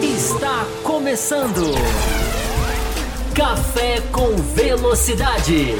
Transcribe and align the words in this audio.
Está 0.00 0.64
começando. 0.84 1.74
Café 3.34 4.00
com 4.12 4.36
Velocidade. 4.54 5.74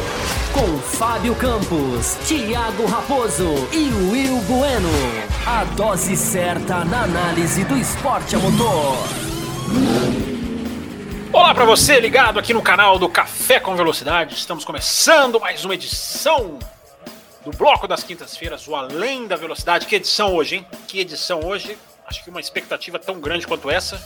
Com 0.53 0.79
Fábio 0.79 1.37
Campos, 1.37 2.17
Thiago 2.27 2.85
Raposo 2.87 3.55
e 3.73 3.89
Will 4.11 4.41
Bueno. 4.41 4.91
A 5.47 5.63
dose 5.77 6.17
certa 6.17 6.85
na 6.85 7.05
análise 7.05 7.63
do 7.63 7.77
esporte 7.77 8.35
a 8.35 8.41
motor. 8.41 8.97
Olá 11.33 11.55
para 11.55 11.65
você 11.65 12.01
ligado 12.01 12.41
aqui 12.41 12.53
no 12.53 12.61
canal 12.61 12.99
do 12.99 13.09
Café 13.09 13.61
com 13.61 13.77
Velocidade. 13.77 14.35
Estamos 14.35 14.65
começando 14.65 15.39
mais 15.39 15.65
uma 15.65 15.75
edição 15.75 16.59
do 17.51 17.57
bloco 17.57 17.89
das 17.89 18.05
quintas-feiras, 18.05 18.69
o 18.69 18.77
Além 18.77 19.27
da 19.27 19.35
Velocidade. 19.35 19.87
Que 19.87 19.97
edição 19.97 20.35
hoje, 20.35 20.57
hein? 20.57 20.67
Que 20.87 21.01
edição 21.01 21.41
hoje? 21.41 21.79
Acho 22.07 22.23
que 22.23 22.29
uma 22.29 22.41
expectativa 22.41 22.99
tão 22.99 23.19
grande 23.21 23.47
quanto 23.47 23.71
essa. 23.71 23.97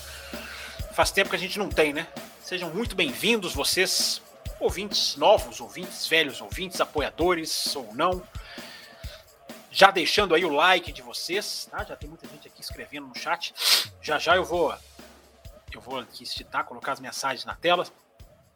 Faz 0.94 1.10
tempo 1.10 1.30
que 1.30 1.34
a 1.34 1.38
gente 1.38 1.58
não 1.58 1.68
tem, 1.68 1.92
né? 1.92 2.06
Sejam 2.40 2.70
muito 2.70 2.94
bem-vindos 2.94 3.52
vocês, 3.52 4.22
ouvintes 4.60 5.16
novos, 5.16 5.60
ouvintes 5.60 6.06
velhos, 6.06 6.40
ouvintes 6.40 6.80
apoiadores 6.80 7.74
ou 7.74 7.92
não. 7.94 8.22
Já 9.72 9.90
deixando 9.90 10.36
aí 10.36 10.44
o 10.44 10.52
like 10.52 10.92
de 10.92 11.02
vocês, 11.02 11.68
tá? 11.68 11.82
Já 11.82 11.96
tem 11.96 12.08
muita 12.08 12.28
gente 12.28 12.46
aqui 12.46 12.60
escrevendo 12.60 13.08
no 13.08 13.18
chat. 13.18 13.52
Já 14.00 14.20
já 14.20 14.36
eu 14.36 14.44
vou 14.44 14.72
eu 15.72 15.80
vou 15.80 15.98
aqui 15.98 16.24
citar, 16.24 16.64
colocar 16.64 16.92
as 16.92 17.00
mensagens 17.00 17.44
na 17.44 17.56
tela. 17.56 17.88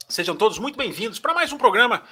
Sejam 0.08 0.36
todos 0.36 0.60
muito 0.60 0.78
bem-vindos 0.78 1.18
para 1.18 1.34
mais 1.34 1.52
um 1.52 1.58
programa 1.58 2.04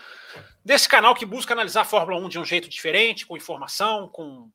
desse 0.64 0.88
canal 0.88 1.14
que 1.14 1.26
busca 1.26 1.52
analisar 1.52 1.82
a 1.82 1.84
Fórmula 1.84 2.18
1 2.18 2.28
de 2.28 2.38
um 2.38 2.44
jeito 2.44 2.68
diferente, 2.68 3.26
com 3.26 3.36
informação, 3.36 4.08
com 4.08 4.50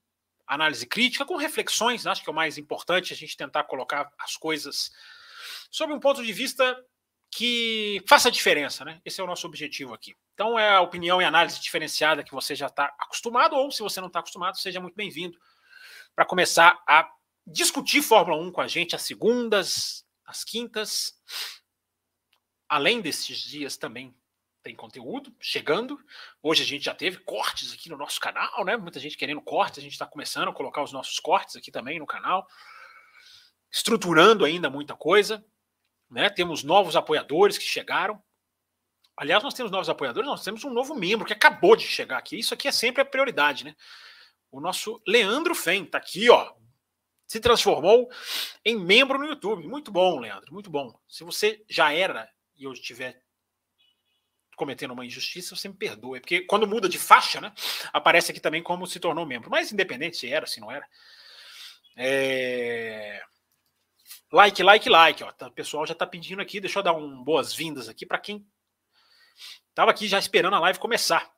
análise 0.48 0.86
crítica, 0.88 1.26
com 1.26 1.36
reflexões. 1.36 2.08
Acho 2.08 2.24
que 2.24 2.30
é 2.30 2.34
o 2.34 2.36
mais 2.36 2.58
importante 2.58 3.14
a 3.14 3.16
gente 3.16 3.38
tentar 3.38 3.66
colocar 3.66 4.12
as 4.18 4.36
coisas 4.36 4.92
sob 5.70 5.94
um 5.94 6.00
ponto 6.00 6.24
de 6.24 6.34
vista 6.34 6.76
que 7.32 8.04
faça 8.08 8.32
diferença, 8.32 8.84
né? 8.84 9.00
Esse 9.06 9.22
é 9.22 9.24
o 9.24 9.28
nosso 9.28 9.46
objetivo 9.46 9.94
aqui. 9.94 10.16
Então 10.34 10.58
é 10.58 10.70
a 10.76 10.82
opinião 10.82 11.22
e 11.22 11.26
análise 11.26 11.62
diferenciada 11.62 12.24
que 12.24 12.34
você 12.34 12.56
já 12.56 12.66
está 12.66 12.86
acostumado, 13.00 13.56
ou 13.56 13.72
se 13.72 13.84
você 13.84 14.02
não 14.02 14.08
está 14.08 14.20
acostumado, 14.20 14.58
seja 14.58 14.80
muito 14.80 14.96
bem-vindo 14.96 15.38
para 16.16 16.26
começar 16.26 16.82
a 16.88 17.08
discutir 17.46 18.02
Fórmula 18.02 18.42
1 18.42 18.52
com 18.52 18.62
a 18.62 18.68
gente 18.68 18.96
às 18.96 19.04
segundas, 19.04 20.04
às 20.26 20.44
quintas. 20.44 21.14
Além 22.68 23.00
desses 23.00 23.38
dias 23.38 23.78
também 23.78 24.16
tem 24.62 24.76
conteúdo 24.76 25.34
chegando. 25.40 26.00
Hoje 26.42 26.64
a 26.64 26.66
gente 26.66 26.86
já 26.86 26.94
teve 26.94 27.18
cortes 27.18 27.74
aqui 27.74 27.90
no 27.90 27.98
nosso 27.98 28.20
canal, 28.20 28.64
né? 28.66 28.76
Muita 28.78 29.00
gente 29.00 29.18
querendo 29.18 29.42
cortes, 29.42 29.80
a 29.80 29.82
gente 29.82 29.94
está 29.94 30.06
começando 30.06 30.50
a 30.50 30.54
colocar 30.54 30.84
os 30.84 30.92
nossos 30.92 31.20
cortes 31.20 31.56
aqui 31.56 31.72
também 31.72 32.00
no 32.00 32.06
canal, 32.06 32.48
estruturando 33.72 34.46
ainda 34.46 34.70
muita 34.70 34.96
coisa. 34.96 35.46
Né? 36.10 36.30
Temos 36.30 36.64
novos 36.64 36.96
apoiadores 36.96 37.58
que 37.58 37.64
chegaram. 37.64 38.22
Aliás, 39.16 39.44
nós 39.44 39.54
temos 39.54 39.72
novos 39.72 39.90
apoiadores, 39.90 40.30
nós 40.30 40.44
temos 40.44 40.64
um 40.64 40.70
novo 40.70 40.96
membro 40.96 41.26
que 41.26 41.34
acabou 41.34 41.76
de 41.76 41.86
chegar 41.86 42.18
aqui. 42.18 42.40
Isso 42.40 42.54
aqui 42.54 42.68
é 42.68 42.72
sempre 42.72 43.02
a 43.02 43.06
prioridade, 43.06 43.66
né? 43.66 43.76
O 44.52 44.60
nosso 44.60 45.02
Leandro 45.06 45.54
Fen 45.54 45.84
está 45.84 45.98
aqui, 45.98 46.30
ó. 46.30 46.54
Se 47.28 47.40
transformou 47.40 48.10
em 48.66 48.76
membro 48.80 49.20
no 49.20 49.26
YouTube. 49.26 49.68
Muito 49.68 49.92
bom, 49.92 50.20
Leandro, 50.20 50.52
muito 50.52 50.70
bom. 50.70 50.98
Se 51.08 51.24
você 51.24 51.64
já 51.70 51.94
era 51.94 52.30
e 52.56 52.64
eu 52.64 52.74
estiver 52.74 53.22
cometendo 54.60 54.92
uma 54.92 55.06
injustiça, 55.06 55.56
você 55.56 55.70
me 55.70 55.74
perdoa. 55.74 56.20
Porque 56.20 56.42
quando 56.42 56.68
muda 56.68 56.90
de 56.90 57.00
faixa, 57.00 57.40
né? 57.40 57.54
Aparece 57.94 58.32
aqui 58.32 58.42
também 58.42 58.62
como 58.62 58.86
se 58.86 59.00
tornou 59.00 59.26
membro. 59.26 59.50
Mas 59.50 59.72
independente 59.72 60.18
se 60.18 60.28
era, 60.28 60.46
se 60.46 60.60
não 60.60 60.70
era. 60.70 60.86
É... 61.96 63.22
Like, 64.32 64.62
like, 64.62 64.90
like. 64.90 65.24
Ó. 65.24 65.32
Tá, 65.32 65.48
o 65.48 65.52
pessoal 65.52 65.88
já 65.88 65.94
está 65.94 66.06
pedindo 66.06 66.42
aqui. 66.42 66.60
Deixa 66.60 66.78
eu 66.78 66.84
dar 66.84 66.94
um 66.94 67.24
boas-vindas 67.24 67.88
aqui 67.88 68.06
para 68.06 68.20
quem 68.20 68.46
estava 69.70 69.92
aqui 69.92 70.08
já 70.08 70.20
esperando 70.20 70.56
a 70.56 70.60
live 70.60 70.78
começar. 70.78 71.32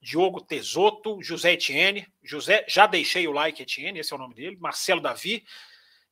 Diogo 0.00 0.40
Tesoto, 0.40 1.22
José 1.22 1.52
Etienne. 1.52 2.06
José, 2.22 2.64
já 2.68 2.86
deixei 2.86 3.28
o 3.28 3.32
like, 3.32 3.62
Etienne, 3.62 4.00
esse 4.00 4.12
é 4.12 4.16
o 4.16 4.18
nome 4.18 4.34
dele. 4.34 4.56
Marcelo 4.58 5.00
Davi. 5.00 5.44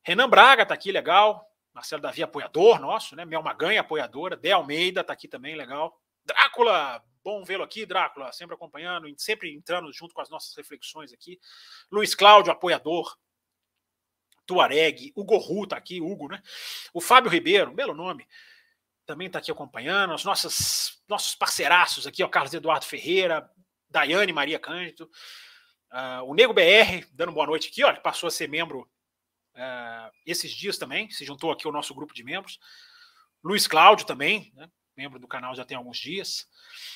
Renan 0.01 0.29
Braga 0.29 0.63
está 0.63 0.73
aqui, 0.73 0.91
legal. 0.91 1.45
Marcelo 1.73 2.01
Davi, 2.01 2.23
apoiador 2.23 2.79
nosso, 2.79 3.15
né? 3.15 3.23
Mel 3.23 3.43
Maganha, 3.43 3.81
apoiadora. 3.81 4.35
Dé 4.35 4.51
Almeida 4.51 5.01
está 5.01 5.13
aqui 5.13 5.27
também, 5.27 5.55
legal. 5.55 5.95
Drácula, 6.27 7.01
bom 7.23 7.43
vê-lo 7.43 7.63
aqui, 7.63 7.85
Drácula, 7.85 8.33
sempre 8.33 8.53
acompanhando, 8.53 9.07
sempre 9.17 9.53
entrando 9.53 9.91
junto 9.93 10.13
com 10.13 10.21
as 10.21 10.29
nossas 10.29 10.55
reflexões 10.55 11.13
aqui. 11.13 11.39
Luiz 11.89 12.13
Cláudio, 12.13 12.51
apoiador. 12.51 13.17
Tuareg, 14.45 15.11
o 15.15 15.25
Gorru 15.25 15.67
tá 15.67 15.75
aqui, 15.75 15.99
Hugo, 15.99 16.29
né? 16.29 16.41
O 16.93 17.01
Fábio 17.01 17.29
Ribeiro, 17.29 17.73
belo 17.73 17.93
nome, 17.93 18.25
também 19.05 19.29
tá 19.29 19.39
aqui 19.39 19.51
acompanhando. 19.51 20.13
Os 20.13 20.23
nossos, 20.23 21.01
nossos 21.07 21.35
parceiraços 21.35 22.07
aqui, 22.07 22.23
ó, 22.23 22.29
Carlos 22.29 22.53
Eduardo 22.53 22.85
Ferreira, 22.85 23.49
Daiane 23.89 24.31
Maria 24.31 24.57
Cândido, 24.57 25.09
uh, 25.91 26.23
o 26.25 26.33
Nego 26.33 26.53
BR, 26.53 27.05
dando 27.11 27.33
boa 27.33 27.45
noite 27.45 27.67
aqui, 27.67 27.83
que 27.93 28.01
passou 28.01 28.27
a 28.27 28.31
ser 28.31 28.47
membro 28.47 28.89
uh, 29.55 30.11
esses 30.25 30.51
dias 30.51 30.77
também, 30.77 31.09
se 31.09 31.25
juntou 31.25 31.51
aqui 31.51 31.67
ao 31.67 31.73
nosso 31.73 31.93
grupo 31.93 32.13
de 32.13 32.23
membros. 32.23 32.57
Luiz 33.43 33.67
Cláudio 33.67 34.05
também, 34.05 34.53
né? 34.55 34.69
Membro 34.97 35.19
do 35.19 35.27
canal 35.27 35.55
já 35.55 35.63
tem 35.63 35.77
alguns 35.77 35.97
dias. 35.99 36.47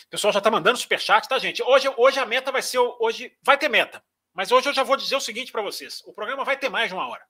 O 0.07 0.09
pessoal 0.09 0.33
já 0.33 0.41
tá 0.41 0.49
mandando 0.49 0.77
superchat, 0.77 1.27
tá, 1.27 1.37
gente? 1.37 1.61
Hoje, 1.61 1.87
hoje 1.95 2.19
a 2.19 2.25
meta 2.25 2.51
vai 2.51 2.61
ser. 2.61 2.79
Hoje 2.79 3.37
vai 3.43 3.57
ter 3.57 3.69
meta. 3.69 4.03
Mas 4.33 4.51
hoje 4.51 4.67
eu 4.67 4.73
já 4.73 4.83
vou 4.83 4.97
dizer 4.97 5.15
o 5.15 5.21
seguinte 5.21 5.51
para 5.51 5.61
vocês: 5.61 6.01
o 6.05 6.13
programa 6.13 6.43
vai 6.43 6.57
ter 6.57 6.69
mais 6.69 6.89
de 6.89 6.95
uma 6.95 7.07
hora. 7.07 7.25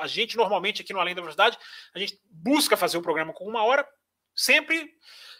A 0.00 0.06
gente, 0.06 0.36
normalmente, 0.36 0.80
aqui 0.80 0.94
no 0.94 1.00
Além 1.00 1.14
da 1.14 1.20
Velocidade, 1.20 1.58
a 1.94 1.98
gente 1.98 2.18
busca 2.24 2.76
fazer 2.76 2.96
o 2.96 3.02
programa 3.02 3.34
com 3.34 3.44
uma 3.44 3.62
hora, 3.62 3.86
sempre 4.34 4.96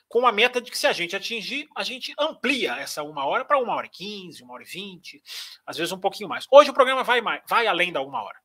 com 0.07 0.27
a 0.27 0.33
meta 0.33 0.61
de 0.61 0.71
que 0.71 0.77
se 0.77 0.87
a 0.87 0.93
gente 0.93 1.17
atingir, 1.17 1.67
a 1.75 1.83
gente 1.83 2.15
amplia 2.19 2.77
essa 2.77 3.03
uma 3.03 3.27
hora 3.27 3.45
para 3.45 3.59
uma 3.59 3.75
hora 3.75 3.87
e 3.87 3.91
quinze, 3.91 4.43
uma 4.43 4.55
hora 4.55 4.63
e 4.63 4.67
vinte, 4.67 5.23
às 5.67 5.77
vezes 5.77 5.93
um 5.93 6.01
pouquinho 6.01 6.29
mais. 6.29 6.47
Hoje 6.51 6.71
o 6.71 6.75
programa 6.75 7.03
vai, 7.03 7.21
mais, 7.21 7.43
vai 7.47 7.67
além 7.67 7.93
da 7.93 8.01
uma 8.01 8.23
hora. 8.23 8.39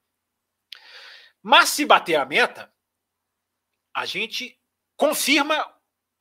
Mas 1.42 1.70
se 1.70 1.86
bater 1.86 2.16
a 2.16 2.26
meta, 2.26 2.74
a 3.94 4.06
gente 4.06 4.58
confirma 4.96 5.73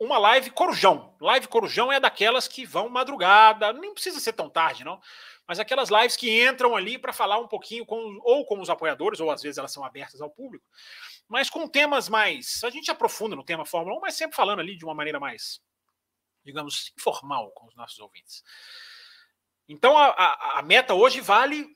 uma 0.04 0.18
live 0.18 0.50
corujão. 0.50 1.14
Live 1.20 1.48
corujão 1.48 1.92
é 1.92 2.00
daquelas 2.00 2.48
que 2.48 2.64
vão 2.64 2.88
madrugada, 2.88 3.72
nem 3.72 3.94
precisa 3.94 4.20
ser 4.20 4.32
tão 4.32 4.48
tarde, 4.48 4.84
não 4.84 5.00
mas 5.46 5.58
aquelas 5.58 5.90
lives 5.90 6.16
que 6.16 6.42
entram 6.42 6.76
ali 6.76 6.98
para 6.98 7.12
falar 7.12 7.38
um 7.38 7.48
pouquinho 7.48 7.84
com, 7.84 8.18
ou 8.22 8.46
com 8.46 8.60
os 8.60 8.70
apoiadores, 8.70 9.20
ou 9.20 9.30
às 9.30 9.42
vezes 9.42 9.58
elas 9.58 9.72
são 9.72 9.84
abertas 9.84 10.20
ao 10.20 10.30
público, 10.30 10.64
mas 11.28 11.50
com 11.50 11.68
temas 11.68 12.08
mais. 12.08 12.62
A 12.64 12.70
gente 12.70 12.91
aprofunda 12.91 13.36
no 13.36 13.44
tema 13.44 13.66
Fórmula 13.66 13.98
1, 13.98 14.00
mas 14.00 14.14
sempre 14.14 14.36
falando 14.36 14.60
ali 14.60 14.76
de 14.76 14.84
uma 14.84 14.94
maneira 14.94 15.18
mais, 15.18 15.60
digamos, 16.44 16.92
informal 16.96 17.50
com 17.52 17.66
os 17.66 17.74
nossos 17.74 17.98
ouvintes. 17.98 18.42
Então 19.68 19.98
a, 19.98 20.06
a, 20.08 20.58
a 20.60 20.62
meta 20.62 20.94
hoje 20.94 21.20
vale 21.20 21.66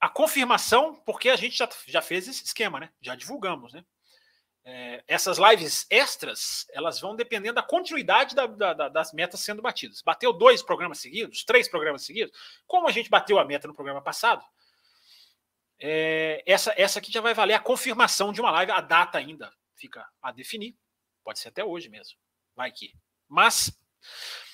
a 0.00 0.08
confirmação, 0.08 0.94
porque 1.04 1.28
a 1.28 1.36
gente 1.36 1.58
já, 1.58 1.68
já 1.86 2.00
fez 2.00 2.28
esse 2.28 2.44
esquema, 2.44 2.78
né? 2.78 2.90
Já 3.00 3.14
divulgamos, 3.14 3.72
né? 3.72 3.84
É, 4.70 5.02
essas 5.08 5.38
lives 5.38 5.86
extras, 5.88 6.66
elas 6.72 7.00
vão 7.00 7.16
dependendo 7.16 7.54
da 7.54 7.62
continuidade 7.62 8.34
da, 8.34 8.46
da, 8.46 8.88
das 8.90 9.14
metas 9.14 9.40
sendo 9.40 9.62
batidas. 9.62 10.02
Bateu 10.02 10.30
dois 10.30 10.62
programas 10.62 10.98
seguidos, 10.98 11.42
três 11.42 11.66
programas 11.66 12.04
seguidos, 12.04 12.38
como 12.66 12.86
a 12.86 12.92
gente 12.92 13.08
bateu 13.08 13.38
a 13.38 13.46
meta 13.46 13.66
no 13.66 13.74
programa 13.74 14.02
passado, 14.02 14.44
é, 15.80 16.42
essa, 16.44 16.74
essa 16.76 16.98
aqui 16.98 17.10
já 17.10 17.22
vai 17.22 17.32
valer 17.32 17.54
a 17.54 17.60
confirmação 17.60 18.30
de 18.30 18.42
uma 18.42 18.50
live, 18.50 18.72
a 18.72 18.82
data 18.82 19.16
ainda 19.16 19.50
fica 19.74 20.06
a 20.20 20.30
definir, 20.30 20.76
pode 21.24 21.38
ser 21.38 21.48
até 21.48 21.64
hoje 21.64 21.88
mesmo, 21.88 22.18
vai 22.54 22.70
que. 22.70 22.92
Mas, 23.26 23.72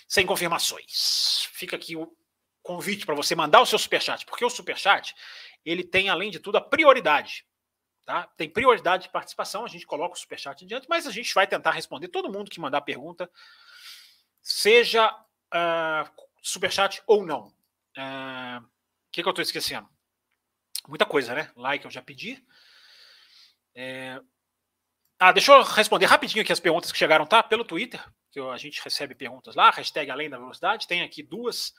sem 0.07 0.25
confirmações. 0.25 1.49
Fica 1.55 1.75
aqui 1.75 1.97
o 1.97 2.17
convite 2.63 3.05
para 3.05 3.17
você 3.17 3.35
mandar 3.35 3.63
o 3.63 3.67
seu 3.67 3.81
superchat, 3.81 4.25
porque 4.27 4.45
o 4.45 4.51
superchat, 4.51 5.13
ele 5.65 5.83
tem, 5.83 6.09
além 6.09 6.31
de 6.31 6.39
tudo, 6.39 6.59
a 6.59 6.61
prioridade 6.61 7.45
Tá? 8.05 8.27
Tem 8.37 8.51
prioridade 8.51 9.05
de 9.05 9.09
participação, 9.09 9.65
a 9.65 9.69
gente 9.69 9.87
coloca 9.87 10.15
o 10.15 10.19
superchat 10.19 10.63
adiante, 10.63 10.87
mas 10.89 11.07
a 11.07 11.11
gente 11.11 11.33
vai 11.33 11.47
tentar 11.47 11.71
responder 11.71 12.09
todo 12.09 12.31
mundo 12.31 12.51
que 12.51 12.61
mandar 12.61 12.83
pergunta, 12.83 13.31
seja 14.43 15.11
uh, 15.11 16.23
superchat 16.43 17.03
ou 17.07 17.25
não. 17.25 17.51
Ah, 17.97 18.61
o 18.63 18.67
uh, 18.67 18.71
que, 19.11 19.23
que 19.23 19.29
eu 19.29 19.31
estou 19.31 19.43
esquecendo? 19.43 19.89
Muita 20.87 21.07
coisa, 21.07 21.35
né? 21.35 21.51
Like 21.57 21.87
eu 21.87 21.91
já 21.91 22.03
pedi. 22.03 22.45
É... 23.75 24.21
Ah, 25.19 25.33
deixa 25.33 25.53
eu 25.53 25.63
responder 25.63 26.05
rapidinho 26.05 26.43
aqui 26.43 26.53
as 26.53 26.61
perguntas 26.61 26.93
que 26.93 26.99
chegaram, 26.99 27.25
tá? 27.25 27.43
Pelo 27.43 27.65
Twitter, 27.65 28.05
que 28.31 28.39
a 28.39 28.57
gente 28.59 28.83
recebe 28.83 29.15
perguntas 29.15 29.55
lá, 29.55 29.71
hashtag 29.71 30.11
Além 30.11 30.29
da 30.29 30.37
Velocidade, 30.37 30.87
tem 30.87 31.03
aqui 31.03 31.23
duas. 31.23 31.73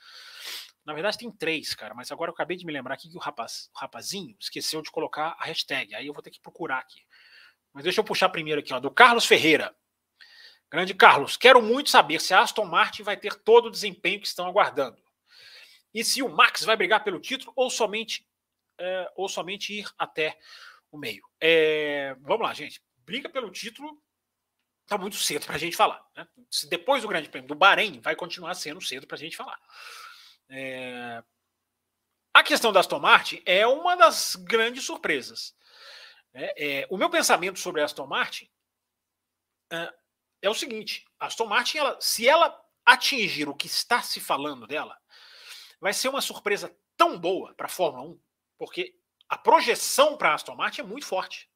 Na 0.86 0.94
verdade, 0.94 1.18
tem 1.18 1.30
três, 1.32 1.74
cara, 1.74 1.92
mas 1.94 2.12
agora 2.12 2.30
eu 2.30 2.32
acabei 2.32 2.56
de 2.56 2.64
me 2.64 2.72
lembrar 2.72 2.94
aqui 2.94 3.10
que 3.10 3.16
o, 3.16 3.20
rapaz, 3.20 3.68
o 3.74 3.78
rapazinho 3.78 4.36
esqueceu 4.40 4.80
de 4.80 4.90
colocar 4.90 5.36
a 5.38 5.44
hashtag. 5.44 5.92
Aí 5.96 6.06
eu 6.06 6.14
vou 6.14 6.22
ter 6.22 6.30
que 6.30 6.40
procurar 6.40 6.78
aqui. 6.78 7.02
Mas 7.72 7.82
deixa 7.82 8.00
eu 8.00 8.04
puxar 8.04 8.28
primeiro 8.28 8.60
aqui, 8.60 8.72
ó, 8.72 8.78
do 8.78 8.90
Carlos 8.90 9.26
Ferreira. 9.26 9.76
Grande 10.70 10.94
Carlos, 10.94 11.36
quero 11.36 11.60
muito 11.60 11.90
saber 11.90 12.20
se 12.20 12.32
a 12.32 12.40
Aston 12.40 12.64
Martin 12.64 13.02
vai 13.02 13.16
ter 13.16 13.34
todo 13.34 13.66
o 13.66 13.70
desempenho 13.70 14.20
que 14.20 14.26
estão 14.26 14.46
aguardando. 14.46 14.96
E 15.92 16.04
se 16.04 16.22
o 16.22 16.28
Max 16.28 16.64
vai 16.64 16.76
brigar 16.76 17.02
pelo 17.02 17.20
título 17.20 17.52
ou 17.56 17.68
somente 17.68 18.26
é, 18.78 19.12
ou 19.16 19.28
somente 19.28 19.72
ir 19.72 19.88
até 19.98 20.38
o 20.90 20.98
meio. 20.98 21.22
É, 21.40 22.14
vamos 22.20 22.46
lá, 22.46 22.54
gente. 22.54 22.82
Briga 22.98 23.28
pelo 23.28 23.50
título 23.50 24.00
está 24.82 24.96
muito 24.96 25.16
cedo 25.16 25.46
para 25.46 25.56
a 25.56 25.58
gente 25.58 25.76
falar. 25.76 26.04
Né? 26.16 26.26
Se 26.50 26.68
depois 26.68 27.02
do 27.02 27.08
Grande 27.08 27.28
Prêmio 27.28 27.48
do 27.48 27.54
Bahrein, 27.54 28.00
vai 28.00 28.14
continuar 28.14 28.54
sendo 28.54 28.80
cedo 28.80 29.06
para 29.06 29.16
a 29.16 29.18
gente 29.18 29.36
falar. 29.36 29.58
É... 30.48 31.22
A 32.34 32.42
questão 32.42 32.72
da 32.72 32.80
Aston 32.80 32.98
Martin 32.98 33.42
é 33.46 33.66
uma 33.66 33.96
das 33.96 34.36
grandes 34.36 34.84
surpresas. 34.84 35.56
É, 36.34 36.80
é, 36.80 36.86
o 36.90 36.98
meu 36.98 37.08
pensamento 37.08 37.58
sobre 37.58 37.80
a 37.80 37.86
Aston 37.86 38.06
Martin 38.06 38.50
é, 39.72 39.94
é 40.42 40.50
o 40.50 40.54
seguinte: 40.54 41.06
a 41.18 41.26
Aston 41.26 41.46
Martin, 41.46 41.78
ela, 41.78 42.00
se 42.00 42.28
ela 42.28 42.62
atingir 42.84 43.48
o 43.48 43.54
que 43.54 43.66
está 43.66 44.02
se 44.02 44.20
falando 44.20 44.66
dela, 44.66 44.96
vai 45.80 45.92
ser 45.92 46.08
uma 46.08 46.20
surpresa 46.20 46.76
tão 46.96 47.18
boa 47.18 47.54
para 47.54 47.66
a 47.66 47.70
Fórmula 47.70 48.06
1, 48.10 48.20
porque 48.58 48.94
a 49.28 49.36
projeção 49.36 50.16
para 50.16 50.30
a 50.30 50.34
Aston 50.34 50.54
Martin 50.54 50.82
é 50.82 50.84
muito 50.84 51.06
forte. 51.06 51.50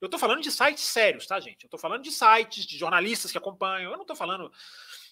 Eu 0.00 0.06
estou 0.06 0.18
falando 0.18 0.42
de 0.42 0.50
sites 0.50 0.84
sérios, 0.84 1.26
tá, 1.26 1.38
gente? 1.40 1.64
Eu 1.64 1.66
estou 1.66 1.80
falando 1.80 2.02
de 2.02 2.10
sites, 2.10 2.66
de 2.66 2.76
jornalistas 2.76 3.30
que 3.30 3.38
acompanham. 3.38 3.90
Eu 3.90 3.96
não 3.96 4.02
estou 4.02 4.16
falando, 4.16 4.52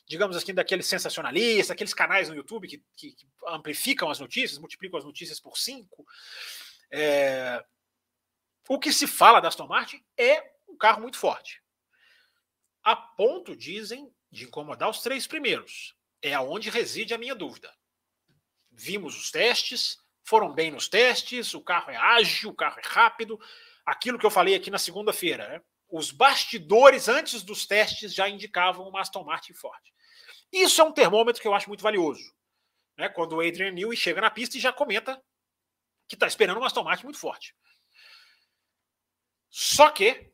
digamos 0.06 0.36
assim, 0.36 0.52
daqueles 0.52 0.86
sensacionalistas, 0.86 1.70
aqueles 1.70 1.94
canais 1.94 2.28
no 2.28 2.34
YouTube 2.34 2.68
que, 2.68 2.82
que, 2.96 3.12
que 3.12 3.26
amplificam 3.48 4.10
as 4.10 4.18
notícias, 4.18 4.58
multiplicam 4.58 4.98
as 4.98 5.04
notícias 5.04 5.40
por 5.40 5.56
cinco. 5.56 6.04
É... 6.90 7.64
O 8.68 8.78
que 8.78 8.92
se 8.92 9.06
fala 9.06 9.40
da 9.40 9.48
Aston 9.48 9.66
Martin 9.66 10.04
é 10.16 10.52
um 10.68 10.76
carro 10.76 11.00
muito 11.00 11.18
forte. 11.18 11.62
A 12.82 12.96
ponto, 12.96 13.56
dizem, 13.56 14.12
de 14.30 14.44
incomodar 14.44 14.88
os 14.88 15.00
três 15.00 15.26
primeiros. 15.26 15.94
É 16.20 16.34
aonde 16.34 16.70
reside 16.70 17.14
a 17.14 17.18
minha 17.18 17.34
dúvida. 17.34 17.72
Vimos 18.70 19.16
os 19.16 19.30
testes, 19.30 19.98
foram 20.24 20.52
bem 20.52 20.70
nos 20.70 20.88
testes, 20.88 21.52
o 21.54 21.60
carro 21.60 21.90
é 21.90 21.96
ágil, 21.96 22.50
o 22.50 22.54
carro 22.54 22.78
é 22.78 22.82
rápido, 22.86 23.38
aquilo 23.84 24.18
que 24.18 24.24
eu 24.24 24.30
falei 24.30 24.54
aqui 24.54 24.70
na 24.70 24.78
segunda-feira. 24.78 25.48
Né? 25.48 25.62
Os 25.92 26.10
bastidores 26.10 27.06
antes 27.06 27.42
dos 27.42 27.66
testes 27.66 28.14
já 28.14 28.26
indicavam 28.26 28.88
uma 28.88 29.02
Aston 29.02 29.22
Martin 29.22 29.52
forte. 29.52 29.92
Isso 30.50 30.80
é 30.80 30.84
um 30.84 30.92
termômetro 30.92 31.40
que 31.40 31.46
eu 31.46 31.54
acho 31.54 31.68
muito 31.68 31.82
valioso. 31.82 32.34
Né? 32.96 33.10
Quando 33.10 33.36
o 33.36 33.40
Adrian 33.40 33.72
Newey 33.72 33.94
chega 33.94 34.22
na 34.22 34.30
pista 34.30 34.56
e 34.56 34.60
já 34.60 34.72
comenta 34.72 35.22
que 36.08 36.16
está 36.16 36.26
esperando 36.26 36.56
uma 36.56 36.66
Aston 36.66 36.82
Martin 36.82 37.04
muito 37.04 37.18
forte. 37.18 37.54
Só 39.50 39.90
que 39.90 40.32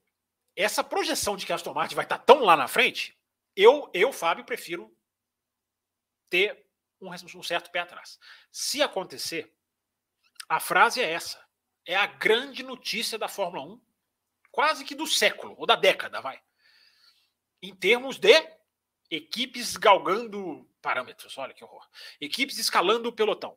essa 0.54 0.84
projeção 0.84 1.36
de 1.36 1.44
que 1.44 1.52
a 1.52 1.56
Aston 1.56 1.74
Martin 1.74 1.96
vai 1.96 2.04
estar 2.04 2.18
tá 2.18 2.24
tão 2.24 2.44
lá 2.44 2.56
na 2.56 2.68
frente, 2.68 3.18
eu, 3.56 3.90
eu 3.92 4.12
Fábio, 4.12 4.44
prefiro 4.44 4.96
ter 6.30 6.64
um, 7.00 7.10
um 7.10 7.42
certo 7.42 7.70
pé 7.72 7.80
atrás. 7.80 8.16
Se 8.52 8.80
acontecer, 8.80 9.52
a 10.48 10.60
frase 10.60 11.02
é 11.02 11.10
essa 11.10 11.48
é 11.88 11.96
a 11.96 12.04
grande 12.04 12.62
notícia 12.62 13.18
da 13.18 13.28
Fórmula 13.28 13.64
1, 13.64 13.80
quase 14.58 14.84
que 14.84 14.96
do 14.96 15.06
século, 15.06 15.54
ou 15.56 15.64
da 15.64 15.76
década, 15.76 16.20
vai. 16.20 16.42
Em 17.62 17.72
termos 17.72 18.18
de 18.18 18.34
equipes 19.08 19.76
galgando 19.76 20.68
parâmetros, 20.82 21.38
olha 21.38 21.54
que 21.54 21.62
horror. 21.62 21.88
Equipes 22.20 22.58
escalando 22.58 23.08
o 23.08 23.12
pelotão. 23.12 23.56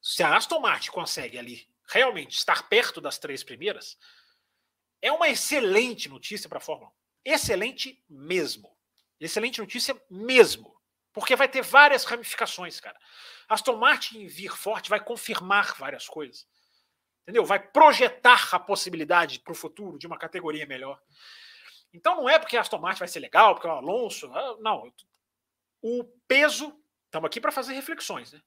Se 0.00 0.22
a 0.22 0.34
Aston 0.34 0.58
Martin 0.58 0.90
consegue 0.90 1.38
ali 1.38 1.68
realmente 1.86 2.34
estar 2.34 2.66
perto 2.70 2.98
das 2.98 3.18
três 3.18 3.44
primeiras, 3.44 3.98
é 5.02 5.12
uma 5.12 5.28
excelente 5.28 6.08
notícia 6.08 6.48
para 6.48 6.56
a 6.56 6.62
Fórmula 6.62 6.90
1. 7.26 7.32
Excelente 7.34 8.02
mesmo. 8.08 8.74
Excelente 9.20 9.60
notícia 9.60 9.94
mesmo. 10.08 10.74
Porque 11.12 11.36
vai 11.36 11.46
ter 11.46 11.60
várias 11.60 12.04
ramificações, 12.04 12.80
cara. 12.80 12.98
Aston 13.50 13.76
Martin 13.76 14.26
vir 14.28 14.56
forte 14.56 14.88
vai 14.88 15.04
confirmar 15.04 15.74
várias 15.76 16.08
coisas 16.08 16.48
entendeu? 17.22 17.44
Vai 17.44 17.58
projetar 17.60 18.48
a 18.52 18.58
possibilidade 18.58 19.40
para 19.40 19.52
o 19.52 19.56
futuro 19.56 19.98
de 19.98 20.06
uma 20.06 20.18
categoria 20.18 20.66
melhor. 20.66 21.00
Então 21.92 22.16
não 22.16 22.28
é 22.28 22.38
porque 22.38 22.56
a 22.56 22.60
Aston 22.60 22.78
Martin 22.78 23.00
vai 23.00 23.08
ser 23.08 23.20
legal, 23.20 23.54
porque 23.54 23.68
o 23.68 23.70
Alonso. 23.70 24.32
Ah, 24.32 24.56
não. 24.60 24.92
O 25.80 26.04
peso. 26.26 26.78
Estamos 27.06 27.26
aqui 27.26 27.40
para 27.40 27.52
fazer 27.52 27.74
reflexões. 27.74 28.32
Né? 28.32 28.40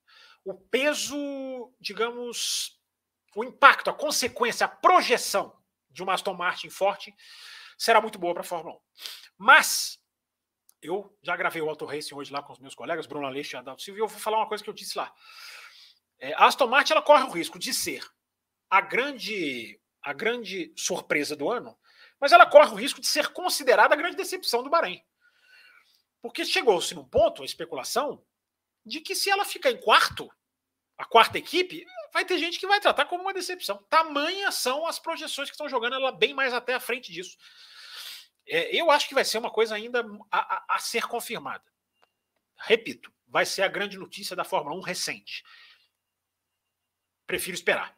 O 0.43 0.53
peso, 0.53 1.71
digamos, 1.79 2.79
o 3.35 3.43
impacto, 3.43 3.89
a 3.89 3.93
consequência, 3.93 4.65
a 4.65 4.69
projeção 4.69 5.55
de 5.89 6.01
uma 6.01 6.13
Aston 6.13 6.33
Martin 6.33 6.69
forte 6.69 7.13
será 7.77 8.01
muito 8.01 8.17
boa 8.17 8.33
para 8.33 8.41
a 8.41 8.45
Fórmula 8.45 8.75
1. 8.75 8.79
Mas 9.37 9.99
eu 10.81 11.15
já 11.21 11.35
gravei 11.35 11.61
o 11.61 11.69
Auto 11.69 11.85
Racing 11.85 12.15
hoje 12.15 12.31
lá 12.31 12.41
com 12.41 12.53
os 12.53 12.59
meus 12.59 12.73
colegas, 12.73 13.05
Bruno 13.05 13.27
Aleixo 13.27 13.55
e 13.55 13.57
Adalto 13.57 13.81
Silva, 13.81 13.99
e 13.99 14.01
eu 14.01 14.07
vou 14.07 14.19
falar 14.19 14.37
uma 14.37 14.47
coisa 14.47 14.63
que 14.63 14.69
eu 14.69 14.73
disse 14.73 14.97
lá. 14.97 15.13
É, 16.19 16.33
a 16.33 16.45
Aston 16.45 16.67
Martin 16.67 16.93
ela 16.93 17.01
corre 17.01 17.23
o 17.23 17.31
risco 17.31 17.59
de 17.59 17.73
ser 17.73 18.03
a 18.69 18.81
grande, 18.81 19.79
a 20.01 20.13
grande 20.13 20.73
surpresa 20.75 21.35
do 21.35 21.49
ano, 21.49 21.77
mas 22.19 22.31
ela 22.31 22.45
corre 22.45 22.71
o 22.71 22.75
risco 22.75 23.01
de 23.01 23.07
ser 23.07 23.29
considerada 23.29 23.93
a 23.93 23.97
grande 23.97 24.15
decepção 24.15 24.63
do 24.63 24.69
Bahrein. 24.69 25.03
Porque 26.21 26.45
chegou-se 26.45 26.93
num 26.95 27.05
ponto, 27.05 27.43
a 27.43 27.45
especulação, 27.45 28.25
de 28.85 28.99
que 29.01 29.15
se 29.15 29.29
ela 29.29 29.45
ficar 29.45 29.71
em 29.71 29.79
quarto, 29.79 30.29
a 30.97 31.05
quarta 31.05 31.37
equipe, 31.37 31.85
vai 32.13 32.25
ter 32.25 32.37
gente 32.37 32.59
que 32.59 32.67
vai 32.67 32.79
tratar 32.79 33.05
como 33.05 33.23
uma 33.23 33.33
decepção. 33.33 33.83
Tamanhas 33.89 34.55
são 34.55 34.85
as 34.87 34.97
projeções 34.97 35.49
que 35.49 35.55
estão 35.55 35.69
jogando 35.69 35.95
ela 35.95 36.11
bem 36.11 36.33
mais 36.33 36.53
até 36.53 36.73
à 36.73 36.79
frente 36.79 37.11
disso. 37.11 37.37
É, 38.47 38.75
eu 38.75 38.89
acho 38.91 39.07
que 39.07 39.13
vai 39.13 39.25
ser 39.25 39.37
uma 39.37 39.51
coisa 39.51 39.75
ainda 39.75 40.05
a, 40.31 40.55
a, 40.55 40.75
a 40.75 40.79
ser 40.79 41.07
confirmada. 41.07 41.63
Repito, 42.57 43.11
vai 43.27 43.45
ser 43.45 43.63
a 43.63 43.67
grande 43.67 43.97
notícia 43.97 44.35
da 44.35 44.43
Fórmula 44.43 44.75
1 44.77 44.81
recente. 44.81 45.43
Prefiro 47.27 47.55
esperar 47.55 47.97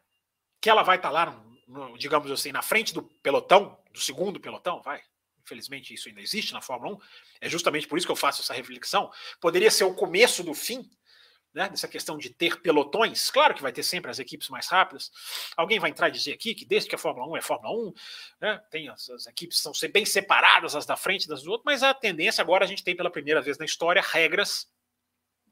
que 0.67 0.71
ela 0.71 0.83
vai 0.83 0.97
estar 0.97 1.07
tá 1.07 1.13
lá, 1.13 1.31
no, 1.65 1.91
no, 1.91 1.97
digamos 1.97 2.29
assim, 2.29 2.51
na 2.51 2.61
frente 2.61 2.93
do 2.93 3.01
pelotão, 3.01 3.79
do 3.93 4.01
segundo 4.01 4.37
pelotão, 4.37 4.81
vai. 4.81 5.01
Infelizmente 5.41 5.93
isso 5.93 6.09
ainda 6.09 6.19
existe 6.19 6.51
na 6.51 6.59
Fórmula 6.59 6.95
1. 6.95 6.99
É 7.39 7.47
justamente 7.47 7.87
por 7.87 7.97
isso 7.97 8.05
que 8.05 8.11
eu 8.11 8.17
faço 8.17 8.41
essa 8.41 8.53
reflexão. 8.53 9.09
Poderia 9.39 9.71
ser 9.71 9.85
o 9.85 9.93
começo 9.93 10.43
do 10.43 10.53
fim, 10.53 10.91
né, 11.53 11.69
dessa 11.69 11.87
questão 11.87 12.17
de 12.17 12.31
ter 12.31 12.59
pelotões. 12.59 13.31
Claro 13.31 13.53
que 13.53 13.61
vai 13.61 13.71
ter 13.71 13.81
sempre 13.81 14.11
as 14.11 14.19
equipes 14.19 14.49
mais 14.49 14.67
rápidas. 14.67 15.09
Alguém 15.55 15.79
vai 15.79 15.89
entrar 15.89 16.09
e 16.09 16.11
dizer 16.11 16.33
aqui 16.33 16.53
que 16.53 16.65
desde 16.65 16.89
que 16.89 16.95
a 16.95 16.97
Fórmula 16.97 17.25
1 17.29 17.37
é 17.37 17.41
Fórmula 17.41 17.73
1, 17.87 17.93
né, 18.41 18.61
tem 18.69 18.89
as, 18.89 19.09
as 19.09 19.25
equipes 19.25 19.59
são 19.59 19.71
bem 19.93 20.05
separadas 20.05 20.75
as 20.75 20.85
da 20.85 20.97
frente 20.97 21.29
das 21.29 21.47
outro, 21.47 21.63
mas 21.65 21.81
a 21.81 21.93
tendência 21.93 22.41
agora 22.41 22.65
a 22.65 22.67
gente 22.67 22.83
tem 22.83 22.93
pela 22.93 23.09
primeira 23.09 23.41
vez 23.41 23.57
na 23.57 23.63
história 23.63 24.01
regras 24.01 24.67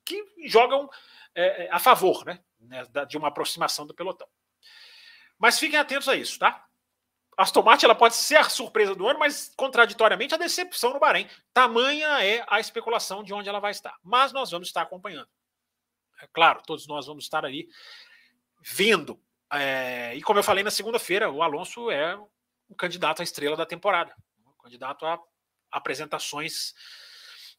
que 0.04 0.22
jogam 0.46 0.90
é, 1.34 1.70
a 1.72 1.80
favor 1.80 2.26
né, 2.26 2.42
né 2.60 2.84
de 3.08 3.16
uma 3.16 3.30
aproximação 3.30 3.88
do 3.88 3.96
pelotão. 3.96 4.28
Mas 5.38 5.60
fiquem 5.60 5.80
atentos 5.80 6.08
a 6.08 6.16
isso, 6.16 6.40
tá? 6.40 6.66
Aston 7.38 7.64
Martin 7.64 7.86
ela 7.86 7.96
pode 7.96 8.16
ser 8.16 8.38
a 8.38 8.50
surpresa 8.50 8.96
do 8.96 9.08
ano, 9.08 9.20
mas 9.20 9.52
contraditoriamente 9.58 10.34
a 10.34 10.38
decepção 10.38 10.94
no 10.94 11.00
Bahrein. 11.00 11.28
Tamanha 11.54 12.24
é 12.24 12.46
a 12.48 12.60
especulação 12.60 13.24
de 13.24 13.34
onde 13.34 13.50
ela 13.50 13.60
vai 13.60 13.72
estar. 13.72 13.96
Mas 14.02 14.32
nós 14.32 14.52
vamos 14.52 14.70
estar 14.70 14.82
acompanhando. 14.82 15.28
É 16.22 16.28
claro, 16.28 16.62
todos 16.66 16.88
nós 16.88 17.06
vamos 17.08 17.26
estar 17.26 17.44
ali 17.44 17.68
vendo. 18.62 19.22
É, 19.52 20.16
e 20.16 20.22
como 20.22 20.40
eu 20.40 20.44
falei 20.44 20.64
na 20.64 20.72
segunda-feira, 20.72 21.30
o 21.30 21.44
Alonso 21.44 21.92
é 21.92 22.18
o 22.70 22.76
candidato 22.76 23.20
à 23.20 23.24
estrela 23.24 23.58
da 23.58 23.66
temporada. 23.66 24.16
O 24.46 24.64
candidato 24.64 25.06
a 25.06 25.20
apresentações 25.72 26.74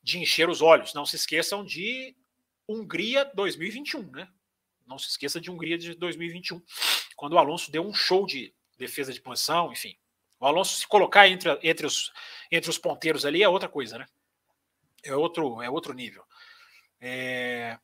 de 0.02 0.18
encher 0.18 0.48
os 0.48 0.62
olhos. 0.62 0.94
Não 0.94 1.04
se 1.04 1.16
esqueçam 1.16 1.62
de 1.62 2.16
Hungria 2.66 3.30
2021, 3.34 4.10
né? 4.10 4.26
Não 4.86 4.98
se 4.98 5.08
esqueça 5.10 5.38
de 5.38 5.50
Hungria 5.50 5.76
de 5.76 5.94
2021 5.94 6.62
quando 7.16 7.32
o 7.32 7.38
Alonso 7.38 7.72
deu 7.72 7.84
um 7.84 7.94
show 7.94 8.26
de 8.26 8.54
defesa 8.78 9.12
de 9.12 9.20
posição, 9.20 9.72
enfim. 9.72 9.96
O 10.38 10.46
Alonso 10.46 10.76
se 10.76 10.86
colocar 10.86 11.26
entre, 11.26 11.58
entre, 11.62 11.86
os, 11.86 12.12
entre 12.52 12.68
os 12.68 12.78
ponteiros 12.78 13.24
ali 13.24 13.42
é 13.42 13.48
outra 13.48 13.68
coisa, 13.68 13.98
né? 13.98 14.06
É 15.02 15.16
outro, 15.16 15.62
é 15.62 15.70
outro 15.70 15.94
nível. 15.94 16.22
É... 17.00 17.78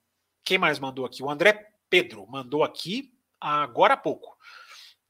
Quem 0.44 0.58
mais 0.58 0.78
mandou 0.78 1.06
aqui? 1.06 1.22
O 1.22 1.30
André 1.30 1.72
Pedro 1.88 2.26
mandou 2.26 2.62
aqui 2.62 3.12
agora 3.40 3.94
há 3.94 3.96
pouco. 3.96 4.36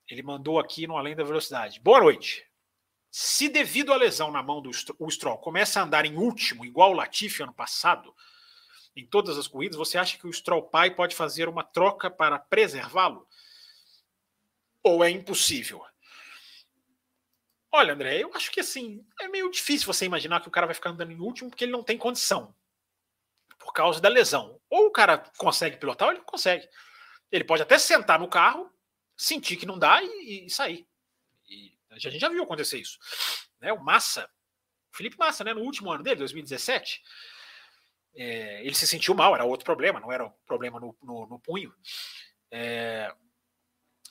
Ele 0.08 0.22
mandou 0.22 0.58
aqui 0.58 0.86
no 0.86 0.96
Além 0.96 1.16
da 1.16 1.24
Velocidade. 1.24 1.80
Boa 1.80 2.00
noite. 2.00 2.46
Se 3.10 3.48
devido 3.48 3.92
à 3.92 3.96
lesão 3.96 4.30
na 4.30 4.42
mão 4.42 4.62
do 4.62 4.70
o 4.98 5.10
Stroll 5.10 5.38
começa 5.38 5.80
a 5.80 5.82
andar 5.82 6.06
em 6.06 6.16
último, 6.16 6.64
igual 6.64 6.92
o 6.92 6.94
Latifi 6.94 7.42
ano 7.42 7.52
passado, 7.52 8.14
em 8.96 9.06
todas 9.06 9.36
as 9.36 9.48
corridas, 9.48 9.76
você 9.76 9.98
acha 9.98 10.16
que 10.16 10.26
o 10.26 10.32
Stroll 10.32 10.62
pai 10.62 10.94
pode 10.94 11.14
fazer 11.14 11.48
uma 11.48 11.64
troca 11.64 12.10
para 12.10 12.38
preservá-lo? 12.38 13.26
Ou 14.82 15.04
é 15.04 15.10
impossível? 15.10 15.84
Olha, 17.70 17.94
André, 17.94 18.22
eu 18.22 18.30
acho 18.34 18.50
que 18.50 18.60
assim, 18.60 19.06
é 19.20 19.28
meio 19.28 19.50
difícil 19.50 19.86
você 19.86 20.04
imaginar 20.04 20.40
que 20.40 20.48
o 20.48 20.50
cara 20.50 20.66
vai 20.66 20.74
ficar 20.74 20.90
andando 20.90 21.12
em 21.12 21.20
último 21.20 21.48
porque 21.48 21.64
ele 21.64 21.72
não 21.72 21.82
tem 21.82 21.96
condição. 21.96 22.54
Por 23.58 23.72
causa 23.72 24.00
da 24.00 24.08
lesão. 24.08 24.60
Ou 24.68 24.86
o 24.86 24.90
cara 24.90 25.18
consegue 25.38 25.78
pilotar 25.78 26.08
ou 26.08 26.14
ele 26.14 26.22
consegue. 26.24 26.68
Ele 27.30 27.44
pode 27.44 27.62
até 27.62 27.78
sentar 27.78 28.18
no 28.18 28.28
carro, 28.28 28.70
sentir 29.16 29.56
que 29.56 29.64
não 29.64 29.78
dá 29.78 30.02
e, 30.02 30.44
e 30.44 30.50
sair. 30.50 30.86
E 31.48 31.72
a 31.90 31.98
gente 31.98 32.18
já 32.18 32.28
viu 32.28 32.42
acontecer 32.42 32.78
isso. 32.78 32.98
Né? 33.60 33.72
O 33.72 33.82
Massa, 33.82 34.28
Felipe 34.90 35.16
Massa, 35.16 35.42
né, 35.42 35.54
no 35.54 35.62
último 35.62 35.90
ano 35.90 36.02
dele, 36.02 36.16
2017, 36.16 37.02
é, 38.14 38.64
ele 38.64 38.74
se 38.74 38.86
sentiu 38.86 39.14
mal, 39.14 39.34
era 39.34 39.44
outro 39.44 39.64
problema, 39.64 39.98
não 39.98 40.12
era 40.12 40.26
o 40.26 40.30
problema 40.44 40.78
no, 40.78 40.94
no, 41.02 41.26
no 41.26 41.38
punho. 41.38 41.74
É, 42.50 43.14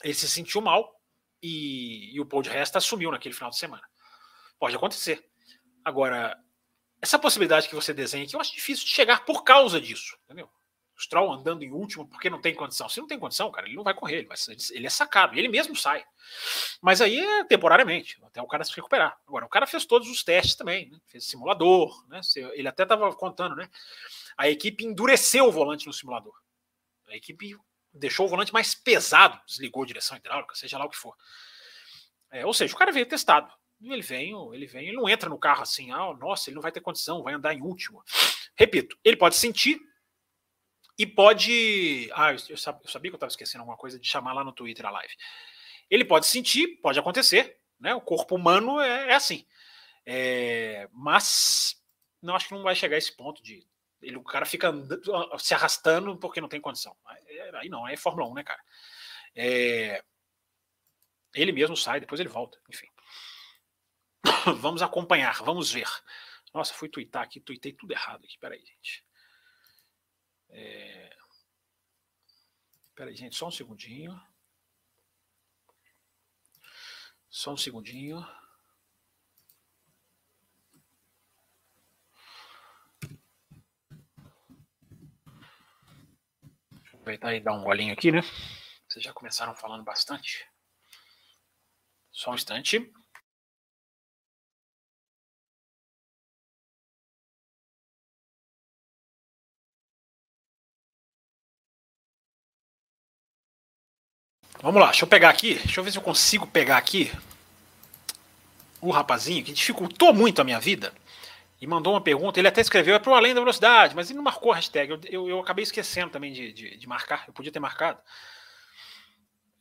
ele 0.02 0.14
se 0.14 0.28
sentiu 0.28 0.60
mal 0.60 0.94
e, 1.42 2.14
e 2.14 2.20
o 2.20 2.26
Paul 2.26 2.42
de 2.42 2.50
Resta 2.50 2.78
assumiu 2.78 3.10
naquele 3.10 3.34
final 3.34 3.50
de 3.50 3.58
semana. 3.58 3.82
Pode 4.58 4.76
acontecer. 4.76 5.24
Agora, 5.84 6.36
essa 7.00 7.18
possibilidade 7.18 7.68
que 7.68 7.74
você 7.74 7.92
desenha 7.92 8.24
aqui, 8.24 8.36
eu 8.36 8.40
acho 8.40 8.54
difícil 8.54 8.84
de 8.84 8.92
chegar 8.92 9.24
por 9.24 9.42
causa 9.42 9.80
disso, 9.80 10.16
entendeu? 10.24 10.48
O 10.96 11.00
Stroll 11.02 11.32
andando 11.32 11.64
em 11.64 11.72
último 11.72 12.06
porque 12.06 12.30
não 12.30 12.40
tem 12.40 12.54
condição. 12.54 12.88
Se 12.88 13.00
não 13.00 13.08
tem 13.08 13.18
condição, 13.18 13.50
cara, 13.50 13.66
ele 13.66 13.74
não 13.74 13.82
vai 13.82 13.92
correr, 13.92 14.18
ele, 14.18 14.28
vai, 14.28 14.36
ele 14.70 14.86
é 14.86 14.90
sacado, 14.90 15.36
ele 15.36 15.48
mesmo 15.48 15.74
sai. 15.74 16.04
Mas 16.80 17.00
aí 17.00 17.18
é 17.18 17.44
temporariamente, 17.44 18.22
até 18.22 18.40
o 18.40 18.46
cara 18.46 18.62
se 18.62 18.74
recuperar. 18.76 19.18
Agora, 19.26 19.46
o 19.46 19.48
cara 19.48 19.66
fez 19.66 19.84
todos 19.84 20.08
os 20.08 20.22
testes 20.22 20.54
também, 20.54 20.90
né? 20.90 20.98
fez 21.08 21.26
simulador, 21.26 22.06
né? 22.08 22.20
Ele 22.52 22.68
até 22.68 22.84
estava 22.84 23.12
contando, 23.16 23.56
né? 23.56 23.68
A 24.36 24.48
equipe 24.48 24.84
endureceu 24.84 25.46
o 25.46 25.52
volante 25.52 25.86
no 25.86 25.92
simulador. 25.92 26.34
A 27.08 27.16
equipe 27.16 27.56
deixou 27.92 28.26
o 28.26 28.28
volante 28.28 28.52
mais 28.52 28.74
pesado, 28.74 29.40
desligou 29.46 29.82
a 29.82 29.86
direção 29.86 30.16
hidráulica, 30.16 30.54
seja 30.54 30.78
lá 30.78 30.84
o 30.84 30.90
que 30.90 30.96
for. 30.96 31.14
É, 32.30 32.46
ou 32.46 32.54
seja, 32.54 32.74
o 32.74 32.78
cara 32.78 32.92
veio 32.92 33.06
testado. 33.06 33.52
Ele 33.80 34.02
vem, 34.02 34.32
ele 34.54 34.66
vem, 34.66 34.88
ele 34.88 34.96
não 34.96 35.08
entra 35.08 35.28
no 35.28 35.38
carro 35.38 35.62
assim, 35.62 35.90
ah, 35.90 36.14
nossa, 36.14 36.48
ele 36.48 36.54
não 36.54 36.62
vai 36.62 36.70
ter 36.70 36.80
condição, 36.80 37.22
vai 37.22 37.34
andar 37.34 37.52
em 37.52 37.60
último. 37.60 38.02
Repito, 38.56 38.96
ele 39.04 39.16
pode 39.16 39.34
sentir 39.34 39.80
e 40.96 41.06
pode. 41.06 42.08
Ah, 42.14 42.32
eu, 42.32 42.56
sabia 42.56 42.80
que 42.84 43.08
eu 43.08 43.14
estava 43.14 43.30
esquecendo 43.30 43.62
alguma 43.62 43.76
coisa 43.76 43.98
de 43.98 44.08
chamar 44.08 44.32
lá 44.32 44.44
no 44.44 44.52
Twitter 44.52 44.86
a 44.86 44.90
live. 44.90 45.14
Ele 45.90 46.04
pode 46.04 46.26
sentir, 46.26 46.80
pode 46.80 46.98
acontecer, 46.98 47.58
né? 47.80 47.94
O 47.94 48.00
corpo 48.00 48.36
humano 48.36 48.80
é, 48.80 49.10
é 49.10 49.14
assim. 49.14 49.44
É, 50.06 50.88
mas 50.92 51.76
não 52.22 52.36
acho 52.36 52.48
que 52.48 52.54
não 52.54 52.62
vai 52.62 52.74
chegar 52.74 52.94
a 52.94 52.98
esse 52.98 53.14
ponto 53.16 53.42
de 53.42 53.66
ele, 54.02 54.16
o 54.16 54.24
cara 54.24 54.44
fica 54.44 54.72
se 55.38 55.54
arrastando 55.54 56.16
porque 56.18 56.40
não 56.40 56.48
tem 56.48 56.60
condição. 56.60 56.96
Aí 57.06 57.68
não, 57.68 57.84
aí 57.84 57.94
é 57.94 57.96
Fórmula 57.96 58.28
1, 58.28 58.34
né, 58.34 58.42
cara? 58.42 58.62
É, 59.34 60.04
ele 61.34 61.52
mesmo 61.52 61.76
sai, 61.76 62.00
depois 62.00 62.20
ele 62.20 62.28
volta, 62.28 62.60
enfim. 62.68 62.88
vamos 64.60 64.82
acompanhar, 64.82 65.42
vamos 65.42 65.70
ver. 65.70 65.88
Nossa, 66.52 66.74
fui 66.74 66.88
twittar 66.88 67.22
aqui, 67.22 67.40
tuitei 67.40 67.72
tudo 67.72 67.92
errado 67.92 68.24
aqui. 68.24 68.38
Peraí, 68.38 68.60
gente. 68.60 69.04
É... 70.50 71.16
Peraí, 72.94 73.14
gente, 73.16 73.36
só 73.36 73.48
um 73.48 73.50
segundinho. 73.50 74.20
Só 77.30 77.52
um 77.52 77.56
segundinho. 77.56 78.22
Aproveitar 87.02 87.34
e 87.34 87.40
dar 87.40 87.52
um 87.52 87.64
golinho 87.64 87.92
aqui, 87.92 88.12
né? 88.12 88.22
Vocês 88.88 89.04
já 89.04 89.12
começaram 89.12 89.54
falando 89.56 89.82
bastante. 89.82 90.46
Só 92.12 92.30
um 92.30 92.34
instante. 92.34 92.92
Vamos 104.60 104.80
lá, 104.80 104.90
deixa 104.90 105.04
eu 105.04 105.08
pegar 105.08 105.30
aqui. 105.30 105.54
Deixa 105.54 105.80
eu 105.80 105.84
ver 105.84 105.90
se 105.90 105.98
eu 105.98 106.02
consigo 106.02 106.46
pegar 106.46 106.76
aqui 106.76 107.10
o 108.80 108.92
rapazinho 108.92 109.44
que 109.44 109.52
dificultou 109.52 110.14
muito 110.14 110.40
a 110.40 110.44
minha 110.44 110.60
vida 110.60 110.94
e 111.62 111.66
mandou 111.68 111.92
uma 111.92 112.00
pergunta. 112.00 112.40
Ele 112.40 112.48
até 112.48 112.60
escreveu, 112.60 112.96
é 112.96 112.98
para 112.98 113.12
o 113.12 113.14
além 113.14 113.32
da 113.32 113.40
velocidade, 113.40 113.94
mas 113.94 114.10
ele 114.10 114.16
não 114.16 114.24
marcou 114.24 114.50
a 114.50 114.56
hashtag. 114.56 114.90
Eu, 114.90 115.00
eu, 115.04 115.28
eu 115.28 115.38
acabei 115.38 115.62
esquecendo 115.62 116.10
também 116.10 116.32
de, 116.32 116.52
de, 116.52 116.76
de, 116.76 116.86
marcar. 116.88 117.24
Eu 117.28 117.32
podia 117.32 117.52
ter 117.52 117.60
marcado. 117.60 118.02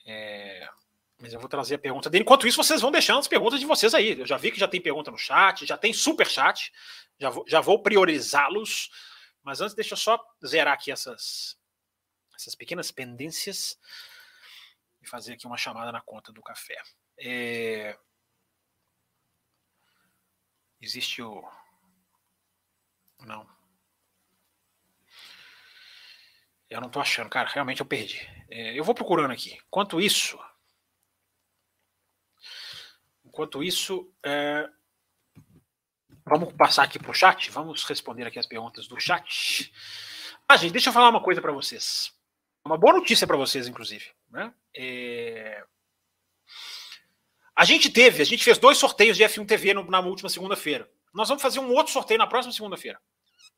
É, 0.03 0.67
mas 1.19 1.31
eu 1.31 1.39
vou 1.39 1.47
trazer 1.47 1.75
a 1.75 1.77
pergunta 1.77 2.09
dele. 2.09 2.23
Enquanto 2.23 2.47
isso, 2.47 2.57
vocês 2.57 2.81
vão 2.81 2.89
deixando 2.89 3.19
as 3.19 3.27
perguntas 3.27 3.59
de 3.59 3.67
vocês 3.67 3.93
aí. 3.93 4.19
Eu 4.19 4.25
já 4.25 4.35
vi 4.35 4.51
que 4.51 4.59
já 4.59 4.67
tem 4.67 4.81
pergunta 4.81 5.11
no 5.11 5.17
chat, 5.17 5.63
já 5.63 5.77
tem 5.77 5.93
super 5.93 6.25
chat. 6.25 6.73
Já 7.19 7.29
vou, 7.29 7.45
já 7.47 7.61
vou 7.61 7.83
priorizá-los. 7.83 8.89
Mas 9.43 9.61
antes, 9.61 9.75
deixa 9.75 9.93
eu 9.93 9.97
só 9.97 10.19
zerar 10.43 10.73
aqui 10.73 10.91
essas, 10.91 11.55
essas 12.35 12.55
pequenas 12.55 12.89
pendências 12.89 13.77
e 14.99 15.07
fazer 15.07 15.33
aqui 15.33 15.45
uma 15.45 15.55
chamada 15.55 15.91
na 15.91 16.01
conta 16.01 16.31
do 16.31 16.41
café. 16.41 16.81
É, 17.19 17.95
existe 20.81 21.21
o 21.21 21.47
não. 23.25 23.47
Eu 26.69 26.79
não 26.79 26.89
tô 26.89 27.01
achando, 27.01 27.29
cara. 27.29 27.49
Realmente 27.49 27.81
eu 27.81 27.85
perdi. 27.85 28.17
É, 28.49 28.79
eu 28.79 28.83
vou 28.83 28.95
procurando 28.95 29.31
aqui. 29.31 29.59
Enquanto 29.67 29.99
isso. 29.99 30.39
Enquanto 33.25 33.61
isso. 33.61 34.09
É, 34.23 34.69
vamos 36.25 36.53
passar 36.53 36.83
aqui 36.83 36.97
pro 36.97 37.13
chat. 37.13 37.51
Vamos 37.51 37.83
responder 37.83 38.25
aqui 38.25 38.39
as 38.39 38.47
perguntas 38.47 38.87
do 38.87 38.99
chat. 38.99 39.73
Ah, 40.47 40.55
gente, 40.55 40.71
deixa 40.71 40.89
eu 40.89 40.93
falar 40.93 41.09
uma 41.09 41.21
coisa 41.21 41.41
para 41.41 41.51
vocês. 41.51 42.13
Uma 42.63 42.77
boa 42.77 42.93
notícia 42.93 43.27
para 43.27 43.37
vocês, 43.37 43.67
inclusive. 43.67 44.11
Né? 44.29 44.53
É... 44.73 45.65
A 47.53 47.65
gente 47.65 47.89
teve, 47.89 48.21
a 48.21 48.25
gente 48.25 48.43
fez 48.43 48.57
dois 48.57 48.77
sorteios 48.77 49.17
de 49.17 49.23
F1 49.23 49.45
TV 49.45 49.73
no, 49.73 49.83
na 49.83 49.99
última 49.99 50.29
segunda-feira. 50.29 50.89
Nós 51.13 51.27
vamos 51.27 51.41
fazer 51.41 51.59
um 51.59 51.73
outro 51.73 51.91
sorteio 51.91 52.17
na 52.17 52.27
próxima 52.27 52.53
segunda-feira. 52.53 52.99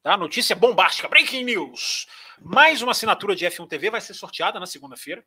Tá? 0.01 0.17
Notícia 0.17 0.55
bombástica, 0.55 1.07
breaking 1.07 1.43
news. 1.43 2.07
Mais 2.41 2.81
uma 2.81 2.91
assinatura 2.91 3.35
de 3.35 3.45
F1 3.45 3.67
TV 3.67 3.89
vai 3.89 4.01
ser 4.01 4.13
sorteada 4.13 4.59
na 4.59 4.65
segunda-feira 4.65 5.25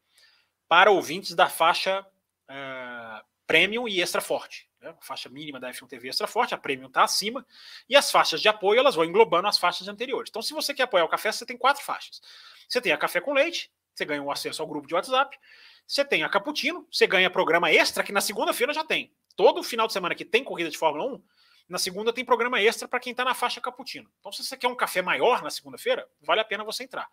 para 0.68 0.90
ouvintes 0.90 1.34
da 1.34 1.48
faixa 1.48 2.00
uh, 2.00 3.24
Premium 3.46 3.86
e 3.86 4.00
Extra 4.00 4.20
Forte. 4.20 4.68
Né? 4.80 4.94
A 5.00 5.04
faixa 5.04 5.28
mínima 5.28 5.60
da 5.60 5.70
F1 5.70 5.86
TV 5.86 6.08
Extra 6.08 6.26
Forte, 6.26 6.54
a 6.54 6.58
Premium 6.58 6.88
está 6.88 7.04
acima, 7.04 7.46
e 7.88 7.96
as 7.96 8.10
faixas 8.10 8.40
de 8.40 8.48
apoio 8.48 8.80
elas 8.80 8.94
vão 8.94 9.04
englobando 9.04 9.46
as 9.48 9.56
faixas 9.56 9.88
anteriores. 9.88 10.30
Então, 10.30 10.42
se 10.42 10.52
você 10.52 10.74
quer 10.74 10.82
apoiar 10.82 11.04
o 11.04 11.08
café, 11.08 11.30
você 11.30 11.46
tem 11.46 11.56
quatro 11.56 11.82
faixas. 11.82 12.20
Você 12.68 12.80
tem 12.80 12.92
a 12.92 12.98
Café 12.98 13.20
com 13.20 13.32
Leite, 13.32 13.70
você 13.94 14.04
ganha 14.04 14.22
um 14.22 14.30
acesso 14.30 14.60
ao 14.60 14.68
grupo 14.68 14.86
de 14.86 14.94
WhatsApp. 14.94 15.38
Você 15.86 16.04
tem 16.04 16.24
a 16.24 16.28
Cappuccino, 16.28 16.86
você 16.90 17.06
ganha 17.06 17.30
programa 17.30 17.70
extra, 17.70 18.02
que 18.02 18.12
na 18.12 18.20
segunda-feira 18.20 18.74
já 18.74 18.84
tem. 18.84 19.12
Todo 19.36 19.62
final 19.62 19.86
de 19.86 19.92
semana 19.92 20.14
que 20.14 20.24
tem 20.24 20.42
corrida 20.42 20.68
de 20.68 20.76
Fórmula 20.76 21.14
1, 21.14 21.22
na 21.68 21.78
segunda 21.78 22.12
tem 22.12 22.24
programa 22.24 22.60
extra 22.60 22.86
para 22.86 23.00
quem 23.00 23.10
está 23.10 23.24
na 23.24 23.34
faixa 23.34 23.60
cappuccino. 23.60 24.10
Então, 24.20 24.30
se 24.30 24.44
você 24.44 24.56
quer 24.56 24.68
um 24.68 24.74
café 24.76 25.02
maior 25.02 25.42
na 25.42 25.50
segunda-feira, 25.50 26.08
vale 26.20 26.40
a 26.40 26.44
pena 26.44 26.62
você 26.62 26.84
entrar. 26.84 27.08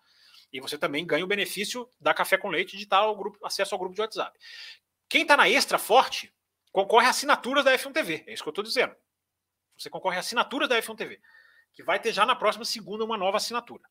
E 0.51 0.59
você 0.59 0.77
também 0.77 1.05
ganha 1.05 1.23
o 1.23 1.27
benefício 1.27 1.89
da 1.99 2.13
café 2.13 2.37
com 2.37 2.49
leite 2.49 2.77
de 2.77 2.87
ao 2.91 3.15
grupo, 3.15 3.43
acesso 3.43 3.73
ao 3.73 3.79
grupo 3.79 3.95
de 3.95 4.01
WhatsApp. 4.01 4.37
Quem 5.09 5.23
está 5.23 5.35
na 5.35 5.49
extra 5.49 5.79
forte 5.79 6.33
concorre 6.71 7.07
a 7.07 7.09
assinaturas 7.09 7.65
da 7.65 7.73
F1 7.73 7.91
TV. 7.91 8.23
É 8.27 8.33
isso 8.33 8.43
que 8.43 8.49
eu 8.49 8.51
estou 8.51 8.63
dizendo. 8.63 8.95
Você 9.77 9.89
concorre 9.89 10.17
a 10.17 10.19
assinaturas 10.19 10.69
da 10.69 10.79
F1 10.79 10.95
TV, 10.95 11.19
que 11.73 11.81
vai 11.81 11.99
ter 11.99 12.13
já 12.13 12.25
na 12.25 12.35
próxima 12.35 12.65
segunda 12.65 13.03
uma 13.03 13.17
nova 13.17 13.37
assinatura. 13.37 13.83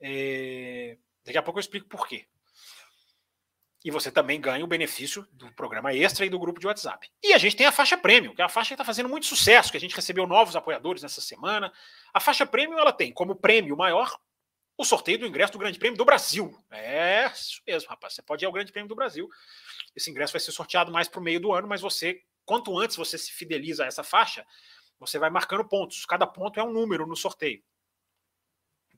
É... 0.00 0.98
Daqui 1.24 1.38
a 1.38 1.42
pouco 1.42 1.58
eu 1.58 1.62
explico 1.62 1.88
por 1.88 2.06
quê. 2.06 2.26
E 3.84 3.90
você 3.90 4.10
também 4.10 4.40
ganha 4.40 4.64
o 4.64 4.68
benefício 4.68 5.26
do 5.32 5.52
programa 5.52 5.94
extra 5.94 6.26
e 6.26 6.28
do 6.28 6.38
grupo 6.38 6.58
de 6.58 6.66
WhatsApp. 6.66 7.08
E 7.22 7.32
a 7.32 7.38
gente 7.38 7.56
tem 7.56 7.66
a 7.66 7.72
faixa 7.72 7.96
premium, 7.96 8.34
que 8.34 8.42
é 8.42 8.44
a 8.44 8.48
faixa 8.48 8.68
que 8.68 8.74
está 8.74 8.84
fazendo 8.84 9.08
muito 9.08 9.26
sucesso, 9.26 9.70
que 9.70 9.76
a 9.76 9.80
gente 9.80 9.94
recebeu 9.94 10.26
novos 10.26 10.56
apoiadores 10.56 11.02
nessa 11.02 11.20
semana. 11.20 11.72
A 12.12 12.18
faixa 12.18 12.44
premium 12.44 12.78
ela 12.78 12.92
tem 12.92 13.12
como 13.12 13.36
prêmio 13.36 13.76
maior 13.76 14.18
o 14.76 14.84
sorteio 14.84 15.18
do 15.18 15.26
ingresso 15.26 15.52
do 15.52 15.58
Grande 15.58 15.78
Prêmio 15.78 15.98
do 15.98 16.04
Brasil. 16.04 16.56
É 16.70 17.26
isso 17.26 17.60
mesmo, 17.66 17.90
rapaz. 17.90 18.14
Você 18.14 18.22
pode 18.22 18.44
ir 18.44 18.46
ao 18.46 18.52
Grande 18.52 18.70
Prêmio 18.70 18.88
do 18.88 18.94
Brasil. 18.94 19.28
Esse 19.94 20.10
ingresso 20.10 20.32
vai 20.32 20.40
ser 20.40 20.52
sorteado 20.52 20.92
mais 20.92 21.08
para 21.08 21.20
o 21.20 21.22
meio 21.22 21.40
do 21.40 21.52
ano, 21.52 21.66
mas 21.66 21.80
você, 21.80 22.20
quanto 22.44 22.78
antes 22.78 22.96
você 22.96 23.18
se 23.18 23.32
fideliza 23.32 23.84
a 23.84 23.86
essa 23.88 24.04
faixa, 24.04 24.46
você 24.98 25.18
vai 25.18 25.30
marcando 25.30 25.68
pontos. 25.68 26.04
Cada 26.06 26.26
ponto 26.26 26.60
é 26.60 26.62
um 26.62 26.72
número 26.72 27.06
no 27.06 27.16
sorteio. 27.16 27.62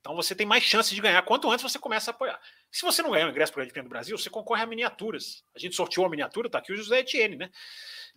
Então 0.00 0.16
você 0.16 0.34
tem 0.34 0.46
mais 0.46 0.64
chance 0.64 0.94
de 0.94 1.00
ganhar 1.00 1.20
quanto 1.22 1.50
antes 1.50 1.62
você 1.62 1.78
começa 1.78 2.10
a 2.10 2.12
apoiar. 2.12 2.40
Se 2.70 2.82
você 2.82 3.02
não 3.02 3.10
ganhar 3.10 3.26
o 3.26 3.30
ingresso 3.30 3.52
para 3.52 3.58
o 3.58 3.60
Grande 3.60 3.72
Prêmio 3.72 3.88
do 3.88 3.92
Brasil, 3.92 4.16
você 4.16 4.30
concorre 4.30 4.62
a 4.62 4.66
miniaturas. 4.66 5.44
A 5.54 5.58
gente 5.58 5.76
sorteou 5.76 6.06
a 6.06 6.08
miniatura, 6.08 6.48
tá 6.48 6.58
aqui 6.58 6.72
o 6.72 6.76
José 6.76 7.00
Etienne, 7.00 7.36
né? 7.36 7.50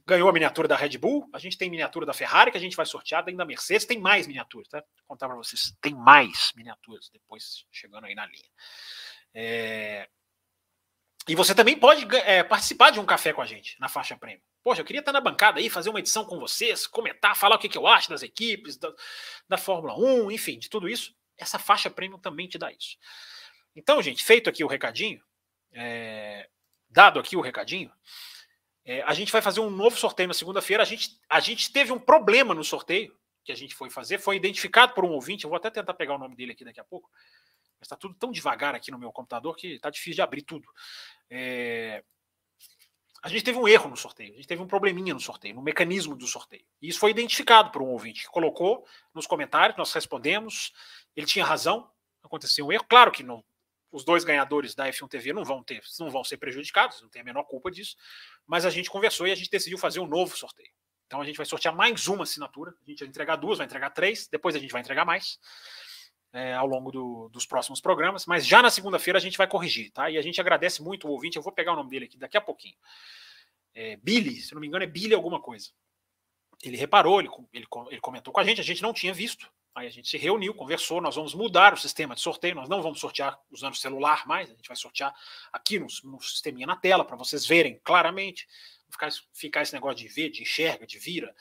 Ganhou 0.05 0.29
a 0.29 0.33
miniatura 0.33 0.67
da 0.67 0.77
Red 0.77 0.97
Bull, 0.97 1.29
a 1.33 1.39
gente 1.39 1.57
tem 1.57 1.69
miniatura 1.69 2.05
da 2.05 2.13
Ferrari 2.13 2.51
que 2.51 2.57
a 2.57 2.61
gente 2.61 2.75
vai 2.75 2.85
sortear, 2.85 3.23
tem 3.25 3.35
da 3.35 3.43
Mercedes, 3.43 3.85
tem 3.85 3.99
mais 3.99 4.27
miniaturas, 4.27 4.69
tá? 4.69 4.79
Vou 4.79 5.07
contar 5.07 5.27
para 5.27 5.35
vocês, 5.35 5.75
tem 5.81 5.93
mais 5.93 6.53
miniaturas 6.55 7.09
depois 7.11 7.65
chegando 7.69 8.05
aí 8.05 8.15
na 8.15 8.25
linha. 8.25 8.49
É... 9.33 10.07
E 11.27 11.35
você 11.35 11.53
também 11.53 11.77
pode 11.77 12.05
é, 12.17 12.43
participar 12.43 12.91
de 12.91 12.99
um 12.99 13.05
café 13.05 13.33
com 13.33 13.41
a 13.41 13.45
gente 13.45 13.79
na 13.79 13.89
faixa 13.89 14.17
prêmio. 14.17 14.43
Poxa, 14.63 14.79
eu 14.81 14.85
queria 14.85 14.99
estar 14.99 15.11
na 15.11 15.21
bancada 15.21 15.59
aí, 15.59 15.69
fazer 15.69 15.89
uma 15.89 15.99
edição 15.99 16.23
com 16.23 16.39
vocês, 16.39 16.87
comentar, 16.87 17.35
falar 17.35 17.57
o 17.57 17.59
que, 17.59 17.67
que 17.67 17.77
eu 17.77 17.87
acho 17.87 18.09
das 18.09 18.23
equipes, 18.23 18.77
da, 18.77 18.93
da 19.49 19.57
Fórmula 19.57 19.97
1, 19.97 20.31
enfim, 20.31 20.57
de 20.57 20.69
tudo 20.69 20.87
isso 20.87 21.13
essa 21.37 21.59
faixa 21.59 21.89
premium 21.89 22.19
também 22.19 22.47
te 22.47 22.57
dá 22.57 22.71
isso. 22.71 22.97
Então, 23.75 24.01
gente, 24.01 24.23
feito 24.23 24.49
aqui 24.49 24.63
o 24.63 24.67
recadinho, 24.67 25.21
é, 25.71 26.49
dado 26.89 27.19
aqui 27.19 27.35
o 27.35 27.41
recadinho, 27.41 27.91
é, 28.85 29.01
a 29.03 29.13
gente 29.13 29.31
vai 29.31 29.41
fazer 29.41 29.59
um 29.61 29.69
novo 29.69 29.97
sorteio 29.97 30.27
na 30.27 30.33
segunda-feira. 30.33 30.83
A 30.83 30.85
gente, 30.85 31.19
a 31.29 31.39
gente 31.39 31.71
teve 31.71 31.91
um 31.91 31.99
problema 31.99 32.53
no 32.53 32.63
sorteio 32.63 33.17
que 33.43 33.51
a 33.51 33.55
gente 33.55 33.75
foi 33.75 33.89
fazer, 33.89 34.19
foi 34.19 34.35
identificado 34.35 34.93
por 34.93 35.05
um 35.05 35.11
ouvinte. 35.11 35.43
Eu 35.43 35.49
vou 35.49 35.57
até 35.57 35.69
tentar 35.69 35.93
pegar 35.93 36.15
o 36.15 36.19
nome 36.19 36.35
dele 36.35 36.51
aqui 36.51 36.63
daqui 36.63 36.79
a 36.79 36.83
pouco, 36.83 37.09
mas 37.79 37.87
está 37.87 37.95
tudo 37.95 38.15
tão 38.15 38.31
devagar 38.31 38.75
aqui 38.75 38.91
no 38.91 38.99
meu 38.99 39.11
computador 39.11 39.55
que 39.55 39.75
está 39.75 39.89
difícil 39.89 40.15
de 40.15 40.21
abrir 40.21 40.43
tudo. 40.43 40.67
É, 41.29 42.03
a 43.23 43.29
gente 43.29 43.41
teve 43.41 43.57
um 43.57 43.65
erro 43.65 43.89
no 43.89 43.95
sorteio, 43.95 44.33
a 44.33 44.35
gente 44.35 44.47
teve 44.47 44.61
um 44.61 44.67
probleminha 44.67 45.13
no 45.13 45.19
sorteio, 45.19 45.55
no 45.55 45.61
mecanismo 45.61 46.13
do 46.13 46.27
sorteio. 46.27 46.65
E 46.81 46.89
isso 46.89 46.99
foi 46.99 47.09
identificado 47.09 47.71
por 47.71 47.81
um 47.81 47.87
ouvinte 47.87 48.23
que 48.23 48.27
colocou 48.27 48.85
nos 49.13 49.25
comentários, 49.25 49.77
nós 49.77 49.93
respondemos, 49.93 50.73
ele 51.15 51.25
tinha 51.25 51.45
razão, 51.45 51.89
aconteceu 52.21 52.67
um 52.67 52.71
erro. 52.71 52.83
Claro 52.83 53.13
que 53.13 53.23
não, 53.23 53.41
os 53.89 54.03
dois 54.03 54.25
ganhadores 54.25 54.75
da 54.75 54.89
F1 54.89 55.07
TV 55.07 55.31
não 55.31 55.45
vão 55.45 55.63
ter, 55.63 55.81
não 56.01 56.09
vão 56.11 56.21
ser 56.21 56.35
prejudicados, 56.35 57.01
não 57.01 57.07
tem 57.07 57.21
a 57.21 57.25
menor 57.25 57.45
culpa 57.45 57.71
disso, 57.71 57.95
mas 58.45 58.65
a 58.65 58.69
gente 58.69 58.89
conversou 58.89 59.25
e 59.25 59.31
a 59.31 59.35
gente 59.35 59.49
decidiu 59.49 59.77
fazer 59.77 60.01
um 60.01 60.07
novo 60.07 60.35
sorteio. 60.35 60.71
Então 61.07 61.21
a 61.21 61.25
gente 61.25 61.37
vai 61.37 61.45
sortear 61.45 61.73
mais 61.73 62.09
uma 62.09 62.23
assinatura, 62.23 62.73
a 62.85 62.89
gente 62.89 62.99
vai 62.99 63.07
entregar 63.07 63.37
duas, 63.37 63.59
vai 63.59 63.65
entregar 63.65 63.91
três, 63.91 64.27
depois 64.27 64.53
a 64.53 64.59
gente 64.59 64.71
vai 64.71 64.81
entregar 64.81 65.05
mais 65.05 65.39
é, 66.33 66.53
ao 66.55 66.65
longo 66.65 66.91
do, 66.91 67.29
dos 67.29 67.45
próximos 67.45 67.79
programas, 67.79 68.25
mas 68.25 68.45
já 68.45 68.61
na 68.61 68.71
segunda-feira 68.71 69.19
a 69.19 69.21
gente 69.21 69.37
vai 69.37 69.47
corrigir, 69.47 69.91
tá? 69.91 70.09
E 70.09 70.17
a 70.17 70.21
gente 70.21 70.41
agradece 70.41 70.81
muito 70.81 71.07
o 71.07 71.11
ouvinte, 71.11 71.37
eu 71.37 71.43
vou 71.43 71.53
pegar 71.53 71.73
o 71.73 71.75
nome 71.75 71.91
dele 71.91 72.05
aqui 72.05 72.17
daqui 72.17 72.35
a 72.35 72.41
pouquinho. 72.41 72.75
É, 73.75 73.95
Billy, 73.97 74.41
se 74.41 74.53
não 74.53 74.59
me 74.59 74.67
engano, 74.67 74.83
é 74.83 74.87
Billy 74.87 75.13
alguma 75.13 75.39
coisa. 75.39 75.69
Ele 76.63 76.75
reparou, 76.75 77.19
ele, 77.19 77.29
ele, 77.53 77.67
ele 77.91 78.01
comentou 78.01 78.33
com 78.33 78.39
a 78.39 78.43
gente, 78.43 78.59
a 78.59 78.63
gente 78.63 78.81
não 78.81 78.93
tinha 78.93 79.13
visto. 79.13 79.47
Aí 79.75 79.87
a 79.87 79.89
gente 79.89 80.07
se 80.07 80.17
reuniu, 80.17 80.53
conversou, 80.53 81.01
nós 81.01 81.15
vamos 81.15 81.33
mudar 81.33 81.73
o 81.73 81.77
sistema 81.77 82.13
de 82.13 82.21
sorteio, 82.21 82.53
nós 82.53 82.69
não 82.69 82.81
vamos 82.81 82.99
sortear 82.99 83.39
usando 83.51 83.75
celular 83.75 84.27
mais, 84.27 84.51
a 84.51 84.53
gente 84.53 84.67
vai 84.67 84.77
sortear 84.77 85.13
aqui 85.51 85.79
no, 85.79 85.87
no 86.03 86.21
sisteminha 86.21 86.67
na 86.67 86.75
tela, 86.75 87.03
para 87.03 87.15
vocês 87.15 87.45
verem 87.45 87.79
claramente, 87.83 88.47
ficar, 88.89 89.09
ficar 89.33 89.61
esse 89.63 89.73
negócio 89.73 89.97
de 89.97 90.07
ver, 90.07 90.29
de 90.29 90.43
enxerga, 90.43 90.85
de 90.85 90.99
vira. 90.99 91.35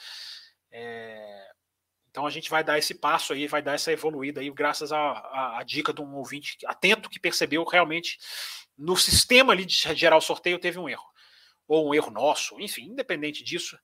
É, 0.70 1.52
então 2.12 2.26
a 2.26 2.31
gente 2.31 2.50
vai 2.50 2.62
dar 2.62 2.78
esse 2.78 2.95
passo 2.95 3.33
aí, 3.33 3.47
vai 3.47 3.62
dar 3.62 3.73
essa 3.73 3.90
evoluída 3.90 4.42
aí, 4.42 4.50
graças 4.50 4.92
à 4.92 5.62
dica 5.64 5.95
de 5.95 6.02
um 6.02 6.14
ouvinte 6.14 6.59
atento 6.66 7.09
que 7.09 7.19
percebeu 7.19 7.64
realmente 7.64 8.19
no 8.76 8.99
sistema 8.99 9.54
ali 9.54 9.64
de 9.64 9.75
gerar 9.95 10.19
o 10.19 10.21
sorteio 10.21 10.59
teve 10.59 10.78
um 10.78 10.90
erro. 10.90 11.11
Ou 11.66 11.88
um 11.88 11.95
erro 11.95 12.11
nosso, 12.11 12.61
enfim, 12.61 12.83
independente 12.83 13.42
disso, 13.42 13.78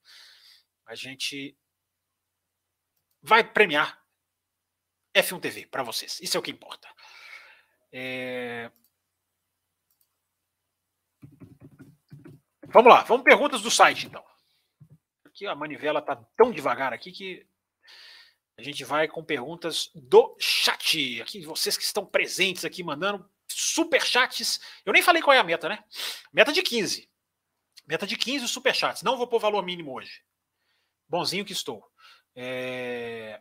a 0.85 0.95
gente 0.95 1.57
vai 3.23 3.43
premiar 3.43 3.99
F1 5.17 5.41
TV 5.41 5.67
para 5.67 5.83
vocês. 5.83 6.21
Isso 6.21 6.37
é 6.37 6.41
o 6.41 6.43
que 6.43 6.51
importa. 6.51 6.87
É... 7.91 8.71
Vamos 12.67 12.93
lá, 12.93 13.05
vamos 13.05 13.25
perguntas 13.25 13.63
do 13.63 13.71
site 13.71 14.07
então. 14.07 14.23
Aqui 15.25 15.47
a 15.47 15.55
manivela 15.55 16.03
tá 16.03 16.15
tão 16.37 16.51
devagar 16.51 16.93
aqui 16.93 17.11
que 17.11 17.48
a 18.59 18.63
gente 18.63 18.83
vai 18.83 19.07
com 19.07 19.23
perguntas 19.23 19.89
do 19.95 20.37
chat. 20.37 21.23
Aqui, 21.23 21.47
vocês 21.47 21.77
que 21.77 21.85
estão 21.85 22.05
presentes 22.05 22.65
aqui, 22.65 22.83
mandando 22.83 23.25
super 23.47 24.05
chats. 24.05 24.61
Eu 24.85 24.93
nem 24.93 25.01
falei 25.01 25.23
qual 25.23 25.33
é 25.33 25.39
a 25.39 25.45
meta, 25.45 25.69
né? 25.69 25.79
Meta 26.33 26.53
de 26.53 26.61
15. 26.61 27.09
Meta 27.87 28.05
de 28.05 28.17
15 28.17 28.49
super 28.49 28.75
chats. 28.75 29.05
Não 29.05 29.17
vou 29.17 29.29
pôr 29.29 29.39
valor 29.39 29.65
mínimo 29.65 29.95
hoje. 29.95 30.23
Bonzinho 31.09 31.45
que 31.45 31.53
estou. 31.53 31.89
É... 32.35 33.41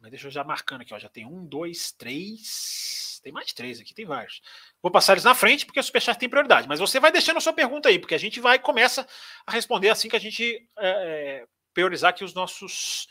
Mas 0.00 0.10
deixa 0.10 0.26
eu 0.26 0.30
já 0.32 0.42
marcando 0.42 0.80
aqui, 0.80 0.92
ó. 0.92 0.98
Já 0.98 1.08
tem 1.08 1.24
um, 1.24 1.46
dois, 1.46 1.92
três. 1.92 3.20
Tem 3.22 3.32
mais 3.32 3.52
três 3.52 3.78
aqui, 3.78 3.94
tem 3.94 4.04
vários. 4.04 4.42
Vou 4.82 4.90
passar 4.90 5.12
eles 5.12 5.22
na 5.22 5.36
frente, 5.36 5.64
porque 5.64 5.78
o 5.78 5.82
Superchat 5.84 6.18
tem 6.18 6.28
prioridade. 6.28 6.66
Mas 6.66 6.80
você 6.80 6.98
vai 6.98 7.12
deixando 7.12 7.36
a 7.36 7.40
sua 7.40 7.52
pergunta 7.52 7.88
aí, 7.88 7.96
porque 7.96 8.16
a 8.16 8.18
gente 8.18 8.40
vai 8.40 8.58
começa 8.58 9.06
a 9.46 9.52
responder 9.52 9.90
assim 9.90 10.08
que 10.08 10.16
a 10.16 10.20
gente 10.20 10.68
é, 10.76 11.46
priorizar 11.72 12.10
aqui 12.10 12.24
os 12.24 12.34
nossos 12.34 13.06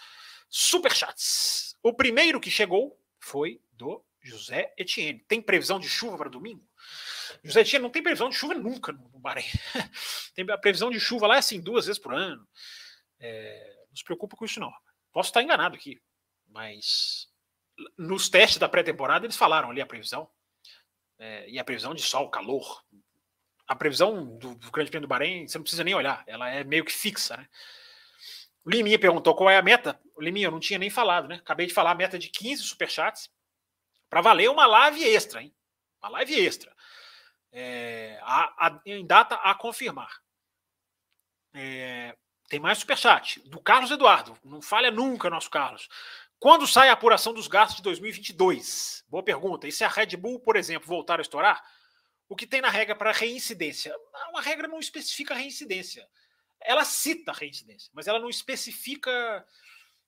Superchats. 0.51 1.77
O 1.81 1.93
primeiro 1.93 2.39
que 2.39 2.51
chegou 2.51 3.01
foi 3.17 3.61
do 3.71 4.03
José 4.21 4.73
Etienne. 4.77 5.23
Tem 5.27 5.41
previsão 5.41 5.79
de 5.79 5.87
chuva 5.87 6.17
para 6.17 6.29
domingo? 6.29 6.67
José 7.41 7.61
Etienne 7.61 7.83
não 7.83 7.89
tem 7.89 8.03
previsão 8.03 8.29
de 8.29 8.35
chuva 8.35 8.53
nunca 8.53 8.91
no 8.91 9.17
Bahrein. 9.17 9.45
tem 10.35 10.45
a 10.51 10.57
previsão 10.57 10.91
de 10.91 10.99
chuva 10.99 11.25
lá 11.25 11.35
é 11.35 11.39
assim 11.39 11.61
duas 11.61 11.85
vezes 11.85 11.99
por 11.99 12.13
ano. 12.13 12.45
É, 13.17 13.77
não 13.89 13.95
se 13.95 14.03
preocupa 14.03 14.35
com 14.35 14.43
isso 14.43 14.59
não. 14.59 14.71
Posso 15.13 15.29
estar 15.29 15.41
enganado 15.41 15.75
aqui, 15.75 16.01
mas 16.47 17.29
nos 17.97 18.29
testes 18.29 18.57
da 18.57 18.67
pré-temporada 18.69 19.25
eles 19.25 19.37
falaram 19.37 19.71
ali 19.71 19.79
a 19.79 19.85
previsão. 19.85 20.29
É, 21.17 21.49
e 21.49 21.57
a 21.57 21.63
previsão 21.63 21.93
de 21.93 22.01
sol, 22.01 22.29
calor. 22.29 22.83
A 23.67 23.75
previsão 23.75 24.37
do, 24.37 24.53
do 24.55 24.71
Grande 24.71 24.91
Prêmio 24.91 25.07
do 25.07 25.09
Bahrein, 25.09 25.47
você 25.47 25.57
não 25.57 25.63
precisa 25.63 25.83
nem 25.83 25.95
olhar, 25.95 26.23
ela 26.27 26.49
é 26.49 26.61
meio 26.63 26.83
que 26.83 26.91
fixa, 26.91 27.37
né? 27.37 27.47
O 28.63 28.69
Liminha 28.69 28.99
perguntou 28.99 29.35
qual 29.35 29.49
é 29.49 29.57
a 29.57 29.61
meta. 29.61 29.99
O 30.15 30.21
Liminha, 30.21 30.47
eu 30.47 30.51
não 30.51 30.59
tinha 30.59 30.77
nem 30.77 30.89
falado, 30.89 31.27
né? 31.27 31.35
Acabei 31.35 31.65
de 31.65 31.73
falar 31.73 31.91
a 31.91 31.95
meta 31.95 32.17
de 32.19 32.29
15 32.29 32.63
superchats 32.63 33.29
para 34.09 34.21
valer 34.21 34.49
uma 34.49 34.67
live 34.67 35.03
extra, 35.03 35.41
hein? 35.41 35.53
Uma 36.01 36.09
live 36.09 36.39
extra. 36.39 36.75
É, 37.51 38.19
a, 38.21 38.67
a, 38.67 38.81
em 38.85 39.05
data 39.05 39.35
a 39.35 39.55
confirmar. 39.55 40.21
É, 41.53 42.15
tem 42.47 42.59
mais 42.59 42.77
superchat. 42.77 43.39
Do 43.49 43.59
Carlos 43.59 43.89
Eduardo. 43.89 44.37
Não 44.43 44.61
falha 44.61 44.91
nunca, 44.91 45.29
nosso 45.29 45.49
Carlos. 45.49 45.87
Quando 46.39 46.67
sai 46.67 46.89
a 46.89 46.93
apuração 46.93 47.33
dos 47.33 47.47
gastos 47.47 47.77
de 47.77 47.83
2022? 47.83 49.03
Boa 49.07 49.23
pergunta. 49.23 49.67
E 49.67 49.71
se 49.71 49.83
a 49.83 49.87
Red 49.87 50.17
Bull, 50.17 50.39
por 50.39 50.55
exemplo, 50.55 50.87
voltar 50.87 51.19
a 51.19 51.21
estourar? 51.21 51.63
O 52.29 52.35
que 52.35 52.47
tem 52.47 52.61
na 52.61 52.69
regra 52.69 52.95
para 52.95 53.11
reincidência? 53.11 53.93
Uma 54.29 54.41
regra 54.41 54.67
não 54.67 54.79
especifica 54.79 55.33
reincidência 55.33 56.07
ela 56.63 56.85
cita 56.85 57.31
a 57.31 57.35
reincidência, 57.35 57.89
mas 57.93 58.07
ela 58.07 58.19
não 58.19 58.29
especifica. 58.29 59.45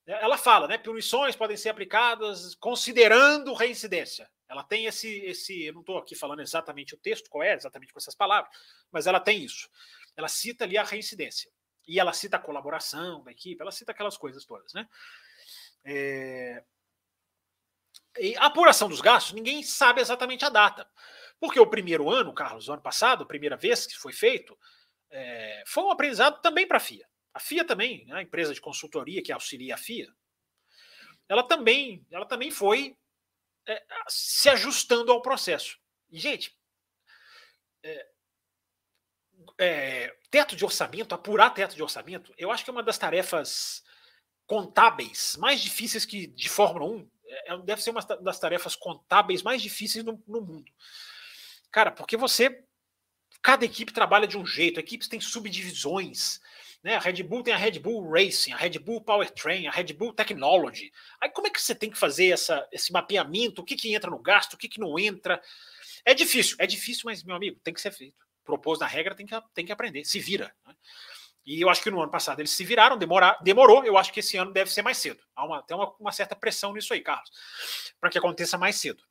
Né, 0.06 0.18
ela 0.20 0.36
fala, 0.36 0.68
né? 0.68 0.78
Punições 0.78 1.36
podem 1.36 1.56
ser 1.56 1.68
aplicadas 1.68 2.54
considerando 2.54 3.52
reincidência. 3.54 4.30
Ela 4.48 4.62
tem 4.62 4.86
esse. 4.86 5.08
esse 5.24 5.64
eu 5.64 5.72
não 5.74 5.80
estou 5.80 5.98
aqui 5.98 6.14
falando 6.14 6.40
exatamente 6.40 6.94
o 6.94 6.98
texto, 6.98 7.28
qual 7.30 7.42
é, 7.42 7.54
exatamente 7.54 7.92
com 7.92 7.98
essas 7.98 8.14
palavras, 8.14 8.54
mas 8.90 9.06
ela 9.06 9.20
tem 9.20 9.42
isso. 9.42 9.68
Ela 10.16 10.28
cita 10.28 10.64
ali 10.64 10.78
a 10.78 10.84
reincidência. 10.84 11.50
E 11.86 12.00
ela 12.00 12.12
cita 12.12 12.36
a 12.36 12.40
colaboração 12.40 13.22
da 13.22 13.30
equipe, 13.30 13.60
ela 13.60 13.72
cita 13.72 13.92
aquelas 13.92 14.16
coisas 14.16 14.44
todas, 14.44 14.72
né? 14.72 14.88
É... 15.84 16.64
E 18.18 18.36
a 18.36 18.46
apuração 18.46 18.88
dos 18.88 19.00
gastos, 19.00 19.32
ninguém 19.32 19.62
sabe 19.62 20.00
exatamente 20.00 20.44
a 20.44 20.48
data. 20.48 20.88
Porque 21.38 21.58
o 21.58 21.66
primeiro 21.66 22.08
ano, 22.08 22.32
Carlos, 22.32 22.68
o 22.68 22.72
ano 22.72 22.80
passado, 22.80 23.24
a 23.24 23.26
primeira 23.26 23.56
vez 23.56 23.86
que 23.86 23.98
foi 23.98 24.12
feito, 24.12 24.56
é, 25.14 25.62
foi 25.64 25.84
um 25.84 25.90
aprendizado 25.92 26.40
também 26.40 26.66
para 26.66 26.78
a 26.78 26.80
FIA. 26.80 27.08
A 27.32 27.38
FIA 27.38 27.64
também, 27.64 28.04
né, 28.06 28.16
a 28.16 28.22
empresa 28.22 28.52
de 28.52 28.60
consultoria 28.60 29.22
que 29.22 29.30
auxilia 29.30 29.74
a 29.74 29.78
FIA, 29.78 30.12
ela 31.28 31.42
também, 31.44 32.04
ela 32.10 32.26
também 32.26 32.50
foi 32.50 32.96
é, 33.66 33.82
se 34.08 34.48
ajustando 34.50 35.12
ao 35.12 35.22
processo. 35.22 35.78
E, 36.10 36.18
gente, 36.18 36.56
é, 37.84 38.06
é, 39.58 40.16
teto 40.30 40.56
de 40.56 40.64
orçamento, 40.64 41.14
apurar 41.14 41.50
teto 41.50 41.76
de 41.76 41.82
orçamento, 41.82 42.34
eu 42.36 42.50
acho 42.50 42.64
que 42.64 42.70
é 42.70 42.72
uma 42.72 42.82
das 42.82 42.98
tarefas 42.98 43.84
contábeis 44.46 45.36
mais 45.36 45.60
difíceis 45.60 46.04
que 46.04 46.26
de 46.26 46.48
Fórmula 46.48 46.86
1. 46.86 47.10
É, 47.26 47.54
é, 47.54 47.58
deve 47.58 47.82
ser 47.82 47.90
uma 47.90 48.02
das 48.02 48.40
tarefas 48.40 48.74
contábeis 48.74 49.44
mais 49.44 49.62
difíceis 49.62 50.04
no, 50.04 50.20
no 50.26 50.40
mundo. 50.40 50.72
Cara, 51.70 51.92
porque 51.92 52.16
você 52.16 52.64
Cada 53.44 53.66
equipe 53.66 53.92
trabalha 53.92 54.26
de 54.26 54.38
um 54.38 54.46
jeito, 54.46 54.80
equipes 54.80 55.06
têm 55.06 55.20
subdivisões. 55.20 56.40
Né? 56.82 56.96
A 56.96 56.98
Red 56.98 57.22
Bull 57.22 57.42
tem 57.42 57.52
a 57.52 57.58
Red 57.58 57.78
Bull 57.78 58.10
Racing, 58.10 58.52
a 58.52 58.56
Red 58.56 58.78
Bull 58.78 59.02
Powertrain, 59.02 59.66
a 59.66 59.70
Red 59.70 59.92
Bull 59.92 60.14
Technology. 60.14 60.90
Aí 61.20 61.28
como 61.28 61.46
é 61.46 61.50
que 61.50 61.60
você 61.60 61.74
tem 61.74 61.90
que 61.90 61.98
fazer 61.98 62.30
essa, 62.30 62.66
esse 62.72 62.90
mapeamento? 62.90 63.60
O 63.60 63.64
que, 63.64 63.76
que 63.76 63.94
entra 63.94 64.10
no 64.10 64.18
gasto, 64.18 64.54
o 64.54 64.56
que, 64.56 64.66
que 64.66 64.80
não 64.80 64.98
entra? 64.98 65.42
É 66.06 66.14
difícil, 66.14 66.56
é 66.58 66.66
difícil, 66.66 67.02
mas, 67.04 67.22
meu 67.22 67.36
amigo, 67.36 67.60
tem 67.62 67.74
que 67.74 67.82
ser 67.82 67.92
feito. 67.92 68.16
Propôs 68.46 68.78
na 68.78 68.86
regra, 68.86 69.14
tem 69.14 69.26
que, 69.26 69.38
tem 69.52 69.66
que 69.66 69.72
aprender, 69.72 70.06
se 70.06 70.18
vira. 70.18 70.50
Né? 70.66 70.74
E 71.44 71.60
eu 71.60 71.68
acho 71.68 71.82
que 71.82 71.90
no 71.90 72.00
ano 72.00 72.10
passado 72.10 72.40
eles 72.40 72.50
se 72.50 72.64
viraram, 72.64 72.96
demorar, 72.96 73.38
demorou. 73.42 73.84
Eu 73.84 73.98
acho 73.98 74.10
que 74.10 74.20
esse 74.20 74.38
ano 74.38 74.54
deve 74.54 74.72
ser 74.72 74.80
mais 74.80 74.96
cedo. 74.96 75.22
Há 75.36 75.44
uma, 75.44 75.62
tem 75.62 75.76
uma, 75.76 75.94
uma 76.00 76.12
certa 76.12 76.34
pressão 76.34 76.72
nisso 76.72 76.94
aí, 76.94 77.02
Carlos, 77.02 77.30
para 78.00 78.08
que 78.08 78.16
aconteça 78.16 78.56
mais 78.56 78.76
cedo. 78.76 79.04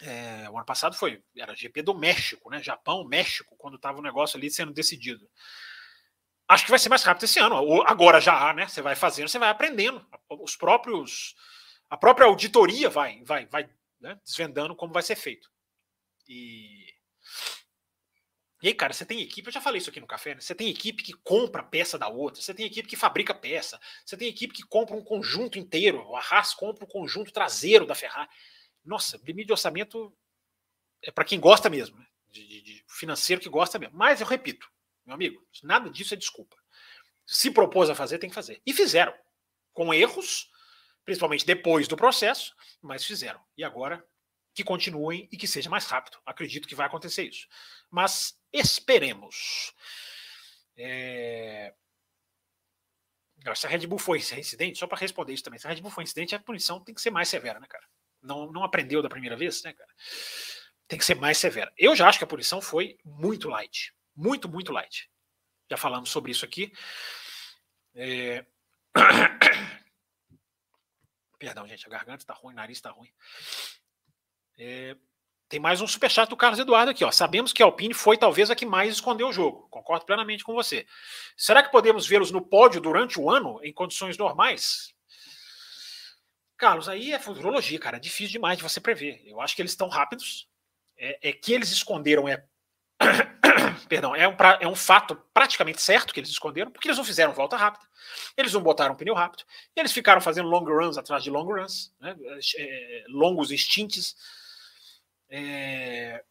É, 0.00 0.48
o 0.50 0.56
ano 0.56 0.64
passado 0.64 0.94
foi, 0.94 1.22
era 1.36 1.56
GP 1.56 1.82
do 1.82 1.94
México, 1.94 2.50
né? 2.50 2.62
Japão, 2.62 3.04
México, 3.04 3.56
quando 3.56 3.76
estava 3.76 3.98
o 3.98 4.02
negócio 4.02 4.36
ali 4.36 4.50
sendo 4.50 4.72
decidido. 4.72 5.28
Acho 6.46 6.64
que 6.64 6.70
vai 6.70 6.78
ser 6.78 6.88
mais 6.88 7.02
rápido 7.02 7.24
esse 7.24 7.38
ano. 7.38 7.82
Agora 7.82 8.20
já 8.20 8.48
há, 8.48 8.54
né? 8.54 8.68
Você 8.68 8.80
vai 8.80 8.94
fazendo, 8.94 9.28
você 9.28 9.38
vai 9.38 9.50
aprendendo. 9.50 10.04
Os 10.30 10.56
próprios, 10.56 11.34
a 11.90 11.96
própria 11.96 12.26
auditoria 12.26 12.88
vai, 12.88 13.22
vai, 13.24 13.46
vai 13.46 13.68
né? 14.00 14.18
desvendando 14.24 14.74
como 14.74 14.92
vai 14.92 15.02
ser 15.02 15.16
feito. 15.16 15.50
E 16.28 16.86
e 18.60 18.66
aí, 18.68 18.74
cara, 18.74 18.92
você 18.92 19.06
tem 19.06 19.20
equipe, 19.20 19.46
eu 19.46 19.52
já 19.52 19.60
falei 19.60 19.78
isso 19.78 19.88
aqui 19.88 20.00
no 20.00 20.06
café, 20.06 20.34
né? 20.34 20.40
Você 20.40 20.52
tem 20.52 20.68
equipe 20.68 21.02
que 21.02 21.12
compra 21.12 21.62
peça 21.62 21.96
da 21.96 22.08
outra, 22.08 22.42
você 22.42 22.52
tem 22.52 22.66
equipe 22.66 22.88
que 22.88 22.96
fabrica 22.96 23.32
peça, 23.32 23.78
você 24.04 24.16
tem 24.16 24.26
equipe 24.26 24.52
que 24.52 24.64
compra 24.64 24.96
um 24.96 25.04
conjunto 25.04 25.58
inteiro, 25.58 26.04
o 26.04 26.16
Arras 26.16 26.54
compra 26.54 26.84
o 26.84 26.88
conjunto 26.88 27.32
traseiro 27.32 27.86
da 27.86 27.94
Ferrari. 27.94 28.28
Nossa, 28.88 29.20
limite 29.24 29.46
de 29.46 29.52
orçamento 29.52 30.12
é 31.02 31.10
para 31.10 31.24
quem 31.24 31.38
gosta 31.38 31.68
mesmo, 31.68 31.98
né? 31.98 32.06
de, 32.30 32.46
de, 32.46 32.62
de, 32.62 32.84
financeiro 32.88 33.40
que 33.40 33.48
gosta 33.48 33.78
mesmo. 33.78 33.96
Mas 33.96 34.20
eu 34.20 34.26
repito, 34.26 34.70
meu 35.04 35.14
amigo, 35.14 35.46
nada 35.62 35.90
disso 35.90 36.14
é 36.14 36.16
desculpa. 36.16 36.56
Se 37.26 37.50
propôs 37.50 37.90
a 37.90 37.94
fazer, 37.94 38.18
tem 38.18 38.28
que 38.30 38.34
fazer. 38.34 38.60
E 38.64 38.72
fizeram. 38.72 39.14
Com 39.72 39.92
erros, 39.92 40.50
principalmente 41.04 41.46
depois 41.46 41.86
do 41.86 41.96
processo, 41.96 42.54
mas 42.80 43.04
fizeram. 43.04 43.40
E 43.56 43.62
agora 43.62 44.04
que 44.54 44.64
continuem 44.64 45.28
e 45.30 45.36
que 45.36 45.46
seja 45.46 45.70
mais 45.70 45.84
rápido. 45.86 46.18
Acredito 46.26 46.66
que 46.66 46.74
vai 46.74 46.86
acontecer 46.86 47.24
isso. 47.24 47.46
Mas 47.90 48.36
esperemos. 48.52 49.74
É... 50.76 51.74
Se 53.54 53.66
a 53.66 53.70
Red 53.70 53.86
Bull 53.86 53.98
foi 53.98 54.18
incidente, 54.18 54.78
só 54.78 54.86
para 54.86 54.98
responder 54.98 55.32
isso 55.32 55.44
também, 55.44 55.60
se 55.60 55.66
a 55.66 55.70
Red 55.70 55.80
Bull 55.80 55.92
foi 55.92 56.02
incidente, 56.02 56.34
a 56.34 56.40
punição 56.40 56.82
tem 56.82 56.94
que 56.94 57.00
ser 57.00 57.10
mais 57.10 57.28
severa, 57.28 57.60
né, 57.60 57.66
cara? 57.68 57.86
Não, 58.22 58.50
não 58.50 58.64
aprendeu 58.64 59.02
da 59.02 59.08
primeira 59.08 59.36
vez, 59.36 59.62
né, 59.62 59.72
cara? 59.72 59.90
Tem 60.86 60.98
que 60.98 61.04
ser 61.04 61.14
mais 61.14 61.38
severa. 61.38 61.72
Eu 61.76 61.94
já 61.94 62.08
acho 62.08 62.18
que 62.18 62.24
a 62.24 62.28
punição 62.28 62.60
foi 62.60 62.98
muito 63.04 63.48
light. 63.48 63.94
Muito, 64.16 64.48
muito 64.48 64.72
light. 64.72 65.10
Já 65.70 65.76
falamos 65.76 66.10
sobre 66.10 66.32
isso 66.32 66.44
aqui. 66.44 66.72
É... 67.94 68.44
Perdão, 71.38 71.68
gente, 71.68 71.86
a 71.86 71.90
garganta 71.90 72.22
está 72.22 72.34
ruim, 72.34 72.54
o 72.54 72.56
nariz 72.56 72.78
está 72.78 72.90
ruim. 72.90 73.12
É... 74.58 74.96
Tem 75.48 75.60
mais 75.60 75.80
um 75.80 75.86
superchat 75.86 76.28
do 76.28 76.36
Carlos 76.36 76.58
Eduardo 76.58 76.90
aqui. 76.90 77.04
Ó. 77.04 77.10
Sabemos 77.10 77.52
que 77.52 77.62
a 77.62 77.66
Alpine 77.66 77.94
foi 77.94 78.18
talvez 78.18 78.50
a 78.50 78.56
que 78.56 78.66
mais 78.66 78.92
escondeu 78.92 79.28
o 79.28 79.32
jogo. 79.32 79.66
Concordo 79.70 80.04
plenamente 80.04 80.44
com 80.44 80.52
você. 80.52 80.86
Será 81.36 81.62
que 81.62 81.70
podemos 81.70 82.06
vê-los 82.06 82.30
no 82.30 82.42
pódio 82.42 82.80
durante 82.80 83.18
o 83.18 83.30
ano, 83.30 83.58
em 83.62 83.72
condições 83.72 84.18
normais? 84.18 84.94
Carlos, 86.58 86.88
aí 86.88 87.12
é 87.12 87.18
futurologia, 87.18 87.78
cara. 87.78 87.96
É 87.96 88.00
difícil 88.00 88.32
demais 88.32 88.58
de 88.58 88.62
você 88.62 88.80
prever. 88.80 89.22
Eu 89.24 89.40
acho 89.40 89.56
que 89.56 89.62
eles 89.62 89.72
estão 89.72 89.88
rápidos. 89.88 90.46
É, 90.96 91.30
é 91.30 91.32
que 91.32 91.52
eles 91.52 91.70
esconderam 91.70 92.28
é. 92.28 92.44
Perdão, 93.88 94.14
é 94.14 94.28
um, 94.28 94.36
pra... 94.36 94.58
é 94.60 94.66
um 94.66 94.74
fato 94.74 95.14
praticamente 95.32 95.80
certo 95.80 96.12
que 96.12 96.20
eles 96.20 96.30
esconderam, 96.30 96.70
porque 96.70 96.88
eles 96.88 96.98
não 96.98 97.04
fizeram 97.04 97.32
volta 97.32 97.56
rápida, 97.56 97.86
eles 98.36 98.52
não 98.52 98.60
botaram 98.60 98.96
pneu 98.96 99.14
rápido, 99.14 99.44
eles 99.74 99.92
ficaram 99.92 100.20
fazendo 100.20 100.48
long 100.48 100.64
runs 100.64 100.98
atrás 100.98 101.22
de 101.22 101.30
long 101.30 101.44
runs, 101.44 101.94
né? 102.00 102.14
é, 102.58 103.04
longos 103.08 103.52
extintes 103.52 104.16
é... 105.28 106.24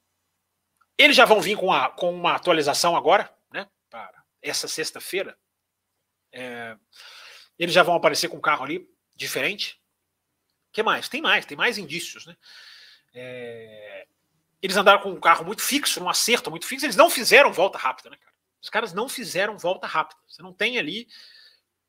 Eles 0.97 1.15
já 1.15 1.25
vão 1.25 1.39
vir 1.39 1.55
com, 1.55 1.71
a, 1.71 1.89
com 1.89 2.11
uma 2.11 2.33
atualização 2.33 2.95
agora, 2.95 3.31
né? 3.51 3.67
Para 3.89 4.23
essa 4.41 4.67
sexta-feira. 4.67 5.37
É... 6.31 6.75
Eles 7.57 7.73
já 7.73 7.83
vão 7.83 7.95
aparecer 7.95 8.29
com 8.29 8.37
um 8.37 8.41
carro 8.41 8.65
ali 8.65 8.89
diferente. 9.15 9.79
O 10.77 10.79
que 10.79 10.83
mais? 10.83 11.09
Tem 11.09 11.21
mais, 11.21 11.43
tem 11.43 11.57
mais 11.57 11.79
indícios, 11.79 12.27
né? 12.27 12.37
É... 13.11 14.07
Eles 14.61 14.77
andaram 14.77 15.01
com 15.01 15.09
um 15.09 15.19
carro 15.19 15.43
muito 15.43 15.63
fixo, 15.63 16.03
um 16.03 16.07
acerto 16.07 16.51
muito 16.51 16.67
fixo. 16.67 16.85
Eles 16.85 16.95
não 16.95 17.09
fizeram 17.09 17.51
volta 17.51 17.79
rápida, 17.79 18.11
né, 18.11 18.17
cara? 18.17 18.33
Os 18.61 18.69
caras 18.69 18.93
não 18.93 19.09
fizeram 19.09 19.57
volta 19.57 19.87
rápida. 19.87 20.21
Você 20.27 20.43
não 20.43 20.53
tem 20.53 20.77
ali 20.77 21.07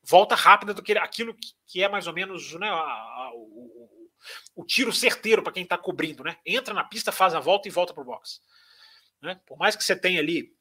volta 0.03 0.35
rápida 0.35 0.73
do 0.73 0.83
que 0.83 0.93
aquilo 0.97 1.37
que 1.67 1.83
é 1.83 1.89
mais 1.89 2.07
ou 2.07 2.15
menos 2.15 2.55
né, 2.55 2.67
a, 2.67 2.73
a, 2.73 3.31
o, 3.35 4.09
o 4.57 4.65
tiro 4.65 4.91
certeiro 4.91 5.43
para 5.43 5.53
quem 5.53 5.65
está 5.65 5.77
cobrindo, 5.77 6.25
né? 6.25 6.39
Entra 6.47 6.73
na 6.73 6.83
pista, 6.83 7.13
faz 7.13 7.35
a 7.35 7.41
volta 7.41 7.69
e 7.69 7.71
volta 7.71 7.93
para 7.93 8.03
o 8.03 8.07
box. 8.07 8.41
Né? 9.21 9.39
Por 9.45 9.59
mais 9.59 9.77
que 9.77 9.85
você 9.85 9.95
tenha 9.95 10.19
ali 10.19 10.57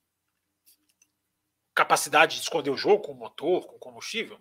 capacidade 1.74 2.36
de 2.36 2.42
esconder 2.42 2.72
o 2.72 2.78
jogo 2.78 3.04
com 3.04 3.13
motor, 3.13 3.68
com 3.68 3.80
combustível, 3.80 4.38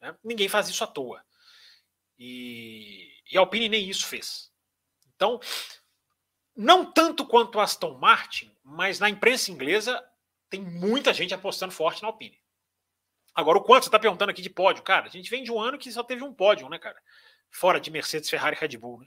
né? 0.00 0.16
ninguém 0.24 0.48
faz 0.48 0.70
isso 0.70 0.82
à 0.82 0.86
toa. 0.86 1.22
E, 2.18 3.12
e 3.30 3.36
a 3.36 3.40
Alpine 3.40 3.68
nem 3.68 3.88
isso 3.88 4.06
fez. 4.06 4.50
Então, 5.14 5.40
não 6.56 6.90
tanto 6.90 7.26
quanto 7.26 7.60
Aston 7.60 7.98
Martin, 7.98 8.50
mas 8.64 8.98
na 8.98 9.08
imprensa 9.08 9.50
inglesa 9.50 10.04
tem 10.50 10.60
muita 10.60 11.12
gente 11.12 11.34
apostando 11.34 11.72
forte 11.72 12.02
na 12.02 12.08
Alpine. 12.08 12.38
Agora, 13.34 13.58
o 13.58 13.62
quanto 13.62 13.84
você 13.84 13.88
está 13.88 13.98
perguntando 13.98 14.30
aqui 14.30 14.42
de 14.42 14.50
pódio? 14.50 14.82
Cara, 14.82 15.06
a 15.06 15.10
gente 15.10 15.30
vem 15.30 15.44
de 15.44 15.52
um 15.52 15.60
ano 15.60 15.78
que 15.78 15.92
só 15.92 16.02
teve 16.02 16.24
um 16.24 16.34
pódio, 16.34 16.68
né, 16.68 16.78
cara? 16.78 17.00
fora 17.50 17.80
de 17.80 17.90
Mercedes, 17.90 18.30
Ferrari 18.30 18.56
e 18.56 18.60
Red 18.60 18.76
Bull. 18.76 19.00
Né? 19.00 19.06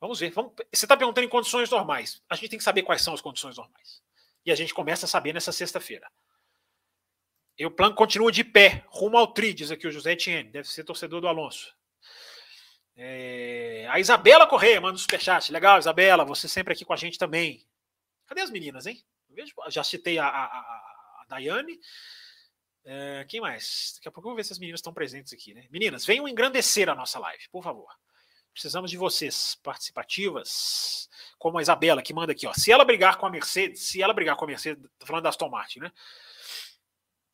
Vamos 0.00 0.20
ver. 0.20 0.30
Vamos... 0.30 0.52
Você 0.72 0.84
está 0.84 0.96
perguntando 0.96 1.26
em 1.26 1.30
condições 1.30 1.70
normais. 1.70 2.22
A 2.28 2.34
gente 2.34 2.50
tem 2.50 2.58
que 2.58 2.64
saber 2.64 2.82
quais 2.82 3.02
são 3.02 3.14
as 3.14 3.20
condições 3.20 3.56
normais. 3.56 4.02
E 4.44 4.50
a 4.50 4.54
gente 4.54 4.74
começa 4.74 5.06
a 5.06 5.08
saber 5.08 5.32
nessa 5.32 5.52
sexta-feira. 5.52 6.10
E 7.58 7.66
o 7.66 7.70
plano 7.70 7.94
continua 7.94 8.32
de 8.32 8.42
pé, 8.42 8.84
rumo 8.88 9.18
ao 9.18 9.32
tri, 9.32 9.52
diz 9.52 9.70
aqui 9.70 9.86
o 9.86 9.92
José 9.92 10.12
Etienne, 10.12 10.50
deve 10.50 10.66
ser 10.66 10.82
torcedor 10.82 11.20
do 11.20 11.28
Alonso. 11.28 11.76
É... 13.02 13.86
A 13.88 13.98
Isabela 13.98 14.46
Correia 14.46 14.78
manda 14.80 14.94
um 14.94 14.98
superchat. 14.98 15.50
Legal, 15.50 15.78
Isabela, 15.78 16.22
você 16.22 16.46
sempre 16.46 16.74
aqui 16.74 16.84
com 16.84 16.92
a 16.92 16.96
gente 16.96 17.18
também. 17.18 17.66
Cadê 18.26 18.42
as 18.42 18.50
meninas, 18.50 18.86
hein? 18.86 19.02
Já 19.68 19.82
citei 19.82 20.18
a, 20.18 20.26
a, 20.26 20.44
a 20.44 21.24
Daiane. 21.28 21.80
É, 22.84 23.24
quem 23.26 23.40
mais? 23.40 23.94
Daqui 23.96 24.08
a 24.08 24.12
pouco 24.12 24.28
eu 24.28 24.30
vou 24.30 24.36
ver 24.36 24.44
se 24.44 24.52
as 24.52 24.58
meninas 24.58 24.80
estão 24.80 24.92
presentes 24.92 25.32
aqui, 25.32 25.54
né? 25.54 25.66
Meninas, 25.70 26.04
venham 26.04 26.28
engrandecer 26.28 26.88
a 26.90 26.94
nossa 26.94 27.18
live, 27.18 27.48
por 27.50 27.62
favor. 27.62 27.88
Precisamos 28.52 28.90
de 28.90 28.98
vocês, 28.98 29.54
participativas, 29.62 31.08
como 31.38 31.58
a 31.58 31.62
Isabela, 31.62 32.02
que 32.02 32.12
manda 32.12 32.32
aqui, 32.32 32.46
ó. 32.46 32.52
Se 32.52 32.70
ela 32.70 32.84
brigar 32.84 33.16
com 33.16 33.26
a 33.26 33.30
Mercedes, 33.30 33.82
se 33.82 34.02
ela 34.02 34.12
brigar 34.12 34.36
com 34.36 34.44
a 34.44 34.48
Mercedes, 34.48 34.84
tô 34.98 35.06
falando 35.06 35.22
da 35.22 35.30
Aston 35.30 35.48
Martin, 35.48 35.80
né? 35.80 35.92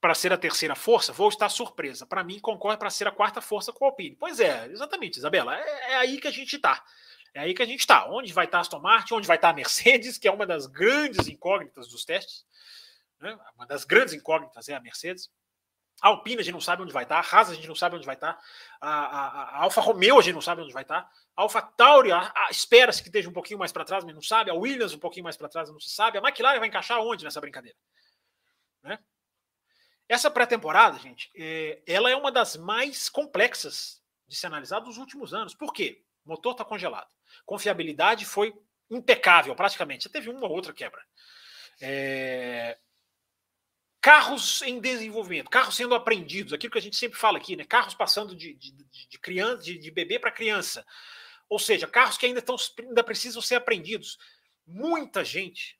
Para 0.06 0.14
ser 0.14 0.32
a 0.32 0.38
terceira 0.38 0.76
força, 0.76 1.12
vou 1.12 1.28
estar 1.28 1.48
surpresa. 1.48 2.06
Para 2.06 2.22
mim, 2.22 2.38
concorre 2.38 2.76
para 2.76 2.90
ser 2.90 3.08
a 3.08 3.10
quarta 3.10 3.40
força 3.40 3.72
com 3.72 3.84
a 3.84 3.88
Alpine. 3.88 4.14
Pois 4.14 4.38
é, 4.38 4.66
exatamente, 4.66 5.18
Isabela. 5.18 5.58
É, 5.58 5.94
é 5.94 5.96
aí 5.96 6.20
que 6.20 6.28
a 6.28 6.30
gente 6.30 6.54
está. 6.54 6.84
É 7.34 7.40
aí 7.40 7.52
que 7.52 7.60
a 7.60 7.66
gente 7.66 7.80
está. 7.80 8.08
Onde 8.08 8.32
vai 8.32 8.44
estar 8.44 8.58
a 8.58 8.60
Aston 8.60 8.78
Martin, 8.78 9.14
onde 9.14 9.26
vai 9.26 9.36
estar 9.36 9.48
a 9.48 9.52
Mercedes, 9.52 10.16
que 10.16 10.28
é 10.28 10.30
uma 10.30 10.46
das 10.46 10.66
grandes 10.66 11.26
incógnitas 11.26 11.88
dos 11.88 12.04
testes. 12.04 12.46
Né? 13.18 13.36
Uma 13.56 13.66
das 13.66 13.84
grandes 13.84 14.14
incógnitas 14.14 14.68
é 14.68 14.74
a 14.74 14.80
Mercedes. 14.80 15.28
A 16.00 16.06
Alpine 16.06 16.40
a 16.40 16.44
gente 16.44 16.54
não 16.54 16.60
sabe 16.60 16.82
onde 16.82 16.92
vai 16.92 17.02
estar, 17.02 17.18
a 17.18 17.36
Haas 17.36 17.50
a 17.50 17.54
gente 17.54 17.66
não 17.66 17.74
sabe 17.74 17.96
onde 17.96 18.06
vai 18.06 18.14
estar, 18.14 18.38
a, 18.80 18.88
a, 18.88 19.42
a 19.56 19.62
Alfa 19.64 19.80
Romeo 19.80 20.20
a 20.20 20.22
gente 20.22 20.34
não 20.34 20.40
sabe 20.40 20.62
onde 20.62 20.72
vai 20.72 20.82
estar, 20.82 21.10
a 21.34 21.42
Alfa 21.42 21.60
Tauri 21.60 22.10
espera-se 22.48 23.02
que 23.02 23.08
esteja 23.08 23.28
um 23.28 23.32
pouquinho 23.32 23.58
mais 23.58 23.72
para 23.72 23.84
trás, 23.84 24.04
mas 24.04 24.14
não 24.14 24.22
sabe, 24.22 24.52
a 24.52 24.54
Williams 24.54 24.92
um 24.92 25.00
pouquinho 25.00 25.24
mais 25.24 25.36
para 25.36 25.48
trás, 25.48 25.68
não 25.68 25.80
se 25.80 25.88
sabe, 25.90 26.16
a 26.16 26.20
McLaren 26.20 26.60
vai 26.60 26.68
encaixar 26.68 27.00
onde 27.00 27.24
nessa 27.24 27.40
brincadeira? 27.40 27.76
Né? 28.82 28.98
Essa 30.08 30.30
pré-temporada, 30.30 30.98
gente, 30.98 31.30
é, 31.34 31.82
ela 31.86 32.10
é 32.10 32.16
uma 32.16 32.30
das 32.30 32.56
mais 32.56 33.08
complexas 33.08 34.02
de 34.26 34.36
se 34.36 34.46
analisar 34.46 34.80
dos 34.80 34.98
últimos 34.98 35.34
anos. 35.34 35.54
Por 35.54 35.72
quê? 35.72 36.04
O 36.24 36.30
motor 36.30 36.52
está 36.52 36.64
congelado. 36.64 37.08
Confiabilidade 37.44 38.24
foi 38.24 38.54
impecável, 38.90 39.54
praticamente. 39.54 40.04
Já 40.04 40.10
teve 40.10 40.30
uma 40.30 40.46
ou 40.46 40.52
outra 40.52 40.72
quebra. 40.72 41.04
É, 41.80 42.78
carros 44.00 44.62
em 44.62 44.78
desenvolvimento, 44.78 45.50
carros 45.50 45.74
sendo 45.74 45.94
aprendidos, 45.94 46.52
aquilo 46.52 46.72
que 46.72 46.78
a 46.78 46.82
gente 46.82 46.96
sempre 46.96 47.18
fala 47.18 47.38
aqui, 47.38 47.56
né? 47.56 47.64
Carros 47.64 47.94
passando 47.94 48.36
de, 48.36 48.54
de, 48.54 48.70
de 48.70 49.18
criança, 49.18 49.62
de, 49.62 49.78
de 49.78 49.90
bebê 49.90 50.18
para 50.18 50.30
criança. 50.30 50.86
Ou 51.48 51.58
seja, 51.58 51.86
carros 51.86 52.16
que 52.16 52.26
ainda, 52.26 52.40
estão, 52.40 52.56
ainda 52.78 53.04
precisam 53.04 53.42
ser 53.42 53.56
aprendidos. 53.56 54.18
Muita 54.66 55.24
gente, 55.24 55.78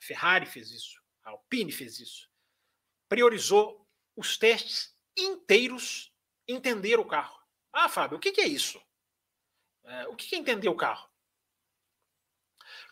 a 0.00 0.04
Ferrari 0.04 0.46
fez 0.46 0.70
isso, 0.70 1.00
a 1.24 1.30
Alpine 1.30 1.72
fez 1.72 1.98
isso, 1.98 2.29
priorizou 3.10 3.84
os 4.16 4.38
testes 4.38 4.94
inteiros 5.18 6.14
entender 6.46 7.00
o 7.00 7.04
carro. 7.04 7.38
Ah, 7.72 7.88
Fábio, 7.88 8.16
o 8.16 8.20
que, 8.20 8.30
que 8.30 8.40
é 8.40 8.46
isso? 8.46 8.80
É, 9.84 10.06
o 10.06 10.14
que, 10.14 10.28
que 10.28 10.36
é 10.36 10.38
entender 10.38 10.68
o 10.68 10.76
carro? 10.76 11.10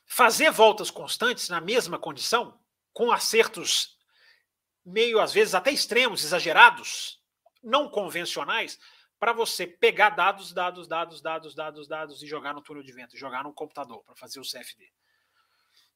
Fazer 0.04 0.50
voltas 0.50 0.90
constantes 0.90 1.48
na 1.48 1.60
mesma 1.60 1.98
condição, 1.98 2.60
com 2.92 3.12
acertos 3.12 3.96
meio 4.84 5.20
às 5.20 5.32
vezes 5.32 5.54
até 5.54 5.70
extremos, 5.70 6.24
exagerados, 6.24 7.22
não 7.62 7.88
convencionais, 7.88 8.78
para 9.20 9.32
você 9.32 9.66
pegar 9.66 10.10
dados, 10.10 10.52
dados, 10.52 10.88
dados, 10.88 11.20
dados, 11.20 11.54
dados, 11.54 11.88
dados 11.88 12.22
e 12.22 12.26
jogar 12.26 12.54
no 12.54 12.62
túnel 12.62 12.82
de 12.82 12.92
vento, 12.92 13.16
jogar 13.16 13.44
no 13.44 13.52
computador 13.52 14.02
para 14.02 14.16
fazer 14.16 14.40
o 14.40 14.44
CFD. 14.44 14.90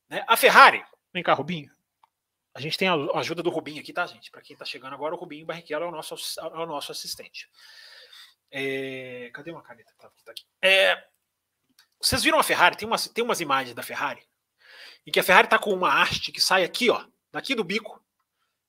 Né? 0.08 0.24
A 0.28 0.36
Ferrari, 0.36 0.84
vem 1.12 1.22
cá, 1.22 1.32
Rubinho. 1.32 1.72
A 2.54 2.60
gente 2.60 2.76
tem 2.76 2.88
a 2.88 2.94
ajuda 3.18 3.42
do 3.42 3.50
Rubinho 3.50 3.80
aqui, 3.80 3.92
tá, 3.92 4.06
gente? 4.06 4.30
Para 4.30 4.42
quem 4.42 4.54
está 4.54 4.64
chegando 4.64 4.94
agora, 4.94 5.14
o 5.14 5.18
Rubinho 5.18 5.46
Barrichello 5.46 5.84
é 5.84 5.88
o 5.88 5.90
nosso, 5.90 6.14
é 6.38 6.44
o 6.44 6.66
nosso 6.66 6.92
assistente. 6.92 7.48
É... 8.50 9.30
Cadê 9.32 9.50
uma 9.50 9.62
caneta? 9.62 9.92
Tá, 9.98 10.10
tá 10.24 10.32
aqui. 10.32 10.44
É... 10.60 11.02
Vocês 12.00 12.22
viram 12.22 12.38
a 12.38 12.42
Ferrari? 12.42 12.76
Tem 12.76 12.86
umas, 12.86 13.08
tem 13.08 13.24
umas 13.24 13.40
imagens 13.40 13.74
da 13.74 13.82
Ferrari 13.82 14.22
em 15.06 15.10
que 15.10 15.20
a 15.20 15.22
Ferrari 15.22 15.46
está 15.46 15.58
com 15.58 15.72
uma 15.72 16.00
haste 16.00 16.32
que 16.32 16.40
sai 16.40 16.64
aqui, 16.64 16.90
ó, 16.90 17.04
daqui 17.30 17.54
do 17.54 17.64
bico, 17.64 18.04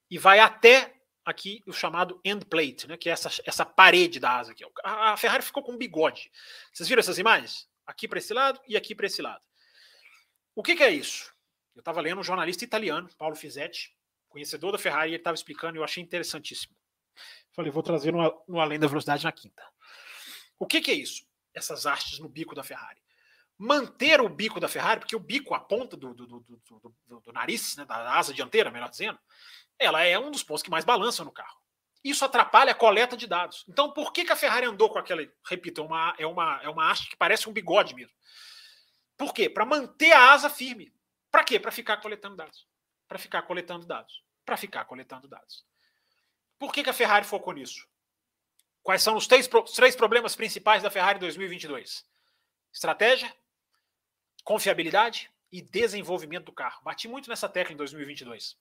e 0.10 0.18
vai 0.18 0.40
até 0.40 0.94
aqui 1.26 1.64
o 1.66 1.72
chamado 1.72 2.20
end 2.24 2.46
plate, 2.46 2.88
né, 2.88 2.98
que 2.98 3.10
é 3.10 3.14
essa, 3.14 3.30
essa 3.46 3.66
parede 3.66 4.20
da 4.20 4.38
asa 4.38 4.52
aqui. 4.52 4.64
A, 4.84 5.16
Ferrari 5.16 5.44
ficou 5.44 5.64
com 5.64 5.74
um 5.74 5.78
bigode. 5.78 6.32
Vocês 6.72 6.90
viram 6.90 7.00
essas 7.00 7.18
imagens? 7.18 7.68
Aqui 7.86 8.08
para 8.08 8.20
esse 8.20 8.34
lado 8.34 8.60
e 8.68 8.76
aqui 8.76 8.94
para 8.94 9.08
esse 9.08 9.22
lado. 9.22 9.44
O 10.56 10.62
que, 10.62 10.76
que 10.76 10.84
é 10.84 10.90
isso? 10.90 11.33
Eu 11.76 11.80
estava 11.80 12.02
lendo 12.02 12.20
um 12.20 12.24
jornalista 12.24 12.64
italiano, 12.64 13.10
Paulo 13.18 13.36
Fizetti, 13.36 13.96
conhecedor 14.30 14.72
da 14.72 14.78
Ferrari, 14.78 15.12
ele 15.12 15.18
estava 15.18 15.36
explicando 15.36 15.78
e 15.78 15.80
eu 15.80 15.84
achei 15.84 16.04
interessantíssimo. 16.04 16.76
Falei, 17.52 17.72
vou 17.72 17.84
trazer 17.84 18.12
no, 18.12 18.60
Além 18.60 18.80
da 18.80 18.88
Velocidade 18.88 19.24
na 19.24 19.32
quinta. 19.32 19.64
O 20.58 20.66
que, 20.66 20.82
que 20.82 20.92
é 20.92 20.96
isso? 20.96 21.26
Essas 21.54 21.86
hastes 21.86 22.20
no 22.20 22.28
bico 22.28 22.56
da 22.56 22.64
Ferrari. 22.64 23.02
Manter 23.58 24.20
o 24.22 24.30
bico 24.30 24.60
da 24.60 24.68
Ferrari, 24.68 25.00
porque 25.00 25.16
o 25.16 25.20
bico, 25.20 25.54
a 25.54 25.60
ponta 25.60 25.96
do, 25.96 26.14
do, 26.14 26.26
do, 26.26 26.62
do, 27.08 27.20
do 27.22 27.32
nariz, 27.32 27.76
né, 27.76 27.86
da 27.86 28.14
asa 28.18 28.34
dianteira, 28.34 28.72
melhor 28.72 28.90
dizendo, 28.90 29.20
ela 29.78 30.04
é 30.04 30.18
um 30.18 30.32
dos 30.32 30.44
pontos 30.44 30.64
que 30.64 30.72
mais 30.72 30.84
balança 30.84 31.24
no 31.24 31.32
carro. 31.32 31.62
Isso 32.04 32.26
atrapalha 32.26 32.72
a 32.72 32.76
coleta 32.76 33.16
de 33.16 33.28
dados. 33.28 33.64
Então, 33.68 33.92
por 33.92 34.12
que, 34.12 34.26
que 34.26 34.32
a 34.32 34.36
Ferrari 34.36 34.66
andou 34.66 34.90
com 34.90 35.00
aquela. 35.00 35.26
Repito, 35.46 35.82
é 35.82 35.84
uma, 35.84 36.16
é 36.18 36.28
uma, 36.28 36.62
é 36.64 36.70
uma 36.70 36.92
haste 36.92 37.10
que 37.10 37.16
parece 37.16 37.48
um 37.48 37.54
bigode 37.54 37.96
mesmo. 37.96 38.14
Por 39.16 39.34
quê? 39.34 39.50
Para 39.50 39.66
manter 39.66 40.12
a 40.12 40.34
asa 40.34 40.50
firme. 40.50 40.93
Para 41.34 41.44
quê? 41.44 41.60
Para 41.60 41.72
ficar 41.72 41.98
coletando 41.98 42.36
dados. 42.36 42.68
Para 43.08 43.18
ficar 43.18 43.42
coletando 43.42 43.88
dados. 43.88 44.24
para 44.46 44.56
ficar 44.56 44.86
coletando 44.86 45.28
dados. 45.28 45.66
Por 46.60 46.72
que, 46.72 46.84
que 46.84 46.90
a 46.90 46.94
Ferrari 46.94 47.26
focou 47.26 47.54
nisso? 47.54 47.88
Quais 48.84 49.02
são 49.02 49.16
os 49.16 49.26
três, 49.26 49.50
os 49.52 49.72
três 49.72 49.96
problemas 49.96 50.36
principais 50.36 50.84
da 50.84 50.92
Ferrari 50.92 51.18
2022? 51.18 52.06
Estratégia, 52.72 53.34
confiabilidade 54.44 55.32
e 55.52 55.60
desenvolvimento 55.62 56.46
do 56.46 56.52
carro. 56.52 56.84
Bati 56.84 57.08
muito 57.08 57.30
nessa 57.30 57.50
tecla 57.50 57.74
em 57.74 57.78
2022. 57.78 58.58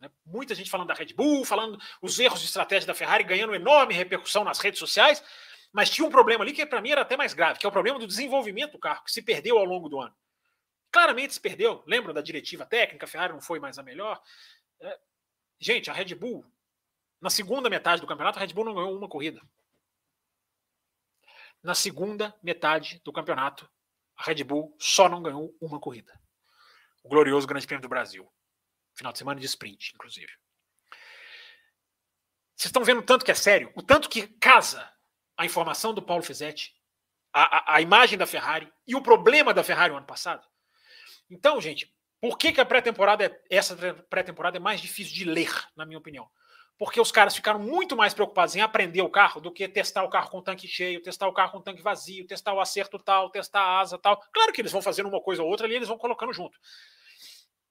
Né? 0.00 0.10
Muita 0.26 0.54
gente 0.54 0.70
falando 0.70 0.88
da 0.88 0.94
Red 0.94 1.14
Bull, 1.14 1.44
falando 1.46 1.80
os 2.02 2.18
erros 2.18 2.40
de 2.40 2.46
estratégia 2.46 2.86
da 2.86 2.94
Ferrari, 2.94 3.24
ganhando 3.24 3.54
enorme 3.54 3.94
repercussão 3.94 4.44
nas 4.44 4.58
redes 4.58 4.80
sociais, 4.80 5.24
mas 5.72 5.88
tinha 5.88 6.06
um 6.06 6.10
problema 6.10 6.44
ali 6.44 6.52
que 6.52 6.66
para 6.66 6.82
mim 6.82 6.90
era 6.90 7.02
até 7.02 7.16
mais 7.16 7.32
grave, 7.32 7.58
que 7.58 7.64
é 7.64 7.68
o 7.68 7.72
problema 7.72 7.98
do 7.98 8.06
desenvolvimento 8.06 8.72
do 8.72 8.78
carro, 8.78 9.04
que 9.04 9.12
se 9.12 9.22
perdeu 9.22 9.56
ao 9.56 9.64
longo 9.64 9.88
do 9.88 9.98
ano. 9.98 10.14
Claramente 10.92 11.32
se 11.32 11.40
perdeu. 11.40 11.82
Lembram 11.86 12.12
da 12.12 12.20
diretiva 12.20 12.66
técnica? 12.66 13.06
A 13.06 13.08
Ferrari 13.08 13.32
não 13.32 13.40
foi 13.40 13.58
mais 13.58 13.78
a 13.78 13.82
melhor. 13.82 14.22
É. 14.78 15.00
Gente, 15.58 15.90
a 15.90 15.92
Red 15.92 16.14
Bull, 16.14 16.44
na 17.18 17.30
segunda 17.30 17.70
metade 17.70 18.02
do 18.02 18.06
campeonato, 18.06 18.38
a 18.38 18.42
Red 18.42 18.52
Bull 18.52 18.66
não 18.66 18.74
ganhou 18.74 18.96
uma 18.96 19.08
corrida. 19.08 19.40
Na 21.62 21.74
segunda 21.74 22.36
metade 22.42 23.00
do 23.04 23.12
campeonato, 23.12 23.70
a 24.16 24.24
Red 24.24 24.44
Bull 24.44 24.76
só 24.78 25.08
não 25.08 25.22
ganhou 25.22 25.56
uma 25.60 25.80
corrida. 25.80 26.12
O 27.02 27.08
glorioso 27.08 27.46
Grande 27.46 27.66
Prêmio 27.66 27.82
do 27.82 27.88
Brasil. 27.88 28.30
Final 28.94 29.12
de 29.12 29.18
semana 29.18 29.40
de 29.40 29.46
sprint, 29.46 29.92
inclusive. 29.94 30.32
Vocês 32.54 32.68
estão 32.68 32.84
vendo 32.84 32.98
o 32.98 33.04
tanto 33.04 33.24
que 33.24 33.30
é 33.30 33.34
sério? 33.34 33.72
O 33.74 33.82
tanto 33.82 34.10
que 34.10 34.26
casa 34.26 34.92
a 35.36 35.46
informação 35.46 35.94
do 35.94 36.02
Paulo 36.02 36.22
Fizetti, 36.22 36.74
a, 37.32 37.72
a, 37.72 37.76
a 37.76 37.80
imagem 37.80 38.18
da 38.18 38.26
Ferrari 38.26 38.70
e 38.86 38.94
o 38.94 39.02
problema 39.02 39.54
da 39.54 39.64
Ferrari 39.64 39.92
no 39.92 39.98
ano 39.98 40.06
passado? 40.06 40.46
Então, 41.32 41.58
gente, 41.62 41.90
por 42.20 42.36
que, 42.36 42.52
que 42.52 42.60
a 42.60 42.64
pré-temporada, 42.64 43.24
é, 43.24 43.40
essa 43.48 43.74
pré-temporada 44.10 44.58
é 44.58 44.60
mais 44.60 44.82
difícil 44.82 45.14
de 45.14 45.24
ler, 45.24 45.50
na 45.74 45.86
minha 45.86 45.98
opinião? 45.98 46.28
Porque 46.76 47.00
os 47.00 47.10
caras 47.10 47.34
ficaram 47.34 47.58
muito 47.58 47.96
mais 47.96 48.12
preocupados 48.12 48.54
em 48.54 48.60
aprender 48.60 49.00
o 49.00 49.08
carro 49.08 49.40
do 49.40 49.50
que 49.50 49.66
testar 49.66 50.02
o 50.04 50.10
carro 50.10 50.28
com 50.28 50.42
tanque 50.42 50.68
cheio, 50.68 51.02
testar 51.02 51.26
o 51.28 51.32
carro 51.32 51.52
com 51.52 51.60
tanque 51.62 51.80
vazio, 51.80 52.26
testar 52.26 52.52
o 52.52 52.60
acerto 52.60 52.98
tal, 52.98 53.30
testar 53.30 53.62
a 53.62 53.80
asa 53.80 53.98
tal. 53.98 54.20
Claro 54.30 54.52
que 54.52 54.60
eles 54.60 54.72
vão 54.72 54.82
fazendo 54.82 55.08
uma 55.08 55.22
coisa 55.22 55.42
ou 55.42 55.48
outra 55.48 55.66
ali, 55.66 55.74
eles 55.74 55.88
vão 55.88 55.96
colocando 55.96 56.32
junto. 56.34 56.58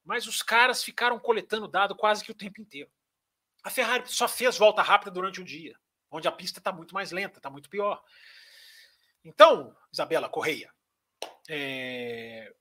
Mas 0.04 0.26
os 0.26 0.42
caras 0.42 0.84
ficaram 0.84 1.20
coletando 1.20 1.68
dado 1.68 1.96
quase 1.96 2.24
que 2.24 2.32
o 2.32 2.36
tempo 2.36 2.60
inteiro. 2.60 2.90
A 3.64 3.70
Ferrari 3.70 4.04
só 4.08 4.28
fez 4.28 4.58
volta 4.58 4.82
rápida 4.82 5.12
durante 5.12 5.40
o 5.40 5.44
dia, 5.44 5.76
onde 6.10 6.28
a 6.28 6.32
pista 6.32 6.60
está 6.60 6.72
muito 6.72 6.96
mais 6.96 7.12
lenta, 7.12 7.38
está 7.38 7.50
muito 7.50 7.70
pior. 7.70 8.02
Então, 9.24 9.76
Isabela 9.94 10.28
Correia, 10.28 10.74
é, 11.48 12.52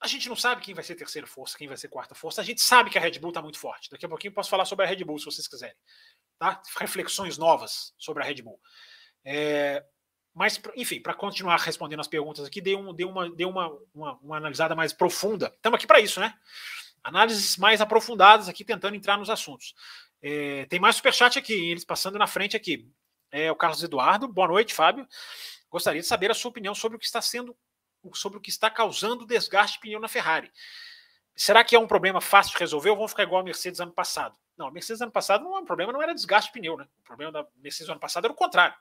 a 0.00 0.06
gente 0.06 0.28
não 0.28 0.36
sabe 0.36 0.62
quem 0.62 0.74
vai 0.74 0.82
ser 0.82 0.94
terceira 0.94 1.26
força, 1.26 1.58
quem 1.58 1.68
vai 1.68 1.76
ser 1.76 1.88
quarta 1.88 2.14
força. 2.14 2.40
A 2.40 2.44
gente 2.44 2.62
sabe 2.62 2.88
que 2.88 2.96
a 2.96 3.00
Red 3.00 3.18
Bull 3.18 3.30
está 3.30 3.42
muito 3.42 3.58
forte. 3.58 3.90
Daqui 3.90 4.06
a 4.06 4.08
pouquinho 4.08 4.32
posso 4.32 4.48
falar 4.48 4.64
sobre 4.64 4.86
a 4.86 4.88
Red 4.88 5.04
Bull, 5.04 5.18
se 5.18 5.26
vocês 5.26 5.46
quiserem. 5.46 5.76
Tá? 6.38 6.60
Reflexões 6.78 7.36
novas 7.36 7.92
sobre 7.98 8.22
a 8.22 8.26
Red 8.26 8.40
Bull. 8.40 8.58
É, 9.22 9.84
mas, 10.34 10.58
enfim, 10.74 11.02
para 11.02 11.12
continuar 11.12 11.58
respondendo 11.58 12.00
as 12.00 12.08
perguntas 12.08 12.46
aqui, 12.46 12.62
dei, 12.62 12.74
um, 12.74 12.94
dei, 12.94 13.04
uma, 13.04 13.30
dei 13.30 13.44
uma, 13.44 13.68
uma, 13.92 14.18
uma 14.22 14.36
analisada 14.38 14.74
mais 14.74 14.92
profunda. 14.92 15.52
Estamos 15.54 15.76
aqui 15.76 15.86
para 15.86 16.00
isso, 16.00 16.18
né? 16.18 16.32
Análises 17.04 17.58
mais 17.58 17.82
aprofundadas 17.82 18.48
aqui, 18.48 18.64
tentando 18.64 18.96
entrar 18.96 19.18
nos 19.18 19.28
assuntos. 19.28 19.74
É, 20.22 20.64
tem 20.66 20.80
mais 20.80 20.96
superchat 20.96 21.38
aqui, 21.38 21.52
eles 21.52 21.84
passando 21.84 22.18
na 22.18 22.26
frente 22.26 22.56
aqui. 22.56 22.88
É, 23.30 23.52
o 23.52 23.56
Carlos 23.56 23.82
Eduardo, 23.82 24.26
boa 24.26 24.48
noite, 24.48 24.72
Fábio. 24.72 25.06
Gostaria 25.70 26.00
de 26.00 26.06
saber 26.06 26.30
a 26.30 26.34
sua 26.34 26.50
opinião 26.50 26.74
sobre 26.74 26.96
o 26.96 26.98
que 26.98 27.06
está 27.06 27.20
sendo 27.20 27.54
sobre 28.14 28.38
o 28.38 28.40
que 28.40 28.50
está 28.50 28.70
causando 28.70 29.26
desgaste 29.26 29.76
de 29.76 29.80
pneu 29.80 30.00
na 30.00 30.08
Ferrari. 30.08 30.50
Será 31.36 31.64
que 31.64 31.74
é 31.74 31.78
um 31.78 31.86
problema 31.86 32.20
fácil 32.20 32.52
de 32.52 32.58
resolver 32.58 32.90
ou 32.90 32.96
vão 32.96 33.08
ficar 33.08 33.22
igual 33.22 33.40
a 33.40 33.44
Mercedes 33.44 33.80
ano 33.80 33.92
passado? 33.92 34.36
Não, 34.56 34.66
a 34.66 34.70
Mercedes 34.70 35.00
ano 35.00 35.12
passado 35.12 35.42
não 35.44 35.56
é 35.56 35.60
um 35.60 35.64
problema, 35.64 35.92
não 35.92 36.02
era 36.02 36.14
desgaste 36.14 36.52
de 36.52 36.58
pneu, 36.58 36.76
né? 36.76 36.86
O 36.98 37.02
problema 37.02 37.32
da 37.32 37.46
Mercedes 37.56 37.88
ano 37.88 38.00
passado 38.00 38.24
era 38.24 38.32
o 38.32 38.36
contrário. 38.36 38.76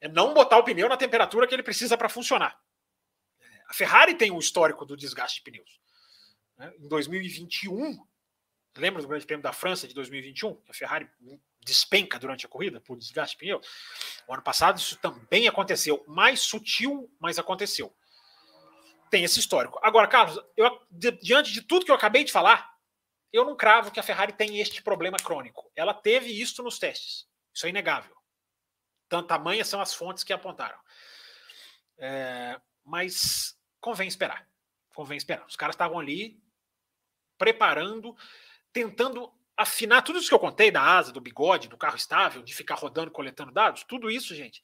É 0.00 0.08
não 0.08 0.32
botar 0.32 0.56
o 0.58 0.64
pneu 0.64 0.88
na 0.88 0.96
temperatura 0.96 1.46
que 1.46 1.54
ele 1.54 1.62
precisa 1.62 1.96
para 1.96 2.08
funcionar. 2.08 2.58
A 3.68 3.74
Ferrari 3.74 4.14
tem 4.14 4.30
um 4.30 4.38
histórico 4.38 4.86
do 4.86 4.96
desgaste 4.96 5.38
de 5.38 5.50
pneus. 5.50 5.80
Né? 6.56 6.72
Em 6.78 6.88
2021, 6.88 8.02
lembra 8.76 9.02
do 9.02 9.08
Grande 9.08 9.26
Prêmio 9.26 9.42
da 9.42 9.52
França 9.52 9.86
de 9.86 9.94
2021? 9.94 10.62
A 10.68 10.72
Ferrari 10.72 11.06
despenca 11.60 12.18
durante 12.18 12.46
a 12.46 12.48
corrida 12.48 12.80
por 12.80 12.96
desgaste 12.96 13.36
de 13.36 13.40
pneu. 13.40 13.60
O 14.26 14.32
ano 14.32 14.42
passado 14.42 14.78
isso 14.78 14.96
também 14.96 15.48
aconteceu. 15.48 16.02
Mais 16.06 16.40
sutil, 16.40 17.12
mas 17.20 17.38
aconteceu 17.38 17.94
tem 19.10 19.24
esse 19.24 19.40
histórico. 19.40 19.78
Agora, 19.82 20.06
Carlos, 20.06 20.38
eu, 20.56 20.80
diante 20.90 21.52
de 21.52 21.62
tudo 21.62 21.84
que 21.84 21.90
eu 21.90 21.96
acabei 21.96 22.24
de 22.24 22.32
falar, 22.32 22.74
eu 23.32 23.44
não 23.44 23.56
cravo 23.56 23.90
que 23.90 24.00
a 24.00 24.02
Ferrari 24.02 24.32
tem 24.32 24.58
este 24.58 24.82
problema 24.82 25.18
crônico. 25.18 25.70
Ela 25.76 25.92
teve 25.94 26.30
isso 26.30 26.62
nos 26.62 26.78
testes. 26.78 27.26
Isso 27.54 27.66
é 27.66 27.70
inegável. 27.70 28.16
Tanto 29.08 29.28
tamanhas 29.28 29.68
são 29.68 29.80
as 29.80 29.94
fontes 29.94 30.24
que 30.24 30.32
apontaram. 30.32 30.78
É, 31.98 32.60
mas 32.84 33.58
convém 33.80 34.08
esperar. 34.08 34.48
Convém 34.94 35.16
esperar. 35.16 35.46
Os 35.46 35.56
caras 35.56 35.74
estavam 35.74 35.98
ali 35.98 36.40
preparando, 37.36 38.16
tentando 38.72 39.32
afinar 39.56 40.02
tudo 40.02 40.18
isso 40.18 40.28
que 40.28 40.34
eu 40.34 40.38
contei 40.38 40.70
da 40.70 40.82
asa, 40.82 41.12
do 41.12 41.20
bigode, 41.20 41.68
do 41.68 41.76
carro 41.76 41.96
estável, 41.96 42.42
de 42.42 42.54
ficar 42.54 42.76
rodando, 42.76 43.10
coletando 43.10 43.52
dados. 43.52 43.82
Tudo 43.84 44.10
isso, 44.10 44.34
gente, 44.34 44.62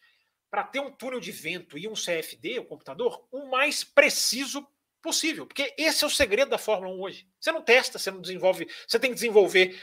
para 0.54 0.62
ter 0.62 0.78
um 0.78 0.88
túnel 0.88 1.18
de 1.18 1.32
vento 1.32 1.76
e 1.76 1.88
um 1.88 1.94
CFD, 1.94 2.60
o 2.60 2.64
computador, 2.64 3.26
o 3.32 3.50
mais 3.50 3.82
preciso 3.82 4.64
possível. 5.02 5.46
Porque 5.46 5.74
esse 5.76 6.04
é 6.04 6.06
o 6.06 6.10
segredo 6.10 6.48
da 6.48 6.58
Fórmula 6.58 6.94
1 6.94 7.00
hoje. 7.00 7.28
Você 7.40 7.50
não 7.50 7.60
testa, 7.60 7.98
você 7.98 8.08
não 8.08 8.20
desenvolve, 8.20 8.68
você 8.86 8.96
tem 9.00 9.10
que 9.10 9.16
desenvolver 9.16 9.76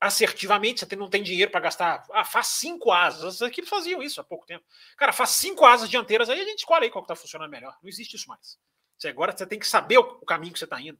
assertivamente, 0.00 0.84
você 0.84 0.96
não 0.96 1.08
tem 1.08 1.22
dinheiro 1.22 1.52
para 1.52 1.60
gastar. 1.60 2.04
Ah, 2.10 2.24
faz 2.24 2.48
cinco 2.48 2.90
asas. 2.90 3.40
As 3.40 3.40
equipes 3.42 3.70
faziam 3.70 4.02
isso 4.02 4.20
há 4.20 4.24
pouco 4.24 4.44
tempo. 4.44 4.64
Cara, 4.96 5.12
faz 5.12 5.30
cinco 5.30 5.64
asas 5.64 5.88
dianteiras, 5.88 6.28
aí 6.28 6.40
a 6.40 6.44
gente 6.44 6.58
escolhe 6.58 6.86
aí 6.86 6.90
qual 6.90 7.04
está 7.04 7.14
funcionando 7.14 7.52
melhor. 7.52 7.78
Não 7.80 7.88
existe 7.88 8.16
isso 8.16 8.26
mais. 8.26 8.58
Você 8.98 9.06
agora 9.06 9.30
você 9.30 9.46
tem 9.46 9.60
que 9.60 9.68
saber 9.68 9.98
o 9.98 10.26
caminho 10.26 10.52
que 10.52 10.58
você 10.58 10.64
está 10.64 10.80
indo 10.80 10.98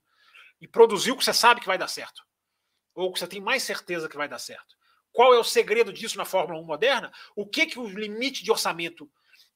e 0.61 0.69
produzir 0.69 1.11
o 1.11 1.17
que 1.17 1.25
você 1.25 1.35
sabe 1.35 1.61
que 1.61 1.67
vai 1.67 1.77
dar 1.77 1.89
certo. 1.89 2.23
Ou 2.95 3.13
que 3.13 3.19
você 3.19 3.27
tem 3.27 3.41
mais 3.41 3.65
certeza 3.65 4.09
que 4.09 4.17
vai 4.17 4.29
dar 4.29 4.39
certo. 4.39 4.78
Qual 5.13 5.35
é 5.35 5.39
o 5.39 5.45
segredo 5.45 5.93
disso 5.93 6.17
na 6.17 6.25
Fórmula 6.25 6.61
1 6.61 6.65
moderna? 6.65 7.13
O 7.35 7.47
que, 7.47 7.67
que 7.67 7.79
o 7.79 7.89
limite 7.89 8.45
de 8.45 8.51
orçamento 8.51 9.11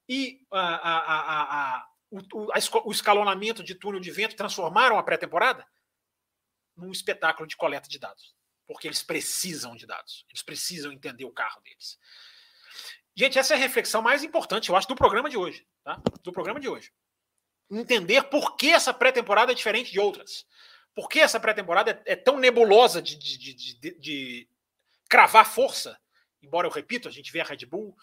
e 0.08 0.40
a, 0.50 0.60
a, 0.60 1.76
a, 1.76 1.88
o, 2.10 2.88
o 2.88 2.92
escalonamento 2.92 3.62
de 3.62 3.74
túnel 3.74 4.00
de 4.00 4.10
vento 4.10 4.36
transformaram 4.36 4.98
a 4.98 5.02
pré-temporada 5.02 5.66
num 6.76 6.90
espetáculo 6.90 7.46
de 7.46 7.56
coleta 7.56 7.88
de 7.88 7.98
dados. 7.98 8.34
Porque 8.66 8.86
eles 8.88 9.02
precisam 9.02 9.76
de 9.76 9.86
dados. 9.86 10.24
Eles 10.30 10.42
precisam 10.42 10.92
entender 10.92 11.24
o 11.24 11.32
carro 11.32 11.60
deles. 11.62 11.98
Gente, 13.14 13.38
essa 13.38 13.54
é 13.54 13.56
a 13.56 13.60
reflexão 13.60 14.00
mais 14.00 14.24
importante, 14.24 14.70
eu 14.70 14.76
acho, 14.76 14.88
do 14.88 14.96
programa 14.96 15.28
de 15.28 15.36
hoje. 15.36 15.66
Tá? 15.84 16.00
Do 16.22 16.32
programa 16.32 16.58
de 16.58 16.68
hoje. 16.68 16.92
Entender 17.70 18.24
por 18.24 18.56
que 18.56 18.70
essa 18.70 18.92
pré-temporada 18.92 19.52
é 19.52 19.54
diferente 19.54 19.92
de 19.92 20.00
outras. 20.00 20.46
Por 20.94 21.08
que 21.08 21.20
essa 21.20 21.40
pré-temporada 21.40 22.02
é, 22.06 22.12
é, 22.12 22.16
tão 22.16 22.38
nebulosa 22.38 23.00
de, 23.00 23.16
de, 23.16 23.54
de, 23.54 23.98
de, 23.98 24.48
cravar 25.12 25.44
força, 25.44 26.00
embora 26.40 26.66
eu 26.66 26.72
repito, 26.72 27.06
a 27.06 27.10
gente 27.10 27.30
vê 27.30 27.42
a 27.42 27.44
Red 27.44 27.66
Bull, 27.66 27.94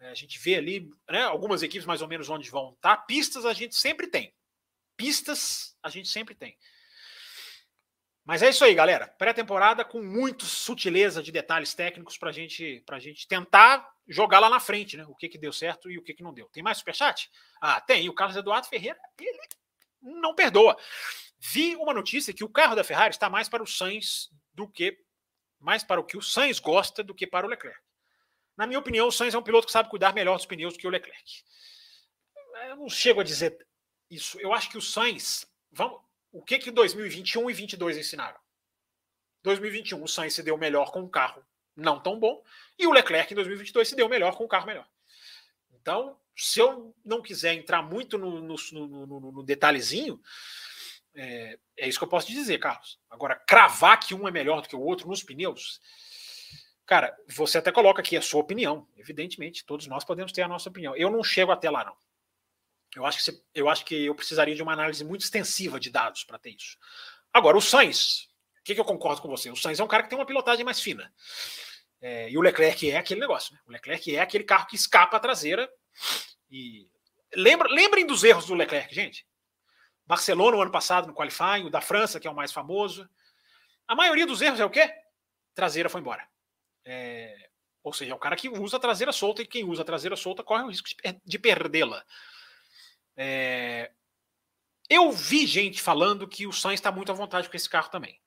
eh, 0.00 0.10
a 0.10 0.14
gente 0.14 0.36
vê 0.36 0.56
ali 0.56 0.90
né, 1.08 1.22
algumas 1.22 1.62
equipes 1.62 1.86
mais 1.86 2.02
ou 2.02 2.08
menos 2.08 2.28
onde 2.28 2.50
vão 2.50 2.72
estar. 2.72 2.96
Tá? 2.96 3.02
Pistas 3.04 3.46
a 3.46 3.52
gente 3.52 3.76
sempre 3.76 4.08
tem. 4.08 4.34
Pistas 4.96 5.76
a 5.80 5.88
gente 5.88 6.08
sempre 6.08 6.34
tem. 6.34 6.58
Mas 8.24 8.42
é 8.42 8.48
isso 8.48 8.64
aí, 8.64 8.74
galera. 8.74 9.06
Pré-temporada 9.06 9.84
com 9.84 10.02
muito 10.02 10.44
sutileza 10.44 11.22
de 11.22 11.30
detalhes 11.30 11.72
técnicos 11.72 12.18
para 12.18 12.32
gente, 12.32 12.82
a 12.90 12.98
gente 12.98 13.28
tentar 13.28 13.88
jogar 14.08 14.40
lá 14.40 14.50
na 14.50 14.58
frente, 14.58 14.96
né? 14.96 15.06
O 15.06 15.14
que, 15.14 15.28
que 15.28 15.38
deu 15.38 15.52
certo 15.52 15.88
e 15.88 15.96
o 15.96 16.02
que, 16.02 16.14
que 16.14 16.24
não 16.24 16.34
deu. 16.34 16.48
Tem 16.48 16.64
mais 16.64 16.78
superchat? 16.78 17.30
Ah, 17.60 17.80
tem. 17.80 18.08
O 18.08 18.14
Carlos 18.14 18.36
Eduardo 18.36 18.66
Ferreira, 18.66 18.98
ele 19.20 19.38
não 20.02 20.34
perdoa. 20.34 20.76
Vi 21.38 21.76
uma 21.76 21.94
notícia 21.94 22.34
que 22.34 22.42
o 22.42 22.48
carro 22.48 22.74
da 22.74 22.82
Ferrari 22.82 23.14
está 23.14 23.30
mais 23.30 23.48
para 23.48 23.62
o 23.62 23.66
Sainz 23.68 24.30
do 24.52 24.66
que 24.66 25.05
mais 25.60 25.82
para 25.82 26.00
o 26.00 26.04
que 26.04 26.16
o 26.16 26.22
Sainz 26.22 26.58
gosta 26.58 27.02
do 27.02 27.14
que 27.14 27.26
para 27.26 27.46
o 27.46 27.48
Leclerc. 27.48 27.80
Na 28.56 28.66
minha 28.66 28.78
opinião, 28.78 29.08
o 29.08 29.12
Sainz 29.12 29.34
é 29.34 29.38
um 29.38 29.42
piloto 29.42 29.66
que 29.66 29.72
sabe 29.72 29.90
cuidar 29.90 30.14
melhor 30.14 30.36
dos 30.36 30.46
pneus 30.46 30.74
do 30.74 30.78
que 30.78 30.86
o 30.86 30.90
Leclerc. 30.90 31.42
Eu 32.68 32.76
não 32.76 32.88
chego 32.88 33.20
a 33.20 33.24
dizer 33.24 33.66
isso. 34.10 34.40
Eu 34.40 34.52
acho 34.52 34.70
que 34.70 34.78
o 34.78 34.82
Sainz. 34.82 35.46
Vamos, 35.70 36.00
o 36.32 36.42
que 36.42 36.58
que 36.58 36.70
2021 36.70 37.40
e 37.40 37.44
2022 37.44 37.98
ensinaram? 37.98 38.38
2021, 39.42 40.02
o 40.02 40.08
Sainz 40.08 40.34
se 40.34 40.42
deu 40.42 40.56
melhor 40.56 40.90
com 40.90 41.00
um 41.00 41.08
carro 41.08 41.44
não 41.76 42.00
tão 42.00 42.18
bom, 42.18 42.42
e 42.78 42.86
o 42.86 42.92
Leclerc 42.92 43.32
em 43.32 43.36
2022 43.36 43.88
se 43.88 43.94
deu 43.94 44.08
melhor 44.08 44.34
com 44.34 44.44
um 44.44 44.48
carro 44.48 44.66
melhor. 44.66 44.88
Então, 45.74 46.18
se 46.34 46.58
eu 46.58 46.94
não 47.04 47.22
quiser 47.22 47.52
entrar 47.52 47.82
muito 47.82 48.16
no, 48.16 48.40
no, 48.40 48.56
no, 48.72 49.32
no 49.32 49.42
detalhezinho, 49.42 50.20
é, 51.16 51.58
é, 51.76 51.88
isso 51.88 51.98
que 51.98 52.04
eu 52.04 52.08
posso 52.08 52.26
te 52.26 52.32
dizer, 52.32 52.58
Carlos. 52.58 52.98
Agora, 53.10 53.34
cravar 53.34 53.98
que 53.98 54.14
um 54.14 54.28
é 54.28 54.30
melhor 54.30 54.62
do 54.62 54.68
que 54.68 54.76
o 54.76 54.80
outro 54.80 55.08
nos 55.08 55.22
pneus, 55.22 55.80
cara, 56.84 57.16
você 57.28 57.58
até 57.58 57.72
coloca 57.72 58.00
aqui 58.00 58.16
a 58.16 58.22
sua 58.22 58.40
opinião. 58.40 58.86
Evidentemente, 58.96 59.64
todos 59.64 59.86
nós 59.86 60.04
podemos 60.04 60.32
ter 60.32 60.42
a 60.42 60.48
nossa 60.48 60.68
opinião. 60.68 60.94
Eu 60.96 61.10
não 61.10 61.24
chego 61.24 61.52
até 61.52 61.70
lá, 61.70 61.84
não. 61.84 61.96
Eu 62.94 63.04
acho 63.04 63.18
que, 63.18 63.24
você, 63.24 63.42
eu, 63.54 63.68
acho 63.68 63.84
que 63.84 64.06
eu 64.06 64.14
precisaria 64.14 64.54
de 64.54 64.62
uma 64.62 64.72
análise 64.72 65.04
muito 65.04 65.22
extensiva 65.22 65.78
de 65.78 65.90
dados 65.90 66.24
para 66.24 66.38
ter 66.38 66.50
isso. 66.50 66.78
Agora, 67.32 67.56
o 67.56 67.60
Sainz, 67.60 68.28
que, 68.64 68.74
que 68.74 68.80
eu 68.80 68.84
concordo 68.84 69.20
com 69.20 69.28
você? 69.28 69.50
O 69.50 69.56
Sainz 69.56 69.78
é 69.78 69.84
um 69.84 69.88
cara 69.88 70.02
que 70.02 70.08
tem 70.08 70.18
uma 70.18 70.26
pilotagem 70.26 70.64
mais 70.64 70.80
fina. 70.80 71.12
É, 72.00 72.30
e 72.30 72.38
o 72.38 72.40
Leclerc 72.40 72.90
é 72.90 72.96
aquele 72.96 73.20
negócio, 73.20 73.54
né? 73.54 73.60
O 73.66 73.72
Leclerc 73.72 74.16
é 74.16 74.20
aquele 74.20 74.44
carro 74.44 74.66
que 74.66 74.76
escapa 74.76 75.16
a 75.16 75.20
traseira. 75.20 75.70
E 76.50 76.88
Lembra, 77.34 77.68
lembrem 77.68 78.06
dos 78.06 78.24
erros 78.24 78.46
do 78.46 78.54
Leclerc, 78.54 78.94
gente. 78.94 79.26
Barcelona, 80.06 80.56
o 80.56 80.62
ano 80.62 80.70
passado, 80.70 81.08
no 81.08 81.14
qualifying, 81.14 81.64
o 81.66 81.70
da 81.70 81.80
França, 81.80 82.20
que 82.20 82.28
é 82.28 82.30
o 82.30 82.34
mais 82.34 82.52
famoso. 82.52 83.08
A 83.88 83.94
maioria 83.94 84.26
dos 84.26 84.40
erros 84.40 84.60
é 84.60 84.64
o 84.64 84.70
quê? 84.70 84.92
Traseira 85.54 85.88
foi 85.88 86.00
embora. 86.00 86.26
É, 86.84 87.50
ou 87.82 87.92
seja, 87.92 88.12
é 88.12 88.14
o 88.14 88.18
cara 88.18 88.36
que 88.36 88.48
usa 88.48 88.76
a 88.76 88.80
traseira 88.80 89.12
solta 89.12 89.42
e 89.42 89.46
quem 89.46 89.64
usa 89.64 89.82
a 89.82 89.84
traseira 89.84 90.16
solta 90.16 90.42
corre 90.42 90.64
o 90.64 90.68
risco 90.68 90.88
de, 90.88 91.20
de 91.24 91.38
perdê-la. 91.38 92.04
É, 93.16 93.90
eu 94.88 95.10
vi 95.10 95.46
gente 95.46 95.80
falando 95.80 96.28
que 96.28 96.46
o 96.46 96.52
Sainz 96.52 96.78
está 96.78 96.92
muito 96.92 97.10
à 97.10 97.14
vontade 97.14 97.48
com 97.48 97.56
esse 97.56 97.68
carro 97.68 97.90
também. 97.90 98.20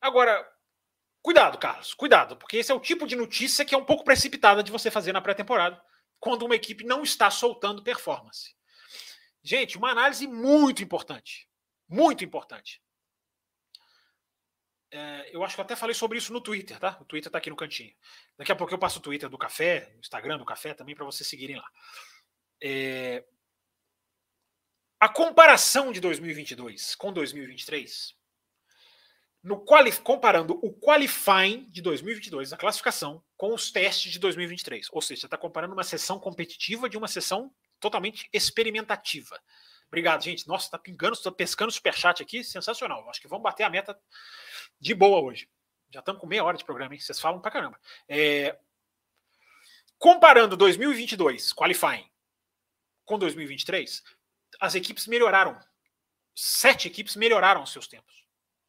Agora, 0.00 0.48
cuidado, 1.22 1.58
Carlos, 1.58 1.94
cuidado, 1.94 2.36
porque 2.36 2.56
esse 2.56 2.72
é 2.72 2.74
o 2.74 2.80
tipo 2.80 3.06
de 3.06 3.14
notícia 3.14 3.64
que 3.64 3.74
é 3.74 3.78
um 3.78 3.84
pouco 3.84 4.04
precipitada 4.04 4.62
de 4.62 4.72
você 4.72 4.90
fazer 4.90 5.12
na 5.12 5.20
pré-temporada, 5.20 5.80
quando 6.18 6.44
uma 6.44 6.56
equipe 6.56 6.84
não 6.84 7.02
está 7.02 7.30
soltando 7.30 7.82
performance. 7.82 8.54
Gente, 9.42 9.78
uma 9.78 9.90
análise 9.90 10.26
muito 10.26 10.82
importante. 10.82 11.48
Muito 11.88 12.24
importante. 12.24 12.82
É, 14.92 15.30
eu 15.34 15.44
acho 15.44 15.54
que 15.54 15.60
eu 15.60 15.64
até 15.64 15.76
falei 15.76 15.94
sobre 15.94 16.18
isso 16.18 16.32
no 16.32 16.40
Twitter, 16.40 16.78
tá? 16.78 16.98
O 17.00 17.04
Twitter 17.04 17.28
está 17.28 17.38
aqui 17.38 17.48
no 17.48 17.56
cantinho. 17.56 17.94
Daqui 18.36 18.50
a 18.50 18.56
pouco 18.56 18.72
eu 18.72 18.78
passo 18.78 18.98
o 18.98 19.02
Twitter 19.02 19.28
do 19.28 19.38
Café, 19.38 19.92
o 19.96 20.00
Instagram 20.00 20.36
do 20.36 20.44
Café 20.44 20.74
também, 20.74 20.94
para 20.94 21.04
vocês 21.04 21.28
seguirem 21.28 21.56
lá. 21.56 21.70
É, 22.62 23.24
a 24.98 25.08
comparação 25.08 25.92
de 25.92 26.00
2022 26.00 26.94
com 26.94 27.12
2023, 27.12 28.14
no 29.42 29.64
quali, 29.64 29.90
comparando 29.92 30.58
o 30.62 30.72
qualifying 30.72 31.64
de 31.70 31.80
2022, 31.80 32.52
a 32.52 32.56
classificação, 32.56 33.24
com 33.36 33.54
os 33.54 33.70
testes 33.72 34.12
de 34.12 34.18
2023. 34.18 34.88
Ou 34.92 35.00
seja, 35.00 35.22
você 35.22 35.26
está 35.26 35.38
comparando 35.38 35.72
uma 35.72 35.84
sessão 35.84 36.18
competitiva 36.18 36.88
de 36.88 36.98
uma 36.98 37.08
sessão 37.08 37.50
totalmente 37.80 38.28
experimentativa. 38.32 39.40
Obrigado, 39.88 40.22
gente. 40.22 40.46
Nossa, 40.46 40.66
está 40.66 40.78
pingando, 40.78 41.14
está 41.14 41.32
pescando 41.32 41.72
superchat 41.72 42.22
aqui, 42.22 42.44
sensacional. 42.44 43.08
Acho 43.10 43.20
que 43.20 43.26
vamos 43.26 43.42
bater 43.42 43.64
a 43.64 43.70
meta 43.70 43.98
de 44.78 44.94
boa 44.94 45.20
hoje. 45.20 45.48
Já 45.92 45.98
estamos 45.98 46.20
com 46.20 46.26
meia 46.26 46.44
hora 46.44 46.56
de 46.56 46.64
programa, 46.64 46.94
hein? 46.94 47.00
Vocês 47.00 47.18
falam 47.18 47.40
pra 47.40 47.50
caramba. 47.50 47.78
É... 48.08 48.56
Comparando 49.98 50.56
2022, 50.56 51.52
qualifying, 51.52 52.08
com 53.04 53.18
2023, 53.18 54.02
as 54.60 54.74
equipes 54.74 55.06
melhoraram. 55.06 55.58
Sete 56.34 56.86
equipes 56.86 57.16
melhoraram 57.16 57.66
seus 57.66 57.88
tempos. 57.88 58.24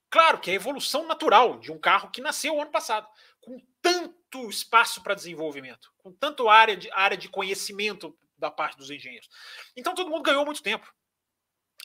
Claro 0.09 0.39
que 0.39 0.49
é 0.49 0.53
a 0.53 0.55
evolução 0.55 1.07
natural 1.07 1.59
de 1.59 1.71
um 1.71 1.79
carro 1.79 2.09
que 2.09 2.19
nasceu 2.19 2.59
ano 2.59 2.71
passado, 2.71 3.07
com 3.39 3.61
tanto 3.81 4.49
espaço 4.49 5.01
para 5.01 5.15
desenvolvimento, 5.15 5.93
com 5.99 6.11
tanto 6.11 6.49
área 6.49 6.75
de, 6.75 6.91
área 6.91 7.17
de 7.17 7.29
conhecimento 7.29 8.17
da 8.41 8.51
parte 8.51 8.77
dos 8.77 8.91
engenheiros. 8.91 9.29
Então 9.75 9.95
todo 9.95 10.09
mundo 10.09 10.23
ganhou 10.23 10.45
muito 10.45 10.61
tempo. 10.61 10.91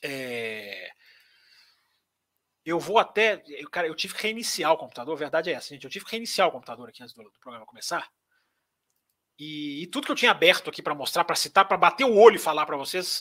É... 0.02 0.90
Eu 2.64 2.80
vou 2.80 2.98
até. 2.98 3.44
Eu, 3.46 3.70
cara, 3.70 3.86
eu 3.86 3.94
tive 3.94 4.14
que 4.14 4.22
reiniciar 4.22 4.72
o 4.72 4.76
computador, 4.76 5.14
a 5.14 5.18
verdade 5.18 5.50
é 5.50 5.52
essa, 5.52 5.72
gente. 5.72 5.84
Eu 5.84 5.90
tive 5.90 6.04
que 6.04 6.10
reiniciar 6.10 6.48
o 6.48 6.52
computador 6.52 6.88
aqui 6.88 7.00
antes 7.00 7.14
do, 7.14 7.22
do 7.22 7.38
programa 7.38 7.64
começar. 7.64 8.10
E, 9.38 9.82
e, 9.82 9.86
tudo 9.86 10.06
que 10.06 10.12
eu 10.12 10.16
tinha 10.16 10.30
aberto 10.32 10.68
aqui 10.70 10.82
para 10.82 10.94
mostrar, 10.94 11.22
para 11.22 11.36
citar, 11.36 11.68
para 11.68 11.76
bater 11.76 12.04
o 12.04 12.16
olho 12.16 12.36
e 12.36 12.40
falar 12.40 12.66
para 12.66 12.76
vocês, 12.76 13.20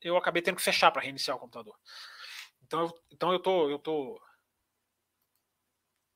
eu 0.00 0.16
acabei 0.16 0.42
tendo 0.42 0.56
que 0.56 0.62
fechar 0.62 0.90
para 0.90 1.00
reiniciar 1.00 1.36
o 1.36 1.40
computador. 1.40 1.74
Então, 2.64 2.80
eu, 2.80 2.94
então 3.10 3.32
eu 3.32 3.38
tô, 3.38 3.70
eu 3.70 3.78
tô, 3.78 4.20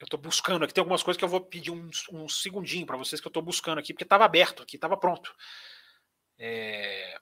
eu 0.00 0.06
tô 0.08 0.16
buscando 0.18 0.64
aqui. 0.64 0.74
Tem 0.74 0.82
algumas 0.82 1.02
coisas 1.02 1.18
que 1.18 1.24
eu 1.24 1.28
vou 1.28 1.40
pedir 1.40 1.70
um, 1.70 1.88
um 2.12 2.28
segundinho 2.28 2.86
para 2.86 2.96
vocês 2.96 3.20
que 3.20 3.26
eu 3.26 3.32
tô 3.32 3.40
buscando 3.40 3.78
aqui, 3.78 3.94
porque 3.94 4.04
estava 4.04 4.24
aberto 4.24 4.62
aqui, 4.62 4.76
estava 4.76 4.96
pronto. 4.96 5.34
É... 6.38 7.20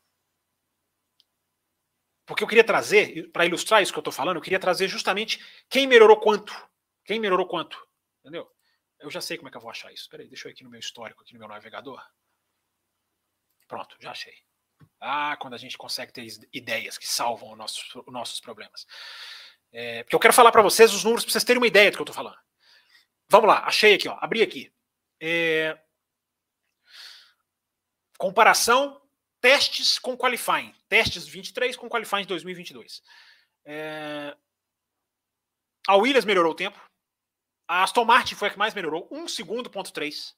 Porque 2.27 2.43
eu 2.43 2.49
queria 2.49 2.65
trazer, 2.65 3.31
para 3.33 3.45
ilustrar 3.45 3.83
isso 3.83 3.93
que 3.93 3.99
eu 3.99 4.01
estou 4.01 4.13
falando, 4.13 4.37
eu 4.37 4.43
queria 4.43 4.59
trazer 4.59 4.89
justamente 4.89 5.45
quem 5.69 5.87
melhorou 5.87 6.19
quanto. 6.19 6.55
Quem 7.05 7.21
melhorou 7.21 7.47
quanto. 7.47 7.87
Entendeu? 8.21 8.51
Eu 8.99 9.11
já 9.11 9.21
sei 9.21 9.37
como 9.37 9.49
é 9.49 9.51
que 9.51 9.57
eu 9.57 9.61
vou 9.61 9.71
achar 9.71 9.93
isso. 9.93 10.09
Peraí, 10.09 10.27
deixa 10.29 10.49
eu 10.49 10.51
ir 10.51 10.55
aqui 10.55 10.65
no 10.65 10.71
meu 10.71 10.81
histórico, 10.81 11.23
aqui 11.23 11.35
no 11.35 11.39
meu 11.39 11.49
navegador. 11.49 12.03
Pronto, 13.69 13.97
já 14.01 14.13
achei. 14.13 14.35
Ah, 15.01 15.37
quando 15.39 15.55
a 15.55 15.59
gente 15.59 15.77
consegue 15.77 16.13
ter 16.13 16.27
ideias 16.53 16.97
que 16.97 17.07
salvam 17.07 17.53
os 17.53 17.59
nossos, 17.59 17.95
os 17.95 18.13
nossos 18.13 18.41
problemas. 18.41 18.87
É, 19.71 20.03
porque 20.03 20.15
eu 20.15 20.21
quero 20.21 20.33
falar 20.33 20.53
para 20.53 20.63
vocês 20.63 20.95
os 20.95 21.05
números 21.05 21.25
para 21.25 21.33
vocês 21.33 21.45
terem 21.45 21.61
uma 21.61 21.67
ideia 21.67 21.91
do 21.91 21.97
que 21.97 22.01
eu 22.01 22.05
estou 22.05 22.15
falando. 22.15 22.39
Vamos 23.29 23.49
lá, 23.49 23.65
achei 23.67 23.95
aqui, 23.95 24.09
ó, 24.09 24.17
abri 24.21 24.43
aqui. 24.43 24.73
É, 25.21 25.79
comparação 28.17 29.01
testes 29.45 29.99
com 29.99 30.17
qualifying. 30.17 30.75
Testes 30.89 31.27
23 31.29 31.77
com 31.77 31.87
qualifying 31.87 32.23
de 32.23 32.29
2022. 32.29 33.03
É... 33.67 34.35
A 35.87 35.97
Williams 35.97 36.25
melhorou 36.25 36.53
o 36.53 36.55
tempo. 36.55 36.81
A 37.69 37.83
Aston 37.83 38.07
Martin 38.07 38.37
foi 38.37 38.49
a 38.49 38.51
que 38.51 38.59
mais 38.59 38.73
melhorou, 38.73 39.07
1 39.11 39.29
segundo, 39.29 39.69
ponto 39.69 39.93
3. 39.93 40.35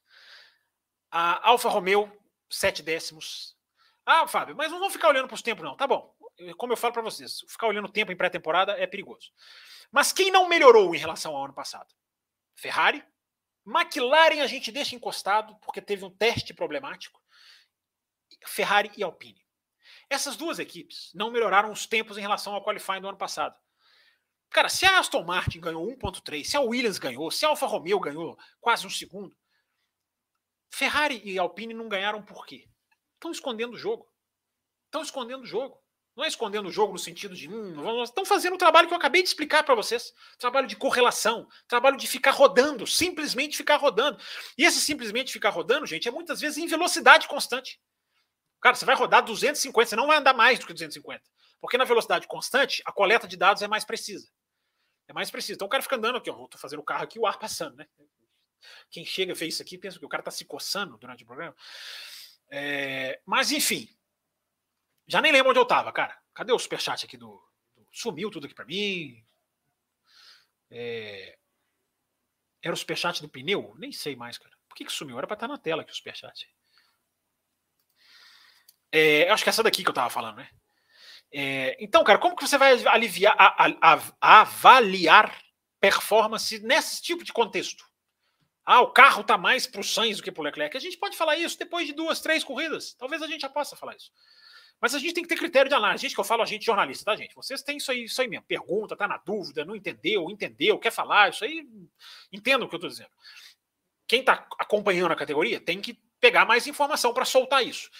A 1.13 1.49
Alfa 1.49 1.69
Romeo, 1.69 2.11
7 2.51 2.83
décimos. 2.83 3.57
Ah, 4.05 4.27
Fábio, 4.27 4.57
mas 4.57 4.73
não 4.73 4.81
vamos 4.81 4.95
ficar 4.95 5.09
olhando 5.09 5.29
para 5.29 5.37
os 5.37 5.43
tempos, 5.43 5.65
não. 5.65 5.77
Tá 5.77 5.87
bom. 5.87 6.13
Como 6.57 6.73
eu 6.73 6.77
falo 6.77 6.93
para 6.93 7.03
vocês, 7.03 7.45
ficar 7.49 7.69
olhando 7.69 7.87
o 7.87 7.93
tempo 7.93 8.11
em 8.11 8.17
pré-temporada 8.17 8.73
é 8.73 8.89
perigoso. 8.89 9.31
Mas 9.93 10.13
quem 10.13 10.33
não 10.33 10.49
melhorou 10.49 10.93
em 10.97 10.99
relação 10.99 11.37
ao 11.37 11.45
ano 11.45 11.55
passado? 11.55 11.95
Ferrari. 12.57 13.05
McLaren 13.65 14.43
a 14.43 14.49
gente 14.49 14.73
deixa 14.73 14.97
encostado 14.97 15.57
porque 15.61 15.81
teve 15.81 16.05
um 16.05 16.11
teste 16.11 16.53
problemático. 16.53 17.21
Ferrari 18.47 18.91
e 18.97 19.03
Alpine. 19.03 19.45
Essas 20.09 20.37
duas 20.37 20.59
equipes 20.59 21.11
não 21.15 21.31
melhoraram 21.31 21.73
os 21.73 21.87
tempos 21.87 22.17
em 22.17 22.21
relação 22.21 22.55
ao 22.55 22.65
qualifying 22.65 23.01
do 23.01 23.09
ano 23.09 23.19
passado. 23.19 23.55
Cara, 24.51 24.69
se 24.69 24.87
a 24.87 24.99
Aston 24.99 25.25
Martin 25.25 25.61
ganhou 25.61 25.87
1.3, 25.87 26.45
se 26.45 26.57
a 26.57 26.61
Williams 26.61 26.99
ganhou, 26.99 27.31
se 27.31 27.45
a 27.45 27.49
Alfa 27.49 27.67
Romeo 27.67 27.99
ganhou 27.99 28.39
quase 28.61 28.87
um 28.87 28.91
segundo, 28.91 29.37
Ferrari 30.71 31.21
e 31.25 31.39
Alpine 31.39 31.75
não 31.75 31.89
ganharam 31.89 32.23
por 32.23 32.47
quê? 32.47 32.69
Estão 33.15 33.31
escondendo 33.31 33.75
o 33.75 33.79
jogo. 33.79 34.09
Estão 34.87 35.03
escondendo 35.03 35.43
o 35.43 35.47
jogo. 35.47 35.81
Não 36.17 36.25
é 36.25 36.29
escondendo 36.29 36.69
o 36.69 36.73
jogo 36.73 36.95
no 36.95 36.99
sentido 36.99 37.35
de. 37.35 37.47
Hum, 37.47 38.03
estão 38.03 38.25
fazendo 38.25 38.55
o 38.55 38.59
trabalho 38.59 38.89
que 38.89 38.95
eu 38.95 38.99
acabei 38.99 39.23
de 39.23 39.29
explicar 39.29 39.63
para 39.63 39.75
vocês. 39.75 40.15
Trabalho 40.39 40.67
de 40.67 40.75
correlação, 40.75 41.47
trabalho 41.69 41.99
de 41.99 42.07
ficar 42.07 42.31
rodando, 42.31 42.87
simplesmente 42.87 43.57
ficar 43.57 43.77
rodando. 43.77 44.19
E 44.57 44.65
esse 44.65 44.81
simplesmente 44.81 45.31
ficar 45.31 45.51
rodando, 45.51 45.85
gente, 45.85 46.09
é 46.09 46.11
muitas 46.11 46.41
vezes 46.41 46.57
em 46.57 46.67
velocidade 46.67 47.29
constante. 47.29 47.79
Cara, 48.67 48.75
você 48.75 48.85
vai 48.85 48.97
rodar 48.97 49.25
250, 49.25 49.91
você 49.91 49.95
não 49.95 50.09
vai 50.09 50.19
andar 50.19 50.35
mais 50.35 50.59
do 50.59 50.67
que 50.67 50.73
250. 50.73 51.23
Porque 51.61 51.79
na 51.79 51.85
velocidade 51.85 52.27
constante, 52.27 52.83
a 52.85 52.91
coleta 52.91 53.29
de 53.29 53.37
dados 53.37 53.63
é 53.63 53.69
mais 53.69 53.85
precisa. 53.85 54.29
É 55.07 55.13
mais 55.13 55.31
precisa. 55.31 55.55
Então 55.55 55.67
o 55.67 55.71
cara 55.71 55.85
fica 55.85 55.95
andando 55.95 56.17
aqui, 56.19 56.29
ó. 56.29 56.49
Tô 56.49 56.59
fazendo 56.59 56.81
o 56.81 56.83
carro 56.83 57.05
aqui, 57.05 57.17
o 57.17 57.29
ar 57.29 57.39
passando, 57.39 57.77
né? 57.77 57.87
Quem 58.91 59.05
chega 59.05 59.33
vê 59.35 59.47
isso 59.47 59.63
aqui 59.63 59.79
pensa 59.79 60.01
que 60.01 60.05
o 60.05 60.09
cara 60.09 60.25
tá 60.25 60.33
se 60.33 60.45
coçando 60.45 60.99
durante 60.99 61.23
o 61.23 61.27
programa. 61.27 61.55
É, 62.51 63.21
mas 63.25 63.53
enfim. 63.53 63.89
Já 65.07 65.23
nem 65.23 65.31
lembro 65.31 65.51
onde 65.51 65.61
eu 65.61 65.65
tava, 65.65 65.93
cara. 65.93 66.21
Cadê 66.35 66.53
o 66.53 66.59
superchat 66.59 67.07
aqui 67.07 67.17
do. 67.17 67.41
do 67.77 67.87
sumiu 67.93 68.33
tudo 68.33 68.47
aqui 68.47 68.55
para 68.57 68.65
mim. 68.65 69.25
É, 70.73 71.39
era 72.61 72.75
o 72.75 72.77
superchat 72.77 73.23
do 73.23 73.29
pneu? 73.29 73.77
Nem 73.79 73.93
sei 73.93 74.17
mais, 74.17 74.39
cara. 74.39 74.57
Por 74.69 74.75
que, 74.75 74.85
que 74.85 74.91
sumiu? 74.93 75.19
Era 75.19 75.27
para 75.29 75.35
estar 75.35 75.47
tá 75.47 75.53
na 75.53 75.57
tela 75.57 75.83
aqui 75.83 75.93
o 75.93 75.95
superchat. 75.95 76.49
É, 78.99 79.29
acho 79.29 79.43
que 79.43 79.51
é 79.51 79.53
essa 79.53 79.63
daqui 79.63 79.83
que 79.83 79.89
eu 79.91 79.93
estava 79.93 80.09
falando, 80.09 80.37
né? 80.37 80.49
É, 81.31 81.77
então, 81.79 82.03
cara, 82.03 82.19
como 82.19 82.35
que 82.35 82.49
você 82.49 82.57
vai 82.57 82.73
aliviar, 82.87 83.37
a, 83.39 83.67
a, 83.67 84.03
a, 84.23 84.41
avaliar 84.41 85.39
performance 85.79 86.59
nesse 86.61 87.03
tipo 87.03 87.23
de 87.23 87.31
contexto? 87.31 87.85
Ah, 88.65 88.81
o 88.81 88.93
carro 88.93 89.21
está 89.21 89.37
mais 89.37 89.67
para 89.67 89.83
o 89.83 89.85
Sainz 89.85 90.17
do 90.17 90.23
que 90.23 90.33
para 90.33 90.41
o 90.41 90.45
Leclerc. 90.45 90.75
A 90.75 90.81
gente 90.81 90.97
pode 90.97 91.15
falar 91.15 91.37
isso 91.37 91.59
depois 91.59 91.87
de 91.87 91.93
duas, 91.93 92.21
três 92.21 92.43
corridas. 92.43 92.95
Talvez 92.95 93.21
a 93.21 93.27
gente 93.27 93.43
já 93.43 93.51
possa 93.51 93.77
falar 93.77 93.95
isso. 93.95 94.11
Mas 94.81 94.95
a 94.95 94.99
gente 94.99 95.13
tem 95.13 95.23
que 95.23 95.29
ter 95.29 95.37
critério 95.37 95.69
de 95.69 95.75
análise. 95.75 96.01
Gente, 96.01 96.15
que 96.15 96.21
eu 96.21 96.25
falo 96.25 96.43
a 96.43 96.47
gente 96.47 96.65
jornalista, 96.65 97.05
tá, 97.05 97.15
gente? 97.17 97.35
Vocês 97.35 97.63
têm 97.63 97.77
isso 97.77 97.91
aí, 97.91 98.05
isso 98.05 98.19
aí 98.23 98.29
mesmo. 98.29 98.47
Pergunta, 98.47 98.97
tá 98.97 99.07
na 99.07 99.19
dúvida, 99.19 99.63
não 99.63 99.77
entendeu, 99.77 100.31
entendeu, 100.31 100.79
quer 100.79 100.91
falar, 100.91 101.29
isso 101.29 101.45
aí. 101.45 101.69
Entenda 102.33 102.65
o 102.65 102.69
que 102.69 102.75
eu 102.75 102.79
estou 102.79 102.89
dizendo. 102.89 103.11
Quem 104.09 104.21
está 104.21 104.47
acompanhando 104.59 105.13
a 105.13 105.17
categoria 105.17 105.61
tem 105.61 105.83
que 105.83 106.01
pegar 106.19 106.47
mais 106.47 106.67
informação 106.67 107.13
para 107.13 107.27
soltar 107.27 107.63
isso. 107.63 107.91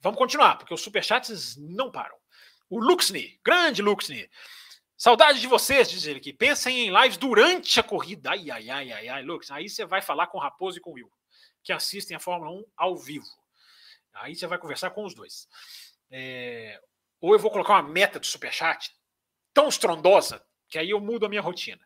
Vamos 0.00 0.18
continuar, 0.18 0.56
porque 0.56 0.74
os 0.74 0.80
superchats 0.80 1.56
não 1.56 1.90
param. 1.90 2.16
O 2.70 2.78
Luxney, 2.78 3.40
grande 3.44 3.82
Luxney. 3.82 4.28
Saudade 4.96 5.40
de 5.40 5.46
vocês, 5.46 5.90
diz 5.90 6.04
ele 6.06 6.18
aqui. 6.18 6.32
Pensem 6.32 6.88
em 6.88 7.02
lives 7.02 7.16
durante 7.16 7.78
a 7.78 7.82
corrida. 7.82 8.30
Ai, 8.30 8.50
ai, 8.50 8.68
ai, 8.68 8.92
ai, 8.92 9.08
ai. 9.08 9.24
Aí 9.50 9.68
você 9.68 9.84
vai 9.84 10.02
falar 10.02 10.26
com 10.26 10.38
o 10.38 10.40
Raposo 10.40 10.78
e 10.78 10.80
com 10.80 10.90
o 10.90 10.94
Will, 10.94 11.10
que 11.62 11.72
assistem 11.72 12.16
a 12.16 12.20
Fórmula 12.20 12.50
1 12.50 12.64
ao 12.76 12.96
vivo. 12.96 13.26
Aí 14.14 14.34
você 14.34 14.46
vai 14.46 14.58
conversar 14.58 14.90
com 14.90 15.04
os 15.04 15.14
dois. 15.14 15.48
É... 16.10 16.80
Ou 17.20 17.32
eu 17.32 17.38
vou 17.38 17.50
colocar 17.50 17.74
uma 17.74 17.82
meta 17.82 18.18
de 18.18 18.26
superchat 18.26 18.92
tão 19.54 19.68
estrondosa 19.68 20.44
que 20.68 20.78
aí 20.78 20.90
eu 20.90 21.00
mudo 21.00 21.26
a 21.26 21.28
minha 21.28 21.40
rotina. 21.40 21.80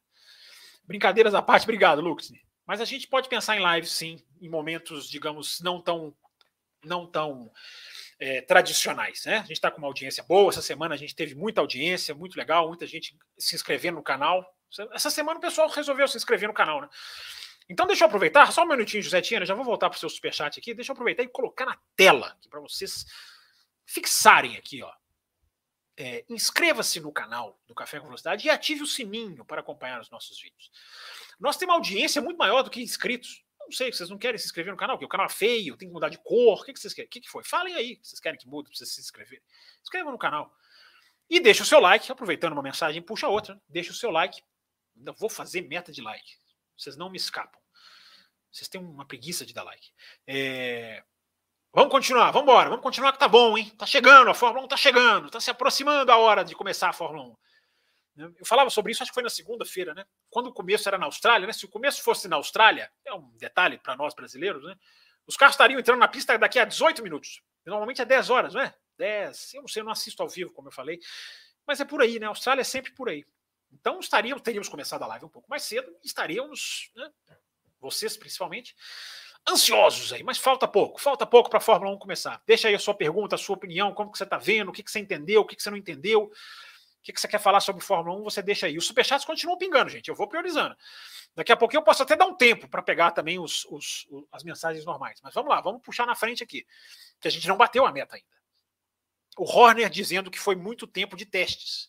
Brincadeiras 0.84 1.34
à 1.34 1.42
parte, 1.42 1.64
obrigado, 1.64 2.00
Lucas. 2.00 2.32
Mas 2.66 2.80
a 2.80 2.84
gente 2.84 3.06
pode 3.06 3.28
pensar 3.28 3.56
em 3.56 3.60
live, 3.60 3.86
sim, 3.86 4.22
em 4.40 4.48
momentos, 4.48 5.08
digamos, 5.08 5.60
não 5.60 5.80
tão, 5.80 6.14
não 6.84 7.06
tão 7.06 7.52
é, 8.22 8.40
tradicionais. 8.40 9.24
Né? 9.24 9.38
A 9.38 9.40
gente 9.40 9.52
está 9.52 9.68
com 9.68 9.78
uma 9.78 9.88
audiência 9.88 10.22
boa. 10.22 10.50
Essa 10.50 10.62
semana 10.62 10.94
a 10.94 10.98
gente 10.98 11.12
teve 11.12 11.34
muita 11.34 11.60
audiência, 11.60 12.14
muito 12.14 12.36
legal, 12.36 12.68
muita 12.68 12.86
gente 12.86 13.18
se 13.36 13.56
inscrevendo 13.56 13.96
no 13.96 14.02
canal. 14.02 14.46
Essa 14.92 15.10
semana 15.10 15.38
o 15.38 15.42
pessoal 15.42 15.68
resolveu 15.68 16.06
se 16.06 16.16
inscrever 16.16 16.48
no 16.48 16.54
canal, 16.54 16.80
né? 16.80 16.88
Então 17.68 17.84
deixa 17.84 18.04
eu 18.04 18.06
aproveitar, 18.06 18.52
só 18.52 18.62
um 18.62 18.68
minutinho, 18.68 19.02
José 19.02 19.20
Tina, 19.20 19.44
já 19.44 19.54
vou 19.54 19.64
voltar 19.64 19.90
para 19.90 19.96
o 19.96 20.00
seu 20.00 20.08
superchat 20.08 20.58
aqui. 20.58 20.72
Deixa 20.72 20.92
eu 20.92 20.94
aproveitar 20.94 21.24
e 21.24 21.28
colocar 21.28 21.66
na 21.66 21.76
tela 21.96 22.36
para 22.48 22.60
vocês 22.60 23.04
fixarem 23.84 24.56
aqui, 24.56 24.82
ó. 24.84 24.92
É, 25.96 26.24
Inscreva-se 26.28 27.00
no 27.00 27.12
canal 27.12 27.60
do 27.66 27.74
Café 27.74 27.98
com 27.98 28.06
Velocidade 28.06 28.46
e 28.46 28.50
ative 28.50 28.82
o 28.82 28.86
sininho 28.86 29.44
para 29.44 29.60
acompanhar 29.60 30.00
os 30.00 30.10
nossos 30.10 30.40
vídeos. 30.40 30.70
Nós 31.40 31.56
temos 31.56 31.72
uma 31.74 31.78
audiência 31.78 32.22
muito 32.22 32.38
maior 32.38 32.62
do 32.62 32.70
que 32.70 32.80
inscritos. 32.80 33.44
Não 33.64 33.72
sei, 33.72 33.92
vocês 33.92 34.10
não 34.10 34.18
querem 34.18 34.38
se 34.38 34.46
inscrever 34.46 34.72
no 34.72 34.76
canal, 34.76 34.96
porque 34.96 35.06
o 35.06 35.08
canal 35.08 35.26
é 35.26 35.30
feio, 35.30 35.76
tem 35.76 35.88
que 35.88 35.94
mudar 35.94 36.08
de 36.08 36.18
cor. 36.18 36.60
O 36.60 36.64
que, 36.64 36.78
vocês 36.78 36.92
querem? 36.92 37.06
O 37.06 37.10
que, 37.10 37.20
que 37.20 37.30
foi? 37.30 37.42
Falem 37.44 37.74
aí, 37.74 37.98
vocês 38.02 38.20
querem 38.20 38.38
que 38.38 38.46
mude 38.46 38.68
para 38.68 38.76
vocês 38.76 38.92
se 38.92 39.00
inscreverem. 39.00 39.44
Inscrevam 39.82 40.12
no 40.12 40.18
canal. 40.18 40.54
E 41.30 41.40
deixa 41.40 41.62
o 41.62 41.66
seu 41.66 41.80
like, 41.80 42.10
aproveitando 42.10 42.52
uma 42.52 42.62
mensagem, 42.62 43.00
puxa 43.00 43.28
outra. 43.28 43.60
Deixa 43.68 43.92
o 43.92 43.94
seu 43.94 44.10
like. 44.10 44.42
Ainda 44.96 45.12
vou 45.12 45.30
fazer 45.30 45.62
meta 45.62 45.90
de 45.90 46.02
like. 46.02 46.36
Vocês 46.76 46.96
não 46.96 47.08
me 47.08 47.16
escapam. 47.16 47.60
Vocês 48.50 48.68
têm 48.68 48.80
uma 48.80 49.06
preguiça 49.06 49.46
de 49.46 49.54
dar 49.54 49.62
like. 49.62 49.90
É... 50.26 51.02
Vamos 51.74 51.90
continuar, 51.90 52.30
vamos 52.32 52.42
embora, 52.42 52.68
vamos 52.68 52.82
continuar 52.82 53.12
que 53.12 53.18
tá 53.18 53.26
bom, 53.26 53.56
hein? 53.56 53.70
Tá 53.78 53.86
chegando, 53.86 54.28
a 54.28 54.34
Fórmula 54.34 54.66
1 54.66 54.68
tá 54.68 54.76
chegando, 54.76 55.30
tá 55.30 55.40
se 55.40 55.50
aproximando 55.50 56.12
a 56.12 56.18
hora 56.18 56.44
de 56.44 56.54
começar 56.54 56.90
a 56.90 56.92
Fórmula 56.92 57.24
1. 57.30 57.36
Né? 58.14 58.30
Eu 58.38 58.46
falava 58.46 58.70
sobre 58.70 58.92
isso, 58.92 59.02
acho 59.02 59.10
que 59.10 59.14
foi 59.14 59.22
na 59.22 59.30
segunda-feira, 59.30 59.94
né? 59.94 60.04
Quando 60.30 60.48
o 60.48 60.52
começo 60.52 60.88
era 60.88 60.98
na 60.98 61.06
Austrália, 61.06 61.46
né? 61.46 61.52
Se 61.52 61.64
o 61.64 61.68
começo 61.68 62.02
fosse 62.02 62.28
na 62.28 62.36
Austrália, 62.36 62.90
é 63.04 63.14
um 63.14 63.30
detalhe 63.36 63.78
para 63.78 63.96
nós 63.96 64.14
brasileiros, 64.14 64.64
né? 64.64 64.76
Os 65.26 65.36
carros 65.36 65.54
estariam 65.54 65.78
entrando 65.78 66.00
na 66.00 66.08
pista 66.08 66.36
daqui 66.36 66.58
a 66.58 66.64
18 66.64 67.02
minutos. 67.02 67.42
Normalmente 67.64 68.02
é 68.02 68.04
10 68.04 68.30
horas, 68.30 68.54
não 68.54 68.60
é? 68.60 68.74
10, 68.98 69.54
eu 69.54 69.62
não 69.62 69.68
sei, 69.68 69.80
eu 69.80 69.84
não 69.84 69.92
assisto 69.92 70.22
ao 70.22 70.28
vivo, 70.28 70.52
como 70.52 70.68
eu 70.68 70.72
falei. 70.72 71.00
Mas 71.66 71.80
é 71.80 71.84
por 71.84 72.02
aí, 72.02 72.18
né? 72.18 72.26
A 72.26 72.30
Austrália 72.30 72.60
é 72.60 72.64
sempre 72.64 72.92
por 72.92 73.08
aí. 73.08 73.24
Então 73.72 73.98
estaríamos, 74.00 74.42
teríamos 74.42 74.68
começado 74.68 75.02
a 75.02 75.06
live 75.06 75.24
um 75.24 75.30
pouco 75.30 75.48
mais 75.48 75.62
cedo, 75.62 75.90
estaríamos, 76.04 76.90
né? 76.94 77.10
vocês 77.80 78.16
principalmente, 78.16 78.76
ansiosos 79.48 80.12
aí, 80.12 80.22
mas 80.22 80.38
falta 80.38 80.68
pouco, 80.68 81.00
falta 81.00 81.26
pouco 81.26 81.50
para 81.50 81.58
a 81.58 81.60
Fórmula 81.60 81.92
1 81.94 81.98
começar. 81.98 82.42
Deixa 82.46 82.68
aí 82.68 82.74
a 82.74 82.78
sua 82.78 82.94
pergunta, 82.94 83.34
a 83.34 83.38
sua 83.38 83.56
opinião, 83.56 83.92
como 83.92 84.12
que 84.12 84.18
você 84.18 84.24
está 84.24 84.38
vendo, 84.38 84.68
o 84.68 84.72
que, 84.72 84.82
que 84.82 84.90
você 84.90 85.00
entendeu, 85.00 85.40
o 85.40 85.44
que, 85.44 85.56
que 85.56 85.62
você 85.62 85.70
não 85.70 85.76
entendeu. 85.76 86.30
O 87.02 87.04
que, 87.04 87.12
que 87.12 87.20
você 87.20 87.26
quer 87.26 87.40
falar 87.40 87.58
sobre 87.58 87.82
Fórmula 87.82 88.16
1, 88.20 88.22
você 88.22 88.40
deixa 88.40 88.66
aí. 88.66 88.78
Os 88.78 88.86
superchats 88.86 89.24
continuam 89.24 89.58
pingando, 89.58 89.90
gente. 89.90 90.08
Eu 90.08 90.14
vou 90.14 90.28
priorizando. 90.28 90.76
Daqui 91.34 91.50
a 91.50 91.56
pouquinho 91.56 91.80
eu 91.80 91.84
posso 91.84 92.04
até 92.04 92.14
dar 92.14 92.26
um 92.26 92.36
tempo 92.36 92.68
para 92.68 92.80
pegar 92.80 93.10
também 93.10 93.40
os, 93.40 93.64
os, 93.64 94.06
as 94.30 94.44
mensagens 94.44 94.84
normais. 94.84 95.18
Mas 95.20 95.34
vamos 95.34 95.50
lá, 95.50 95.60
vamos 95.60 95.82
puxar 95.82 96.06
na 96.06 96.14
frente 96.14 96.44
aqui. 96.44 96.64
Que 97.20 97.26
a 97.26 97.30
gente 97.30 97.48
não 97.48 97.56
bateu 97.56 97.84
a 97.84 97.90
meta 97.90 98.14
ainda. 98.14 98.28
O 99.36 99.42
Horner 99.44 99.90
dizendo 99.90 100.30
que 100.30 100.38
foi 100.38 100.54
muito 100.54 100.86
tempo 100.86 101.16
de 101.16 101.26
testes. 101.26 101.88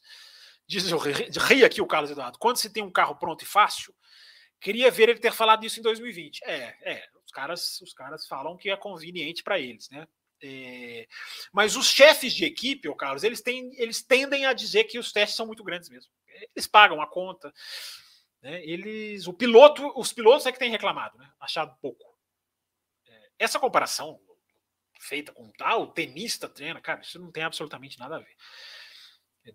Diz 0.65 0.89
ri 0.89 1.63
aqui 1.63 1.79
o 1.79 1.85
Carlos 1.85 2.09
Eduardo. 2.09 2.39
Quando 2.39 2.57
se 2.57 2.71
tem 2.71 2.81
um 2.81 2.91
carro 2.91 3.15
pronto 3.15 3.43
e 3.43 3.45
fácil, 3.45 3.93
queria 4.59 4.89
ver 4.89 5.09
ele 5.09 5.19
ter 5.19 5.31
falado 5.31 5.63
isso 5.63 5.79
em 5.79 5.83
2020. 5.83 6.43
É, 6.43 6.75
é. 6.81 7.07
Os 7.23 7.31
caras, 7.31 7.79
os 7.81 7.93
caras 7.93 8.25
falam 8.25 8.57
que 8.57 8.71
é 8.71 8.75
conveniente 8.75 9.43
para 9.43 9.59
eles, 9.59 9.87
né? 9.91 10.07
É, 10.45 11.07
mas 11.53 11.77
os 11.77 11.87
chefes 11.87 12.33
de 12.33 12.43
equipe, 12.43 12.89
o 12.89 12.95
Carlos, 12.95 13.23
eles, 13.23 13.41
têm, 13.41 13.71
eles 13.81 14.03
tendem 14.03 14.45
a 14.45 14.51
dizer 14.51 14.83
que 14.83 14.99
os 14.99 15.13
testes 15.13 15.37
são 15.37 15.47
muito 15.47 15.63
grandes 15.63 15.89
mesmo. 15.89 16.11
Eles 16.53 16.67
pagam 16.67 17.01
a 17.01 17.07
conta. 17.07 17.53
Né? 18.41 18.61
Eles, 18.65 19.25
o 19.25 19.33
piloto, 19.33 19.97
os 19.97 20.11
pilotos 20.11 20.45
é 20.45 20.51
que 20.51 20.59
têm 20.59 20.69
reclamado, 20.69 21.17
né? 21.17 21.31
achado 21.39 21.73
pouco. 21.81 22.05
É, 23.07 23.29
essa 23.39 23.57
comparação 23.57 24.19
feita 24.99 25.31
com 25.31 25.49
tal, 25.51 25.87
tenista 25.87 26.49
treina, 26.49 26.81
cara, 26.81 26.99
isso 26.99 27.19
não 27.19 27.31
tem 27.31 27.43
absolutamente 27.43 27.97
nada 27.97 28.17
a 28.17 28.19
ver. 28.19 28.35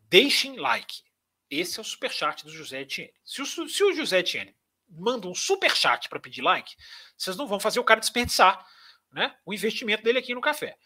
Deixem 0.08 0.56
like. 0.56 1.02
Esse 1.50 1.78
é 1.78 1.82
o 1.82 1.84
superchat 1.84 2.44
do 2.44 2.50
José 2.50 2.82
Etienne. 2.82 3.12
Se 3.24 3.42
o, 3.42 3.46
se 3.46 3.84
o 3.84 3.94
José 3.94 4.20
Etienne 4.20 4.56
manda 4.88 5.28
um 5.28 5.34
superchat 5.34 6.08
para 6.08 6.20
pedir 6.20 6.40
like, 6.40 6.74
vocês 7.16 7.36
não 7.36 7.46
vão 7.46 7.60
fazer 7.60 7.78
o 7.78 7.84
cara 7.84 8.00
desperdiçar 8.00 8.66
né, 9.12 9.34
o 9.44 9.52
investimento 9.52 10.02
dele 10.02 10.18
aqui 10.18 10.34
no 10.34 10.40
café. 10.40 10.76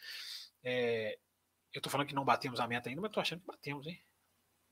É, 0.62 1.18
eu 1.72 1.78
estou 1.78 1.90
falando 1.90 2.06
que 2.06 2.14
não 2.14 2.24
batemos 2.24 2.60
a 2.60 2.66
meta 2.66 2.88
ainda, 2.88 3.00
mas 3.00 3.10
estou 3.10 3.20
achando 3.20 3.40
que 3.40 3.46
batemos, 3.46 3.86
hein? 3.86 4.00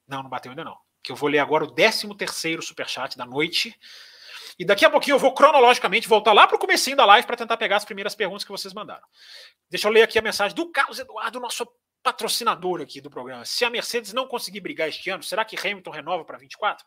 Não, 0.07 0.22
não 0.22 0.30
bateu 0.30 0.51
ainda 0.51 0.64
não. 0.64 0.76
Que 1.03 1.12
eu 1.12 1.16
vou 1.16 1.28
ler 1.28 1.38
agora 1.38 1.64
o 1.64 1.70
13 1.70 2.14
terceiro 2.16 2.62
superchat 2.62 3.16
da 3.16 3.24
noite. 3.24 3.78
E 4.59 4.64
daqui 4.64 4.84
a 4.84 4.90
pouquinho 4.90 5.14
eu 5.14 5.18
vou 5.18 5.32
cronologicamente 5.32 6.07
voltar 6.07 6.32
lá 6.32 6.46
para 6.46 6.57
o 6.57 6.59
comecinho 6.59 6.96
da 6.96 7.07
live 7.07 7.26
para 7.26 7.36
tentar 7.36 7.57
pegar 7.57 7.76
as 7.76 7.84
primeiras 7.84 8.14
perguntas 8.14 8.44
que 8.44 8.51
vocês 8.51 8.74
mandaram. 8.74 9.07
Deixa 9.70 9.88
eu 9.88 9.92
ler 9.92 10.03
aqui 10.03 10.18
a 10.18 10.22
mensagem 10.22 10.55
do 10.55 10.70
Carlos 10.70 10.98
Eduardo, 10.98 11.40
nosso 11.40 11.66
patrocinador 12.03 12.80
aqui 12.82 13.01
do 13.01 13.11
programa. 13.11 13.44
Se 13.44 13.64
a 13.64 13.70
Mercedes 13.70 14.12
não 14.12 14.26
conseguir 14.26 14.61
brigar 14.61 14.88
este 14.88 15.09
ano, 15.09 15.22
será 15.22 15.44
que 15.44 15.57
Hamilton 15.57 15.90
renova 15.90 16.24
para 16.24 16.36
24? 16.36 16.84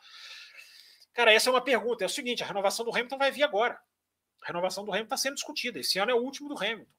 Cara, 1.14 1.34
essa 1.34 1.50
é 1.50 1.52
uma 1.52 1.62
pergunta. 1.62 2.04
É 2.04 2.08
o 2.08 2.10
seguinte: 2.10 2.44
a 2.44 2.46
renovação 2.46 2.86
do 2.86 2.92
Hamilton 2.92 3.18
vai 3.18 3.32
vir 3.32 3.44
agora. 3.44 3.80
A 4.44 4.48
renovação 4.48 4.84
do 4.84 4.92
Hamilton 4.92 5.06
está 5.06 5.18
sendo 5.18 5.36
discutida. 5.36 5.80
Esse 5.80 5.98
ano 6.00 6.12
é 6.12 6.14
o 6.14 6.22
último 6.22 6.50
do 6.50 6.58
Hamilton. 6.58 6.92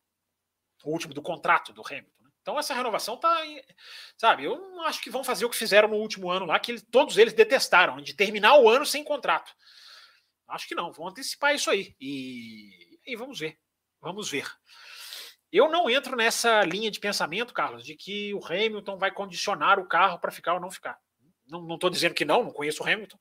O 0.85 0.91
último 0.91 1.15
do 1.15 1.23
contrato 1.23 1.73
do 1.73 1.83
Hamilton. 1.87 2.23
Né? 2.23 2.31
Então 2.41 2.59
essa 2.59 2.75
renovação 2.75 3.15
está. 3.15 3.43
Sabe, 4.17 4.45
eu 4.45 4.57
não 4.57 4.83
acho 4.83 5.03
que 5.03 5.11
vão 5.11 5.23
fazer 5.23 5.45
o 5.45 5.51
que 5.51 5.57
fizeram 5.57 5.89
no 5.89 5.97
último 5.97 6.31
ano 6.31 6.47
lá, 6.47 6.59
que 6.59 6.73
eles, 6.73 6.87
todos 6.91 7.19
eles 7.19 7.33
detestaram, 7.33 8.01
de 8.01 8.15
terminar 8.15 8.59
o 8.59 8.69
ano 8.69 8.87
sem 8.87 9.05
contrato. 9.05 9.55
Acho 10.49 10.67
que 10.69 10.75
não, 10.75 10.93
vão 10.93 11.09
antecipar 11.09 11.55
isso 11.55 11.71
aí. 11.71 11.95
E, 12.01 12.99
e 13.07 13.17
vamos 13.17 13.39
ver. 13.39 13.59
Vamos 14.01 14.31
ver. 14.31 14.47
Eu 15.51 15.71
não 15.71 15.89
entro 15.89 16.17
nessa 16.17 16.63
linha 16.63 16.91
de 16.91 16.99
pensamento, 16.99 17.55
Carlos, 17.55 17.85
de 17.85 17.95
que 17.95 18.35
o 18.35 18.45
Hamilton 18.45 18.99
vai 18.99 19.11
condicionar 19.11 19.79
o 19.79 19.87
carro 19.87 20.19
para 20.19 20.33
ficar 20.33 20.55
ou 20.55 20.61
não 20.61 20.71
ficar. 20.71 20.99
Não 21.47 21.75
estou 21.75 21.91
dizendo 21.91 22.15
que 22.15 22.25
não, 22.25 22.43
não 22.45 22.51
conheço 22.51 22.83
o 22.83 22.87
Hamilton. 22.87 23.19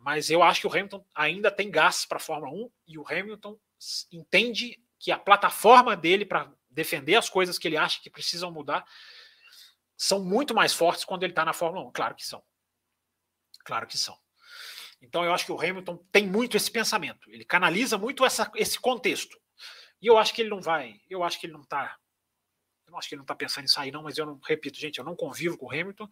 Mas 0.00 0.30
eu 0.30 0.42
acho 0.42 0.62
que 0.62 0.66
o 0.66 0.70
Hamilton 0.70 1.04
ainda 1.14 1.50
tem 1.50 1.70
gás 1.70 2.06
para 2.06 2.16
a 2.16 2.20
Fórmula 2.20 2.50
1 2.52 2.70
e 2.88 2.98
o 2.98 3.06
Hamilton 3.06 3.58
entende 4.10 4.82
que 4.98 5.12
a 5.12 5.18
plataforma 5.18 5.94
dele 5.94 6.24
para 6.24 6.50
defender 6.70 7.16
as 7.16 7.28
coisas 7.28 7.58
que 7.58 7.68
ele 7.68 7.76
acha 7.76 8.00
que 8.00 8.08
precisam 8.08 8.50
mudar 8.50 8.84
são 9.98 10.24
muito 10.24 10.54
mais 10.54 10.72
fortes 10.72 11.04
quando 11.04 11.22
ele 11.22 11.32
está 11.32 11.44
na 11.44 11.52
Fórmula 11.52 11.86
1. 11.88 11.92
Claro 11.92 12.14
que 12.14 12.24
são. 12.24 12.42
Claro 13.62 13.86
que 13.86 13.98
são. 13.98 14.18
Então 15.02 15.22
eu 15.22 15.34
acho 15.34 15.44
que 15.44 15.52
o 15.52 15.60
Hamilton 15.60 15.98
tem 16.10 16.26
muito 16.26 16.56
esse 16.56 16.70
pensamento. 16.70 17.30
Ele 17.30 17.44
canaliza 17.44 17.98
muito 17.98 18.24
essa, 18.24 18.50
esse 18.54 18.80
contexto. 18.80 19.38
E 20.00 20.06
eu 20.06 20.16
acho 20.16 20.32
que 20.32 20.40
ele 20.40 20.48
não 20.48 20.62
vai. 20.62 20.98
Eu 21.10 21.22
acho 21.22 21.38
que 21.38 21.44
ele 21.44 21.52
não 21.52 21.60
está. 21.60 21.98
Eu 22.86 22.96
acho 22.96 23.06
que 23.06 23.14
ele 23.14 23.20
não 23.20 23.24
está 23.24 23.34
pensando 23.34 23.64
em 23.64 23.68
sair, 23.68 23.92
não, 23.92 24.02
mas 24.02 24.16
eu 24.16 24.24
não 24.24 24.40
repito, 24.42 24.80
gente, 24.80 24.98
eu 24.98 25.04
não 25.04 25.14
convivo 25.14 25.58
com 25.58 25.66
o 25.66 25.70
Hamilton 25.70 26.08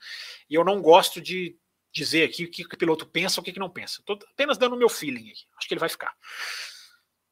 e 0.48 0.54
eu 0.54 0.62
não 0.62 0.82
gosto 0.82 1.20
de 1.20 1.58
dizer 1.92 2.24
aqui 2.24 2.44
o 2.44 2.50
que 2.50 2.62
o 2.64 2.78
piloto 2.78 3.06
pensa, 3.06 3.40
o 3.40 3.42
que, 3.42 3.58
não 3.58 3.70
pensa. 3.70 4.00
Estou 4.00 4.18
apenas 4.30 4.58
dando 4.58 4.74
o 4.74 4.78
meu 4.78 4.88
feeling 4.88 5.30
aqui. 5.30 5.44
Acho 5.56 5.68
que 5.68 5.74
ele 5.74 5.80
vai 5.80 5.88
ficar. 5.88 6.14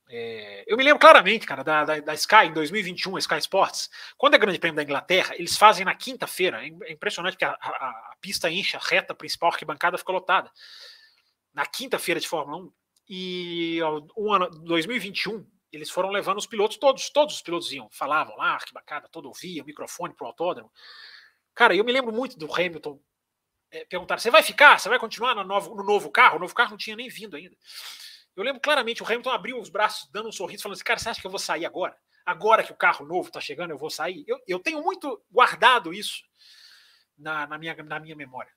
É, 0.08 0.64
eu 0.66 0.76
me 0.76 0.84
lembro 0.84 1.00
claramente, 1.00 1.46
cara, 1.46 1.64
da, 1.64 1.84
da, 1.84 1.98
da, 1.98 2.14
Sky 2.14 2.46
em 2.46 2.52
2021, 2.52 3.16
a 3.16 3.18
Sky 3.18 3.38
Sports, 3.38 3.90
quando 4.16 4.34
é 4.34 4.38
Grande 4.38 4.58
Prêmio 4.58 4.76
da 4.76 4.82
Inglaterra, 4.82 5.34
eles 5.36 5.56
fazem 5.56 5.84
na 5.84 5.94
quinta-feira. 5.94 6.64
É, 6.64 6.70
é 6.84 6.92
impressionante 6.92 7.36
que 7.36 7.44
a, 7.44 7.50
a, 7.50 7.68
a, 7.68 8.16
pista 8.20 8.50
enche, 8.50 8.76
a 8.76 8.80
reta 8.80 9.14
principal, 9.14 9.50
a 9.50 9.52
arquibancada 9.52 9.98
fica 9.98 10.12
lotada. 10.12 10.50
Na 11.52 11.66
quinta-feira 11.66 12.20
de 12.20 12.28
Fórmula 12.28 12.64
1. 12.64 12.72
E 13.08 13.78
um 14.16 14.32
ano, 14.32 14.50
2021, 14.50 15.46
eles 15.72 15.90
foram 15.90 16.10
levando 16.10 16.38
os 16.38 16.46
pilotos, 16.46 16.76
todos, 16.76 17.08
todos 17.10 17.36
os 17.36 17.42
pilotos 17.42 17.70
iam, 17.72 17.88
falavam 17.90 18.36
lá, 18.36 18.54
arquibancada, 18.54 19.08
todo 19.08 19.26
ouvia, 19.26 19.62
microfone 19.62 20.12
pro 20.12 20.26
autódromo. 20.26 20.72
Cara, 21.54 21.74
eu 21.74 21.84
me 21.84 21.92
lembro 21.92 22.12
muito 22.12 22.36
do 22.36 22.52
Hamilton 22.52 23.00
é, 23.76 23.84
perguntaram: 23.84 24.18
você 24.18 24.30
vai 24.30 24.42
ficar? 24.42 24.78
Você 24.78 24.88
vai 24.88 24.98
continuar 24.98 25.34
no 25.34 25.44
novo, 25.44 25.74
no 25.74 25.84
novo 25.84 26.10
carro? 26.10 26.36
O 26.36 26.40
novo 26.40 26.54
carro 26.54 26.70
não 26.70 26.78
tinha 26.78 26.96
nem 26.96 27.08
vindo 27.08 27.36
ainda. 27.36 27.54
Eu 28.34 28.42
lembro 28.42 28.60
claramente, 28.60 29.02
o 29.02 29.06
Hamilton 29.06 29.30
abriu 29.30 29.60
os 29.60 29.68
braços, 29.68 30.10
dando 30.10 30.28
um 30.28 30.32
sorriso, 30.32 30.62
falando 30.62 30.76
assim: 30.76 30.84
cara, 30.84 30.98
você 30.98 31.08
acha 31.10 31.20
que 31.20 31.26
eu 31.26 31.30
vou 31.30 31.38
sair 31.38 31.66
agora? 31.66 31.96
Agora 32.24 32.62
que 32.62 32.72
o 32.72 32.76
carro 32.76 33.06
novo 33.06 33.28
está 33.28 33.40
chegando, 33.40 33.70
eu 33.70 33.78
vou 33.78 33.90
sair? 33.90 34.24
Eu, 34.26 34.40
eu 34.48 34.58
tenho 34.58 34.82
muito 34.82 35.22
guardado 35.30 35.92
isso 35.92 36.24
na, 37.16 37.46
na, 37.46 37.58
minha, 37.58 37.74
na 37.74 38.00
minha 38.00 38.16
memória. 38.16 38.50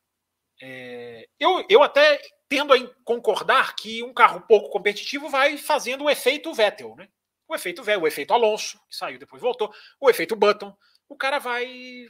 É, 0.61 1.28
eu, 1.39 1.65
eu 1.70 1.84
até 1.84 2.20
tendo 2.47 2.74
a 2.74 2.78
concordar 3.03 3.76
que 3.76 4.03
um 4.03 4.13
carro 4.13 4.41
pouco 4.41 4.70
competitivo 4.70 5.30
vai 5.30 5.57
fazendo 5.57 6.05
o 6.05 6.09
efeito 6.09 6.53
Vettel, 6.53 6.95
né? 6.95 7.07
O 7.47 7.55
efeito 7.55 7.84
Vettel, 7.84 8.03
o 8.03 8.07
efeito 8.07 8.34
Alonso, 8.34 8.80
que 8.89 8.95
saiu 8.95 9.20
depois 9.20 9.41
voltou, 9.41 9.74
o 9.99 10.09
efeito 10.09 10.36
Button. 10.36 10.76
O 11.07 11.15
cara 11.15 11.39
vai. 11.39 12.07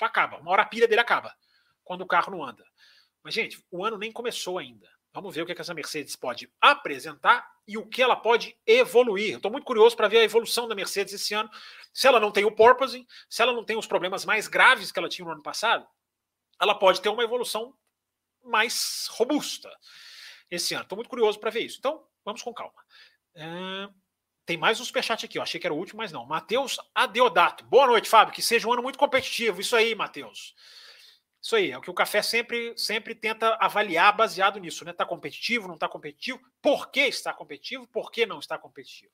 acaba, 0.00 0.38
uma 0.38 0.50
hora 0.50 0.62
a 0.62 0.66
pilha 0.66 0.88
dele 0.88 1.00
acaba 1.00 1.34
quando 1.92 2.00
o 2.00 2.06
carro 2.06 2.30
não 2.32 2.42
anda. 2.42 2.64
Mas, 3.22 3.34
gente, 3.34 3.62
o 3.70 3.84
ano 3.84 3.98
nem 3.98 4.10
começou 4.10 4.56
ainda. 4.58 4.88
Vamos 5.12 5.34
ver 5.34 5.42
o 5.42 5.46
que, 5.46 5.52
é 5.52 5.54
que 5.54 5.60
essa 5.60 5.74
Mercedes 5.74 6.16
pode 6.16 6.50
apresentar 6.58 7.46
e 7.68 7.76
o 7.76 7.86
que 7.86 8.00
ela 8.02 8.16
pode 8.16 8.56
evoluir. 8.66 9.36
Estou 9.36 9.50
muito 9.50 9.66
curioso 9.66 9.94
para 9.94 10.08
ver 10.08 10.20
a 10.20 10.24
evolução 10.24 10.66
da 10.66 10.74
Mercedes 10.74 11.12
esse 11.12 11.34
ano. 11.34 11.50
Se 11.92 12.08
ela 12.08 12.18
não 12.18 12.32
tem 12.32 12.46
o 12.46 12.50
porpoising, 12.50 13.06
se 13.28 13.42
ela 13.42 13.52
não 13.52 13.62
tem 13.62 13.76
os 13.76 13.86
problemas 13.86 14.24
mais 14.24 14.48
graves 14.48 14.90
que 14.90 14.98
ela 14.98 15.08
tinha 15.08 15.26
no 15.26 15.32
ano 15.32 15.42
passado, 15.42 15.86
ela 16.58 16.74
pode 16.74 17.02
ter 17.02 17.10
uma 17.10 17.22
evolução 17.22 17.76
mais 18.42 19.06
robusta. 19.10 19.70
esse 20.50 20.72
ano. 20.72 20.84
Estou 20.84 20.96
muito 20.96 21.10
curioso 21.10 21.38
para 21.38 21.50
ver 21.50 21.60
isso. 21.60 21.76
Então, 21.78 22.02
vamos 22.24 22.40
com 22.40 22.54
calma. 22.54 22.82
É, 23.34 23.88
tem 24.46 24.56
mais 24.56 24.80
um 24.80 24.84
superchat 24.84 25.26
aqui, 25.26 25.38
ó. 25.38 25.42
achei 25.42 25.60
que 25.60 25.66
era 25.66 25.74
o 25.74 25.78
último, 25.78 25.98
mas 25.98 26.10
não. 26.10 26.24
Matheus 26.24 26.80
Adeodato. 26.94 27.64
Boa 27.64 27.86
noite, 27.86 28.08
Fábio. 28.08 28.32
Que 28.32 28.40
seja 28.40 28.66
um 28.66 28.72
ano 28.72 28.82
muito 28.82 28.98
competitivo. 28.98 29.60
Isso 29.60 29.76
aí, 29.76 29.94
Matheus. 29.94 30.54
Isso 31.42 31.56
aí, 31.56 31.72
é 31.72 31.78
o 31.78 31.80
que 31.80 31.90
o 31.90 31.94
café 31.94 32.22
sempre, 32.22 32.72
sempre 32.78 33.16
tenta 33.16 33.56
avaliar 33.60 34.16
baseado 34.16 34.60
nisso, 34.60 34.84
né? 34.84 34.92
Está 34.92 35.04
competitivo, 35.04 35.66
não 35.66 35.74
está 35.74 35.88
competitivo? 35.88 36.40
Por 36.60 36.92
que 36.92 37.00
está 37.00 37.32
competitivo? 37.34 37.84
Por 37.88 38.12
que 38.12 38.24
não 38.24 38.38
está 38.38 38.56
competitivo? 38.56 39.10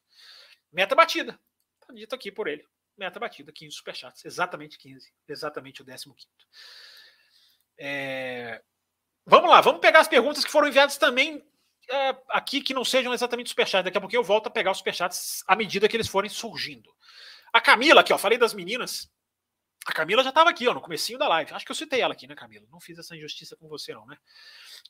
Meta 0.70 0.94
batida. 0.94 1.40
Está 1.80 1.94
dito 1.94 2.14
aqui 2.14 2.30
por 2.30 2.46
ele. 2.46 2.66
Meta 2.98 3.18
batida, 3.18 3.50
15 3.50 3.74
superchats. 3.74 4.24
Exatamente 4.26 4.76
15. 4.76 5.10
Exatamente 5.26 5.80
o 5.80 5.86
15. 5.86 6.06
É... 7.78 8.62
Vamos 9.24 9.48
lá, 9.48 9.62
vamos 9.62 9.80
pegar 9.80 10.00
as 10.00 10.08
perguntas 10.08 10.44
que 10.44 10.50
foram 10.50 10.68
enviadas 10.68 10.98
também 10.98 11.42
é, 11.90 12.16
aqui, 12.28 12.60
que 12.60 12.74
não 12.74 12.84
sejam 12.84 13.14
exatamente 13.14 13.48
superchats. 13.48 13.84
Daqui 13.84 13.96
a 13.96 14.00
pouquinho 14.02 14.20
eu 14.20 14.24
volto 14.24 14.48
a 14.48 14.50
pegar 14.50 14.70
os 14.70 14.78
superchats 14.78 15.42
à 15.46 15.56
medida 15.56 15.88
que 15.88 15.96
eles 15.96 16.08
forem 16.08 16.28
surgindo. 16.28 16.94
A 17.52 17.60
Camila, 17.60 18.02
aqui, 18.02 18.12
ó, 18.12 18.18
falei 18.18 18.36
das 18.36 18.52
meninas. 18.52 19.10
A 19.86 19.92
Camila 19.92 20.22
já 20.22 20.28
estava 20.28 20.50
aqui, 20.50 20.68
ó, 20.68 20.74
no 20.74 20.80
comecinho 20.80 21.18
da 21.18 21.28
live. 21.28 21.52
Acho 21.52 21.64
que 21.64 21.72
eu 21.72 21.76
citei 21.76 22.00
ela 22.00 22.12
aqui, 22.12 22.26
né, 22.26 22.34
Camila? 22.34 22.66
Não 22.70 22.80
fiz 22.80 22.98
essa 22.98 23.16
injustiça 23.16 23.56
com 23.56 23.68
você, 23.68 23.94
não, 23.94 24.06
né? 24.06 24.18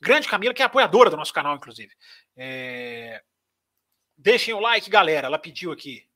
Grande 0.01 0.27
Camila, 0.27 0.53
que 0.53 0.61
é 0.61 0.65
apoiadora 0.65 1.09
do 1.09 1.17
nosso 1.17 1.33
canal, 1.33 1.55
inclusive. 1.55 1.93
É... 2.35 3.23
Deixem 4.17 4.53
o 4.53 4.59
like, 4.59 4.89
galera. 4.89 5.27
Ela 5.27 5.39
pediu 5.39 5.71
aqui. 5.71 6.07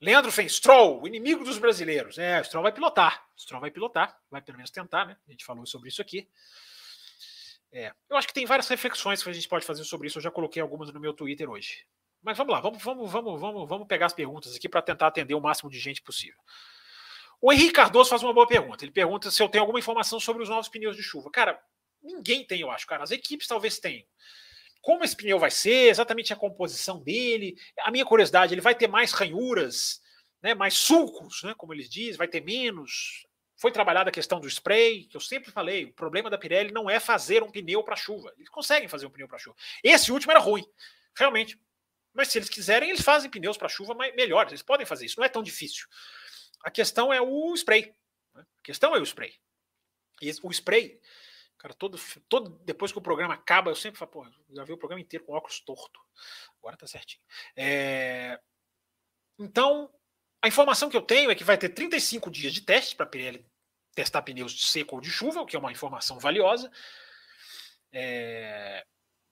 Leandro 0.00 0.30
fez 0.30 0.54
Stroll, 0.54 1.06
inimigo 1.06 1.44
dos 1.44 1.58
brasileiros. 1.58 2.18
É, 2.18 2.40
o 2.40 2.44
Stroll 2.44 2.62
vai 2.62 2.72
pilotar. 2.72 3.26
O 3.36 3.40
Stroll 3.40 3.60
vai 3.60 3.70
pilotar, 3.70 4.16
vai 4.30 4.40
pelo 4.40 4.56
menos 4.56 4.70
tentar, 4.70 5.04
né? 5.04 5.16
A 5.26 5.30
gente 5.30 5.44
falou 5.44 5.66
sobre 5.66 5.88
isso 5.88 6.00
aqui. 6.00 6.28
É, 7.70 7.92
eu 8.08 8.16
acho 8.16 8.26
que 8.26 8.34
tem 8.34 8.46
várias 8.46 8.68
reflexões 8.68 9.22
que 9.22 9.28
a 9.28 9.32
gente 9.32 9.48
pode 9.48 9.66
fazer 9.66 9.84
sobre 9.84 10.06
isso. 10.06 10.18
Eu 10.18 10.22
já 10.22 10.30
coloquei 10.30 10.62
algumas 10.62 10.92
no 10.92 11.00
meu 11.00 11.12
Twitter 11.12 11.50
hoje. 11.50 11.84
Mas 12.22 12.36
vamos 12.36 12.52
lá, 12.52 12.60
vamos, 12.60 12.82
vamos, 12.82 13.10
vamos, 13.10 13.40
vamos, 13.40 13.68
vamos 13.68 13.86
pegar 13.86 14.06
as 14.06 14.12
perguntas 14.12 14.54
aqui 14.54 14.68
para 14.68 14.82
tentar 14.82 15.08
atender 15.08 15.34
o 15.34 15.40
máximo 15.40 15.70
de 15.70 15.78
gente 15.78 16.02
possível. 16.02 16.38
O 17.40 17.52
Henrique 17.52 17.72
Cardoso 17.72 18.10
faz 18.10 18.22
uma 18.22 18.32
boa 18.32 18.46
pergunta. 18.46 18.84
Ele 18.84 18.90
pergunta 18.90 19.30
se 19.30 19.42
eu 19.42 19.48
tenho 19.48 19.62
alguma 19.62 19.78
informação 19.78 20.18
sobre 20.18 20.42
os 20.42 20.48
novos 20.48 20.68
pneus 20.68 20.96
de 20.96 21.02
chuva. 21.02 21.30
Cara, 21.30 21.60
ninguém 22.02 22.44
tem, 22.44 22.60
eu 22.60 22.70
acho, 22.70 22.86
cara. 22.86 23.04
As 23.04 23.10
equipes 23.10 23.46
talvez 23.46 23.78
tenham. 23.78 24.04
Como 24.80 25.04
esse 25.04 25.16
pneu 25.16 25.38
vai 25.38 25.50
ser, 25.50 25.90
exatamente 25.90 26.32
a 26.32 26.36
composição 26.36 27.00
dele. 27.00 27.56
A 27.80 27.90
minha 27.90 28.04
curiosidade, 28.04 28.54
ele 28.54 28.60
vai 28.60 28.74
ter 28.74 28.88
mais 28.88 29.12
ranhuras, 29.12 30.00
né, 30.42 30.54
mais 30.54 30.74
sulcos, 30.74 31.42
né, 31.42 31.54
como 31.56 31.74
eles 31.74 31.88
dizem, 31.88 32.16
vai 32.16 32.28
ter 32.28 32.40
menos. 32.40 33.26
Foi 33.56 33.72
trabalhada 33.72 34.08
a 34.08 34.12
questão 34.12 34.40
do 34.40 34.48
spray, 34.48 35.04
que 35.04 35.16
eu 35.16 35.20
sempre 35.20 35.50
falei, 35.50 35.84
o 35.84 35.92
problema 35.92 36.30
da 36.30 36.38
Pirelli 36.38 36.72
não 36.72 36.88
é 36.88 37.00
fazer 37.00 37.42
um 37.42 37.50
pneu 37.50 37.82
para 37.82 37.96
chuva. 37.96 38.32
Eles 38.36 38.48
conseguem 38.48 38.88
fazer 38.88 39.06
um 39.06 39.10
pneu 39.10 39.28
para 39.28 39.38
chuva. 39.38 39.56
Esse 39.82 40.12
último 40.12 40.32
era 40.32 40.40
ruim, 40.40 40.64
realmente. 41.16 41.58
Mas 42.14 42.28
se 42.28 42.38
eles 42.38 42.48
quiserem, 42.48 42.88
eles 42.88 43.02
fazem 43.02 43.30
pneus 43.30 43.56
para 43.56 43.68
chuva 43.68 43.94
melhores. 43.94 44.52
Eles 44.52 44.62
podem 44.62 44.86
fazer 44.86 45.06
isso, 45.06 45.18
não 45.18 45.24
é 45.24 45.28
tão 45.28 45.42
difícil. 45.42 45.86
A 46.62 46.70
questão 46.70 47.12
é 47.12 47.20
o 47.20 47.54
spray. 47.54 47.94
Né? 48.34 48.42
A 48.58 48.62
questão 48.62 48.94
é 48.94 48.98
o 48.98 49.02
spray. 49.02 49.34
E 50.20 50.30
o 50.42 50.50
spray, 50.50 51.00
cara, 51.56 51.74
todo, 51.74 51.98
todo 52.28 52.50
depois 52.64 52.92
que 52.92 52.98
o 52.98 53.02
programa 53.02 53.34
acaba, 53.34 53.70
eu 53.70 53.76
sempre 53.76 53.98
falo, 53.98 54.10
pô, 54.10 54.26
já 54.50 54.64
vi 54.64 54.72
o 54.72 54.78
programa 54.78 55.00
inteiro 55.00 55.24
com 55.24 55.32
óculos 55.32 55.60
torto. 55.60 56.00
Agora 56.58 56.76
tá 56.76 56.86
certinho. 56.86 57.22
É... 57.56 58.40
Então, 59.38 59.92
a 60.42 60.48
informação 60.48 60.90
que 60.90 60.96
eu 60.96 61.02
tenho 61.02 61.30
é 61.30 61.34
que 61.34 61.44
vai 61.44 61.56
ter 61.56 61.68
35 61.68 62.30
dias 62.30 62.52
de 62.52 62.62
teste 62.62 62.96
para 62.96 63.06
a 63.06 63.08
Pirelli 63.08 63.46
testar 63.94 64.22
pneus 64.22 64.52
de 64.52 64.66
seco 64.66 64.96
ou 64.96 65.00
de 65.00 65.10
chuva, 65.10 65.40
o 65.40 65.46
que 65.46 65.56
é 65.56 65.58
uma 65.58 65.72
informação 65.72 66.18
valiosa. 66.18 66.70
É... 67.92 68.84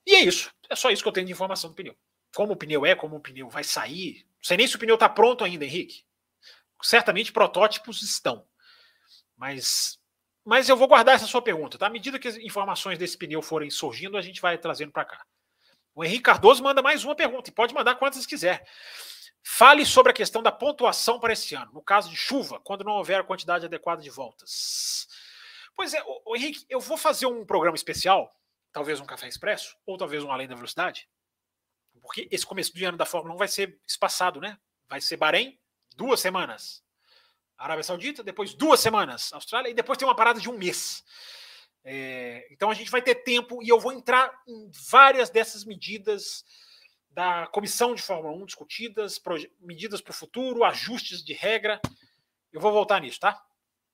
E 0.05 0.15
é 0.15 0.21
isso. 0.21 0.51
É 0.69 0.75
só 0.75 0.89
isso 0.89 1.03
que 1.03 1.09
eu 1.09 1.13
tenho 1.13 1.27
de 1.27 1.33
informação 1.33 1.69
do 1.69 1.75
pneu. 1.75 1.95
Como 2.33 2.53
o 2.53 2.57
pneu 2.57 2.85
é, 2.85 2.95
como 2.95 3.17
o 3.17 3.21
pneu 3.21 3.49
vai 3.49 3.63
sair. 3.63 4.25
Não 4.37 4.43
sei 4.43 4.57
nem 4.57 4.67
se 4.67 4.75
o 4.75 4.79
pneu 4.79 4.95
está 4.95 5.09
pronto 5.09 5.43
ainda, 5.43 5.65
Henrique 5.65 6.06
certamente 6.81 7.31
protótipos 7.31 8.01
estão. 8.01 8.45
Mas, 9.35 9.99
mas 10.43 10.69
eu 10.69 10.77
vou 10.77 10.87
guardar 10.87 11.15
essa 11.15 11.27
sua 11.27 11.41
pergunta. 11.41 11.77
Tá? 11.77 11.87
À 11.87 11.89
medida 11.89 12.19
que 12.19 12.27
as 12.27 12.37
informações 12.37 12.97
desse 12.97 13.17
pneu 13.17 13.41
forem 13.41 13.69
surgindo, 13.69 14.17
a 14.17 14.21
gente 14.21 14.41
vai 14.41 14.57
trazendo 14.57 14.91
para 14.91 15.05
cá. 15.05 15.25
O 15.93 16.03
Henrique 16.03 16.23
Cardoso 16.23 16.63
manda 16.63 16.81
mais 16.81 17.03
uma 17.03 17.15
pergunta, 17.15 17.49
e 17.49 17.53
pode 17.53 17.73
mandar 17.73 17.95
quantas 17.95 18.25
quiser. 18.25 18.67
Fale 19.43 19.85
sobre 19.85 20.11
a 20.11 20.15
questão 20.15 20.43
da 20.43 20.51
pontuação 20.51 21.19
para 21.19 21.33
esse 21.33 21.55
ano, 21.55 21.71
no 21.73 21.81
caso 21.81 22.09
de 22.09 22.15
chuva, 22.15 22.59
quando 22.59 22.83
não 22.83 22.93
houver 22.93 23.19
a 23.19 23.23
quantidade 23.23 23.65
adequada 23.65 24.01
de 24.01 24.09
voltas. 24.09 25.07
Pois 25.75 25.93
é, 25.93 26.03
o, 26.25 26.35
Henrique, 26.35 26.65
eu 26.69 26.79
vou 26.79 26.97
fazer 26.97 27.25
um 27.27 27.45
programa 27.45 27.75
especial, 27.75 28.35
talvez 28.71 28.99
um 28.99 29.05
Café 29.05 29.27
Expresso, 29.27 29.75
ou 29.85 29.97
talvez 29.97 30.23
um 30.23 30.31
Além 30.31 30.47
da 30.47 30.55
Velocidade, 30.55 31.07
porque 32.01 32.27
esse 32.31 32.45
começo 32.45 32.73
do 32.73 32.85
ano 32.85 32.97
da 32.97 33.05
Fórmula 33.05 33.35
1 33.35 33.37
vai 33.37 33.47
ser 33.47 33.79
espaçado, 33.87 34.39
né? 34.39 34.57
Vai 34.87 35.01
ser 35.01 35.17
Bahrein, 35.17 35.57
duas 35.97 36.19
semanas. 36.19 36.83
Arábia 37.57 37.83
Saudita, 37.83 38.23
depois 38.23 38.53
duas 38.53 38.79
semanas, 38.79 39.33
Austrália, 39.33 39.69
e 39.69 39.73
depois 39.73 39.97
tem 39.97 40.07
uma 40.07 40.15
parada 40.15 40.39
de 40.39 40.49
um 40.49 40.57
mês. 40.57 41.03
É, 41.83 42.47
então 42.51 42.69
a 42.69 42.73
gente 42.73 42.91
vai 42.91 43.01
ter 43.01 43.15
tempo 43.15 43.63
e 43.63 43.69
eu 43.69 43.79
vou 43.79 43.91
entrar 43.91 44.31
em 44.47 44.69
várias 44.89 45.29
dessas 45.29 45.65
medidas 45.65 46.45
da 47.09 47.47
comissão 47.47 47.95
de 47.95 48.01
Fórmula 48.01 48.35
1 48.35 48.45
discutidas, 48.45 49.19
medidas 49.59 50.01
para 50.01 50.11
o 50.11 50.13
futuro, 50.13 50.63
ajustes 50.63 51.23
de 51.23 51.33
regra. 51.33 51.81
Eu 52.53 52.61
vou 52.61 52.71
voltar 52.71 53.01
nisso, 53.01 53.19
tá? 53.19 53.43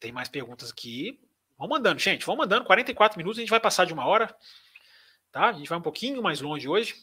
Tem 0.00 0.10
mais 0.10 0.28
perguntas 0.28 0.70
aqui. 0.70 1.20
Vão 1.58 1.68
mandando, 1.68 1.98
gente. 1.98 2.24
Vão 2.24 2.36
mandando. 2.36 2.64
44 2.64 3.18
minutos, 3.18 3.38
a 3.38 3.42
gente 3.42 3.50
vai 3.50 3.60
passar 3.60 3.84
de 3.84 3.92
uma 3.92 4.06
hora. 4.06 4.34
Tá? 5.30 5.48
A 5.48 5.52
gente 5.52 5.68
vai 5.68 5.78
um 5.78 5.82
pouquinho 5.82 6.22
mais 6.22 6.40
longe 6.40 6.68
hoje. 6.68 6.94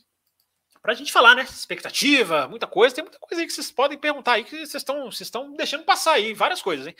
Para 0.81 0.93
a 0.93 0.95
gente 0.95 1.11
falar, 1.11 1.35
né? 1.35 1.43
Expectativa, 1.43 2.47
muita 2.47 2.67
coisa. 2.67 2.95
Tem 2.95 3.03
muita 3.03 3.19
coisa 3.19 3.41
aí 3.41 3.47
que 3.47 3.53
vocês 3.53 3.71
podem 3.71 3.97
perguntar 3.97 4.33
aí 4.33 4.43
que 4.43 4.51
vocês 4.51 4.75
estão, 4.75 5.05
vocês 5.05 5.27
estão 5.27 5.53
deixando 5.53 5.83
passar 5.83 6.13
aí. 6.13 6.33
Várias 6.33 6.61
coisas, 6.61 6.87
hein? 6.87 6.95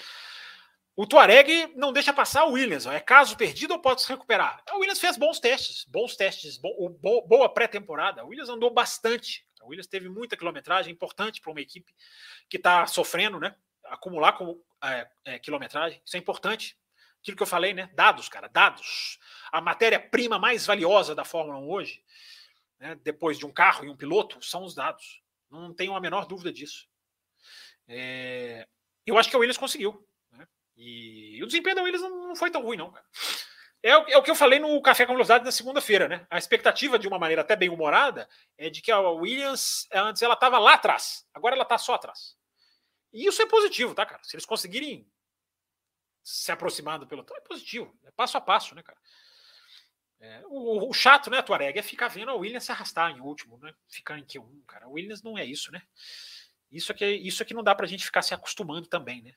O 1.00 1.08
Tuareg 1.08 1.72
não 1.78 1.93
deixa 1.93 2.12
passar 2.12 2.43
o 2.43 2.52
Williams. 2.52 2.86
É 2.86 3.00
caso 3.00 3.38
perdido 3.38 3.72
ou 3.72 3.80
pode 3.80 4.02
se 4.02 4.10
recuperar? 4.10 4.62
O 4.74 4.80
Williams 4.80 5.00
fez 5.00 5.16
bons 5.16 5.39
testes, 5.39 5.86
bons 5.86 6.18
testes, 6.18 6.58
bo, 6.58 6.89
bo, 6.89 7.22
boa 7.22 7.47
pré-temporada. 7.47 8.22
O 8.26 8.28
Williams 8.28 8.50
andou 8.50 8.70
bastante 8.70 9.47
A 9.62 9.66
Williams 9.66 9.88
teve 9.88 10.10
muita 10.10 10.36
quilometragem, 10.36 10.91
importante 10.91 11.39
para 11.39 11.52
uma 11.52 11.62
equipe 11.62 11.95
que 12.50 12.58
está 12.58 12.86
sofrendo, 12.86 13.39
né? 13.39 13.56
Acumular 13.86 14.34
com, 14.34 14.62
é, 14.84 15.08
é, 15.24 15.39
quilometragem, 15.39 16.02
isso 16.04 16.18
é 16.18 16.20
importante. 16.20 16.78
Aquilo 17.22 17.38
que 17.38 17.43
eu 17.43 17.47
falei, 17.47 17.74
né? 17.74 17.89
Dados, 17.93 18.28
cara, 18.28 18.50
dados. 18.50 19.20
A 19.54 19.62
matéria-prima 19.62 20.38
mais 20.38 20.66
valiosa 20.66 21.16
da 21.16 21.24
Fórmula 21.24 21.60
1 21.60 21.70
hoje, 21.70 22.04
né? 22.78 23.00
depois 23.06 23.38
de 23.38 23.45
um 23.45 23.54
carro 23.54 23.86
e 23.86 23.89
um 23.89 23.95
piloto, 23.95 24.45
são 24.45 24.66
os 24.66 24.76
dados. 24.76 25.22
Não 25.50 25.74
tenho 25.74 25.95
a 25.95 26.02
menor 26.02 26.26
dúvida 26.26 26.52
disso. 26.52 26.89
É, 27.88 28.68
eu 29.06 29.18
acho 29.18 29.30
que 29.30 29.36
a 29.38 29.39
Williams 29.39 29.58
conseguiu. 29.58 30.06
E 30.82 31.43
o 31.43 31.45
desempenho 31.45 31.75
da 31.75 31.84
Williams 31.84 32.01
não 32.01 32.36
foi 32.38 32.49
tão 32.49 32.61
ruim, 32.61 32.77
não. 32.77 32.93
É, 33.84 33.91
é 33.91 34.17
o 34.17 34.23
que 34.23 34.32
eu 34.32 34.36
falei 34.36 34.59
no 34.59 34.82
Café 34.82 35.05
com 35.05 35.11
Velocidade 35.11 35.43
na 35.43 35.51
segunda-feira, 35.51 36.07
né? 36.07 36.25
A 36.30 36.38
expectativa, 36.38 36.97
de 36.97 37.05
uma 37.05 37.19
maneira 37.19 37.41
até 37.41 37.53
bem 37.53 37.67
humorada, 37.67 38.30
é 38.57 38.69
de 38.69 38.82
que 38.82 38.89
a 38.89 38.99
Williams, 38.99 39.88
antes 39.91 40.21
ela 40.21 40.36
estava 40.36 40.57
lá 40.57 40.75
atrás, 40.75 41.27
agora 41.34 41.53
ela 41.53 41.63
está 41.63 41.77
só 41.77 41.95
atrás. 41.95 42.38
E 43.11 43.27
isso 43.27 43.41
é 43.41 43.45
positivo, 43.45 43.93
tá, 43.93 44.05
cara? 44.05 44.23
Se 44.23 44.38
eles 44.38 44.45
conseguirem 44.45 45.05
se 46.23 46.51
aproximar 46.51 46.97
do 46.97 47.07
pelotão, 47.07 47.36
é 47.36 47.41
positivo. 47.41 47.93
É 48.05 48.11
passo 48.11 48.38
a 48.38 48.41
passo, 48.41 48.73
né, 48.73 48.82
cara? 48.82 48.99
É, 50.21 50.43
o, 50.47 50.89
o, 50.89 50.93
chato, 50.93 51.30
né, 51.30 51.41
Tuareg, 51.41 51.77
é 51.77 51.82
ficar 51.82 52.07
vendo 52.07 52.32
a 52.32 52.36
Williams 52.36 52.63
se 52.63 52.71
arrastar 52.71 53.11
em 53.11 53.19
último, 53.19 53.57
né? 53.57 53.73
Ficar 53.89 54.17
em 54.17 54.23
Q1, 54.23 54.65
cara. 54.65 54.86
A 54.86 54.89
Williams 54.89 55.23
não 55.23 55.38
é 55.38 55.43
isso, 55.43 55.71
né? 55.71 55.82
Isso 56.71 56.91
é 56.91 56.95
que, 56.95 57.05
isso 57.05 57.41
é 57.41 57.45
que 57.45 57.53
não 57.53 57.63
dá 57.63 57.75
pra 57.75 57.88
gente 57.88 58.05
ficar 58.05 58.21
se 58.21 58.34
acostumando 58.34 58.88
também, 58.88 59.21
né? 59.21 59.34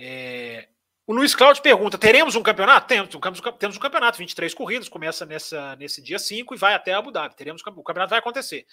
É, 0.00 0.68
o 1.04 1.12
Luiz 1.12 1.34
Cláudio 1.34 1.60
pergunta: 1.60 1.98
teremos 1.98 2.36
um 2.36 2.42
campeonato? 2.42 2.86
Temos, 2.86 3.10
temos 3.58 3.76
um 3.76 3.80
campeonato, 3.80 4.18
23 4.18 4.54
corridas, 4.54 4.88
começa 4.88 5.26
nessa, 5.26 5.74
nesse 5.74 6.00
dia 6.00 6.20
5 6.20 6.54
e 6.54 6.58
vai 6.58 6.72
até 6.72 6.94
Abu 6.94 7.10
Dhabi. 7.10 7.34
Teremos, 7.34 7.60
o 7.62 7.82
campeonato 7.82 8.10
vai 8.10 8.20
acontecer. 8.20 8.64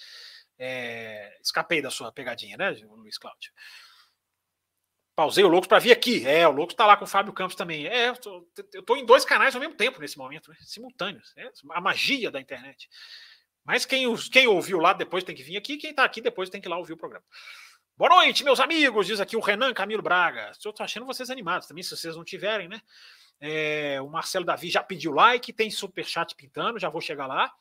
É, 0.59 1.35
escapei 1.41 1.81
da 1.81 1.89
sua 1.89 2.11
pegadinha, 2.11 2.55
né, 2.55 2.69
Luiz 2.89 3.17
Cláudio? 3.17 3.51
Pausei 5.15 5.43
o 5.43 5.47
Loucos 5.47 5.67
para 5.67 5.79
vir 5.79 5.93
aqui. 5.93 6.27
É, 6.27 6.47
o 6.47 6.51
Loucos 6.51 6.73
está 6.73 6.85
lá 6.85 6.95
com 6.95 7.05
o 7.05 7.07
Fábio 7.07 7.33
Campos 7.33 7.55
também. 7.55 7.87
É, 7.87 8.09
eu 8.09 8.17
tô, 8.17 8.47
tô, 8.85 8.95
em 8.97 9.05
dois 9.05 9.25
canais 9.25 9.55
ao 9.55 9.61
mesmo 9.61 9.75
tempo 9.75 9.99
nesse 9.99 10.17
momento, 10.17 10.51
né? 10.51 10.57
simultâneos. 10.59 11.33
É 11.37 11.49
a 11.71 11.81
magia 11.81 12.29
da 12.29 12.39
internet. 12.39 12.89
Mas 13.63 13.85
quem, 13.85 14.13
quem 14.29 14.45
ouviu 14.45 14.77
lá 14.77 14.93
depois 14.93 15.23
tem 15.23 15.33
que 15.33 15.41
vir 15.41 15.57
aqui, 15.57 15.77
quem 15.77 15.91
está 15.91 16.03
aqui 16.03 16.21
depois 16.21 16.49
tem 16.49 16.61
que 16.61 16.67
ir 16.67 16.69
lá 16.69 16.77
ouvir 16.77 16.93
o 16.93 16.97
programa. 16.97 17.25
Boa 17.97 18.09
noite, 18.09 18.43
meus 18.43 18.59
amigos, 18.59 19.07
diz 19.07 19.21
aqui 19.21 19.37
o 19.37 19.39
Renan 19.39 19.73
Camilo 19.73 20.01
Braga. 20.01 20.51
Eu 20.65 20.73
tô 20.73 20.83
achando 20.83 21.05
vocês 21.05 21.29
animados 21.29 21.65
também, 21.65 21.81
se 21.81 21.95
vocês 21.95 22.13
não 22.13 22.25
tiverem, 22.25 22.67
né? 22.67 22.81
É, 23.39 24.01
o 24.01 24.09
Marcelo 24.09 24.43
Davi 24.43 24.69
já 24.69 24.83
pediu 24.83 25.13
like, 25.13 25.53
tem 25.53 25.71
super 25.71 26.03
chat 26.05 26.35
pintando, 26.35 26.77
já 26.77 26.89
vou 26.89 26.99
chegar 26.99 27.25
lá. 27.25 27.55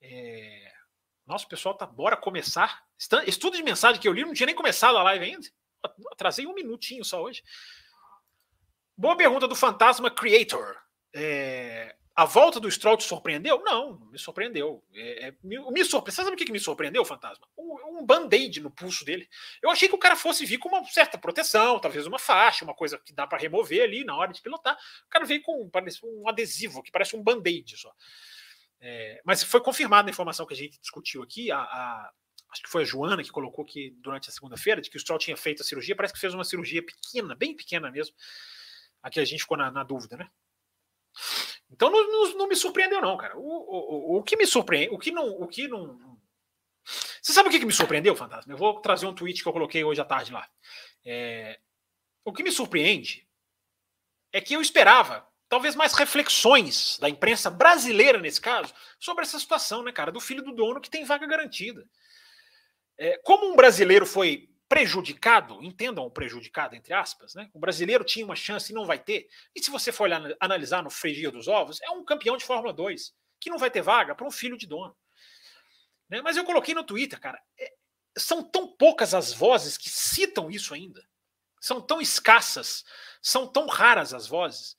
É, 0.00 0.72
nossa, 1.26 1.46
pessoal 1.46 1.74
tá, 1.74 1.84
bora 1.84 2.16
começar. 2.16 2.82
Estudo 3.26 3.58
de 3.58 3.62
mensagem 3.62 4.00
que 4.00 4.08
eu 4.08 4.14
li, 4.14 4.24
não 4.24 4.32
tinha 4.32 4.46
nem 4.46 4.54
começado 4.54 4.96
a 4.96 5.02
live 5.02 5.26
ainda. 5.26 5.46
Atrasei 6.10 6.46
um 6.46 6.54
minutinho 6.54 7.04
só 7.04 7.22
hoje. 7.22 7.44
Boa 8.96 9.14
pergunta 9.14 9.46
do 9.46 9.54
Fantasma 9.54 10.10
Creator. 10.10 10.74
É, 11.12 11.96
a 12.20 12.26
volta 12.26 12.60
do 12.60 12.70
Stroll 12.70 12.98
te 12.98 13.04
surpreendeu? 13.04 13.62
Não, 13.64 13.98
me 14.12 14.18
surpreendeu. 14.18 14.84
É, 14.92 15.28
é, 15.28 15.34
me, 15.42 15.58
me 15.70 15.82
surpre... 15.82 16.12
Você 16.12 16.16
sabe 16.16 16.34
o 16.34 16.36
que, 16.36 16.44
que 16.44 16.52
me 16.52 16.60
surpreendeu, 16.60 17.02
Fantasma? 17.02 17.48
Um, 17.56 18.00
um 18.00 18.04
band-aid 18.04 18.60
no 18.60 18.70
pulso 18.70 19.06
dele. 19.06 19.26
Eu 19.62 19.70
achei 19.70 19.88
que 19.88 19.94
o 19.94 19.98
cara 19.98 20.14
fosse 20.14 20.44
vir 20.44 20.58
com 20.58 20.68
uma 20.68 20.84
certa 20.84 21.16
proteção, 21.16 21.80
talvez 21.80 22.06
uma 22.06 22.18
faixa, 22.18 22.62
uma 22.62 22.74
coisa 22.74 22.98
que 22.98 23.14
dá 23.14 23.26
para 23.26 23.38
remover 23.38 23.82
ali 23.82 24.04
na 24.04 24.14
hora 24.14 24.34
de 24.34 24.42
pilotar. 24.42 24.76
O 25.06 25.08
cara 25.08 25.24
veio 25.24 25.40
com 25.40 25.66
parece, 25.70 25.98
um 26.04 26.28
adesivo, 26.28 26.82
que 26.82 26.92
parece 26.92 27.16
um 27.16 27.22
band-aid 27.22 27.74
só. 27.78 27.90
É, 28.82 29.22
mas 29.24 29.42
foi 29.42 29.62
confirmada 29.62 30.10
a 30.10 30.12
informação 30.12 30.44
que 30.44 30.52
a 30.52 30.56
gente 30.58 30.78
discutiu 30.78 31.22
aqui. 31.22 31.50
A, 31.50 31.56
a, 31.58 32.12
acho 32.50 32.62
que 32.62 32.68
foi 32.68 32.82
a 32.82 32.84
Joana 32.84 33.22
que 33.22 33.30
colocou 33.30 33.64
aqui 33.64 33.96
durante 33.96 34.28
a 34.28 34.32
segunda-feira, 34.32 34.82
de 34.82 34.90
que 34.90 34.98
o 34.98 35.00
Stroll 35.00 35.18
tinha 35.18 35.38
feito 35.38 35.62
a 35.62 35.64
cirurgia. 35.64 35.96
Parece 35.96 36.12
que 36.12 36.20
fez 36.20 36.34
uma 36.34 36.44
cirurgia 36.44 36.84
pequena, 36.84 37.34
bem 37.34 37.56
pequena 37.56 37.90
mesmo. 37.90 38.14
Aqui 39.02 39.20
a 39.20 39.24
gente 39.24 39.40
ficou 39.40 39.56
na, 39.56 39.70
na 39.70 39.82
dúvida, 39.82 40.18
né? 40.18 40.28
Então 41.70 41.90
não, 41.90 42.10
não, 42.10 42.38
não, 42.38 42.48
me 42.48 42.56
surpreendeu, 42.56 43.00
não, 43.00 43.16
cara. 43.16 43.38
O, 43.38 43.42
o, 43.42 44.18
o, 44.18 44.22
que 44.22 44.36
me 44.36 44.46
surpreende, 44.46 44.94
o 44.94 44.98
que 44.98 45.10
não. 45.10 45.28
O 45.40 45.46
que 45.46 45.68
não... 45.68 46.18
Você 47.22 47.32
sabe 47.32 47.48
o 47.48 47.52
que, 47.52 47.64
me 47.64 47.72
surpreendeu, 47.72 48.16
Fantasma? 48.16 48.52
Eu 48.52 48.56
vou 48.56 48.80
trazer 48.80 49.06
um 49.06 49.14
tweet 49.14 49.42
que 49.42 49.48
eu 49.48 49.52
coloquei 49.52 49.84
hoje 49.84 50.00
à 50.00 50.04
tarde 50.04 50.32
lá. 50.32 50.48
É... 51.04 51.60
O 52.24 52.32
que 52.32 52.42
me 52.42 52.50
surpreende 52.50 53.26
é 54.32 54.40
que 54.40 54.54
eu 54.54 54.60
esperava 54.60 55.26
talvez 55.48 55.74
mais 55.74 55.92
reflexões 55.94 56.98
da 56.98 57.08
imprensa 57.08 57.50
brasileira, 57.50 58.18
nesse 58.18 58.40
caso, 58.40 58.72
sobre 58.98 59.24
essa 59.24 59.38
situação, 59.38 59.82
né, 59.82 59.92
cara, 59.92 60.12
do 60.12 60.20
filho 60.20 60.42
do 60.42 60.54
dono 60.54 60.80
que 60.80 60.90
tem 60.90 61.04
vaga 61.04 61.26
garantida. 61.26 61.86
É, 62.96 63.18
como 63.24 63.50
um 63.50 63.56
brasileiro 63.56 64.06
foi 64.06 64.49
prejudicado, 64.70 65.60
entendam 65.64 66.06
o 66.06 66.10
prejudicado, 66.10 66.76
entre 66.76 66.94
aspas, 66.94 67.34
né? 67.34 67.50
O 67.52 67.58
brasileiro 67.58 68.04
tinha 68.04 68.24
uma 68.24 68.36
chance 68.36 68.70
e 68.70 68.74
não 68.74 68.86
vai 68.86 69.00
ter. 69.00 69.28
E 69.52 69.60
se 69.60 69.68
você 69.68 69.90
for 69.90 70.08
analisar 70.38 70.80
no 70.80 70.88
frigir 70.88 71.32
dos 71.32 71.48
ovos, 71.48 71.82
é 71.82 71.90
um 71.90 72.04
campeão 72.04 72.36
de 72.36 72.44
Fórmula 72.44 72.72
2 72.72 73.12
que 73.40 73.50
não 73.50 73.58
vai 73.58 73.68
ter 73.68 73.82
vaga 73.82 74.14
para 74.14 74.24
um 74.24 74.30
filho 74.30 74.56
de 74.56 74.68
dono. 74.68 74.96
Né? 76.08 76.22
Mas 76.22 76.36
eu 76.36 76.44
coloquei 76.44 76.72
no 76.72 76.84
Twitter, 76.84 77.18
cara, 77.18 77.42
é, 77.58 77.72
são 78.16 78.44
tão 78.44 78.68
poucas 78.68 79.12
as 79.12 79.32
vozes 79.32 79.76
que 79.76 79.90
citam 79.90 80.48
isso 80.48 80.72
ainda. 80.72 81.04
São 81.60 81.80
tão 81.80 82.00
escassas, 82.00 82.84
são 83.20 83.48
tão 83.48 83.66
raras 83.66 84.14
as 84.14 84.28
vozes. 84.28 84.76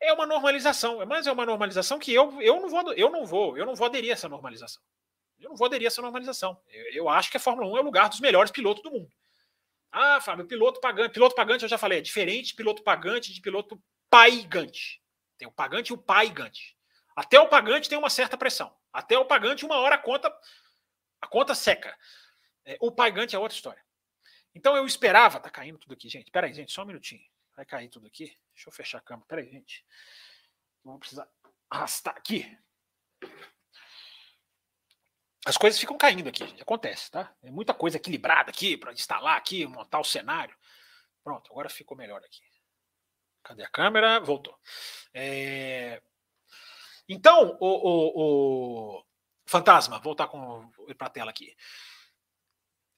É 0.00 0.12
uma 0.12 0.26
normalização, 0.26 1.06
mas 1.06 1.28
é 1.28 1.32
uma 1.32 1.46
normalização 1.46 1.96
que 1.96 2.12
eu, 2.12 2.42
eu 2.42 2.60
não 2.60 2.68
vou, 2.68 2.92
eu 2.94 3.10
não 3.10 3.24
vou, 3.24 3.56
eu 3.56 3.64
não 3.64 3.76
vou 3.76 3.86
aderir 3.86 4.10
a 4.10 4.14
essa 4.14 4.28
normalização. 4.28 4.82
Eu 5.40 5.50
não 5.50 5.56
vou 5.56 5.66
aderir 5.66 5.86
a 5.86 5.88
essa 5.88 6.02
normalização. 6.02 6.60
Eu, 6.68 6.92
eu, 6.92 7.08
acho 7.08 7.30
que 7.30 7.36
a 7.36 7.40
Fórmula 7.40 7.66
1 7.68 7.76
é 7.78 7.80
o 7.80 7.84
lugar 7.84 8.08
dos 8.08 8.20
melhores 8.20 8.50
pilotos 8.50 8.82
do 8.82 8.90
mundo. 8.90 9.10
Ah, 9.90 10.20
Fábio, 10.20 10.46
piloto 10.46 10.80
pagante. 10.80 11.12
Piloto 11.12 11.34
pagante, 11.34 11.62
eu 11.62 11.68
já 11.68 11.78
falei, 11.78 11.98
é 11.98 12.02
diferente 12.02 12.54
piloto 12.54 12.82
pagante 12.82 13.32
de 13.32 13.40
piloto 13.40 13.82
paigante. 14.08 15.02
Tem 15.38 15.48
o 15.48 15.52
pagante 15.52 15.90
e 15.90 15.94
o 15.94 15.98
paigante. 15.98 16.76
Até 17.16 17.40
o 17.40 17.48
pagante 17.48 17.88
tem 17.88 17.98
uma 17.98 18.10
certa 18.10 18.36
pressão. 18.36 18.74
Até 18.92 19.18
o 19.18 19.24
pagante, 19.24 19.64
uma 19.64 19.76
hora 19.76 19.94
a 19.94 19.98
conta, 19.98 20.32
a 21.20 21.26
conta 21.26 21.54
seca. 21.54 21.96
É, 22.64 22.76
o 22.80 22.92
paigante 22.92 23.34
é 23.34 23.38
outra 23.38 23.56
história. 23.56 23.82
Então 24.54 24.76
eu 24.76 24.86
esperava. 24.86 25.40
Tá 25.40 25.50
caindo 25.50 25.78
tudo 25.78 25.94
aqui, 25.94 26.08
gente. 26.08 26.30
Peraí, 26.30 26.52
gente, 26.52 26.72
só 26.72 26.82
um 26.82 26.86
minutinho. 26.86 27.22
Vai 27.56 27.64
cair 27.64 27.88
tudo 27.88 28.06
aqui. 28.06 28.26
Deixa 28.54 28.68
eu 28.68 28.72
fechar 28.72 28.98
a 28.98 29.02
câmera. 29.02 29.26
Peraí, 29.26 29.50
gente. 29.50 29.84
Vou 30.84 30.98
precisar 30.98 31.28
arrastar 31.68 32.14
aqui 32.16 32.56
as 35.46 35.56
coisas 35.56 35.80
ficam 35.80 35.96
caindo 35.96 36.28
aqui. 36.28 36.44
Acontece, 36.60 37.10
tá? 37.10 37.34
É 37.42 37.50
muita 37.50 37.72
coisa 37.72 37.96
equilibrada 37.96 38.50
aqui 38.50 38.76
para 38.76 38.92
instalar 38.92 39.36
aqui, 39.36 39.66
montar 39.66 40.00
o 40.00 40.04
cenário. 40.04 40.54
Pronto, 41.22 41.50
agora 41.50 41.68
ficou 41.68 41.96
melhor 41.96 42.22
aqui. 42.24 42.42
Cadê 43.42 43.64
a 43.64 43.68
câmera? 43.68 44.20
Voltou. 44.20 44.56
É... 45.14 46.02
Então, 47.08 47.56
o, 47.60 47.66
o, 47.66 48.98
o, 48.98 49.04
Fantasma, 49.46 49.98
voltar 49.98 50.28
para 50.28 51.06
a 51.06 51.10
tela 51.10 51.30
aqui. 51.30 51.56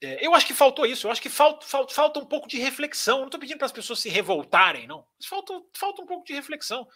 É, 0.03 0.27
eu 0.27 0.35
acho 0.35 0.47
que 0.47 0.53
faltou 0.53 0.85
isso. 0.85 1.07
Eu 1.07 1.13
acho 1.13 1.23
que 1.23 1.31
falta, 1.31 1.65
falta, 1.65 1.95
falta 1.95 2.21
um 2.21 2.27
pouco 2.27 2.49
de 2.49 2.59
reflexão. 2.59 3.21
não 3.21 3.27
estou 3.27 3.41
pedindo 3.41 3.59
para 3.59 3.67
as 3.67 3.73
pessoas 3.73 4.01
se 4.01 4.09
revoltarem, 4.09 4.87
não. 4.87 5.07
Mas 5.19 5.27
falta, 5.27 5.55
falta 5.75 6.03
um 6.03 6.07
pouco 6.07 6.27
de 6.27 6.35
reflexão. 6.35 6.87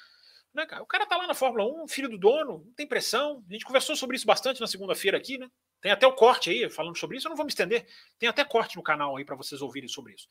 Né, 0.56 0.64
cara? 0.64 0.82
O 0.82 0.86
cara 0.86 1.04
tá 1.04 1.18
lá 1.18 1.26
na 1.26 1.34
Fórmula 1.34 1.66
1, 1.82 1.86
filho 1.86 2.08
do 2.08 2.16
dono, 2.16 2.64
não 2.64 2.72
tem 2.72 2.86
pressão. 2.86 3.44
A 3.46 3.52
gente 3.52 3.66
conversou 3.66 3.94
sobre 3.94 4.16
isso 4.16 4.24
bastante 4.24 4.58
na 4.58 4.66
segunda-feira 4.66 5.18
aqui, 5.18 5.36
né? 5.36 5.50
Tem 5.82 5.92
até 5.92 6.06
o 6.06 6.14
corte 6.14 6.48
aí 6.48 6.70
falando 6.70 6.96
sobre 6.96 7.18
isso. 7.18 7.26
Eu 7.26 7.28
não 7.28 7.36
vou 7.36 7.44
me 7.44 7.50
estender. 7.50 7.86
Tem 8.18 8.26
até 8.26 8.42
corte 8.42 8.74
no 8.74 8.82
canal 8.82 9.18
aí 9.18 9.24
para 9.24 9.36
vocês 9.36 9.60
ouvirem 9.60 9.86
sobre 9.86 10.14
isso. 10.14 10.26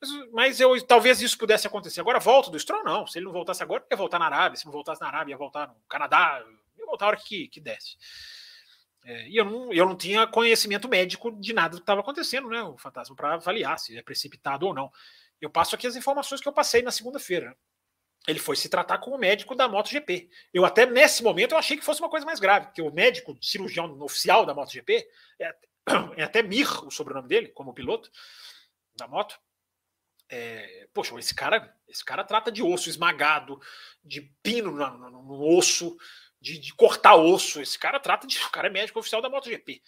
Mas, 0.00 0.10
mas, 0.32 0.60
eu 0.60 0.80
talvez 0.86 1.20
isso 1.20 1.36
pudesse 1.36 1.66
acontecer. 1.66 2.00
Agora 2.00 2.18
volta 2.18 2.50
do 2.50 2.58
Stroll, 2.58 2.82
não. 2.82 3.06
Se 3.06 3.18
ele 3.18 3.26
não 3.26 3.32
voltasse 3.32 3.62
agora, 3.62 3.84
ia 3.90 3.96
voltar 3.96 4.18
na 4.18 4.24
Arábia. 4.24 4.56
Se 4.56 4.64
não 4.64 4.72
voltasse 4.72 5.02
na 5.02 5.08
Arábia, 5.08 5.34
ia 5.34 5.36
voltar 5.36 5.68
no 5.68 5.74
Canadá. 5.86 6.42
Ia 6.78 6.86
voltar 6.86 7.04
a 7.04 7.08
hora 7.08 7.16
que, 7.18 7.48
que 7.48 7.60
desse. 7.60 7.98
É, 9.04 9.28
e 9.28 9.36
eu 9.36 9.44
não, 9.44 9.70
eu 9.70 9.84
não 9.84 9.94
tinha 9.94 10.26
conhecimento 10.26 10.88
médico 10.88 11.30
de 11.30 11.52
nada 11.52 11.76
que 11.76 11.82
estava 11.82 12.00
acontecendo, 12.00 12.48
né? 12.48 12.62
O 12.62 12.78
fantasma, 12.78 13.14
para 13.14 13.34
avaliar 13.34 13.78
se 13.78 13.98
é 13.98 14.02
precipitado 14.02 14.66
ou 14.66 14.72
não. 14.72 14.90
Eu 15.38 15.50
passo 15.50 15.74
aqui 15.74 15.86
as 15.86 15.94
informações 15.94 16.40
que 16.40 16.48
eu 16.48 16.54
passei 16.54 16.80
na 16.80 16.90
segunda-feira. 16.90 17.54
Ele 18.28 18.38
foi 18.38 18.56
se 18.56 18.68
tratar 18.68 18.98
com 18.98 19.10
o 19.12 19.18
médico 19.18 19.54
da 19.54 19.66
MotoGP. 19.66 20.28
Eu 20.52 20.66
até 20.66 20.84
nesse 20.84 21.22
momento 21.22 21.52
eu 21.52 21.58
achei 21.58 21.78
que 21.78 21.84
fosse 21.84 22.02
uma 22.02 22.10
coisa 22.10 22.26
mais 22.26 22.38
grave, 22.38 22.66
porque 22.66 22.82
o 22.82 22.92
médico 22.92 23.34
cirurgião 23.40 23.98
oficial 24.02 24.44
da 24.44 24.52
MotoGP 24.52 25.08
é, 25.40 25.54
é 26.18 26.22
até 26.24 26.42
Mir, 26.42 26.68
o 26.84 26.90
sobrenome 26.90 27.26
dele, 27.26 27.48
como 27.48 27.72
piloto 27.72 28.10
da 28.94 29.08
moto. 29.08 29.40
É, 30.28 30.86
poxa, 30.92 31.18
esse 31.18 31.34
cara, 31.34 31.74
esse 31.88 32.04
cara 32.04 32.22
trata 32.22 32.52
de 32.52 32.62
osso 32.62 32.90
esmagado, 32.90 33.58
de 34.04 34.20
pino 34.42 34.72
no, 34.72 34.98
no, 35.10 35.22
no 35.22 35.56
osso, 35.56 35.96
de, 36.38 36.58
de, 36.58 36.74
cortar 36.74 37.14
osso. 37.14 37.62
Esse 37.62 37.78
cara 37.78 37.98
trata 37.98 38.26
de. 38.26 38.38
O 38.44 38.50
cara 38.50 38.66
é 38.66 38.70
médico 38.70 38.98
oficial 38.98 39.22
da 39.22 39.30
MotoGP. 39.30 39.82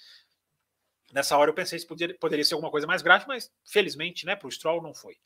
Nessa 1.13 1.37
hora 1.37 1.51
eu 1.51 1.55
pensei 1.55 1.79
que 1.79 1.87
poderia, 1.87 2.17
poderia 2.19 2.45
ser 2.45 2.55
alguma 2.55 2.71
coisa 2.71 2.87
mais 2.87 3.03
grave, 3.03 3.27
mas 3.29 3.53
felizmente, 3.67 4.25
né, 4.25 4.35
para 4.35 4.49
o 4.49 4.51
Stroll 4.51 4.81
não 4.81 4.95
foi. 4.95 5.19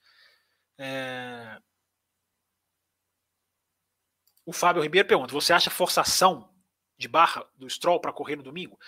É, 0.76 1.60
o 4.46 4.52
Fábio 4.52 4.82
Ribeiro 4.82 5.08
pergunta: 5.08 5.32
você 5.32 5.52
acha 5.52 5.70
forçação 5.70 6.52
de 6.96 7.08
barra 7.08 7.46
do 7.56 7.68
Stroll 7.68 8.00
para 8.00 8.12
correr 8.12 8.36
no 8.36 8.42
domingo? 8.42 8.78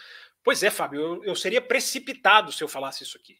Pois 0.42 0.62
é, 0.62 0.70
Fábio, 0.70 1.00
eu, 1.00 1.24
eu, 1.24 1.34
seria 1.34 1.60
precipitado 1.60 2.52
se 2.52 2.62
eu 2.62 2.68
falasse 2.68 3.02
isso 3.02 3.18
aqui. 3.18 3.38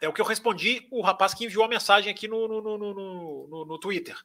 É 0.00 0.08
o 0.08 0.12
que 0.12 0.20
eu 0.20 0.24
respondi 0.24 0.86
o 0.92 1.00
rapaz 1.00 1.34
que 1.34 1.44
enviou 1.44 1.64
a 1.64 1.68
mensagem 1.68 2.10
aqui 2.10 2.28
no, 2.28 2.46
no, 2.46 2.60
no, 2.60 2.78
no, 2.78 3.64
no 3.64 3.78
Twitter. 3.78 4.16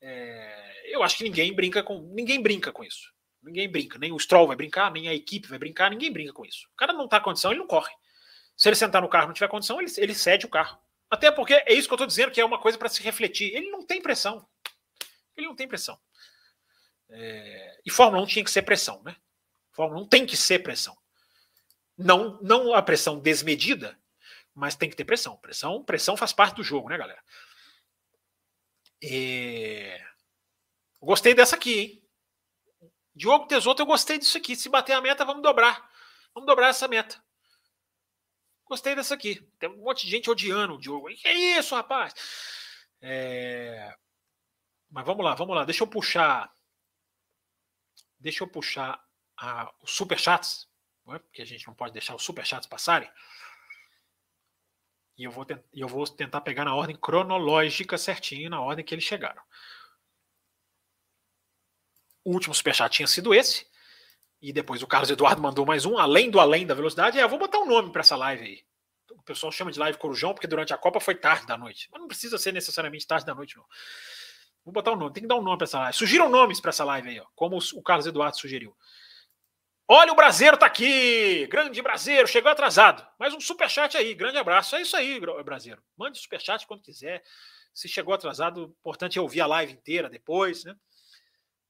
É, 0.00 0.94
eu 0.94 1.02
acho 1.02 1.18
que 1.18 1.24
ninguém 1.24 1.52
brinca 1.54 1.82
com 1.82 2.00
ninguém 2.14 2.40
brinca 2.40 2.72
com 2.72 2.82
isso. 2.82 3.12
Ninguém 3.42 3.70
brinca. 3.70 3.98
Nem 3.98 4.12
o 4.12 4.18
Stroll 4.18 4.46
vai 4.46 4.56
brincar, 4.56 4.90
nem 4.90 5.08
a 5.08 5.14
equipe 5.14 5.46
vai 5.46 5.58
brincar, 5.58 5.90
ninguém 5.90 6.12
brinca 6.12 6.32
com 6.32 6.44
isso. 6.44 6.66
O 6.72 6.76
cara 6.76 6.92
não 6.92 7.04
está 7.04 7.20
condição, 7.20 7.50
ele 7.50 7.60
não 7.60 7.66
corre. 7.66 7.92
Se 8.56 8.68
ele 8.68 8.76
sentar 8.76 9.02
no 9.02 9.08
carro 9.08 9.24
e 9.24 9.28
não 9.28 9.34
tiver 9.34 9.48
condição, 9.48 9.80
ele, 9.80 9.92
ele 9.98 10.14
cede 10.14 10.46
o 10.46 10.48
carro. 10.48 10.78
Até 11.10 11.30
porque 11.30 11.54
é 11.54 11.72
isso 11.72 11.86
que 11.86 11.92
eu 11.92 11.96
estou 11.96 12.06
dizendo, 12.06 12.30
que 12.30 12.40
é 12.40 12.44
uma 12.44 12.58
coisa 12.58 12.76
para 12.76 12.88
se 12.88 13.02
refletir. 13.02 13.54
Ele 13.54 13.70
não 13.70 13.84
tem 13.84 14.00
pressão. 14.00 14.46
Ele 15.38 15.46
não 15.46 15.54
tem 15.54 15.68
pressão. 15.68 15.98
É, 17.08 17.80
e 17.86 17.90
Fórmula 17.90 18.22
1 18.24 18.26
tinha 18.26 18.44
que 18.44 18.50
ser 18.50 18.62
pressão, 18.62 19.02
né? 19.04 19.16
Fórmula 19.70 20.02
1 20.02 20.08
tem 20.08 20.26
que 20.26 20.36
ser 20.36 20.58
pressão. 20.58 20.98
Não, 21.96 22.38
não 22.42 22.74
a 22.74 22.82
pressão 22.82 23.18
desmedida, 23.18 23.98
mas 24.52 24.74
tem 24.74 24.90
que 24.90 24.96
ter 24.96 25.04
pressão. 25.04 25.36
Pressão, 25.36 25.84
pressão 25.84 26.16
faz 26.16 26.32
parte 26.32 26.56
do 26.56 26.64
jogo, 26.64 26.88
né, 26.88 26.98
galera? 26.98 27.22
É... 29.02 30.04
Gostei 31.00 31.34
dessa 31.34 31.54
aqui, 31.54 31.78
hein? 31.78 32.04
Diogo 33.14 33.46
Tesoto, 33.46 33.82
eu 33.82 33.86
gostei 33.86 34.18
disso 34.18 34.36
aqui. 34.36 34.54
Se 34.56 34.68
bater 34.68 34.92
a 34.92 35.00
meta, 35.00 35.24
vamos 35.24 35.42
dobrar. 35.42 35.88
Vamos 36.34 36.46
dobrar 36.46 36.68
essa 36.68 36.86
meta. 36.86 37.20
Gostei 38.64 38.94
dessa 38.94 39.14
aqui. 39.14 39.40
Tem 39.58 39.68
um 39.68 39.78
monte 39.78 40.04
de 40.04 40.10
gente 40.10 40.30
odiando 40.30 40.74
o 40.74 40.78
Diogo. 40.78 41.08
Que 41.08 41.28
é 41.28 41.58
isso, 41.58 41.74
rapaz? 41.74 42.14
É... 43.00 43.96
Mas 44.90 45.04
vamos 45.04 45.24
lá, 45.24 45.34
vamos 45.34 45.54
lá. 45.54 45.64
Deixa 45.64 45.82
eu 45.82 45.86
puxar. 45.86 46.52
Deixa 48.18 48.42
eu 48.42 48.48
puxar 48.48 49.02
a, 49.36 49.72
os 49.80 49.92
superchats, 49.92 50.68
é? 51.08 51.18
porque 51.18 51.42
a 51.42 51.46
gente 51.46 51.66
não 51.66 51.74
pode 51.74 51.92
deixar 51.92 52.14
os 52.14 52.22
superchats 52.22 52.66
passarem. 52.66 53.10
E 55.16 55.24
eu 55.24 55.30
vou, 55.30 55.46
eu 55.74 55.88
vou 55.88 56.06
tentar 56.06 56.40
pegar 56.40 56.64
na 56.64 56.74
ordem 56.74 56.96
cronológica 56.96 57.98
certinho, 57.98 58.50
na 58.50 58.60
ordem 58.60 58.84
que 58.84 58.94
eles 58.94 59.04
chegaram. 59.04 59.42
O 62.24 62.32
último 62.32 62.54
superchat 62.54 62.94
tinha 62.94 63.06
sido 63.06 63.34
esse. 63.34 63.66
E 64.40 64.52
depois 64.52 64.82
o 64.82 64.86
Carlos 64.86 65.10
Eduardo 65.10 65.42
mandou 65.42 65.66
mais 65.66 65.84
um, 65.84 65.98
além 65.98 66.30
do 66.30 66.38
além 66.38 66.66
da 66.66 66.74
velocidade. 66.74 67.18
É, 67.18 67.22
eu 67.22 67.28
vou 67.28 67.38
botar 67.38 67.58
um 67.58 67.66
nome 67.66 67.90
para 67.90 68.00
essa 68.00 68.16
live 68.16 68.44
aí. 68.44 68.64
O 69.10 69.22
pessoal 69.22 69.50
chama 69.50 69.72
de 69.72 69.78
live 69.78 69.98
Corujão, 69.98 70.32
porque 70.32 70.46
durante 70.46 70.72
a 70.72 70.78
Copa 70.78 71.00
foi 71.00 71.16
tarde 71.16 71.46
da 71.46 71.56
noite. 71.56 71.88
Mas 71.90 72.00
não 72.00 72.06
precisa 72.06 72.38
ser 72.38 72.52
necessariamente 72.52 73.06
tarde 73.06 73.26
da 73.26 73.34
noite, 73.34 73.56
não. 73.56 73.64
Vou 74.68 74.72
botar 74.74 74.92
um 74.92 74.96
nome, 74.96 75.14
tem 75.14 75.22
que 75.22 75.26
dar 75.26 75.36
um 75.36 75.42
nome 75.42 75.56
para 75.56 75.64
essa 75.64 75.78
live. 75.78 75.96
Sugiram 75.96 76.28
nomes 76.28 76.60
para 76.60 76.68
essa 76.68 76.84
live 76.84 77.08
aí, 77.08 77.18
ó, 77.18 77.24
como 77.34 77.56
o 77.56 77.82
Carlos 77.82 78.06
Eduardo 78.06 78.36
sugeriu. 78.36 78.76
Olha, 79.88 80.12
o 80.12 80.14
Brasileiro 80.14 80.58
tá 80.58 80.66
aqui! 80.66 81.46
Grande 81.46 81.80
Brasileiro, 81.80 82.28
chegou 82.28 82.52
atrasado. 82.52 83.02
Mais 83.18 83.32
um 83.32 83.40
superchat 83.40 83.96
aí, 83.96 84.12
grande 84.12 84.36
abraço. 84.36 84.76
É 84.76 84.82
isso 84.82 84.94
aí, 84.94 85.18
Brasileiro. 85.42 85.82
Mande 85.96 86.18
superchat 86.18 86.66
quando 86.66 86.82
quiser. 86.82 87.24
Se 87.72 87.88
chegou 87.88 88.12
atrasado, 88.12 88.76
importante 88.78 89.18
é 89.18 89.22
ouvir 89.22 89.40
a 89.40 89.46
live 89.46 89.72
inteira 89.72 90.10
depois, 90.10 90.64
né? 90.64 90.76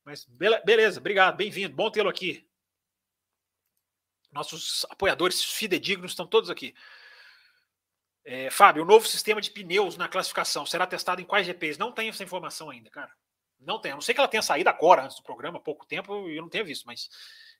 Mas 0.04 0.26
beleza, 0.64 0.98
obrigado, 0.98 1.36
bem-vindo, 1.36 1.76
bom 1.76 1.92
tê-lo 1.92 2.08
aqui. 2.08 2.44
Nossos 4.32 4.84
apoiadores 4.90 5.40
fidedignos 5.44 6.10
estão 6.10 6.26
todos 6.26 6.50
aqui. 6.50 6.74
É, 8.30 8.50
Fábio, 8.50 8.82
o 8.82 8.86
novo 8.86 9.08
sistema 9.08 9.40
de 9.40 9.50
pneus 9.50 9.96
na 9.96 10.06
classificação 10.06 10.66
será 10.66 10.86
testado 10.86 11.22
em 11.22 11.24
quais 11.24 11.46
GPs? 11.46 11.78
Não 11.78 11.90
tenho 11.90 12.10
essa 12.10 12.22
informação 12.22 12.68
ainda, 12.68 12.90
cara. 12.90 13.10
Não 13.58 13.80
tenho. 13.80 13.94
A 13.94 13.96
não 13.96 14.02
sei 14.02 14.14
que 14.14 14.20
ela 14.20 14.28
tenha 14.28 14.42
saído 14.42 14.68
agora, 14.68 15.02
antes 15.02 15.16
do 15.16 15.22
programa, 15.22 15.56
há 15.56 15.62
pouco 15.62 15.86
tempo, 15.86 16.28
e 16.28 16.36
eu 16.36 16.42
não 16.42 16.50
tenho 16.50 16.66
visto, 16.66 16.84
mas 16.84 17.08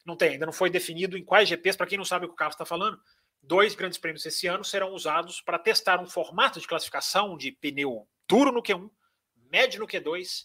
não 0.05 0.15
tem, 0.15 0.33
ainda 0.33 0.45
não 0.45 0.53
foi 0.53 0.69
definido 0.69 1.17
em 1.17 1.25
quais 1.25 1.49
GPs. 1.49 1.75
Para 1.75 1.87
quem 1.87 1.97
não 1.97 2.05
sabe 2.05 2.27
o 2.27 2.29
que 2.29 2.35
o 2.35 2.37
Carlos 2.37 2.55
está 2.55 2.67
falando, 2.67 3.01
dois 3.43 3.75
grandes 3.75 3.97
prêmios 3.97 4.27
esse 4.27 4.47
ano 4.47 4.63
serão 4.63 4.93
usados 4.93 5.41
para 5.41 5.59
testar 5.59 6.03
um 6.03 6.07
formato 6.07 6.61
de 6.61 6.67
classificação 6.67 7.35
de 7.39 7.51
pneu 7.51 8.07
duro 8.29 8.53
no 8.53 8.63
Q1, 8.63 8.91
médio 9.51 9.81
no 9.81 9.87
Q2 9.87 10.45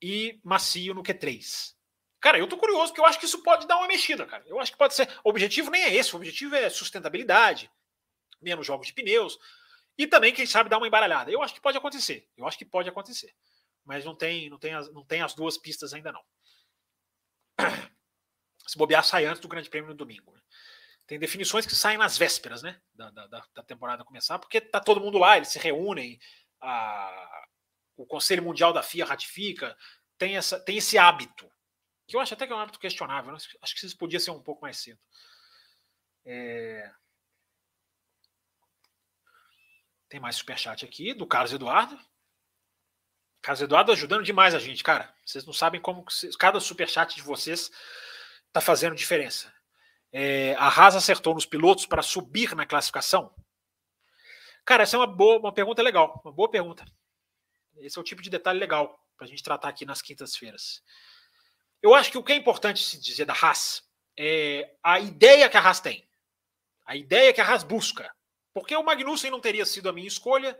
e 0.00 0.40
macio 0.42 0.94
no 0.94 1.02
Q3. 1.02 1.74
Cara, 2.20 2.38
eu 2.38 2.46
tô 2.46 2.56
curioso, 2.56 2.86
porque 2.86 3.02
eu 3.02 3.04
acho 3.04 3.20
que 3.20 3.26
isso 3.26 3.42
pode 3.42 3.66
dar 3.66 3.76
uma 3.76 3.86
mexida, 3.86 4.24
cara. 4.24 4.44
Eu 4.46 4.58
acho 4.58 4.72
que 4.72 4.78
pode 4.78 4.94
ser. 4.94 5.06
O 5.22 5.28
objetivo 5.28 5.70
nem 5.70 5.82
é 5.82 5.94
esse, 5.94 6.14
o 6.14 6.16
objetivo 6.16 6.56
é 6.56 6.70
sustentabilidade, 6.70 7.70
menos 8.40 8.66
jogos 8.66 8.86
de 8.86 8.92
pneus, 8.92 9.38
e 9.98 10.06
também, 10.06 10.32
quem 10.32 10.46
sabe, 10.46 10.68
dar 10.68 10.78
uma 10.78 10.86
embaralhada. 10.86 11.30
Eu 11.30 11.42
acho 11.42 11.54
que 11.54 11.60
pode 11.60 11.78
acontecer. 11.78 12.28
Eu 12.36 12.46
acho 12.46 12.58
que 12.58 12.64
pode 12.64 12.88
acontecer. 12.88 13.34
Mas 13.84 14.04
não 14.04 14.14
tem, 14.14 14.50
não 14.50 14.58
tem, 14.58 14.74
as, 14.74 14.92
não 14.92 15.04
tem 15.04 15.22
as 15.22 15.34
duas 15.34 15.56
pistas 15.56 15.94
ainda 15.94 16.12
não. 16.12 16.22
Se 18.66 18.76
bobear, 18.76 19.04
sai 19.04 19.24
antes 19.24 19.40
do 19.40 19.48
Grande 19.48 19.70
Prêmio 19.70 19.90
no 19.90 19.96
domingo. 19.96 20.32
Né? 20.32 20.40
Tem 21.06 21.18
definições 21.18 21.64
que 21.64 21.74
saem 21.74 21.96
nas 21.96 22.18
vésperas 22.18 22.62
né, 22.62 22.80
da, 22.92 23.10
da, 23.10 23.26
da, 23.26 23.62
temporada 23.62 24.04
começar, 24.04 24.38
porque 24.38 24.60
tá 24.60 24.80
todo 24.80 25.00
mundo 25.00 25.18
lá, 25.18 25.36
eles 25.36 25.48
se 25.48 25.58
reúnem, 25.58 26.18
a, 26.60 27.46
o 27.96 28.04
Conselho 28.04 28.42
Mundial 28.42 28.72
da 28.72 28.82
FIA 28.82 29.06
ratifica, 29.06 29.76
tem, 30.18 30.36
essa, 30.36 30.58
tem 30.58 30.78
esse 30.78 30.98
hábito, 30.98 31.48
que 32.08 32.16
eu 32.16 32.20
acho 32.20 32.34
até 32.34 32.46
que 32.46 32.52
é 32.52 32.56
um 32.56 32.58
hábito 32.58 32.78
questionável. 32.78 33.32
Né? 33.32 33.38
Acho 33.62 33.74
que 33.74 33.86
isso 33.86 33.96
podia 33.96 34.20
ser 34.20 34.30
um 34.30 34.42
pouco 34.42 34.62
mais 34.62 34.78
cedo. 34.78 35.00
É... 36.24 36.92
Tem 40.08 40.20
mais 40.20 40.36
superchat 40.36 40.84
aqui 40.84 41.12
do 41.14 41.26
Carlos 41.26 41.52
Eduardo. 41.52 41.98
Carlos 43.42 43.62
Eduardo 43.62 43.92
ajudando 43.92 44.22
demais 44.22 44.54
a 44.54 44.58
gente, 44.58 44.82
cara. 44.82 45.12
Vocês 45.24 45.44
não 45.44 45.52
sabem 45.52 45.80
como 45.80 46.04
cada 46.38 46.60
superchat 46.60 47.14
de 47.14 47.22
vocês 47.22 47.70
está 48.46 48.60
fazendo 48.60 48.94
diferença. 48.94 49.52
É, 50.12 50.54
a 50.54 50.68
Haas 50.68 50.96
acertou 50.96 51.34
nos 51.34 51.44
pilotos 51.44 51.86
para 51.86 52.02
subir 52.02 52.54
na 52.54 52.64
classificação? 52.64 53.34
Cara, 54.64 54.82
essa 54.82 54.96
é 54.96 54.98
uma 54.98 55.06
boa, 55.06 55.38
uma 55.38 55.52
pergunta 55.52 55.82
legal, 55.82 56.20
uma 56.24 56.32
boa 56.32 56.50
pergunta. 56.50 56.84
Esse 57.76 57.98
é 57.98 58.00
o 58.00 58.04
tipo 58.04 58.22
de 58.22 58.30
detalhe 58.30 58.58
legal 58.58 58.98
para 59.16 59.26
a 59.26 59.28
gente 59.28 59.42
tratar 59.42 59.68
aqui 59.68 59.84
nas 59.84 60.00
quintas-feiras. 60.00 60.82
Eu 61.82 61.94
acho 61.94 62.10
que 62.10 62.18
o 62.18 62.22
que 62.22 62.32
é 62.32 62.36
importante 62.36 62.82
se 62.82 63.00
dizer 63.00 63.26
da 63.26 63.34
Haas 63.34 63.82
é 64.18 64.74
a 64.82 64.98
ideia 64.98 65.48
que 65.48 65.56
a 65.56 65.60
Haas 65.60 65.80
tem, 65.80 66.08
a 66.86 66.96
ideia 66.96 67.32
que 67.32 67.40
a 67.40 67.46
Haas 67.46 67.62
busca. 67.62 68.12
Porque 68.56 68.74
o 68.74 68.82
Magnussen 68.82 69.30
não 69.30 69.38
teria 69.38 69.66
sido 69.66 69.86
a 69.86 69.92
minha 69.92 70.08
escolha, 70.08 70.58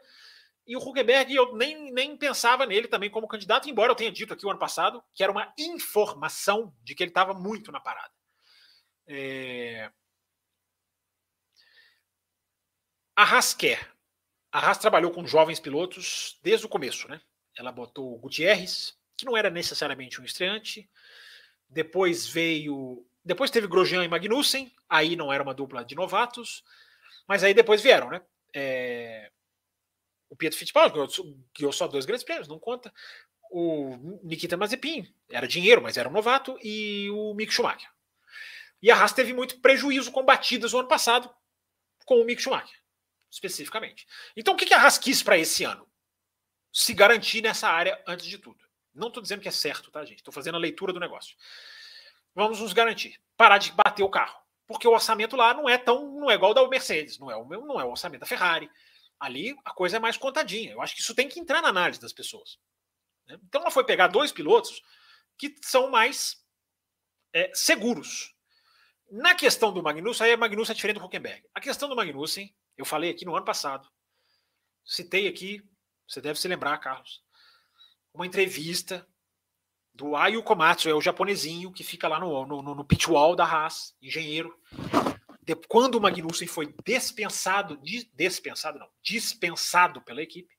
e 0.66 0.76
o 0.76 0.80
Huckenberg, 0.80 1.34
eu 1.34 1.56
nem, 1.56 1.90
nem 1.92 2.14
pensava 2.14 2.66
nele 2.66 2.88
também 2.88 3.08
como 3.08 3.26
candidato, 3.26 3.70
embora 3.70 3.90
eu 3.90 3.96
tenha 3.96 4.12
dito 4.12 4.34
aqui 4.34 4.44
o 4.44 4.50
ano 4.50 4.58
passado 4.58 5.02
que 5.14 5.22
era 5.22 5.32
uma 5.32 5.50
informação 5.58 6.76
de 6.82 6.94
que 6.94 7.02
ele 7.02 7.10
estava 7.10 7.32
muito 7.32 7.72
na 7.72 7.80
parada. 7.80 8.12
É... 9.06 9.90
A 13.16 13.22
Haas 13.22 13.54
quer. 13.54 13.90
A 14.52 14.58
Haas 14.58 14.76
trabalhou 14.76 15.10
com 15.10 15.26
jovens 15.26 15.58
pilotos 15.58 16.38
desde 16.42 16.66
o 16.66 16.68
começo, 16.68 17.08
né? 17.08 17.18
Ela 17.56 17.72
botou 17.72 18.14
o 18.14 18.18
Gutierrez, 18.18 18.94
que 19.16 19.24
não 19.24 19.34
era 19.34 19.48
necessariamente 19.48 20.20
um 20.20 20.24
estreante. 20.24 20.86
Depois 21.66 22.28
veio. 22.28 23.08
Depois 23.24 23.50
teve 23.50 23.66
Grosjean 23.66 24.04
e 24.04 24.08
Magnussen, 24.08 24.70
aí 24.86 25.16
não 25.16 25.32
era 25.32 25.42
uma 25.42 25.54
dupla 25.54 25.82
de 25.82 25.94
novatos. 25.94 26.62
Mas 27.26 27.42
aí 27.42 27.54
depois 27.54 27.82
vieram, 27.82 28.10
né? 28.10 28.22
É 28.54 29.30
o 30.28 30.36
Pietro 30.36 30.58
Fittipaldi 30.58 30.94
ganhou 31.56 31.72
só 31.72 31.86
dois 31.86 32.04
grandes 32.04 32.24
prêmios, 32.24 32.48
não 32.48 32.58
conta. 32.58 32.92
O 33.50 34.20
Nikita 34.24 34.56
Mazepin 34.56 35.12
era 35.30 35.46
dinheiro, 35.46 35.80
mas 35.80 35.96
era 35.96 36.08
um 36.08 36.12
novato, 36.12 36.58
e 36.62 37.08
o 37.10 37.32
Mick 37.34 37.52
Schumacher. 37.52 37.88
E 38.82 38.90
a 38.90 38.96
Haas 38.96 39.12
teve 39.12 39.32
muito 39.32 39.60
prejuízo 39.60 40.10
com 40.10 40.24
batidas 40.24 40.72
no 40.72 40.80
ano 40.80 40.88
passado 40.88 41.32
com 42.04 42.20
o 42.20 42.24
Mick 42.24 42.42
Schumacher, 42.42 42.76
especificamente. 43.30 44.06
Então 44.36 44.54
o 44.54 44.56
que 44.56 44.72
a 44.74 44.82
Haas 44.82 44.98
quis 44.98 45.22
para 45.22 45.38
esse 45.38 45.64
ano? 45.64 45.88
Se 46.72 46.92
garantir 46.92 47.40
nessa 47.40 47.68
área 47.68 48.02
antes 48.06 48.26
de 48.26 48.38
tudo. 48.38 48.58
Não 48.94 49.08
estou 49.08 49.22
dizendo 49.22 49.40
que 49.40 49.48
é 49.48 49.52
certo, 49.52 49.90
tá, 49.90 50.04
gente? 50.04 50.18
Estou 50.18 50.32
fazendo 50.32 50.56
a 50.56 50.60
leitura 50.60 50.92
do 50.92 51.00
negócio. 51.00 51.36
Vamos 52.34 52.60
nos 52.60 52.72
garantir. 52.72 53.18
Parar 53.36 53.58
de 53.58 53.72
bater 53.72 54.02
o 54.02 54.10
carro. 54.10 54.38
Porque 54.66 54.86
o 54.86 54.92
orçamento 54.92 55.36
lá 55.36 55.54
não 55.54 55.68
é 55.68 55.78
tão. 55.78 56.10
não 56.12 56.30
é 56.30 56.34
igual 56.34 56.52
da 56.52 56.66
Mercedes, 56.68 57.18
não 57.18 57.30
é 57.30 57.36
o, 57.36 57.44
não 57.44 57.80
é 57.80 57.84
o 57.84 57.90
orçamento 57.90 58.20
da 58.20 58.26
Ferrari, 58.26 58.70
ali 59.18 59.56
a 59.64 59.72
coisa 59.72 59.96
é 59.96 60.00
mais 60.00 60.16
contadinha. 60.16 60.72
Eu 60.72 60.82
acho 60.82 60.94
que 60.94 61.00
isso 61.00 61.14
tem 61.14 61.28
que 61.28 61.40
entrar 61.40 61.62
na 61.62 61.68
análise 61.68 62.00
das 62.00 62.12
pessoas. 62.12 62.58
Né? 63.26 63.38
Então 63.44 63.60
ela 63.60 63.70
foi 63.70 63.84
pegar 63.84 64.08
dois 64.08 64.32
pilotos 64.32 64.82
que 65.38 65.54
são 65.62 65.90
mais 65.90 66.42
é, 67.32 67.50
seguros. 67.54 68.34
Na 69.10 69.34
questão 69.34 69.72
do 69.72 69.82
Magnussen, 69.82 70.26
aí 70.26 70.32
a 70.32 70.36
Magnussen 70.36 70.72
é 70.72 70.74
diferente 70.74 70.98
do 70.98 71.04
Huckenberg. 71.04 71.46
A 71.54 71.60
questão 71.60 71.88
do 71.88 71.94
Magnussen, 71.94 72.54
eu 72.76 72.84
falei 72.84 73.10
aqui 73.10 73.24
no 73.24 73.36
ano 73.36 73.44
passado, 73.44 73.88
citei 74.84 75.28
aqui, 75.28 75.62
você 76.08 76.20
deve 76.20 76.40
se 76.40 76.48
lembrar, 76.48 76.76
Carlos, 76.78 77.22
uma 78.12 78.26
entrevista 78.26 79.06
do 79.96 80.14
Ayu 80.14 80.42
Komatsu, 80.42 80.90
é 80.90 80.94
o 80.94 81.00
japonesinho 81.00 81.72
que 81.72 81.82
fica 81.82 82.06
lá 82.06 82.20
no, 82.20 82.44
no, 82.44 82.62
no 82.62 82.84
pit 82.84 83.10
wall 83.10 83.34
da 83.34 83.44
Haas, 83.44 83.96
engenheiro, 84.00 84.54
quando 85.68 85.94
o 85.94 86.00
Magnussen 86.00 86.46
foi 86.46 86.74
dispensado, 86.84 87.80
dispensado 88.14 88.78
não, 88.78 88.88
dispensado 89.02 90.02
pela 90.02 90.22
equipe, 90.22 90.54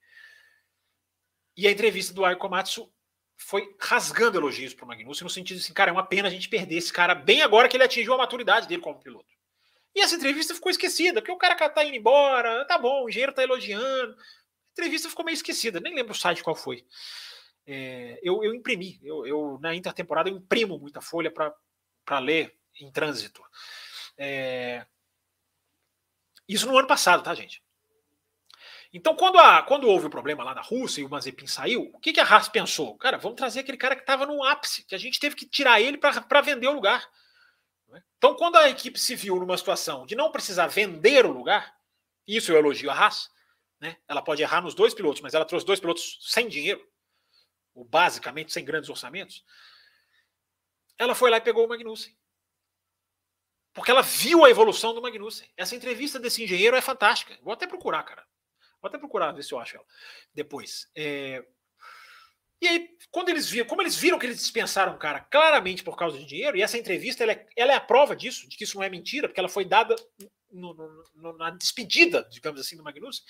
e 1.55 1.67
a 1.67 1.71
entrevista 1.71 2.13
do 2.13 2.25
Aiko 2.25 2.49
Matsu 2.49 2.91
foi 3.37 3.75
rasgando 3.79 4.39
elogios 4.39 4.73
para 4.73 4.85
o 4.85 4.87
Magnussen, 4.87 5.23
no 5.23 5.29
sentido 5.29 5.57
assim, 5.57 5.73
cara, 5.73 5.91
é 5.91 5.93
uma 5.93 6.05
pena 6.05 6.27
a 6.27 6.31
gente 6.31 6.49
perder 6.49 6.77
esse 6.77 6.91
cara 6.91 7.13
bem 7.13 7.43
agora 7.43 7.69
que 7.69 7.77
ele 7.77 7.83
atingiu 7.83 8.15
a 8.15 8.17
maturidade 8.17 8.67
dele 8.67 8.81
como 8.81 8.99
piloto. 8.99 9.27
E 9.93 10.01
essa 10.01 10.15
entrevista 10.15 10.55
ficou 10.55 10.71
esquecida, 10.71 11.21
porque 11.21 11.31
o 11.31 11.37
cara 11.37 11.55
tá 11.69 11.83
indo 11.83 11.95
embora, 11.95 12.65
tá 12.65 12.77
bom, 12.77 13.03
o 13.03 13.09
engenheiro 13.09 13.33
tá 13.33 13.43
elogiando. 13.43 14.13
A 14.13 14.71
entrevista 14.71 15.09
ficou 15.09 15.25
meio 15.25 15.35
esquecida, 15.35 15.79
nem 15.79 15.93
lembro 15.93 16.13
o 16.13 16.15
site 16.15 16.43
qual 16.43 16.55
foi. 16.55 16.83
É, 17.69 18.17
eu, 18.23 18.41
eu, 18.43 18.55
imprimi, 18.55 18.97
eu, 19.03 19.27
eu, 19.27 19.59
na 19.61 19.75
intertemporada 19.75 20.29
eu 20.29 20.37
imprimo 20.37 20.79
muita 20.79 21.01
folha 21.01 21.29
para 21.29 22.19
ler 22.19 22.57
em 22.79 22.89
trânsito. 22.89 23.43
É, 24.17 24.85
isso 26.47 26.65
no 26.65 26.77
ano 26.77 26.87
passado, 26.87 27.21
tá, 27.21 27.35
gente? 27.35 27.61
Então, 28.93 29.15
quando, 29.15 29.37
a, 29.37 29.61
quando 29.63 29.87
houve 29.87 30.05
o 30.05 30.09
problema 30.09 30.45
lá 30.45 30.55
na 30.55 30.61
Rússia 30.61 31.01
e 31.01 31.03
o 31.03 31.09
Mazepin 31.09 31.45
saiu, 31.45 31.91
o 31.93 31.99
que, 31.99 32.13
que 32.13 32.21
a 32.21 32.23
Haas 32.23 32.47
pensou? 32.47 32.97
Cara, 32.97 33.17
vamos 33.17 33.35
trazer 33.35 33.59
aquele 33.59 33.77
cara 33.77 33.95
que 33.95 34.01
estava 34.01 34.25
no 34.25 34.41
ápice, 34.43 34.85
que 34.85 34.95
a 34.95 34.97
gente 34.97 35.19
teve 35.19 35.35
que 35.35 35.45
tirar 35.45 35.81
ele 35.81 35.97
para 35.97 36.41
vender 36.41 36.67
o 36.67 36.73
lugar. 36.73 37.05
Então, 38.17 38.33
quando 38.35 38.55
a 38.55 38.69
equipe 38.69 38.97
se 38.97 39.13
viu 39.13 39.35
numa 39.35 39.57
situação 39.57 40.05
de 40.05 40.15
não 40.15 40.31
precisar 40.31 40.67
vender 40.67 41.25
o 41.25 41.31
lugar, 41.31 41.75
isso 42.25 42.51
eu 42.51 42.57
elogio 42.57 42.89
a 42.89 42.93
Haas, 42.93 43.29
né? 43.79 43.97
ela 44.07 44.21
pode 44.21 44.41
errar 44.41 44.61
nos 44.61 44.73
dois 44.73 44.93
pilotos, 44.93 45.21
mas 45.21 45.33
ela 45.33 45.45
trouxe 45.45 45.65
dois 45.65 45.79
pilotos 45.79 46.17
sem 46.21 46.47
dinheiro, 46.47 46.81
ou 47.77 47.85
basicamente 47.85 48.51
sem 48.51 48.65
grandes 48.65 48.89
orçamentos. 48.89 49.45
Ela 50.97 51.13
foi 51.13 51.29
lá 51.29 51.37
e 51.37 51.41
pegou 51.41 51.63
o 51.63 51.69
Magnussen. 51.69 52.17
Porque 53.71 53.91
ela 53.91 54.01
viu 54.01 54.43
a 54.43 54.49
evolução 54.49 54.95
do 54.95 55.01
Magnussen. 55.01 55.47
Essa 55.55 55.75
entrevista 55.75 56.19
desse 56.19 56.43
engenheiro 56.43 56.75
é 56.75 56.81
fantástica. 56.81 57.37
Vou 57.43 57.53
até 57.53 57.67
procurar, 57.67 58.01
cara. 58.01 58.25
Vou 58.81 58.89
até 58.89 58.97
procurar 58.97 59.31
ver 59.31 59.43
se 59.43 59.53
eu 59.53 59.59
acho 59.59 59.77
ela 59.77 59.85
depois. 60.33 60.89
É... 60.95 61.45
E 62.59 62.67
aí, 62.67 62.89
quando 63.11 63.29
eles 63.29 63.47
viram, 63.47 63.67
como 63.67 63.83
eles 63.83 63.95
viram 63.95 64.17
que 64.17 64.25
eles 64.25 64.39
dispensaram 64.39 64.95
o 64.95 64.97
cara 64.97 65.19
claramente 65.19 65.83
por 65.83 65.95
causa 65.95 66.17
de 66.17 66.25
dinheiro, 66.25 66.57
e 66.57 66.63
essa 66.63 66.79
entrevista 66.79 67.21
ela 67.21 67.33
é, 67.33 67.47
ela 67.55 67.73
é 67.73 67.75
a 67.75 67.79
prova 67.81 68.15
disso, 68.15 68.49
de 68.49 68.57
que 68.57 68.63
isso 68.63 68.75
não 68.75 68.83
é 68.83 68.89
mentira, 68.89 69.27
porque 69.27 69.39
ela 69.39 69.47
foi 69.47 69.63
dada 69.63 69.95
no, 70.49 70.73
no, 70.73 71.03
no, 71.13 71.37
na 71.37 71.51
despedida, 71.51 72.27
digamos 72.31 72.59
assim, 72.59 72.75
do 72.75 72.83
Magnussen. 72.83 73.23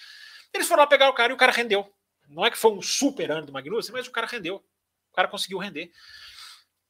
Eles 0.53 0.65
foram 0.65 0.83
lá 0.83 0.87
pegar 0.87 1.09
o 1.09 1.13
cara 1.13 1.33
e 1.33 1.35
o 1.35 1.37
cara 1.37 1.51
rendeu. 1.51 1.93
Não 2.27 2.45
é 2.45 2.51
que 2.51 2.57
foi 2.57 2.71
um 2.71 2.81
super 2.81 3.31
ano 3.31 3.45
do 3.45 3.53
Magnussen, 3.53 3.93
mas 3.93 4.07
o 4.07 4.11
cara 4.11 4.27
rendeu. 4.27 4.57
O 5.11 5.15
cara 5.15 5.27
conseguiu 5.27 5.57
render. 5.57 5.91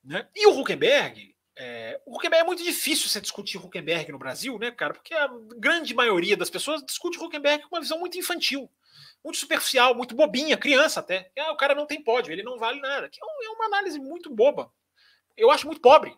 Né? 0.03 0.27
E 0.35 0.47
o 0.47 0.59
Huckenberg, 0.59 1.35
é, 1.55 1.99
o 2.05 2.15
Huckenberg 2.15 2.43
é 2.43 2.45
muito 2.45 2.63
difícil 2.63 3.09
você 3.09 3.19
discutir 3.19 3.57
Huckenberg 3.57 4.11
no 4.11 4.19
Brasil, 4.19 4.59
né, 4.59 4.71
cara? 4.71 4.93
Porque 4.93 5.13
a 5.13 5.27
grande 5.57 5.93
maioria 5.93 6.38
das 6.38 6.49
pessoas 6.49 6.83
discute 6.85 7.17
Huckenberg 7.17 7.63
com 7.63 7.75
uma 7.75 7.81
visão 7.81 7.99
muito 7.99 8.17
infantil, 8.17 8.71
muito 9.23 9.38
superficial, 9.38 9.95
muito 9.95 10.15
bobinha, 10.15 10.55
criança 10.55 10.99
até. 10.99 11.31
Ah, 11.38 11.51
o 11.51 11.57
cara 11.57 11.73
não 11.73 11.88
tem 11.88 12.03
pódio, 12.03 12.31
ele 12.31 12.43
não 12.43 12.59
vale 12.59 12.79
nada. 12.79 13.09
Que 13.09 13.19
é, 13.21 13.45
é 13.45 13.49
uma 13.49 13.65
análise 13.65 13.99
muito 13.99 14.29
boba. 14.33 14.71
Eu 15.35 15.49
acho 15.51 15.65
muito 15.65 15.81
pobre. 15.81 16.15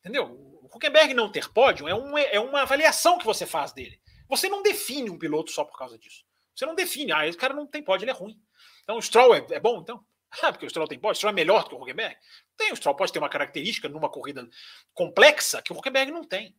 Entendeu? 0.00 0.24
O 0.62 0.68
Huckenberg 0.74 1.14
não 1.14 1.30
ter 1.30 1.48
pódio 1.52 1.86
é, 1.88 1.94
um, 1.94 2.18
é 2.18 2.40
uma 2.40 2.62
avaliação 2.62 3.18
que 3.18 3.24
você 3.24 3.46
faz 3.46 3.72
dele. 3.72 4.00
Você 4.28 4.48
não 4.48 4.62
define 4.62 5.10
um 5.10 5.18
piloto 5.18 5.52
só 5.52 5.64
por 5.64 5.78
causa 5.78 5.96
disso. 5.96 6.24
Você 6.54 6.66
não 6.66 6.74
define, 6.74 7.12
ah, 7.12 7.26
esse 7.26 7.38
cara 7.38 7.54
não 7.54 7.66
tem 7.66 7.82
pódio, 7.82 8.04
ele 8.04 8.10
é 8.10 8.14
ruim. 8.14 8.38
Então 8.82 8.96
o 8.96 9.02
Stroll 9.02 9.34
é, 9.34 9.46
é 9.50 9.60
bom, 9.60 9.80
então? 9.80 10.04
Ah, 10.42 10.50
porque 10.50 10.64
o 10.64 10.70
Stroll 10.70 10.88
tem 10.88 10.98
pódio, 10.98 11.12
o 11.12 11.16
Stroll 11.16 11.32
é 11.32 11.34
melhor 11.34 11.64
do 11.64 11.68
que 11.68 11.74
o 11.74 11.82
Huckenberg? 11.82 12.16
Tem, 12.56 12.72
o 12.72 12.76
Stroll 12.76 12.96
pode 12.96 13.12
ter 13.12 13.18
uma 13.18 13.28
característica 13.28 13.86
numa 13.86 14.08
corrida 14.08 14.48
complexa 14.94 15.60
que 15.60 15.72
o 15.72 15.76
Huckenberg 15.76 16.10
não 16.10 16.24
tem. 16.24 16.56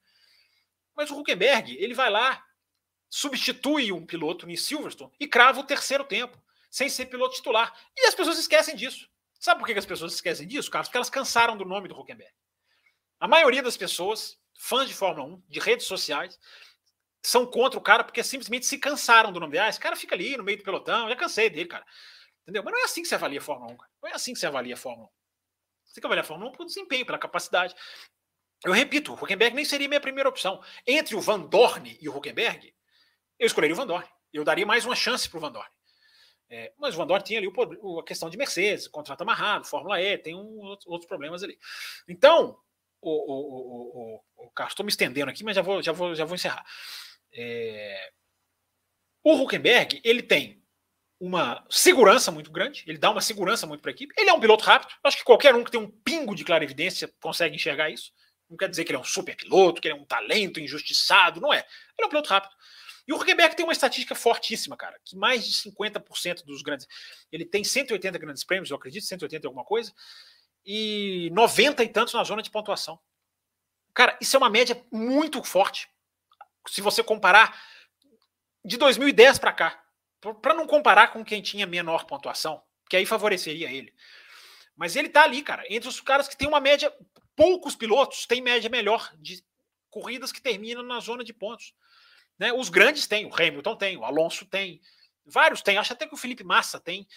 Mas 0.95 1.09
o 1.09 1.19
Huckenberg, 1.19 1.75
ele 1.79 1.95
vai 1.95 2.09
lá, 2.09 2.43
substitui 3.09 3.91
um 3.91 4.05
piloto 4.05 4.49
em 4.49 4.55
Silverstone 4.55 5.11
e 5.19 5.27
crava 5.27 5.59
o 5.59 5.63
terceiro 5.63 6.03
tempo, 6.03 6.39
sem 6.69 6.87
ser 6.87 7.07
piloto 7.07 7.35
titular. 7.35 7.73
E 7.97 8.05
as 8.05 8.13
pessoas 8.13 8.37
esquecem 8.37 8.75
disso. 8.75 9.09
Sabe 9.39 9.59
por 9.59 9.65
que 9.65 9.73
as 9.73 9.85
pessoas 9.85 10.13
esquecem 10.13 10.47
disso, 10.47 10.69
Carlos? 10.69 10.87
Porque 10.87 10.97
elas 10.97 11.09
cansaram 11.09 11.57
do 11.57 11.65
nome 11.65 11.87
do 11.87 11.99
Huckenberg. 11.99 12.33
A 13.19 13.27
maioria 13.27 13.63
das 13.63 13.75
pessoas, 13.75 14.37
fãs 14.57 14.87
de 14.87 14.93
Fórmula 14.93 15.27
1, 15.35 15.43
de 15.49 15.59
redes 15.59 15.85
sociais, 15.85 16.39
são 17.21 17.45
contra 17.45 17.79
o 17.79 17.81
cara 17.81 18.03
porque 18.03 18.23
simplesmente 18.23 18.65
se 18.65 18.77
cansaram 18.77 19.31
do 19.31 19.39
nome 19.39 19.53
dele. 19.53 19.65
Ah, 19.65 19.69
esse 19.69 19.79
cara 19.79 19.95
fica 19.95 20.15
ali 20.15 20.35
no 20.35 20.43
meio 20.43 20.57
do 20.57 20.63
pelotão, 20.63 21.07
já 21.07 21.15
cansei 21.15 21.49
dele, 21.49 21.69
cara. 21.69 21.85
Entendeu? 22.43 22.63
Mas 22.63 22.73
não 22.73 22.81
é 22.81 22.83
assim 22.83 23.01
que 23.01 23.07
se 23.07 23.15
avalia 23.15 23.39
a 23.39 23.41
Fórmula 23.41 23.73
1, 23.73 23.77
cara. 23.77 23.91
Não 24.01 24.09
é 24.09 24.13
assim 24.13 24.33
que 24.33 24.39
se 24.39 24.45
avalia 24.45 24.73
a 24.75 24.77
Fórmula 24.77 25.07
1. 25.07 25.23
Você 25.85 25.93
tem 25.95 26.01
que 26.01 26.07
avaliar 26.07 26.23
a 26.23 26.27
Fórmula 26.27 26.49
1 26.49 26.53
pelo 26.53 26.65
desempenho, 26.65 27.05
pela 27.05 27.17
capacidade. 27.17 27.75
Eu 28.65 28.73
repito, 28.73 29.11
o 29.11 29.15
Huckenberg 29.15 29.55
nem 29.55 29.65
seria 29.65 29.87
minha 29.87 30.01
primeira 30.01 30.27
opção. 30.27 30.63
Entre 30.87 31.15
o 31.15 31.21
Van 31.21 31.39
Dorn 31.39 31.97
e 32.01 32.09
o 32.09 32.17
Huckenberg, 32.17 32.73
eu 33.37 33.45
escolheria 33.45 33.73
o 33.73 33.77
Van 33.77 33.85
Dorn. 33.85 34.07
Eu 34.31 34.43
daria 34.43 34.65
mais 34.65 34.85
uma 34.85 34.95
chance 34.95 35.29
para 35.29 35.37
o 35.37 35.41
Van 35.41 35.51
Dorn. 35.51 35.69
É, 36.49 36.73
mas 36.77 36.95
o 36.95 36.97
Van 36.97 37.07
Dorn 37.07 37.23
tinha 37.23 37.39
ali 37.39 37.47
o, 37.47 37.99
a 37.99 38.03
questão 38.03 38.29
de 38.29 38.37
Mercedes, 38.37 38.87
contrato 38.87 39.21
amarrado, 39.21 39.67
Fórmula 39.67 40.01
E, 40.01 40.17
tem 40.17 40.35
um, 40.35 40.59
outros 40.85 41.05
problemas 41.05 41.43
ali. 41.43 41.57
Então, 42.07 42.57
o, 43.01 43.11
o, 43.11 44.15
o, 44.15 44.45
o 44.47 44.51
Carlos, 44.51 44.73
estou 44.73 44.85
me 44.85 44.91
estendendo 44.91 45.29
aqui, 45.29 45.43
mas 45.43 45.55
já 45.55 45.61
vou, 45.61 45.81
já 45.81 45.91
vou, 45.91 46.15
já 46.15 46.25
vou 46.25 46.35
encerrar. 46.35 46.65
É, 47.33 48.11
o 49.23 49.33
Huckenberg, 49.35 50.01
ele 50.03 50.23
tem 50.23 50.62
uma 51.25 51.65
segurança 51.69 52.31
muito 52.33 52.51
grande, 52.51 52.83
ele 52.85 52.97
dá 52.97 53.09
uma 53.09 53.21
segurança 53.21 53.65
muito 53.65 53.79
para 53.79 53.91
a 53.91 53.93
equipe. 53.93 54.13
Ele 54.17 54.29
é 54.29 54.33
um 54.33 54.41
piloto 54.41 54.65
rápido, 54.65 54.93
acho 55.01 55.15
que 55.15 55.23
qualquer 55.23 55.55
um 55.55 55.63
que 55.63 55.71
tem 55.71 55.79
um 55.79 55.89
pingo 55.89 56.35
de 56.35 56.43
clarividência 56.43 57.09
consegue 57.21 57.55
enxergar 57.55 57.89
isso. 57.89 58.11
Não 58.49 58.57
quer 58.57 58.69
dizer 58.69 58.83
que 58.83 58.91
ele 58.91 58.97
é 58.97 58.99
um 58.99 59.05
super 59.05 59.33
piloto, 59.33 59.79
que 59.79 59.87
ele 59.87 59.97
é 59.97 60.01
um 60.01 60.03
talento 60.03 60.59
injustiçado, 60.59 61.39
não 61.39 61.53
é. 61.53 61.59
Ele 61.59 62.03
é 62.03 62.05
um 62.07 62.09
piloto 62.09 62.29
rápido. 62.29 62.53
E 63.07 63.13
o 63.13 63.15
Huckenberg 63.15 63.55
tem 63.55 63.65
uma 63.65 63.71
estatística 63.71 64.13
fortíssima, 64.13 64.75
cara, 64.75 64.99
que 65.05 65.15
mais 65.15 65.45
de 65.45 65.53
50% 65.69 66.43
dos 66.43 66.61
grandes. 66.61 66.85
Ele 67.31 67.45
tem 67.45 67.63
180 67.63 68.17
grandes 68.17 68.43
prêmios, 68.43 68.69
eu 68.69 68.75
acredito, 68.75 69.05
180 69.05 69.45
e 69.45 69.47
alguma 69.47 69.63
coisa, 69.63 69.93
e 70.65 71.29
90 71.31 71.85
e 71.85 71.87
tantos 71.87 72.13
na 72.13 72.23
zona 72.25 72.41
de 72.41 72.51
pontuação. 72.51 72.99
Cara, 73.93 74.17
isso 74.19 74.35
é 74.35 74.39
uma 74.39 74.49
média 74.49 74.85
muito 74.91 75.41
forte. 75.41 75.87
Se 76.67 76.81
você 76.81 77.01
comparar 77.01 77.57
de 78.65 78.75
2010 78.75 79.39
para 79.39 79.53
cá 79.53 79.82
para 80.41 80.53
não 80.53 80.67
comparar 80.67 81.09
com 81.09 81.23
quem 81.23 81.41
tinha 81.41 81.65
menor 81.65 82.05
pontuação, 82.05 82.61
que 82.89 82.95
aí 82.95 83.05
favoreceria 83.05 83.71
ele. 83.71 83.93
Mas 84.75 84.95
ele 84.95 85.09
tá 85.09 85.23
ali, 85.23 85.41
cara, 85.41 85.63
entre 85.69 85.89
os 85.89 85.99
caras 86.01 86.27
que 86.27 86.37
tem 86.37 86.47
uma 86.47 86.59
média, 86.59 86.91
poucos 87.35 87.75
pilotos 87.75 88.25
têm 88.25 88.41
média 88.41 88.69
melhor 88.69 89.11
de 89.17 89.43
corridas 89.89 90.31
que 90.31 90.41
terminam 90.41 90.81
na 90.83 90.99
zona 90.99 91.23
de 91.23 91.33
pontos. 91.33 91.73
Né? 92.39 92.51
Os 92.51 92.69
grandes 92.69 93.05
têm, 93.05 93.25
o 93.25 93.33
Hamilton 93.33 93.75
tem, 93.75 93.97
o 93.97 94.03
Alonso 94.03 94.45
tem, 94.45 94.81
vários 95.25 95.61
têm, 95.61 95.77
acho 95.77 95.93
até 95.93 96.07
que 96.07 96.13
o 96.13 96.17
Felipe 96.17 96.43
Massa 96.43 96.79
tem, 96.79 97.07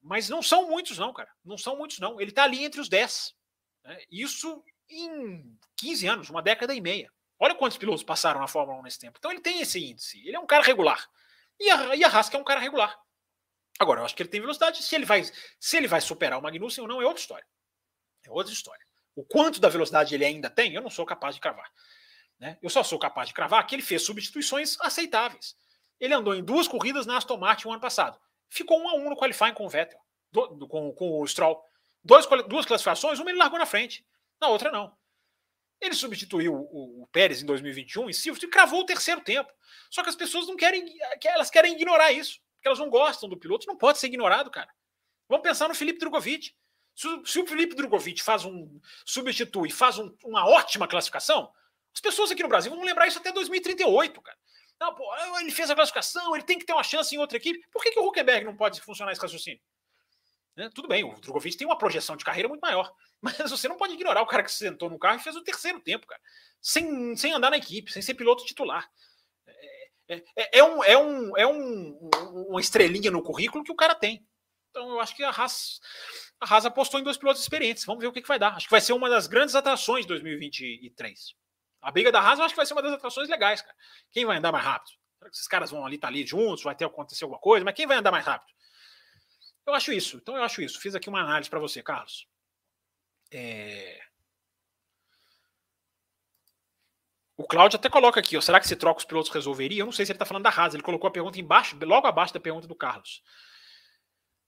mas 0.00 0.28
não 0.28 0.42
são 0.42 0.68
muitos, 0.68 0.98
não, 0.98 1.12
cara. 1.12 1.30
Não 1.44 1.58
são 1.58 1.76
muitos, 1.76 1.98
não. 1.98 2.20
Ele 2.20 2.32
tá 2.32 2.44
ali 2.44 2.64
entre 2.64 2.80
os 2.80 2.88
10. 2.88 3.34
Né? 3.84 3.98
Isso 4.10 4.62
em 4.88 5.58
15 5.76 6.06
anos, 6.06 6.30
uma 6.30 6.40
década 6.40 6.74
e 6.74 6.80
meia. 6.80 7.12
Olha 7.38 7.54
quantos 7.54 7.78
pilotos 7.78 8.02
passaram 8.02 8.40
na 8.40 8.48
Fórmula 8.48 8.80
1 8.80 8.82
nesse 8.82 8.98
tempo. 8.98 9.18
Então 9.18 9.30
ele 9.30 9.40
tem 9.40 9.60
esse 9.60 9.78
índice. 9.78 10.18
Ele 10.26 10.36
é 10.36 10.40
um 10.40 10.46
cara 10.46 10.64
regular. 10.64 11.08
E 11.60 11.70
a, 11.70 11.96
e 11.96 12.04
a 12.04 12.08
Haas, 12.08 12.32
é 12.32 12.36
um 12.36 12.44
cara 12.44 12.60
regular. 12.60 12.96
Agora, 13.78 14.00
eu 14.00 14.04
acho 14.04 14.14
que 14.14 14.22
ele 14.22 14.30
tem 14.30 14.40
velocidade. 14.40 14.82
Se 14.82 14.94
ele 14.94 15.04
vai, 15.04 15.22
se 15.24 15.76
ele 15.76 15.86
vai 15.86 16.00
superar 16.00 16.38
o 16.38 16.42
Magnussen 16.42 16.82
ou 16.82 16.88
não, 16.88 17.00
é 17.00 17.06
outra 17.06 17.20
história. 17.20 17.46
É 18.26 18.30
outra 18.30 18.52
história. 18.52 18.84
O 19.14 19.24
quanto 19.24 19.60
da 19.60 19.68
velocidade 19.68 20.14
ele 20.14 20.24
ainda 20.24 20.50
tem, 20.50 20.74
eu 20.74 20.82
não 20.82 20.90
sou 20.90 21.04
capaz 21.06 21.34
de 21.34 21.40
cravar. 21.40 21.68
Né? 22.38 22.56
Eu 22.62 22.70
só 22.70 22.82
sou 22.82 22.98
capaz 22.98 23.28
de 23.28 23.34
cravar 23.34 23.66
que 23.66 23.74
ele 23.74 23.82
fez 23.82 24.02
substituições 24.02 24.76
aceitáveis. 24.80 25.56
Ele 25.98 26.14
andou 26.14 26.34
em 26.34 26.44
duas 26.44 26.68
corridas 26.68 27.06
na 27.06 27.16
Aston 27.16 27.36
Martin 27.36 27.68
o 27.68 27.72
ano 27.72 27.80
passado. 27.80 28.18
Ficou 28.48 28.80
um 28.80 28.88
a 28.88 28.94
um 28.94 29.10
no 29.10 29.16
qualifying 29.16 29.54
com 29.54 29.66
o 29.66 29.68
Vettel, 29.68 29.98
do, 30.30 30.46
do, 30.48 30.68
com, 30.68 30.92
com, 30.92 31.20
o 31.20 31.26
Stroll. 31.26 31.60
Dois, 32.02 32.26
duas 32.48 32.64
classificações, 32.64 33.18
uma 33.18 33.30
ele 33.30 33.38
largou 33.38 33.58
na 33.58 33.66
frente, 33.66 34.06
na 34.40 34.48
outra 34.48 34.70
não. 34.70 34.96
Ele 35.80 35.94
substituiu 35.94 36.54
o, 36.54 37.02
o, 37.02 37.06
Pérez 37.08 37.42
em 37.42 37.46
2021 37.46 38.10
em 38.10 38.12
Silverstone 38.12 38.50
e 38.50 38.52
cravou 38.52 38.80
o 38.80 38.86
terceiro 38.86 39.20
tempo. 39.20 39.52
Só 39.90 40.02
que 40.02 40.08
as 40.08 40.16
pessoas 40.16 40.46
não 40.46 40.56
querem, 40.56 40.84
elas 41.24 41.50
querem 41.50 41.74
ignorar 41.74 42.12
isso, 42.12 42.40
porque 42.56 42.68
elas 42.68 42.78
não 42.78 42.90
gostam 42.90 43.28
do 43.28 43.38
piloto. 43.38 43.66
Não 43.66 43.76
pode 43.76 43.98
ser 43.98 44.08
ignorado, 44.08 44.50
cara. 44.50 44.68
Vamos 45.28 45.42
pensar 45.42 45.68
no 45.68 45.74
Felipe 45.74 46.00
Drogovic. 46.00 46.52
Se, 46.94 47.08
se 47.24 47.40
o 47.40 47.46
Felipe 47.46 47.76
Drogovic 47.76 48.22
faz 48.22 48.44
um 48.44 48.80
substitui, 49.04 49.70
faz 49.70 49.98
um, 49.98 50.12
uma 50.24 50.48
ótima 50.48 50.88
classificação, 50.88 51.52
as 51.94 52.00
pessoas 52.00 52.30
aqui 52.30 52.42
no 52.42 52.48
Brasil 52.48 52.72
vão 52.72 52.82
lembrar 52.82 53.06
isso 53.06 53.18
até 53.18 53.30
2038, 53.30 54.20
cara. 54.20 54.38
Não, 54.80 54.94
pô, 54.94 55.04
ele 55.40 55.50
fez 55.50 55.70
a 55.70 55.74
classificação, 55.74 56.34
ele 56.34 56.44
tem 56.44 56.58
que 56.58 56.64
ter 56.64 56.72
uma 56.72 56.84
chance 56.84 57.14
em 57.14 57.18
outra 57.18 57.36
equipe. 57.36 57.60
Por 57.72 57.82
que, 57.82 57.90
que 57.90 57.98
o 57.98 58.06
Huckenberg 58.06 58.44
não 58.44 58.56
pode 58.56 58.80
funcionar 58.80 59.12
esse 59.12 59.20
raciocínio? 59.20 59.60
Né? 60.58 60.68
Tudo 60.74 60.88
bem, 60.88 61.04
o 61.04 61.14
Drogovic 61.20 61.56
tem 61.56 61.68
uma 61.68 61.78
projeção 61.78 62.16
de 62.16 62.24
carreira 62.24 62.48
muito 62.48 62.60
maior, 62.60 62.92
mas 63.22 63.38
você 63.48 63.68
não 63.68 63.76
pode 63.76 63.94
ignorar 63.94 64.20
o 64.20 64.26
cara 64.26 64.42
que 64.42 64.50
se 64.50 64.58
sentou 64.58 64.90
no 64.90 64.98
carro 64.98 65.20
e 65.20 65.22
fez 65.22 65.36
o 65.36 65.44
terceiro 65.44 65.78
tempo, 65.78 66.04
cara, 66.04 66.20
sem, 66.60 67.16
sem 67.16 67.32
andar 67.32 67.50
na 67.50 67.56
equipe, 67.56 67.92
sem 67.92 68.02
ser 68.02 68.14
piloto 68.14 68.44
titular. 68.44 68.90
É, 70.08 70.16
é, 70.16 70.22
é, 70.36 70.58
é 70.58 70.64
um, 70.64 70.82
é, 70.82 70.98
um, 70.98 71.36
é 71.36 71.46
um, 71.46 72.10
uma 72.48 72.60
estrelinha 72.60 73.08
no 73.08 73.22
currículo 73.22 73.62
que 73.62 73.70
o 73.70 73.76
cara 73.76 73.94
tem. 73.94 74.26
Então 74.70 74.90
eu 74.90 75.00
acho 75.00 75.14
que 75.14 75.22
a 75.22 75.30
Haas, 75.30 75.80
a 76.40 76.52
Haas 76.52 76.66
apostou 76.66 76.98
em 76.98 77.04
dois 77.04 77.16
pilotos 77.16 77.40
experientes. 77.40 77.84
Vamos 77.84 78.02
ver 78.02 78.08
o 78.08 78.12
que, 78.12 78.20
que 78.20 78.28
vai 78.28 78.38
dar. 78.38 78.56
Acho 78.56 78.66
que 78.66 78.70
vai 78.72 78.80
ser 78.80 78.94
uma 78.94 79.08
das 79.08 79.28
grandes 79.28 79.54
atrações 79.54 80.06
de 80.06 80.08
2023. 80.08 81.34
A 81.82 81.92
briga 81.92 82.10
da 82.10 82.20
Haas 82.20 82.40
eu 82.40 82.44
acho 82.44 82.54
que 82.54 82.56
vai 82.56 82.66
ser 82.66 82.74
uma 82.74 82.82
das 82.82 82.94
atrações 82.94 83.28
legais, 83.28 83.62
cara. 83.62 83.76
Quem 84.10 84.26
vai 84.26 84.38
andar 84.38 84.50
mais 84.50 84.64
rápido? 84.64 84.90
Será 85.18 85.30
que 85.30 85.36
esses 85.36 85.48
caras 85.48 85.70
vão 85.70 85.86
ali 85.86 85.94
estar 85.94 86.08
tá 86.08 86.12
ali 86.12 86.26
juntos? 86.26 86.64
Vai 86.64 86.74
ter 86.74 86.84
acontecer 86.84 87.22
alguma 87.22 87.40
coisa? 87.40 87.64
Mas 87.64 87.74
quem 87.74 87.86
vai 87.86 87.96
andar 87.96 88.10
mais 88.10 88.24
rápido? 88.24 88.57
Eu 89.68 89.74
acho 89.74 89.92
isso. 89.92 90.16
Então 90.16 90.34
eu 90.34 90.42
acho 90.42 90.62
isso. 90.62 90.80
Fiz 90.80 90.94
aqui 90.94 91.10
uma 91.10 91.20
análise 91.20 91.50
para 91.50 91.60
você, 91.60 91.82
Carlos. 91.82 92.26
É... 93.30 94.00
O 97.36 97.46
Cláudio 97.46 97.78
até 97.78 97.90
coloca 97.90 98.18
aqui, 98.18 98.34
ó, 98.36 98.40
será 98.40 98.58
que 98.58 98.66
se 98.66 98.74
troca 98.74 99.00
os 99.00 99.04
pilotos 99.04 99.30
resolveria? 99.30 99.82
Eu 99.82 99.84
não 99.84 99.92
sei 99.92 100.06
se 100.06 100.10
ele 100.10 100.16
está 100.16 100.24
falando 100.24 100.44
da 100.44 100.48
Haas. 100.48 100.72
Ele 100.72 100.82
colocou 100.82 101.06
a 101.06 101.10
pergunta 101.10 101.38
embaixo, 101.38 101.78
logo 101.82 102.06
abaixo 102.06 102.32
da 102.32 102.40
pergunta 102.40 102.66
do 102.66 102.74
Carlos. 102.74 103.22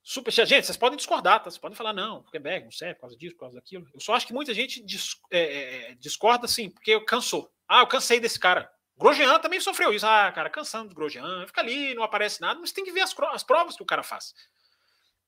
Super, 0.03 0.33
gente, 0.33 0.65
vocês 0.65 0.79
podem 0.79 0.97
discordar, 0.97 1.39
tá? 1.39 1.51
Vocês 1.51 1.59
podem 1.59 1.77
falar, 1.77 1.93
não, 1.93 2.23
porque 2.23 2.39
Berg 2.39 2.65
não 2.65 2.73
serve 2.73 2.95
por 2.95 3.03
causa 3.03 3.17
disso, 3.19 3.35
por 3.35 3.41
causa 3.41 3.57
daquilo. 3.57 3.87
Eu 3.93 4.01
só 4.01 4.15
acho 4.15 4.27
que 4.27 4.33
muita 4.33 4.55
gente 4.55 4.83
dis, 4.83 5.17
é, 5.31 5.91
é, 5.91 5.95
discorda, 5.97 6.47
assim, 6.47 6.71
porque 6.71 6.99
cansou. 7.05 7.53
Ah, 7.69 7.81
eu 7.81 7.87
cansei 7.87 8.19
desse 8.19 8.41
cara. 8.41 8.73
Grosjean 8.97 9.39
também 9.39 9.61
sofreu 9.61 9.93
isso. 9.93 10.07
Ah, 10.07 10.33
cara, 10.33 10.49
cansando 10.49 10.89
do 10.89 10.95
Grosjean, 10.95 11.47
fica 11.47 11.61
ali, 11.61 11.95
não 11.95 12.03
aparece 12.03 12.41
nada, 12.41 12.59
mas 12.59 12.73
tem 12.73 12.85
que 12.85 12.91
ver 12.91 13.03
as, 13.03 13.15
as 13.33 13.43
provas 13.43 13.77
que 13.77 13.83
o 13.83 13.87
cara 13.87 14.03
faz. 14.03 14.35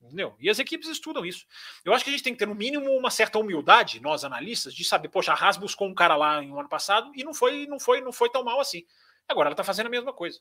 Entendeu? 0.03 0.34
E 0.40 0.50
as 0.50 0.59
equipes 0.59 0.88
estudam 0.88 1.24
isso. 1.24 1.46
Eu 1.84 1.94
acho 1.94 2.03
que 2.03 2.11
a 2.11 2.12
gente 2.12 2.24
tem 2.24 2.32
que 2.32 2.38
ter, 2.40 2.46
no 2.46 2.57
mínimo, 2.57 2.90
uma 2.90 3.11
certa 3.11 3.38
humildade, 3.38 4.00
nós 4.00 4.24
analistas, 4.24 4.74
de 4.74 4.84
saber, 4.84 5.09
poxa, 5.09 5.32
a 5.32 5.36
Haas 5.36 5.57
buscou 5.57 5.86
um 5.86 5.94
cara 5.94 6.16
lá 6.16 6.42
no 6.42 6.59
ano 6.59 6.68
passado 6.68 7.12
e 7.14 7.22
não 7.22 7.32
foi, 7.32 7.66
não 7.66 7.78
foi, 7.78 8.00
não 8.00 8.12
foi 8.12 8.28
tão 8.28 8.42
mal 8.42 8.59
assim. 8.59 8.84
Agora 9.28 9.46
ela 9.46 9.53
está 9.53 9.62
fazendo 9.62 9.86
a 9.86 9.90
mesma 9.90 10.12
coisa. 10.12 10.40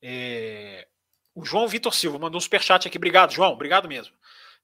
É... 0.00 0.88
O 1.34 1.44
João 1.44 1.68
Vitor 1.68 1.92
Silva 1.92 2.18
mandou 2.18 2.38
um 2.38 2.40
superchat 2.40 2.88
aqui. 2.88 2.96
Obrigado, 2.96 3.32
João. 3.32 3.52
Obrigado 3.52 3.86
mesmo. 3.86 4.16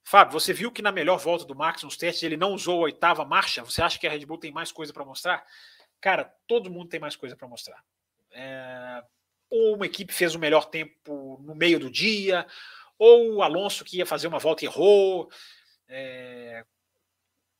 Fábio, 0.02 0.32
você 0.32 0.54
viu 0.54 0.72
que 0.72 0.80
na 0.80 0.90
melhor 0.90 1.18
volta 1.18 1.44
do 1.44 1.54
Max 1.54 1.82
nos 1.82 1.96
testes 1.96 2.22
ele 2.22 2.38
não 2.38 2.54
usou 2.54 2.78
a 2.78 2.84
oitava 2.84 3.22
marcha? 3.22 3.62
Você 3.62 3.82
acha 3.82 3.98
que 3.98 4.06
a 4.06 4.10
Red 4.10 4.24
Bull 4.24 4.38
tem 4.38 4.50
mais 4.50 4.72
coisa 4.72 4.94
para 4.94 5.04
mostrar? 5.04 5.44
Cara, 6.00 6.24
todo 6.46 6.70
mundo 6.70 6.88
tem 6.88 6.98
mais 6.98 7.16
coisa 7.16 7.36
para 7.36 7.46
mostrar. 7.46 7.84
É 8.32 9.02
ou 9.50 9.74
uma 9.74 9.86
equipe 9.86 10.12
fez 10.12 10.34
o 10.34 10.38
melhor 10.38 10.66
tempo 10.66 11.40
no 11.42 11.54
meio 11.54 11.80
do 11.80 11.90
dia, 11.90 12.46
ou 12.98 13.34
o 13.34 13.42
Alonso 13.42 13.84
que 13.84 13.98
ia 13.98 14.06
fazer 14.06 14.28
uma 14.28 14.38
volta 14.38 14.64
errou. 14.64 15.30
É... 15.88 16.64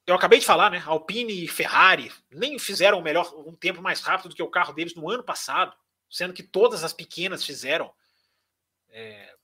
Eu 0.07 0.15
acabei 0.15 0.39
de 0.39 0.47
falar, 0.47 0.71
né? 0.71 0.83
Alpine 0.87 1.45
e 1.45 1.49
Ferrari 1.49 2.13
nem 2.31 2.59
fizeram 2.59 2.99
o 2.99 3.03
melhor, 3.03 3.33
um 3.47 3.55
tempo 3.55 3.83
mais 3.83 4.01
rápido 4.01 4.31
do 4.31 4.37
que 4.37 4.43
o 4.43 4.51
carro 4.51 4.73
deles 4.73 4.95
no 4.95 5.09
ano 5.11 5.23
passado, 5.23 5.77
sendo 6.09 6.35
que 6.35 6.43
todas 6.43 6.85
as 6.85 6.93
pequenas 6.93 7.45
fizeram. 7.45 7.93
É, 8.89 9.35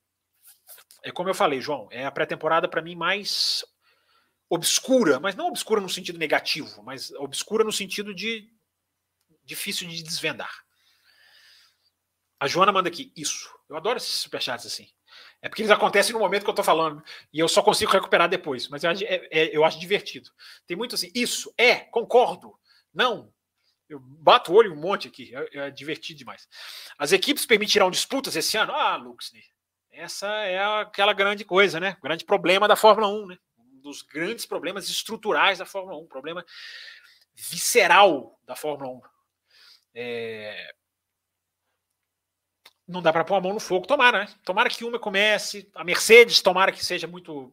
é 1.04 1.12
como 1.12 1.28
eu 1.28 1.34
falei, 1.34 1.60
João, 1.60 1.88
é 1.90 2.04
a 2.04 2.10
pré-temporada 2.10 2.68
para 2.68 2.82
mim 2.82 2.96
mais 2.96 3.64
obscura, 4.48 5.18
mas 5.18 5.34
não 5.34 5.48
obscura 5.48 5.80
no 5.80 5.88
sentido 5.88 6.18
negativo, 6.18 6.82
mas 6.82 7.10
obscura 7.12 7.64
no 7.64 7.72
sentido 7.72 8.14
de 8.14 8.48
difícil 9.44 9.88
de 9.88 10.02
desvendar. 10.02 10.65
A 12.38 12.46
Joana 12.46 12.72
manda 12.72 12.88
aqui, 12.88 13.12
isso. 13.16 13.48
Eu 13.68 13.76
adoro 13.76 13.96
esses 13.96 14.10
superchats 14.10 14.66
assim. 14.66 14.88
É 15.40 15.48
porque 15.48 15.62
eles 15.62 15.70
acontecem 15.70 16.12
no 16.12 16.18
momento 16.18 16.42
que 16.42 16.50
eu 16.50 16.52
estou 16.52 16.64
falando 16.64 17.02
e 17.32 17.38
eu 17.38 17.48
só 17.48 17.62
consigo 17.62 17.92
recuperar 17.92 18.28
depois. 18.28 18.68
Mas 18.68 18.84
eu 18.84 18.90
acho, 18.90 19.04
é, 19.04 19.28
é, 19.30 19.56
eu 19.56 19.64
acho 19.64 19.78
divertido. 19.78 20.30
Tem 20.66 20.76
muito 20.76 20.94
assim, 20.94 21.10
isso, 21.14 21.52
é, 21.56 21.76
concordo, 21.76 22.58
não. 22.92 23.32
Eu 23.88 24.00
bato 24.00 24.52
o 24.52 24.56
olho 24.56 24.72
um 24.72 24.80
monte 24.80 25.06
aqui, 25.06 25.34
é, 25.34 25.66
é 25.66 25.70
divertido 25.70 26.18
demais. 26.18 26.48
As 26.98 27.12
equipes 27.12 27.46
permitirão 27.46 27.90
disputas 27.90 28.34
esse 28.34 28.56
ano? 28.56 28.72
Ah, 28.72 28.96
Luxney, 28.96 29.44
essa 29.92 30.26
é 30.26 30.62
aquela 30.80 31.12
grande 31.12 31.44
coisa, 31.44 31.78
né? 31.78 31.96
O 32.00 32.02
grande 32.02 32.24
problema 32.24 32.66
da 32.66 32.76
Fórmula 32.76 33.08
1, 33.08 33.26
né? 33.28 33.38
Um 33.58 33.80
dos 33.80 34.02
grandes 34.02 34.44
problemas 34.44 34.88
estruturais 34.88 35.58
da 35.58 35.66
Fórmula 35.66 35.98
1, 35.98 36.06
problema 36.06 36.44
visceral 37.34 38.40
da 38.44 38.56
Fórmula 38.56 38.90
1. 38.90 39.00
É, 39.94 40.74
não 42.86 43.02
dá 43.02 43.12
para 43.12 43.24
pôr 43.24 43.34
a 43.34 43.40
mão 43.40 43.52
no 43.52 43.60
fogo. 43.60 43.86
Tomara, 43.86 44.20
né? 44.20 44.28
Tomara 44.44 44.70
que 44.70 44.84
uma 44.84 44.98
comece. 44.98 45.68
A 45.74 45.82
Mercedes, 45.82 46.40
tomara 46.40 46.70
que 46.70 46.84
seja 46.84 47.06
muito. 47.06 47.52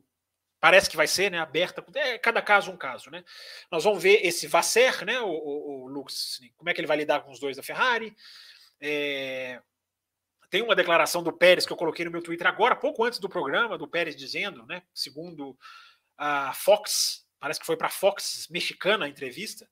Parece 0.60 0.90
que 0.90 0.96
vai 0.96 1.08
ser, 1.08 1.32
né? 1.32 1.40
Aberta. 1.40 1.84
É, 1.96 2.18
cada 2.18 2.42
caso 2.42 2.72
um 2.72 2.78
caso, 2.78 3.10
né? 3.10 3.24
Nós 3.72 3.84
vamos 3.84 4.02
ver 4.02 4.26
esse 4.26 4.48
Vasser, 4.48 5.04
né? 5.06 5.20
O, 5.22 5.30
o, 5.30 5.84
o 5.84 5.88
Lux, 5.88 6.40
como 6.56 6.70
é 6.70 6.74
que 6.74 6.80
ele 6.80 6.88
vai 6.88 6.98
lidar 6.98 7.22
com 7.22 7.32
os 7.32 7.40
dois 7.40 7.58
da 7.58 7.64
Ferrari. 7.64 8.16
É... 8.80 9.60
Tem 10.50 10.62
uma 10.62 10.76
declaração 10.76 11.24
do 11.24 11.34
Pérez 11.34 11.66
que 11.66 11.74
eu 11.74 11.78
coloquei 11.78 12.06
no 12.06 12.12
meu 12.12 12.22
Twitter 12.22 12.46
agora, 12.46 12.76
pouco 12.76 13.04
antes 13.04 13.18
do 13.18 13.28
programa, 13.28 13.76
do 13.76 13.88
Pérez 13.88 14.16
dizendo, 14.16 14.64
né? 14.68 14.84
Segundo 14.94 15.58
a 16.16 16.54
Fox, 16.54 17.26
parece 17.40 17.60
que 17.60 17.66
foi 17.66 17.76
para 17.76 17.88
a 17.88 17.90
Fox 17.90 18.48
mexicana 18.52 19.06
a 19.06 19.10
entrevista, 19.10 19.68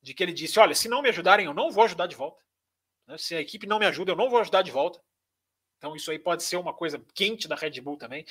de 0.00 0.14
que 0.14 0.22
ele 0.22 0.32
disse: 0.32 0.60
Olha, 0.60 0.74
se 0.74 0.88
não 0.88 1.02
me 1.02 1.08
ajudarem, 1.08 1.46
eu 1.46 1.54
não 1.54 1.72
vou 1.72 1.82
ajudar 1.82 2.06
de 2.06 2.14
volta. 2.14 2.43
Né? 3.06 3.18
Se 3.18 3.34
a 3.34 3.40
equipe 3.40 3.66
não 3.66 3.78
me 3.78 3.86
ajuda, 3.86 4.12
eu 4.12 4.16
não 4.16 4.30
vou 4.30 4.40
ajudar 4.40 4.62
de 4.62 4.70
volta. 4.70 5.00
Então, 5.78 5.94
isso 5.94 6.10
aí 6.10 6.18
pode 6.18 6.42
ser 6.42 6.56
uma 6.56 6.72
coisa 6.72 6.98
quente 7.14 7.46
da 7.46 7.54
Red 7.54 7.80
Bull 7.80 7.98
também. 7.98 8.24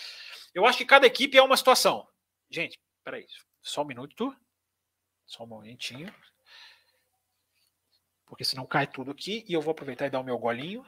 Eu 0.54 0.66
acho 0.66 0.78
que 0.78 0.86
cada 0.86 1.06
equipe 1.06 1.38
é 1.38 1.44
uma 1.44 1.58
situação. 1.58 2.08
Gente, 2.50 2.80
peraí, 3.04 3.28
só 3.62 3.84
um 3.84 3.86
minuto. 3.86 4.36
Só 5.26 5.44
um 5.44 5.48
momentinho. 5.48 6.14
Porque 8.26 8.44
senão 8.44 8.66
cai 8.66 8.88
tudo 8.88 9.12
aqui 9.12 9.46
e 9.48 9.54
eu 9.54 9.62
vou 9.62 9.72
aproveitar 9.72 10.08
e 10.08 10.10
dar 10.10 10.20
o 10.20 10.24
meu 10.24 10.38
golinho. 10.38 10.86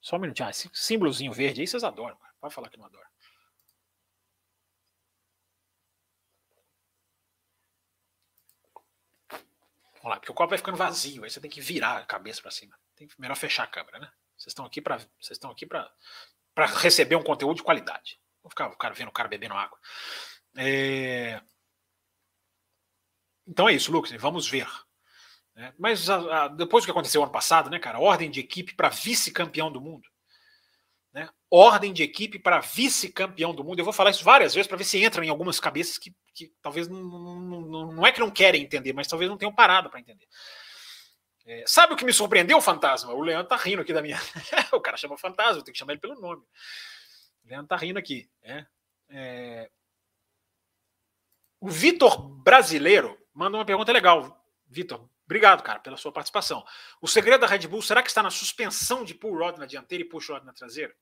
Só 0.00 0.16
um 0.16 0.18
minutinho. 0.18 0.48
Ah, 0.48 0.50
esse 0.50 0.68
símbolozinho 0.72 1.32
verde 1.32 1.60
aí 1.60 1.66
vocês 1.66 1.84
adoram. 1.84 2.18
Pode 2.40 2.54
falar 2.54 2.68
que 2.68 2.76
não 2.76 2.86
adoram. 2.86 3.08
Vamos 10.08 10.10
lá, 10.10 10.16
porque 10.20 10.30
o 10.30 10.34
copo 10.34 10.50
vai 10.50 10.58
ficando 10.58 10.76
vazio, 10.76 11.24
aí 11.24 11.30
você 11.30 11.40
tem 11.40 11.50
que 11.50 11.60
virar 11.60 11.98
a 11.98 12.06
cabeça 12.06 12.40
para 12.40 12.52
cima. 12.52 12.78
Tem 12.98 13.08
melhor 13.16 13.36
fechar 13.36 13.62
a 13.62 13.68
câmera, 13.68 14.00
né? 14.00 14.10
Vocês 14.36 14.48
estão 14.48 14.64
aqui 14.64 14.80
para 14.80 14.98
vocês 14.98 15.36
estão 15.36 15.50
aqui 15.52 15.64
para 15.64 15.88
receber 16.82 17.14
um 17.14 17.22
conteúdo 17.22 17.58
de 17.58 17.62
qualidade. 17.62 18.18
Vou 18.42 18.50
ficar 18.50 18.66
o 18.66 18.76
cara 18.76 18.92
vendo 18.92 19.08
o 19.08 19.12
cara 19.12 19.28
bebendo 19.28 19.54
água. 19.54 19.78
É... 20.56 21.40
Então 23.46 23.68
é 23.68 23.72
isso, 23.72 23.92
Lucas. 23.92 24.10
Vamos 24.20 24.48
ver. 24.48 24.66
É, 25.54 25.72
mas 25.78 26.10
a, 26.10 26.44
a, 26.44 26.48
depois 26.48 26.82
do 26.82 26.86
que 26.86 26.90
aconteceu 26.90 27.22
ano 27.22 27.30
passado, 27.30 27.70
né, 27.70 27.78
cara? 27.78 28.00
Ordem 28.00 28.30
de 28.30 28.40
equipe 28.40 28.74
para 28.74 28.88
vice-campeão 28.88 29.70
do 29.70 29.80
mundo. 29.80 30.08
Né? 31.12 31.28
Ordem 31.48 31.92
de 31.92 32.02
equipe 32.02 32.38
para 32.38 32.60
vice-campeão 32.60 33.54
do 33.54 33.62
mundo. 33.62 33.78
Eu 33.78 33.84
vou 33.84 33.92
falar 33.92 34.10
isso 34.10 34.24
várias 34.24 34.54
vezes 34.54 34.66
para 34.66 34.76
ver 34.76 34.84
se 34.84 35.02
entra 35.02 35.24
em 35.24 35.28
algumas 35.28 35.60
cabeças 35.60 35.98
que, 35.98 36.14
que 36.34 36.52
talvez 36.60 36.88
não, 36.88 37.00
não, 37.00 37.60
não, 37.60 37.92
não 37.92 38.06
é 38.06 38.10
que 38.10 38.20
não 38.20 38.30
querem 38.30 38.62
entender, 38.62 38.92
mas 38.92 39.06
talvez 39.06 39.30
não 39.30 39.38
tenham 39.38 39.54
parado 39.54 39.88
para 39.88 40.00
entender. 40.00 40.26
É, 41.48 41.64
sabe 41.66 41.94
o 41.94 41.96
que 41.96 42.04
me 42.04 42.12
surpreendeu, 42.12 42.60
Fantasma? 42.60 43.10
O 43.14 43.22
Leandro 43.22 43.48
tá 43.48 43.56
rindo 43.56 43.80
aqui 43.80 43.90
da 43.90 44.02
minha. 44.02 44.18
o 44.70 44.80
cara 44.82 44.98
chama 44.98 45.16
Fantasma, 45.16 45.58
eu 45.58 45.64
tenho 45.64 45.72
que 45.72 45.78
chamar 45.78 45.92
ele 45.92 46.00
pelo 46.00 46.20
nome. 46.20 46.42
O 47.42 47.48
Leandro 47.48 47.68
tá 47.68 47.76
rindo 47.76 47.98
aqui. 47.98 48.30
Né? 48.42 48.66
É... 49.08 49.70
O 51.58 51.70
Vitor 51.70 52.20
Brasileiro 52.42 53.18
manda 53.32 53.56
uma 53.56 53.64
pergunta 53.64 53.90
legal. 53.90 54.44
Vitor, 54.66 55.08
obrigado, 55.24 55.62
cara, 55.62 55.80
pela 55.80 55.96
sua 55.96 56.12
participação. 56.12 56.62
O 57.00 57.08
segredo 57.08 57.40
da 57.40 57.46
Red 57.46 57.66
Bull 57.66 57.80
será 57.80 58.02
que 58.02 58.10
está 58.10 58.22
na 58.22 58.30
suspensão 58.30 59.02
de 59.02 59.14
pull 59.14 59.38
rod 59.38 59.56
na 59.56 59.64
dianteira 59.64 60.04
e 60.04 60.06
push 60.06 60.28
rod 60.28 60.44
na 60.44 60.52
traseira? 60.52 60.94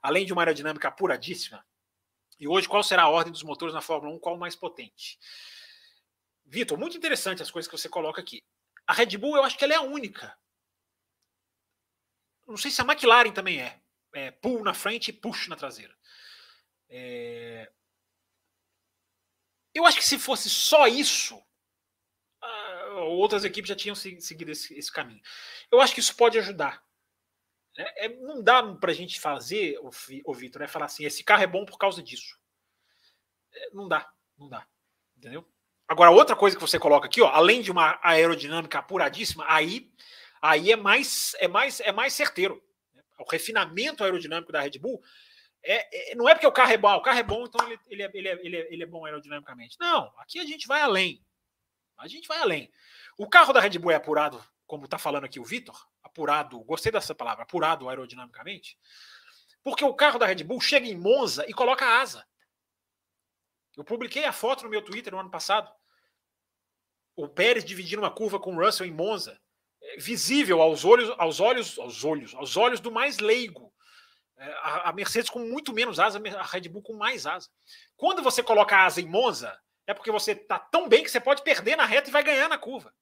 Além 0.00 0.24
de 0.24 0.32
uma 0.32 0.40
aerodinâmica 0.40 0.88
apuradíssima? 0.88 1.62
E 2.38 2.48
hoje, 2.48 2.66
qual 2.66 2.82
será 2.82 3.02
a 3.02 3.08
ordem 3.10 3.30
dos 3.30 3.42
motores 3.42 3.74
na 3.74 3.82
Fórmula 3.82 4.14
1? 4.14 4.18
Qual 4.18 4.34
o 4.34 4.38
mais 4.38 4.56
potente? 4.56 5.18
Vitor, 6.46 6.78
muito 6.78 6.96
interessante 6.96 7.42
as 7.42 7.50
coisas 7.50 7.70
que 7.70 7.76
você 7.76 7.86
coloca 7.86 8.18
aqui. 8.18 8.42
A 8.90 8.92
Red 8.92 9.16
Bull, 9.18 9.36
eu 9.36 9.44
acho 9.44 9.56
que 9.56 9.62
ela 9.62 9.72
é 9.72 9.76
a 9.76 9.82
única. 9.82 10.36
Não 12.44 12.56
sei 12.56 12.72
se 12.72 12.80
a 12.80 12.84
McLaren 12.84 13.30
também 13.30 13.62
é. 13.62 13.80
é 14.12 14.32
pull 14.32 14.64
na 14.64 14.74
frente 14.74 15.10
e 15.10 15.12
push 15.12 15.46
na 15.46 15.54
traseira. 15.54 15.96
É... 16.88 17.70
Eu 19.72 19.86
acho 19.86 19.96
que 19.96 20.04
se 20.04 20.18
fosse 20.18 20.50
só 20.50 20.88
isso, 20.88 21.40
outras 23.06 23.44
equipes 23.44 23.68
já 23.68 23.76
tinham 23.76 23.94
seguido 23.94 24.50
esse, 24.50 24.76
esse 24.76 24.90
caminho. 24.90 25.22
Eu 25.70 25.80
acho 25.80 25.94
que 25.94 26.00
isso 26.00 26.16
pode 26.16 26.36
ajudar. 26.36 26.84
É, 27.76 28.06
é, 28.06 28.08
não 28.08 28.42
dá 28.42 28.74
para 28.74 28.90
a 28.90 28.94
gente 28.94 29.20
fazer, 29.20 29.78
o 30.24 30.34
Vitor, 30.34 30.62
né, 30.62 30.66
falar 30.66 30.86
assim: 30.86 31.04
esse 31.04 31.22
carro 31.22 31.44
é 31.44 31.46
bom 31.46 31.64
por 31.64 31.78
causa 31.78 32.02
disso. 32.02 32.36
É, 33.52 33.70
não 33.70 33.86
dá, 33.86 34.12
não 34.36 34.48
dá. 34.48 34.66
Entendeu? 35.16 35.48
Agora, 35.90 36.12
outra 36.12 36.36
coisa 36.36 36.56
que 36.56 36.62
você 36.62 36.78
coloca 36.78 37.08
aqui, 37.08 37.20
ó, 37.20 37.26
além 37.26 37.60
de 37.60 37.72
uma 37.72 37.98
aerodinâmica 38.00 38.78
apuradíssima, 38.78 39.44
aí, 39.48 39.92
aí 40.40 40.70
é 40.70 40.76
mais 40.76 41.34
é 41.40 41.48
mais 41.48 41.80
é 41.80 41.90
mais 41.90 42.12
certeiro. 42.12 42.62
O 43.18 43.28
refinamento 43.28 44.04
aerodinâmico 44.04 44.52
da 44.52 44.60
Red 44.60 44.78
Bull 44.78 45.02
é, 45.64 46.12
é 46.12 46.14
não 46.14 46.28
é 46.28 46.34
porque 46.34 46.46
o 46.46 46.52
carro 46.52 46.70
é 46.70 46.76
bom, 46.76 46.94
o 46.94 47.02
carro 47.02 47.18
é 47.18 47.24
bom, 47.24 47.44
então 47.44 47.66
ele, 47.66 47.80
ele, 47.88 48.02
é, 48.04 48.10
ele, 48.14 48.28
é, 48.28 48.32
ele, 48.46 48.56
é, 48.56 48.72
ele 48.72 48.82
é 48.84 48.86
bom 48.86 49.04
aerodinamicamente. 49.04 49.76
Não, 49.80 50.12
aqui 50.18 50.38
a 50.38 50.44
gente 50.44 50.68
vai 50.68 50.80
além. 50.80 51.20
A 51.98 52.06
gente 52.06 52.28
vai 52.28 52.38
além. 52.38 52.70
O 53.18 53.28
carro 53.28 53.52
da 53.52 53.58
Red 53.58 53.76
Bull 53.76 53.90
é 53.90 53.96
apurado, 53.96 54.40
como 54.68 54.84
está 54.84 54.96
falando 54.96 55.24
aqui 55.24 55.40
o 55.40 55.44
Vitor, 55.44 55.76
apurado, 56.04 56.60
gostei 56.60 56.92
dessa 56.92 57.16
palavra, 57.16 57.42
apurado 57.42 57.88
aerodinamicamente, 57.88 58.78
porque 59.60 59.84
o 59.84 59.92
carro 59.92 60.20
da 60.20 60.26
Red 60.26 60.44
Bull 60.44 60.60
chega 60.60 60.86
em 60.86 60.96
Monza 60.96 61.44
e 61.48 61.52
coloca 61.52 61.84
asa. 61.84 62.24
Eu 63.76 63.82
publiquei 63.82 64.24
a 64.24 64.32
foto 64.32 64.62
no 64.62 64.70
meu 64.70 64.82
Twitter 64.82 65.12
no 65.12 65.18
ano 65.18 65.30
passado 65.30 65.79
o 67.22 67.28
Pérez 67.28 67.64
dividindo 67.64 68.02
uma 68.02 68.10
curva 68.10 68.38
com 68.38 68.54
o 68.54 68.64
Russell 68.64 68.86
em 68.86 68.92
Monza, 68.92 69.40
é 69.82 69.96
visível 69.98 70.60
aos 70.60 70.84
olhos, 70.84 71.10
aos 71.18 71.40
olhos, 71.40 71.78
aos 71.78 72.04
olhos, 72.04 72.34
aos 72.34 72.56
olhos 72.56 72.80
do 72.80 72.90
mais 72.90 73.18
leigo 73.18 73.72
É, 74.36 74.54
a, 74.62 74.92
Mercedes 74.92 75.28
com 75.28 75.40
muito 75.40 75.70
menos 75.72 76.00
asa, 76.00 76.18
a 76.18 76.42
Red 76.44 76.68
Bull 76.70 76.82
com 76.82 76.94
mais 76.94 77.26
asa. 77.26 77.46
Quando 77.94 78.22
você 78.22 78.42
coloca 78.42 78.74
a 78.74 78.86
asa 78.86 78.98
em 79.00 79.06
Monza, 79.06 79.58
é 79.86 79.92
porque 79.92 80.10
você 80.10 80.32
está 80.32 80.58
tão 80.58 80.88
bem 80.88 81.02
que 81.02 81.10
você 81.10 81.20
pode 81.20 81.42
perder 81.42 81.76
na 81.76 81.84
reta 81.84 82.08
e 82.08 82.12
vai 82.12 82.22
ganhar 82.24 82.48
na 82.48 82.56
curva. 82.56 82.94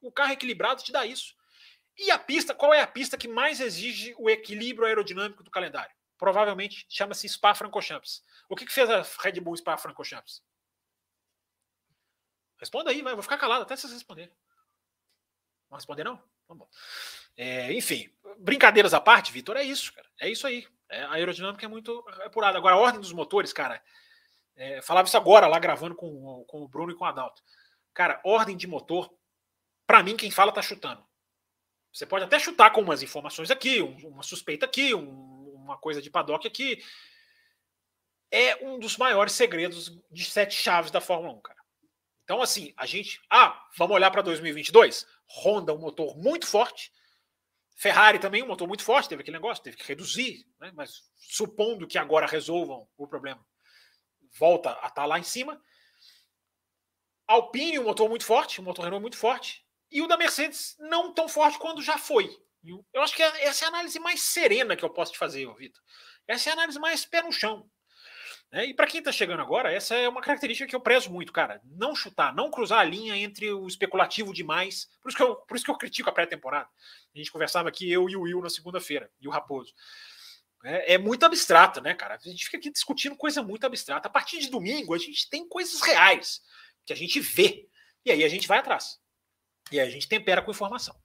O 0.00 0.12
carro 0.12 0.32
equilibrado 0.32 0.82
te 0.82 0.92
dá 0.92 1.04
isso. 1.04 1.34
E 1.96 2.12
a 2.12 2.18
pista, 2.18 2.54
qual 2.54 2.72
é 2.72 2.80
a 2.80 2.86
pista 2.86 3.18
que 3.18 3.26
mais 3.26 3.60
exige 3.60 4.14
o 4.16 4.30
equilíbrio 4.30 4.86
aerodinâmico 4.86 5.42
do 5.42 5.50
calendário? 5.50 5.90
Provavelmente 6.16 6.86
chama-se 6.88 7.28
Spa-Francorchamps. 7.28 8.22
O 8.48 8.54
que, 8.54 8.64
que 8.64 8.72
fez 8.72 8.88
a 8.88 9.04
Red 9.20 9.40
Bull 9.40 9.56
Spa-Francorchamps? 9.56 10.42
Responda 12.58 12.90
aí, 12.90 13.02
vai, 13.02 13.14
vou 13.14 13.22
ficar 13.22 13.38
calado 13.38 13.62
até 13.62 13.76
vocês 13.76 13.92
responderem. 13.92 14.32
Não 15.70 15.76
responder, 15.76 16.04
não? 16.04 16.22
Vamos 16.48 16.66
tá 16.66 16.72
é, 17.36 17.72
enfim, 17.72 18.10
brincadeiras 18.38 18.92
à 18.92 19.00
parte, 19.00 19.30
Vitor, 19.30 19.56
é 19.56 19.62
isso, 19.62 19.92
cara. 19.92 20.08
É 20.20 20.28
isso 20.28 20.44
aí. 20.44 20.66
É, 20.88 21.02
a 21.02 21.12
aerodinâmica 21.12 21.64
é 21.64 21.68
muito 21.68 22.04
apurada. 22.24 22.58
Agora, 22.58 22.74
a 22.74 22.78
ordem 22.78 23.00
dos 23.00 23.12
motores, 23.12 23.52
cara. 23.52 23.80
É, 24.56 24.82
falava 24.82 25.06
isso 25.06 25.16
agora, 25.16 25.46
lá 25.46 25.56
gravando 25.60 25.94
com, 25.94 26.44
com 26.48 26.62
o 26.62 26.68
Bruno 26.68 26.90
e 26.90 26.96
com 26.96 27.04
o 27.04 27.06
Adalto. 27.06 27.40
Cara, 27.94 28.20
ordem 28.24 28.56
de 28.56 28.66
motor, 28.66 29.08
para 29.86 30.02
mim, 30.02 30.16
quem 30.16 30.32
fala 30.32 30.50
tá 30.50 30.60
chutando. 30.60 31.06
Você 31.92 32.04
pode 32.04 32.24
até 32.24 32.40
chutar 32.40 32.70
com 32.70 32.80
umas 32.80 33.02
informações 33.04 33.52
aqui, 33.52 33.80
uma 33.80 34.24
suspeita 34.24 34.66
aqui, 34.66 34.92
um, 34.92 35.54
uma 35.54 35.78
coisa 35.78 36.02
de 36.02 36.10
paddock 36.10 36.46
aqui. 36.46 36.82
É 38.32 38.56
um 38.66 38.80
dos 38.80 38.96
maiores 38.96 39.32
segredos 39.32 39.96
de 40.10 40.24
sete 40.24 40.54
chaves 40.54 40.90
da 40.90 41.00
Fórmula 41.00 41.34
1, 41.34 41.40
cara. 41.40 41.57
Então, 42.28 42.42
assim, 42.42 42.74
a 42.76 42.84
gente. 42.84 43.22
Ah, 43.30 43.66
vamos 43.74 43.94
olhar 43.94 44.10
para 44.10 44.20
2022? 44.20 45.06
Honda, 45.26 45.72
um 45.72 45.78
motor 45.78 46.14
muito 46.14 46.46
forte. 46.46 46.92
Ferrari 47.74 48.18
também, 48.18 48.42
um 48.42 48.46
motor 48.46 48.68
muito 48.68 48.84
forte, 48.84 49.08
teve 49.08 49.22
aquele 49.22 49.38
negócio, 49.38 49.64
teve 49.64 49.78
que 49.78 49.88
reduzir, 49.88 50.44
né? 50.60 50.70
mas 50.74 51.04
supondo 51.16 51.86
que 51.86 51.96
agora 51.96 52.26
resolvam 52.26 52.86
o 52.98 53.06
problema, 53.06 53.42
volta 54.36 54.70
a 54.70 54.74
estar 54.74 54.90
tá 54.90 55.06
lá 55.06 55.18
em 55.18 55.22
cima. 55.22 55.58
Alpine, 57.26 57.78
um 57.78 57.84
motor 57.84 58.10
muito 58.10 58.26
forte, 58.26 58.60
um 58.60 58.64
motor 58.64 58.84
Renault 58.84 59.00
muito 59.00 59.16
forte, 59.16 59.64
e 59.90 60.02
o 60.02 60.06
da 60.06 60.18
Mercedes 60.18 60.76
não 60.80 61.14
tão 61.14 61.28
forte 61.28 61.58
quando 61.58 61.80
já 61.80 61.96
foi. 61.96 62.36
Eu 62.92 63.00
acho 63.00 63.14
que 63.14 63.22
é, 63.22 63.44
essa 63.44 63.64
é 63.64 63.66
a 63.66 63.68
análise 63.68 63.98
mais 64.00 64.20
serena 64.20 64.76
que 64.76 64.84
eu 64.84 64.90
posso 64.90 65.12
te 65.12 65.18
fazer, 65.18 65.46
Vitor. 65.54 65.80
Essa 66.26 66.50
é 66.50 66.50
a 66.50 66.54
análise 66.54 66.78
mais 66.78 67.06
pé 67.06 67.22
no 67.22 67.32
chão. 67.32 67.70
Né? 68.50 68.66
E 68.66 68.74
para 68.74 68.86
quem 68.86 68.98
está 68.98 69.12
chegando 69.12 69.40
agora, 69.40 69.72
essa 69.72 69.94
é 69.94 70.08
uma 70.08 70.22
característica 70.22 70.68
que 70.68 70.74
eu 70.74 70.80
prezo 70.80 71.10
muito, 71.10 71.32
cara. 71.32 71.60
Não 71.64 71.94
chutar, 71.94 72.34
não 72.34 72.50
cruzar 72.50 72.80
a 72.80 72.84
linha 72.84 73.16
entre 73.16 73.50
o 73.52 73.66
especulativo 73.66 74.32
demais. 74.32 74.88
Por 75.02 75.08
isso 75.08 75.16
que 75.16 75.22
eu, 75.22 75.36
por 75.36 75.56
isso 75.56 75.64
que 75.64 75.70
eu 75.70 75.76
critico 75.76 76.08
a 76.08 76.12
pré-temporada. 76.12 76.68
A 77.14 77.18
gente 77.18 77.30
conversava 77.30 77.68
aqui, 77.68 77.90
eu 77.90 78.08
e 78.08 78.16
o 78.16 78.22
Will, 78.22 78.40
na 78.40 78.50
segunda-feira, 78.50 79.10
e 79.20 79.28
o 79.28 79.30
Raposo. 79.30 79.74
É, 80.64 80.94
é, 80.94 80.98
muito 80.98 81.24
abstrato, 81.24 81.80
né, 81.80 81.94
cara? 81.94 82.14
A 82.16 82.28
gente 82.28 82.44
fica 82.46 82.56
aqui 82.56 82.70
discutindo 82.70 83.14
coisa 83.16 83.42
muito 83.42 83.64
abstrata. 83.64 84.08
A 84.08 84.10
partir 84.10 84.38
de 84.40 84.50
domingo, 84.50 84.94
a 84.94 84.98
gente 84.98 85.28
tem 85.30 85.48
coisas 85.48 85.80
reais 85.82 86.42
que 86.84 86.92
a 86.92 86.96
gente 86.96 87.20
vê. 87.20 87.68
E 88.04 88.10
aí 88.10 88.24
a 88.24 88.28
gente 88.28 88.48
vai 88.48 88.58
atrás. 88.58 88.98
E 89.70 89.78
aí 89.78 89.86
a 89.86 89.90
gente 89.90 90.08
tempera 90.08 90.42
com 90.42 90.50
informação. 90.50 90.96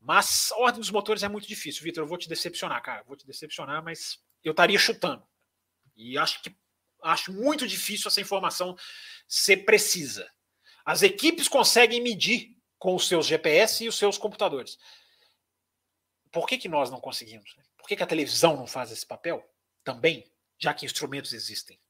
Mas 0.00 0.52
a 0.52 0.58
ordem 0.58 0.80
dos 0.80 0.90
motores 0.90 1.22
é 1.22 1.28
muito 1.28 1.48
difícil, 1.48 1.82
Vitor. 1.82 2.02
Eu 2.02 2.08
vou 2.08 2.18
te 2.18 2.28
decepcionar, 2.28 2.82
cara. 2.82 3.02
Vou 3.04 3.16
te 3.16 3.26
decepcionar, 3.26 3.82
mas 3.82 4.18
eu 4.44 4.50
estaria 4.50 4.78
chutando. 4.78 5.26
E 5.96 6.18
acho 6.18 6.42
que 6.42 6.54
acho 7.02 7.32
muito 7.32 7.66
difícil 7.66 8.08
essa 8.08 8.20
informação 8.20 8.76
ser 9.26 9.58
precisa. 9.58 10.30
As 10.84 11.02
equipes 11.02 11.48
conseguem 11.48 12.00
medir 12.00 12.56
com 12.78 12.94
os 12.94 13.08
seus 13.08 13.26
GPS 13.26 13.84
e 13.84 13.88
os 13.88 13.96
seus 13.96 14.18
computadores. 14.18 14.78
Por 16.30 16.46
que, 16.46 16.58
que 16.58 16.68
nós 16.68 16.90
não 16.90 17.00
conseguimos? 17.00 17.56
Né? 17.56 17.64
Por 17.76 17.88
que, 17.88 17.96
que 17.96 18.02
a 18.02 18.06
televisão 18.06 18.56
não 18.56 18.66
faz 18.66 18.90
esse 18.90 19.06
papel 19.06 19.42
também, 19.82 20.30
já 20.58 20.74
que 20.74 20.84
instrumentos 20.84 21.32
existem? 21.32 21.80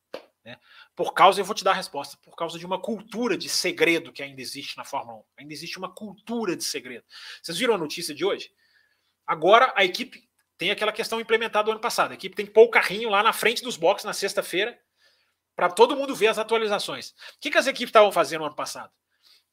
Né? 0.44 0.58
Por 0.94 1.12
causa, 1.12 1.40
eu 1.40 1.44
vou 1.44 1.54
te 1.54 1.64
dar 1.64 1.72
a 1.72 1.74
resposta, 1.74 2.16
por 2.18 2.36
causa 2.36 2.58
de 2.58 2.64
uma 2.64 2.80
cultura 2.80 3.36
de 3.36 3.48
segredo 3.48 4.12
que 4.12 4.22
ainda 4.22 4.40
existe 4.40 4.76
na 4.76 4.84
Fórmula 4.84 5.18
1. 5.18 5.24
Ainda 5.38 5.52
existe 5.52 5.76
uma 5.76 5.92
cultura 5.92 6.56
de 6.56 6.62
segredo. 6.62 7.04
Vocês 7.42 7.58
viram 7.58 7.74
a 7.74 7.78
notícia 7.78 8.14
de 8.14 8.24
hoje? 8.24 8.52
Agora 9.26 9.72
a 9.76 9.84
equipe 9.84 10.25
tem 10.58 10.70
aquela 10.70 10.92
questão 10.92 11.20
implementada 11.20 11.64
do 11.64 11.70
ano 11.72 11.80
passado. 11.80 12.12
A 12.12 12.14
equipe 12.14 12.36
tem 12.36 12.46
que 12.46 12.52
pôr 12.52 12.64
o 12.64 12.70
carrinho 12.70 13.10
lá 13.10 13.22
na 13.22 13.32
frente 13.32 13.62
dos 13.62 13.76
boxes 13.76 14.04
na 14.04 14.12
sexta-feira 14.12 14.78
para 15.54 15.70
todo 15.70 15.96
mundo 15.96 16.14
ver 16.14 16.28
as 16.28 16.38
atualizações. 16.38 17.10
O 17.10 17.14
que, 17.40 17.50
que 17.50 17.58
as 17.58 17.66
equipes 17.66 17.88
estavam 17.88 18.12
fazendo 18.12 18.40
no 18.40 18.46
ano 18.46 18.54
passado? 18.54 18.92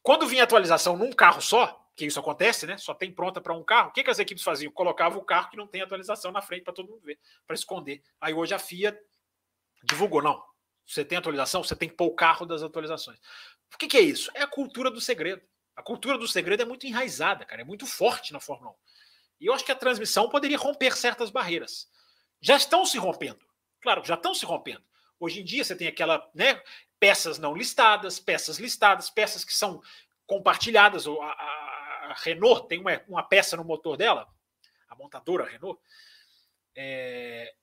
Quando 0.02 0.28
vinha 0.28 0.44
atualização 0.44 0.98
num 0.98 1.12
carro 1.12 1.42
só, 1.42 1.84
que 1.96 2.06
isso 2.06 2.20
acontece, 2.20 2.66
né? 2.66 2.78
Só 2.78 2.94
tem 2.94 3.12
pronta 3.12 3.40
para 3.40 3.54
um 3.54 3.64
carro. 3.64 3.90
O 3.90 3.92
que, 3.94 4.04
que 4.04 4.10
as 4.10 4.20
equipes 4.20 4.44
faziam? 4.44 4.72
Colocavam 4.72 5.20
o 5.20 5.24
carro 5.24 5.50
que 5.50 5.58
não 5.58 5.68
tem 5.68 5.82
atualização 5.82 6.32
na 6.32 6.42
frente 6.42 6.64
para 6.64 6.74
todo 6.74 6.90
mundo 6.90 7.02
ver, 7.02 7.20
para 7.46 7.54
esconder. 7.54 8.02
Aí 8.20 8.34
hoje 8.34 8.54
a 8.54 8.60
FIA 8.60 8.98
divulgou, 9.84 10.22
não. 10.22 10.44
Você 10.86 11.06
tem 11.06 11.18
atualização, 11.18 11.64
você 11.64 11.76
tem 11.76 11.88
que 11.88 11.96
pôr 11.96 12.08
o 12.08 12.16
carro 12.16 12.46
das 12.46 12.64
atualizações. 12.64 13.20
O 13.74 13.78
que, 13.78 13.88
que 13.88 13.98
é 13.98 14.02
isso? 14.02 14.30
É 14.34 14.42
a 14.42 14.48
cultura 14.48 14.90
do 14.92 15.00
segredo. 15.00 15.42
A 15.76 15.82
cultura 15.82 16.18
do 16.18 16.28
segredo 16.28 16.62
é 16.62 16.66
muito 16.66 16.86
enraizada, 16.86 17.46
cara, 17.46 17.62
é 17.62 17.66
muito 17.66 17.88
forte 17.88 18.32
na 18.32 18.40
Fórmula 18.40 18.72
1. 18.72 18.76
E 19.44 19.46
eu 19.46 19.54
acho 19.54 19.66
que 19.66 19.74
a 19.74 19.76
transmissão 19.76 20.30
poderia 20.30 20.58
romper 20.58 20.96
certas 20.96 21.30
barreiras. 21.30 21.90
Já 22.40 22.56
estão 22.56 22.86
se 22.86 22.98
rompendo. 22.98 23.46
Claro, 23.82 24.02
já 24.06 24.14
estão 24.14 24.34
se 24.34 24.46
rompendo. 24.46 24.82
Hoje 25.20 25.42
em 25.42 25.44
dia 25.44 25.66
você 25.66 25.76
tem 25.76 25.86
aquela, 25.86 26.26
né, 26.34 26.64
peças 26.98 27.38
não 27.38 27.54
listadas, 27.54 28.20
peças 28.20 28.58
listadas, 28.58 29.10
peças 29.10 29.44
que 29.44 29.54
são 29.54 29.84
compartilhadas. 30.26 31.06
A, 31.06 31.12
a, 31.12 32.12
a 32.12 32.14
Renault 32.24 32.70
tem 32.70 32.80
uma, 32.80 33.02
uma, 33.06 33.22
peça 33.22 33.58
no 33.58 33.66
motor 33.66 33.98
dela, 33.98 34.34
a 34.88 34.96
montadora 34.96 35.44
Renault, 35.44 35.78
é, 36.74 37.54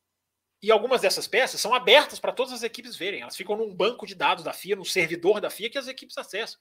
e 0.62 0.70
algumas 0.70 1.00
dessas 1.00 1.26
peças 1.26 1.62
são 1.62 1.72
abertas 1.72 2.20
para 2.20 2.32
todas 2.32 2.52
as 2.52 2.62
equipes 2.62 2.94
verem. 2.94 3.22
Elas 3.22 3.38
ficam 3.38 3.56
num 3.56 3.74
banco 3.74 4.06
de 4.06 4.14
dados 4.14 4.44
da 4.44 4.52
FIA, 4.52 4.76
no 4.76 4.84
servidor 4.84 5.40
da 5.40 5.48
FIA 5.48 5.70
que 5.70 5.78
as 5.78 5.88
equipes 5.88 6.18
acessam. 6.18 6.60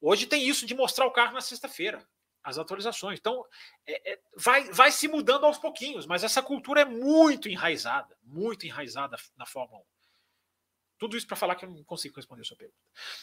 Hoje 0.00 0.26
tem 0.26 0.48
isso 0.48 0.64
de 0.64 0.76
mostrar 0.76 1.06
o 1.06 1.10
carro 1.10 1.32
na 1.32 1.40
sexta-feira 1.40 2.06
as 2.44 2.58
atualizações. 2.58 3.18
Então, 3.18 3.44
é, 3.86 4.12
é, 4.12 4.20
vai, 4.36 4.70
vai 4.70 4.92
se 4.92 5.08
mudando 5.08 5.46
aos 5.46 5.56
pouquinhos, 5.56 6.06
mas 6.06 6.22
essa 6.22 6.42
cultura 6.42 6.82
é 6.82 6.84
muito 6.84 7.48
enraizada, 7.48 8.14
muito 8.22 8.66
enraizada 8.66 9.16
na 9.34 9.46
Fórmula 9.46 9.80
1. 9.80 9.84
Tudo 10.98 11.16
isso 11.16 11.26
para 11.26 11.36
falar 11.36 11.56
que 11.56 11.64
eu 11.64 11.70
não 11.70 11.82
consigo 11.82 12.14
responder 12.16 12.42
a 12.42 12.44
sua 12.44 12.56
pergunta. 12.56 12.78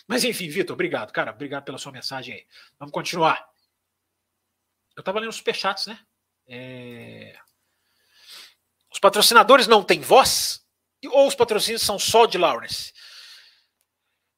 Mas 0.07 0.23
enfim, 0.23 0.49
Vitor, 0.49 0.73
obrigado, 0.73 1.13
cara. 1.13 1.31
Obrigado 1.31 1.63
pela 1.63 1.77
sua 1.77 1.91
mensagem 1.91 2.33
aí. 2.33 2.47
Vamos 2.79 2.91
continuar. 2.91 3.47
Eu 4.95 5.01
estava 5.01 5.19
lendo 5.19 5.29
os 5.29 5.37
superchats, 5.37 5.85
né? 5.85 6.03
É... 6.47 7.39
Os 8.91 8.99
patrocinadores 8.99 9.67
não 9.67 9.83
têm 9.83 10.01
voz? 10.01 10.65
Ou 11.05 11.27
os 11.27 11.35
patrocínios 11.35 11.81
são 11.81 11.97
só 11.97 12.25
de 12.25 12.37
Lawrence? 12.37 12.91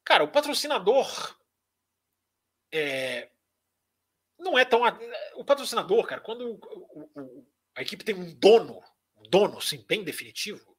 Cara, 0.06 0.24
o 0.24 0.32
patrocinador 0.32 1.36
é, 2.72 3.30
não 4.40 4.58
é 4.58 4.66
tão. 4.66 4.82
O 5.36 5.46
patrocinador, 5.46 6.06
cara, 6.06 6.22
quando 6.22 6.60
o, 6.62 7.10
o, 7.16 7.48
a 7.76 7.82
equipe 7.82 8.04
tem 8.04 8.16
um 8.16 8.34
dono, 8.36 8.82
um 9.18 9.30
dono 9.30 9.58
assim, 9.58 9.84
bem 9.88 10.04
definitivo, 10.04 10.76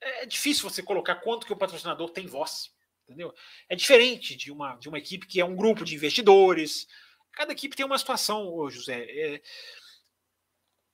é 0.00 0.26
difícil 0.26 0.68
você 0.68 0.82
colocar 0.82 1.16
quanto 1.16 1.46
que 1.46 1.52
o 1.52 1.56
patrocinador 1.56 2.10
tem 2.10 2.26
voz. 2.26 2.72
Entendeu? 3.04 3.34
É 3.68 3.76
diferente 3.76 4.36
de 4.36 4.50
uma, 4.50 4.76
de 4.76 4.88
uma 4.88 4.98
equipe 4.98 5.26
que 5.26 5.40
é 5.40 5.44
um 5.44 5.56
grupo 5.56 5.84
de 5.84 5.94
investidores. 5.94 6.86
Cada 7.32 7.52
equipe 7.52 7.76
tem 7.76 7.84
uma 7.84 7.98
situação, 7.98 8.68
José. 8.70 9.04
É, 9.08 9.42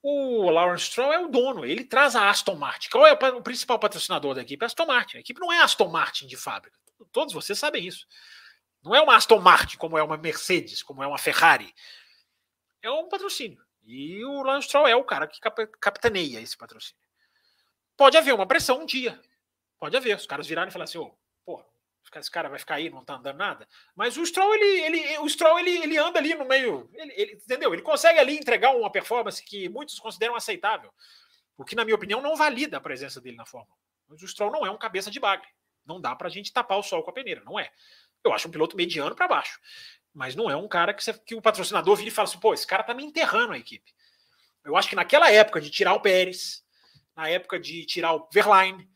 o 0.01 0.49
Lawrence 0.49 0.85
Stroll 0.85 1.13
é 1.13 1.19
o 1.19 1.27
dono, 1.27 1.65
ele 1.65 1.83
traz 1.83 2.15
a 2.15 2.29
Aston 2.29 2.55
Martin. 2.55 2.89
Qual 2.89 3.05
é 3.05 3.13
o 3.13 3.41
principal 3.41 3.77
patrocinador 3.77 4.33
da 4.33 4.41
equipe? 4.41 4.63
A 4.63 4.67
Aston 4.67 4.85
Martin. 4.85 5.17
A 5.17 5.19
equipe 5.19 5.39
não 5.39 5.51
é 5.51 5.61
Aston 5.61 5.89
Martin 5.89 6.25
de 6.25 6.37
fábrica. 6.37 6.77
Todos 7.11 7.33
vocês 7.33 7.57
sabem 7.57 7.85
isso. 7.85 8.07
Não 8.83 8.95
é 8.95 9.01
uma 9.01 9.15
Aston 9.15 9.39
Martin, 9.39 9.77
como 9.77 9.97
é 9.97 10.03
uma 10.03 10.17
Mercedes, 10.17 10.81
como 10.81 11.03
é 11.03 11.07
uma 11.07 11.17
Ferrari. 11.17 11.73
É 12.81 12.89
um 12.89 13.09
patrocínio. 13.09 13.61
E 13.83 14.23
o 14.23 14.43
Lance 14.43 14.67
Stroll 14.67 14.87
é 14.87 14.95
o 14.95 15.03
cara 15.03 15.27
que 15.27 15.39
capitaneia 15.79 16.39
esse 16.39 16.57
patrocínio. 16.57 17.01
Pode 17.97 18.17
haver 18.17 18.33
uma 18.33 18.45
pressão 18.47 18.81
um 18.81 18.85
dia. 18.85 19.19
Pode 19.79 19.97
haver. 19.97 20.15
Os 20.15 20.25
caras 20.25 20.47
virarem 20.47 20.69
e 20.69 20.71
falar 20.71 20.85
assim: 20.85 20.97
oh, 20.97 21.11
pô, 21.43 21.63
esse 22.15 22.31
cara 22.31 22.49
vai 22.49 22.59
ficar 22.59 22.75
aí, 22.75 22.89
não 22.89 23.03
tá 23.03 23.15
andando 23.15 23.37
nada. 23.37 23.67
Mas 23.95 24.15
o 24.15 24.25
Stroll, 24.25 24.53
ele, 24.53 24.81
ele, 24.81 25.17
o 25.19 25.27
Stroll, 25.27 25.59
ele, 25.59 25.77
ele 25.79 25.97
anda 25.97 26.19
ali 26.19 26.33
no 26.33 26.45
meio. 26.45 26.89
Ele, 26.93 27.13
ele, 27.15 27.33
entendeu? 27.33 27.73
Ele 27.73 27.81
consegue 27.81 28.19
ali 28.19 28.37
entregar 28.37 28.75
uma 28.75 28.91
performance 28.91 29.43
que 29.43 29.67
muitos 29.69 29.99
consideram 29.99 30.35
aceitável. 30.35 30.93
O 31.57 31.65
que, 31.65 31.75
na 31.75 31.83
minha 31.83 31.95
opinião, 31.95 32.21
não 32.21 32.35
valida 32.35 32.77
a 32.77 32.81
presença 32.81 33.19
dele 33.19 33.37
na 33.37 33.45
Fórmula 33.45 33.75
1. 33.75 33.77
Mas 34.09 34.23
o 34.23 34.27
Stroll 34.27 34.51
não 34.51 34.65
é 34.65 34.71
um 34.71 34.77
cabeça 34.77 35.11
de 35.11 35.19
bagre. 35.19 35.47
Não 35.85 35.99
dá 35.99 36.15
pra 36.15 36.29
gente 36.29 36.53
tapar 36.53 36.77
o 36.77 36.83
sol 36.83 37.03
com 37.03 37.09
a 37.09 37.13
peneira, 37.13 37.43
não 37.43 37.59
é. 37.59 37.71
Eu 38.23 38.33
acho 38.33 38.47
um 38.47 38.51
piloto 38.51 38.75
mediano 38.75 39.15
para 39.15 39.27
baixo. 39.27 39.59
Mas 40.13 40.35
não 40.35 40.49
é 40.49 40.55
um 40.55 40.67
cara 40.67 40.93
que, 40.93 41.03
você, 41.03 41.13
que 41.13 41.35
o 41.35 41.41
patrocinador 41.41 41.95
vira 41.95 42.09
e 42.09 42.13
fala 42.13 42.27
assim, 42.27 42.39
pô, 42.39 42.53
esse 42.53 42.65
cara 42.65 42.83
tá 42.83 42.93
me 42.93 43.03
enterrando 43.03 43.53
a 43.53 43.57
equipe. 43.57 43.93
Eu 44.65 44.75
acho 44.75 44.89
que 44.89 44.95
naquela 44.95 45.31
época 45.31 45.61
de 45.61 45.69
tirar 45.69 45.93
o 45.93 46.01
Pérez, 46.01 46.63
na 47.15 47.29
época 47.29 47.59
de 47.59 47.85
tirar 47.85 48.13
o 48.13 48.27
Verlaine, 48.31 48.89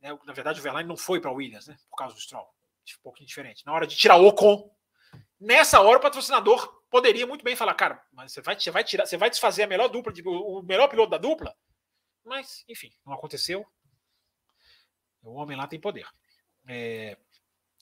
né, 0.00 0.16
na 0.24 0.32
verdade 0.32 0.60
o 0.60 0.62
Verlaine 0.62 0.88
não 0.88 0.96
foi 0.96 1.20
para 1.20 1.30
Williams, 1.30 1.66
né, 1.66 1.76
por 1.90 1.96
causa 1.96 2.14
do 2.14 2.20
Stroll, 2.20 2.44
um 2.44 3.02
pouquinho 3.02 3.26
diferente. 3.26 3.64
Na 3.66 3.72
hora 3.72 3.86
de 3.86 3.96
tirar 3.96 4.16
o 4.16 4.26
Ocon, 4.26 4.70
nessa 5.38 5.80
hora 5.80 5.98
o 5.98 6.02
patrocinador 6.02 6.82
poderia 6.88 7.26
muito 7.26 7.44
bem 7.44 7.54
falar, 7.54 7.74
cara, 7.74 8.02
mas 8.12 8.32
você 8.32 8.40
vai, 8.40 8.58
você 8.58 8.70
vai 8.70 8.82
tirar, 8.82 9.06
você 9.06 9.16
vai 9.16 9.28
desfazer 9.28 9.64
a 9.64 9.66
melhor 9.66 9.88
dupla, 9.88 10.12
de, 10.12 10.22
o 10.26 10.62
melhor 10.62 10.88
piloto 10.88 11.10
da 11.10 11.18
dupla? 11.18 11.54
mas, 12.24 12.64
enfim, 12.68 12.92
não 13.04 13.12
aconteceu. 13.12 13.66
O 15.22 15.32
homem 15.32 15.56
lá 15.56 15.66
tem 15.66 15.80
poder. 15.80 16.06
É... 16.68 17.18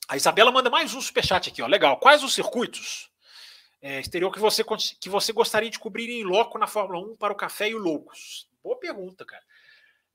A 0.09 0.17
Isabela 0.17 0.51
manda 0.51 0.71
mais 0.71 0.95
um 0.95 1.03
superchat 1.03 1.51
aqui, 1.51 1.61
ó. 1.61 1.67
Legal. 1.67 1.99
Quais 1.99 2.25
os 2.25 2.33
circuitos 2.33 3.11
é, 3.83 4.01
exterior 4.01 4.33
que 4.33 4.39
você, 4.39 4.65
que 4.99 5.09
você 5.11 5.35
gostaria 5.35 5.69
de 5.69 5.79
cobrir 5.79 6.09
em 6.09 6.25
loco 6.25 6.59
na 6.59 6.67
Fórmula 6.67 7.07
1 7.13 7.17
para 7.19 7.35
o 7.35 7.37
Café 7.37 7.69
e 7.69 7.75
o 7.75 7.79
Loucos? 7.79 8.49
Boa 8.63 8.79
pergunta, 8.81 9.27
cara. 9.27 9.45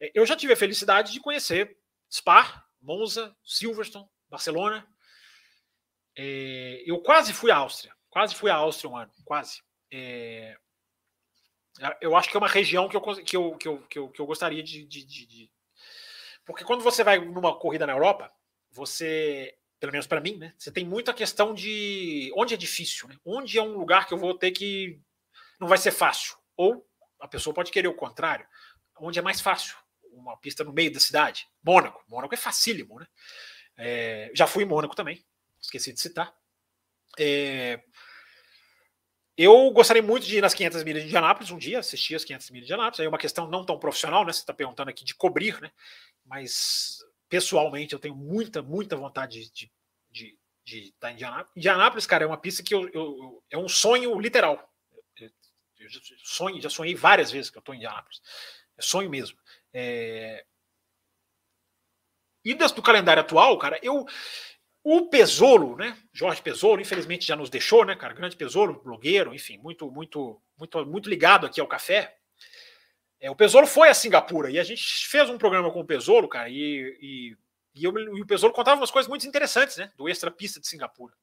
É, 0.01 0.11
eu 0.15 0.25
já 0.25 0.35
tive 0.35 0.53
a 0.53 0.57
felicidade 0.57 1.11
de 1.11 1.19
conhecer 1.19 1.77
Spa, 2.11 2.65
Monza, 2.81 3.35
Silverstone, 3.43 4.09
Barcelona. 4.27 4.87
É, 6.17 6.81
eu 6.87 6.99
quase 6.99 7.31
fui 7.31 7.51
à 7.51 7.57
Áustria. 7.57 7.95
Quase 8.09 8.33
fui 8.33 8.49
à 8.49 8.55
Áustria 8.55 8.89
um 8.89 8.97
ano. 8.97 9.11
Quase. 9.23 9.61
É, 9.91 10.57
eu 12.01 12.17
acho 12.17 12.31
que 12.31 12.35
é 12.35 12.39
uma 12.39 12.47
região 12.47 12.89
que 12.89 12.97
eu, 12.97 13.01
que 13.01 13.37
eu, 13.37 13.57
que 13.57 13.67
eu, 13.67 13.87
que 13.87 13.99
eu, 13.99 14.09
que 14.09 14.19
eu 14.19 14.25
gostaria 14.25 14.63
de, 14.63 14.85
de, 14.85 15.05
de, 15.05 15.27
de. 15.27 15.51
Porque 16.43 16.63
quando 16.63 16.81
você 16.81 17.03
vai 17.03 17.19
numa 17.19 17.55
corrida 17.59 17.85
na 17.85 17.93
Europa, 17.93 18.31
você 18.71 19.55
pelo 19.83 19.91
menos 19.91 20.07
para 20.07 20.21
mim, 20.21 20.37
né? 20.37 20.53
Você 20.57 20.71
tem 20.71 20.85
muita 20.85 21.13
questão 21.13 21.53
de 21.53 22.31
onde 22.37 22.53
é 22.53 22.57
difícil, 22.57 23.05
né? 23.09 23.17
Onde 23.25 23.59
é 23.59 23.61
um 23.61 23.77
lugar 23.77 24.07
que 24.07 24.13
eu 24.13 24.17
vou 24.17 24.33
ter 24.33 24.51
que 24.51 24.97
não 25.59 25.67
vai 25.67 25.77
ser 25.77 25.91
fácil. 25.91 26.37
Ou 26.55 26.87
a 27.19 27.27
pessoa 27.27 27.53
pode 27.53 27.69
querer 27.69 27.89
o 27.89 27.93
contrário, 27.93 28.47
onde 28.97 29.19
é 29.19 29.21
mais 29.21 29.41
fácil, 29.41 29.75
uma 30.13 30.37
pista 30.37 30.63
no 30.63 30.71
meio 30.71 30.89
da 30.93 31.01
cidade. 31.01 31.49
Mônaco, 31.61 32.01
Mônaco 32.07 32.33
é 32.33 32.37
facílimo, 32.37 32.97
né? 32.97 33.05
É, 33.75 34.31
já 34.33 34.47
fui 34.47 34.63
em 34.63 34.65
Mônaco 34.65 34.95
também, 34.95 35.21
esqueci 35.61 35.91
de 35.91 35.99
citar. 35.99 36.33
É, 37.19 37.83
eu 39.35 39.69
gostaria 39.71 40.01
muito 40.01 40.25
de 40.25 40.37
ir 40.37 40.41
nas 40.41 40.53
500 40.53 40.81
milhas 40.85 41.01
de 41.01 41.09
Indianápolis 41.09 41.51
um 41.51 41.57
dia, 41.57 41.79
assistir 41.79 42.15
as 42.15 42.23
500 42.23 42.51
milhas 42.51 42.67
de 42.67 42.73
Indianápolis. 42.73 43.01
Aí 43.01 43.05
é 43.05 43.09
uma 43.09 43.17
questão 43.17 43.49
não 43.49 43.65
tão 43.65 43.77
profissional, 43.77 44.23
né? 44.23 44.31
Você 44.31 44.39
está 44.39 44.53
perguntando 44.53 44.89
aqui 44.89 45.03
de 45.03 45.13
cobrir, 45.13 45.59
né? 45.59 45.69
Mas 46.25 47.03
pessoalmente, 47.33 47.93
eu 47.93 47.99
tenho 47.99 48.15
muita, 48.15 48.61
muita 48.61 48.95
vontade 48.95 49.51
de, 49.51 49.71
de, 50.11 50.37
de 50.63 50.79
estar 50.89 51.09
em 51.09 51.15
Indianápolis. 51.15 51.51
Indianápolis, 51.57 52.05
cara, 52.05 52.23
é 52.23 52.27
uma 52.27 52.37
pista 52.37 52.61
que 52.61 52.75
eu, 52.75 52.87
eu 52.89 53.43
é 53.49 53.57
um 53.57 53.67
sonho 53.67 54.19
literal. 54.19 54.71
Eu, 55.17 55.31
eu 55.79 55.89
sonho, 56.23 56.61
já 56.61 56.69
sonhei 56.69 56.93
várias 56.93 57.31
vezes 57.31 57.49
que 57.49 57.57
eu 57.57 57.59
estou 57.59 57.73
em 57.73 57.79
Indianápolis. 57.79 58.21
É 58.77 58.83
sonho 58.83 59.09
mesmo. 59.09 59.35
É... 59.73 60.45
E 62.45 62.53
do 62.53 62.83
calendário 62.83 63.21
atual, 63.21 63.57
cara, 63.57 63.79
eu. 63.81 64.05
O 64.83 65.09
Pesolo, 65.09 65.75
né? 65.75 65.97
Jorge 66.11 66.39
Pesolo, 66.39 66.81
infelizmente 66.81 67.25
já 67.25 67.35
nos 67.35 67.49
deixou, 67.49 67.83
né, 67.83 67.95
cara? 67.95 68.13
Grande 68.13 68.35
Pesolo, 68.35 68.79
blogueiro, 68.83 69.33
enfim, 69.33 69.57
muito, 69.57 69.89
muito, 69.89 70.39
muito, 70.55 70.85
muito 70.85 71.09
ligado 71.09 71.47
aqui 71.47 71.59
ao 71.59 71.67
café. 71.67 72.15
É, 73.23 73.31
o 73.31 73.35
Pesolo 73.35 73.65
foi 73.65 73.87
a 73.87 73.93
Singapura 73.93 74.51
e 74.51 74.59
a 74.59 74.63
gente 74.65 75.07
fez 75.07 75.29
um 75.29 75.37
programa 75.37 75.71
com 75.71 75.79
o 75.79 75.85
Pesolo, 75.85 76.27
cara, 76.27 76.49
e, 76.49 76.97
e, 77.01 77.37
e, 77.73 77.85
eu, 77.85 77.97
e 77.97 78.21
o 78.21 78.27
Pesolo 78.27 78.51
contava 78.51 78.81
umas 78.81 78.91
coisas 78.91 79.07
muito 79.07 79.25
interessantes, 79.25 79.77
né? 79.77 79.93
Do 79.95 80.09
extra 80.09 80.29
pista 80.29 80.59
de 80.59 80.67
Singapura. 80.67 81.15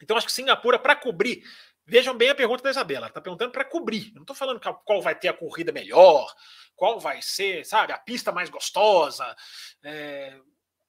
Então, 0.00 0.16
acho 0.16 0.24
que 0.24 0.32
Singapura, 0.32 0.78
para 0.78 0.94
cobrir, 0.94 1.42
vejam 1.84 2.16
bem 2.16 2.28
a 2.28 2.34
pergunta 2.34 2.62
da 2.62 2.70
Isabela, 2.70 2.98
ela 3.00 3.08
está 3.08 3.20
perguntando 3.20 3.50
para 3.50 3.64
cobrir. 3.64 4.10
Eu 4.10 4.14
não 4.14 4.22
estou 4.22 4.36
falando 4.36 4.60
qual 4.84 5.02
vai 5.02 5.18
ter 5.18 5.26
a 5.26 5.32
corrida 5.32 5.72
melhor, 5.72 6.32
qual 6.76 7.00
vai 7.00 7.20
ser, 7.20 7.66
sabe, 7.66 7.92
a 7.92 7.98
pista 7.98 8.30
mais 8.30 8.48
gostosa. 8.48 9.34
É, 9.82 10.28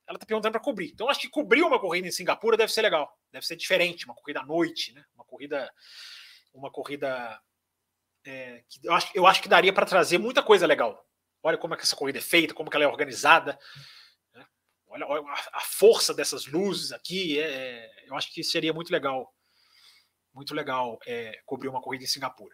ela 0.06 0.18
está 0.18 0.26
perguntando 0.28 0.52
para 0.52 0.62
cobrir. 0.62 0.92
Então, 0.94 1.10
acho 1.10 1.20
que 1.20 1.30
cobrir 1.30 1.64
uma 1.64 1.80
corrida 1.80 2.08
em 2.08 2.12
Singapura 2.12 2.56
deve 2.56 2.72
ser 2.72 2.84
legal, 2.84 3.12
deve 3.32 3.48
ser 3.48 3.56
diferente, 3.56 4.06
uma 4.06 4.14
corrida 4.14 4.42
à 4.42 4.46
noite, 4.46 4.94
né? 4.94 5.04
Uma 5.16 5.26
corrida, 5.26 5.74
uma 6.54 6.72
corrida 6.72 7.42
é, 8.28 8.62
eu, 8.84 8.94
acho, 8.94 9.12
eu 9.16 9.26
acho 9.26 9.42
que 9.42 9.48
daria 9.48 9.72
para 9.72 9.86
trazer 9.86 10.18
muita 10.18 10.44
coisa 10.44 10.68
legal. 10.68 11.08
Olha 11.42 11.58
como 11.58 11.74
é 11.74 11.78
que 11.78 11.84
essa 11.84 11.96
corrida 11.96 12.18
é 12.20 12.22
feita, 12.22 12.54
como 12.54 12.70
que 12.70 12.76
ela 12.76 12.84
é 12.84 12.88
organizada. 12.88 13.58
Né? 14.34 14.46
Olha, 14.88 15.08
olha 15.08 15.26
a, 15.32 15.60
a, 15.60 15.62
força 15.62 16.14
dessas 16.14 16.46
luzes 16.46 16.92
aqui. 16.92 17.40
É, 17.40 17.46
é 17.46 18.10
eu 18.10 18.16
acho 18.18 18.34
que 18.34 18.44
seria 18.44 18.74
muito 18.74 18.92
legal, 18.92 19.34
muito 20.34 20.54
legal 20.54 21.00
é, 21.08 21.42
cobrir 21.46 21.70
uma 21.70 21.82
corrida 21.82 22.04
em 22.04 22.08
Singapura. 22.08 22.54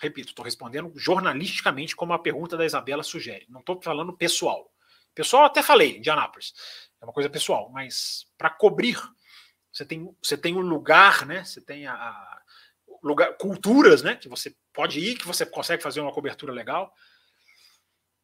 Repito, 0.00 0.28
estou 0.28 0.44
respondendo 0.44 0.92
jornalisticamente 0.96 1.96
como 1.96 2.12
a 2.12 2.18
pergunta 2.18 2.56
da 2.56 2.64
Isabela 2.64 3.02
sugere. 3.02 3.46
Não 3.48 3.60
estou 3.60 3.82
falando 3.82 4.16
pessoal. 4.16 4.72
Pessoal, 5.12 5.44
até 5.44 5.60
falei, 5.60 5.98
Indianápolis. 5.98 6.54
É 7.00 7.04
uma 7.04 7.12
coisa 7.12 7.28
pessoal, 7.28 7.68
mas 7.70 8.26
para 8.38 8.48
cobrir, 8.48 8.96
você 9.72 9.84
tem, 9.84 10.16
você 10.22 10.36
tem 10.36 10.54
um 10.54 10.60
lugar, 10.60 11.26
né? 11.26 11.44
Você 11.44 11.60
tem 11.60 11.88
a, 11.88 11.94
a 11.94 12.42
lugar, 13.02 13.36
culturas, 13.36 14.02
né? 14.02 14.14
Que 14.14 14.28
você 14.28 14.54
pode 14.72 15.00
ir, 15.00 15.16
que 15.16 15.26
você 15.26 15.44
consegue 15.44 15.82
fazer 15.82 16.00
uma 16.00 16.12
cobertura 16.12 16.52
legal. 16.52 16.92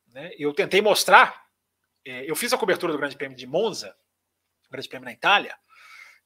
Né? 0.09 0.33
Eu 0.39 0.53
tentei 0.55 0.81
mostrar, 0.81 1.45
é, 2.05 2.31
eu 2.31 2.37
fiz 2.37 2.53
a 2.53 2.59
cobertura 2.59 2.93
do 2.93 2.99
Grande 2.99 3.17
Prêmio 3.17 3.37
de 3.37 3.47
Monza, 3.47 3.97
Grande 4.71 4.89
Prêmio 4.89 5.05
na 5.05 5.13
Itália, 5.13 5.57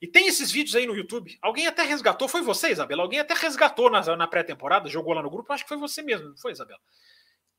e 0.00 0.06
tem 0.06 0.26
esses 0.26 0.50
vídeos 0.50 0.74
aí 0.74 0.86
no 0.86 0.96
YouTube. 0.96 1.38
Alguém 1.42 1.66
até 1.66 1.82
resgatou, 1.82 2.26
foi 2.26 2.40
você, 2.40 2.70
Isabela? 2.70 3.02
Alguém 3.02 3.20
até 3.20 3.34
resgatou 3.34 3.90
na, 3.90 4.00
na 4.16 4.26
pré-temporada, 4.26 4.88
jogou 4.88 5.12
lá 5.12 5.22
no 5.22 5.30
grupo, 5.30 5.52
acho 5.52 5.64
que 5.64 5.68
foi 5.68 5.76
você 5.76 6.00
mesmo, 6.00 6.30
não 6.30 6.36
foi, 6.38 6.52
Isabela? 6.52 6.80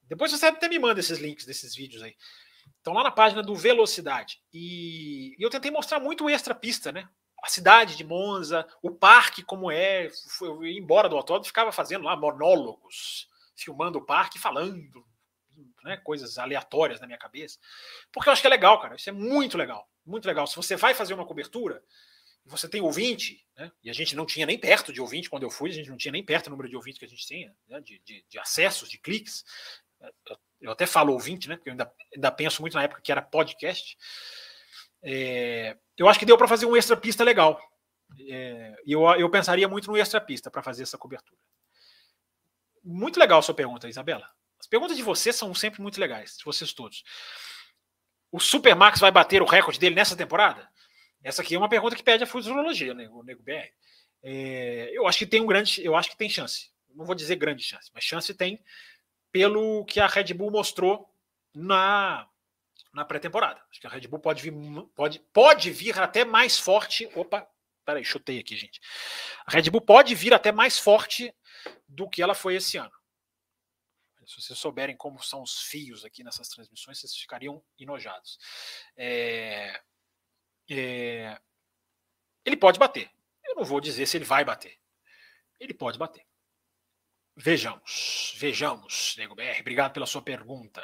Depois 0.08 0.32
você 0.32 0.48
até 0.48 0.68
me 0.68 0.80
manda 0.80 1.00
esses 1.00 1.20
links 1.20 1.46
desses 1.46 1.76
vídeos 1.76 2.02
aí. 2.02 2.16
Estão 2.78 2.94
lá 2.94 3.04
na 3.04 3.12
página 3.12 3.44
do 3.44 3.56
Velocidade. 3.56 4.42
E, 4.52 5.36
e 5.38 5.42
eu 5.42 5.50
tentei 5.50 5.70
mostrar 5.70 6.00
muito 6.00 6.30
extra 6.30 6.56
pista, 6.56 6.92
né? 6.92 7.08
A 7.42 7.50
cidade 7.50 7.96
de 7.96 8.04
Monza, 8.04 8.68
o 8.82 8.92
parque 8.92 9.42
como 9.42 9.72
é. 9.72 10.10
Eu 10.42 10.64
ia 10.64 10.80
embora 10.80 11.10
do 11.10 11.18
autódromo 11.18 11.46
ficava 11.46 11.72
fazendo 11.72 12.06
lá 12.06 12.16
monólogos, 12.16 13.28
filmando 13.56 13.98
o 13.98 14.06
parque, 14.06 14.38
falando 14.38 15.06
né, 15.84 15.98
coisas 15.98 16.38
aleatórias 16.38 17.00
na 17.00 17.08
minha 17.08 17.18
cabeça. 17.18 17.60
Porque 18.12 18.30
eu 18.30 18.34
acho 18.34 18.42
que 18.42 18.48
é 18.48 18.50
legal, 18.50 18.80
cara. 18.80 18.96
Isso 18.96 19.10
é 19.10 19.14
muito 19.14 19.58
legal. 19.58 19.90
Muito 20.06 20.26
legal. 20.26 20.46
Se 20.46 20.56
você 20.56 20.76
vai 20.76 20.94
fazer 20.94 21.14
uma 21.14 21.26
cobertura, 21.26 21.84
você 22.46 22.68
tem 22.68 22.82
ouvinte, 22.82 23.46
né, 23.56 23.72
e 23.84 23.90
a 23.90 23.94
gente 23.94 24.16
não 24.16 24.26
tinha 24.26 24.46
nem 24.46 24.58
perto 24.58 24.92
de 24.92 25.02
ouvinte 25.02 25.30
quando 25.30 25.44
eu 25.44 25.50
fui, 25.50 25.70
a 25.70 25.74
gente 25.74 25.90
não 25.90 25.98
tinha 25.98 26.12
nem 26.12 26.24
perto 26.24 26.48
o 26.48 26.50
número 26.50 26.70
de 26.70 26.76
ouvintes 26.76 27.00
que 27.00 27.06
a 27.06 27.08
gente 27.08 27.26
tinha, 27.26 27.56
né, 27.68 27.80
de, 27.82 28.00
de, 28.00 28.26
de 28.28 28.40
acessos, 28.40 28.90
de 28.90 28.98
cliques. 28.98 29.44
Eu, 30.60 30.72
até 30.72 30.86
falo 30.86 31.14
ouvinte, 31.14 31.48
né? 31.48 31.56
Porque 31.56 31.70
eu 31.70 31.74
ainda, 31.74 31.92
ainda 32.14 32.32
penso 32.32 32.62
muito 32.62 32.76
na 32.76 32.84
época 32.84 33.02
que 33.02 33.12
era 33.12 33.22
podcast. 33.22 33.98
É, 35.04 35.78
eu 35.98 36.08
acho 36.08 36.20
que 36.20 36.26
deu 36.26 36.38
para 36.38 36.48
fazer 36.48 36.66
um 36.66 36.76
extra 36.76 36.96
pista 36.96 37.24
legal. 37.24 37.60
É, 38.28 38.76
eu, 38.86 39.04
eu 39.12 39.30
pensaria 39.30 39.68
muito 39.68 39.90
no 39.90 39.98
extra 39.98 40.20
pista 40.20 40.52
para 40.52 40.62
fazer 40.62 40.84
essa 40.84 40.98
cobertura. 40.98 41.38
Muito 42.84 43.20
legal 43.20 43.42
sua 43.42 43.56
pergunta, 43.56 43.88
Isabela. 43.88 44.30
As 44.60 44.68
perguntas 44.68 44.98
de 44.98 45.04
vocês 45.04 45.36
são 45.36 45.54
sempre 45.54 45.82
muito 45.82 46.00
legais, 46.00 46.38
de 46.38 46.44
vocês 46.44 46.74
todos. 46.74 47.04
O 48.32 48.40
Supermax 48.40 49.00
vai 49.00 49.12
bater 49.12 49.42
o 49.42 49.46
recorde 49.46 49.80
dele 49.80 49.96
nessa 49.96 50.16
temporada? 50.16 50.70
Essa 51.24 51.42
aqui 51.42 51.56
é 51.56 51.58
uma 51.58 51.70
pergunta 51.70 51.96
que 51.96 52.04
pede 52.04 52.24
a 52.24 52.28
futurologia, 52.28 52.94
né, 52.94 53.08
o 53.10 53.24
Nego 53.24 53.44
BR. 53.44 53.70
É, 54.24 54.90
eu 54.94 55.08
acho 55.08 55.20
que 55.20 55.26
tem 55.26 55.42
um 55.42 55.48
grande, 55.48 55.84
eu 55.84 55.96
acho 55.96 56.10
que 56.10 56.18
tem 56.18 56.30
chance. 56.30 56.72
Não 56.94 57.06
vou 57.06 57.16
dizer 57.16 57.36
grande 57.36 57.64
chance, 57.64 57.90
mas 57.94 58.04
chance 58.04 58.34
tem 58.34 58.64
pelo 59.32 59.86
que 59.86 60.00
a 60.00 60.08
Red 60.08 60.34
Bull 60.34 60.52
mostrou 60.52 61.10
na 61.54 62.28
na 62.94 63.06
pré-temporada. 63.06 63.62
Acho 63.70 63.80
que 63.80 63.88
a 63.88 63.90
Red 63.90 64.08
Bull 64.08 64.20
pode 64.20 64.42
vir, 64.42 64.54
pode, 64.96 65.20
pode 65.34 65.72
vir 65.72 65.98
até 66.00 66.26
mais 66.26 66.60
forte. 66.60 67.10
Opa, 67.16 67.48
peraí, 67.86 68.04
chutei 68.04 68.40
aqui, 68.40 68.56
gente. 68.56 68.80
A 69.46 69.52
Red 69.52 69.70
Bull 69.70 69.82
pode 69.82 70.14
vir 70.16 70.34
até 70.34 70.52
mais 70.52 70.78
forte 70.78 71.34
do 71.88 72.10
que 72.10 72.22
ela 72.22 72.36
foi 72.36 72.56
esse 72.56 72.78
ano. 72.78 72.92
Se 74.26 74.42
vocês 74.42 74.58
souberem 74.58 74.96
como 74.96 75.22
são 75.22 75.42
os 75.42 75.64
fios 75.64 76.06
aqui 76.06 76.24
nessas 76.24 76.48
transmissões, 76.48 77.00
vocês 77.00 77.16
ficariam 77.16 77.62
enojados. 77.78 78.38
É, 78.96 79.82
é, 80.70 81.38
ele 82.46 82.56
pode 82.56 82.80
bater. 82.80 83.12
Eu 83.44 83.56
não 83.56 83.64
vou 83.64 83.82
dizer 83.82 84.06
se 84.06 84.18
ele 84.18 84.26
vai 84.26 84.46
bater. 84.46 84.80
Ele 85.60 85.74
pode 85.74 85.98
bater. 85.98 86.26
Vejamos, 87.36 88.34
vejamos, 88.38 89.16
Nego 89.18 89.36
BR. 89.36 89.60
Obrigado 89.60 89.94
pela 89.94 90.06
sua 90.06 90.22
pergunta. 90.22 90.82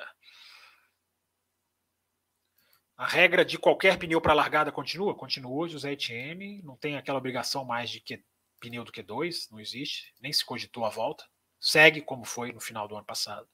A 2.97 3.05
regra 3.05 3.45
de 3.45 3.59
qualquer 3.59 3.99
pneu 3.99 4.19
para 4.19 4.33
largada 4.33 4.71
continua? 4.71 5.13
Continua, 5.13 5.69
José 5.69 5.91
Etienne. 5.91 6.63
Não 6.63 6.75
tem 6.75 6.97
aquela 6.97 7.19
obrigação 7.19 7.63
mais 7.63 7.91
de 7.91 7.99
que 7.99 8.23
pneu 8.59 8.83
do 8.83 8.91
que 8.91 9.03
dois, 9.03 9.47
não 9.51 9.59
existe. 9.59 10.15
Nem 10.19 10.33
se 10.33 10.43
cogitou 10.43 10.83
a 10.83 10.89
volta. 10.89 11.23
Segue 11.59 12.01
como 12.01 12.25
foi 12.25 12.51
no 12.51 12.59
final 12.59 12.87
do 12.87 12.95
ano 12.95 13.05
passado. 13.05 13.47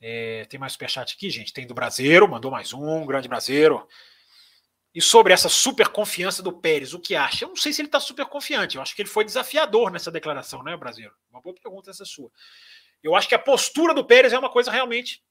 É, 0.00 0.44
tem 0.44 0.58
mais 0.60 0.72
superchat 0.72 1.14
aqui, 1.14 1.28
gente. 1.30 1.52
Tem 1.52 1.66
do 1.66 1.74
Brasileiro, 1.74 2.28
mandou 2.28 2.52
mais 2.52 2.72
um, 2.72 3.04
grande 3.04 3.28
Brasileiro. 3.28 3.88
E 4.94 5.02
sobre 5.02 5.32
essa 5.32 5.48
super 5.48 5.88
confiança 5.88 6.44
do 6.44 6.52
Pérez, 6.52 6.94
o 6.94 7.00
que 7.00 7.16
acha? 7.16 7.44
Eu 7.44 7.48
não 7.48 7.56
sei 7.56 7.72
se 7.72 7.80
ele 7.80 7.88
está 7.88 7.98
super 7.98 8.26
confiante. 8.26 8.76
Eu 8.76 8.82
acho 8.82 8.94
que 8.94 9.02
ele 9.02 9.08
foi 9.08 9.24
desafiador 9.24 9.90
nessa 9.90 10.12
declaração, 10.12 10.62
né, 10.62 10.76
Brasileiro? 10.76 11.16
Uma 11.28 11.40
boa 11.40 11.56
pergunta 11.56 11.90
essa 11.90 12.04
sua. 12.04 12.30
Eu 13.02 13.16
acho 13.16 13.28
que 13.28 13.34
a 13.34 13.38
postura 13.38 13.92
do 13.92 14.04
Pérez 14.04 14.32
é 14.32 14.38
uma 14.38 14.50
coisa 14.50 14.70
realmente 14.70 15.24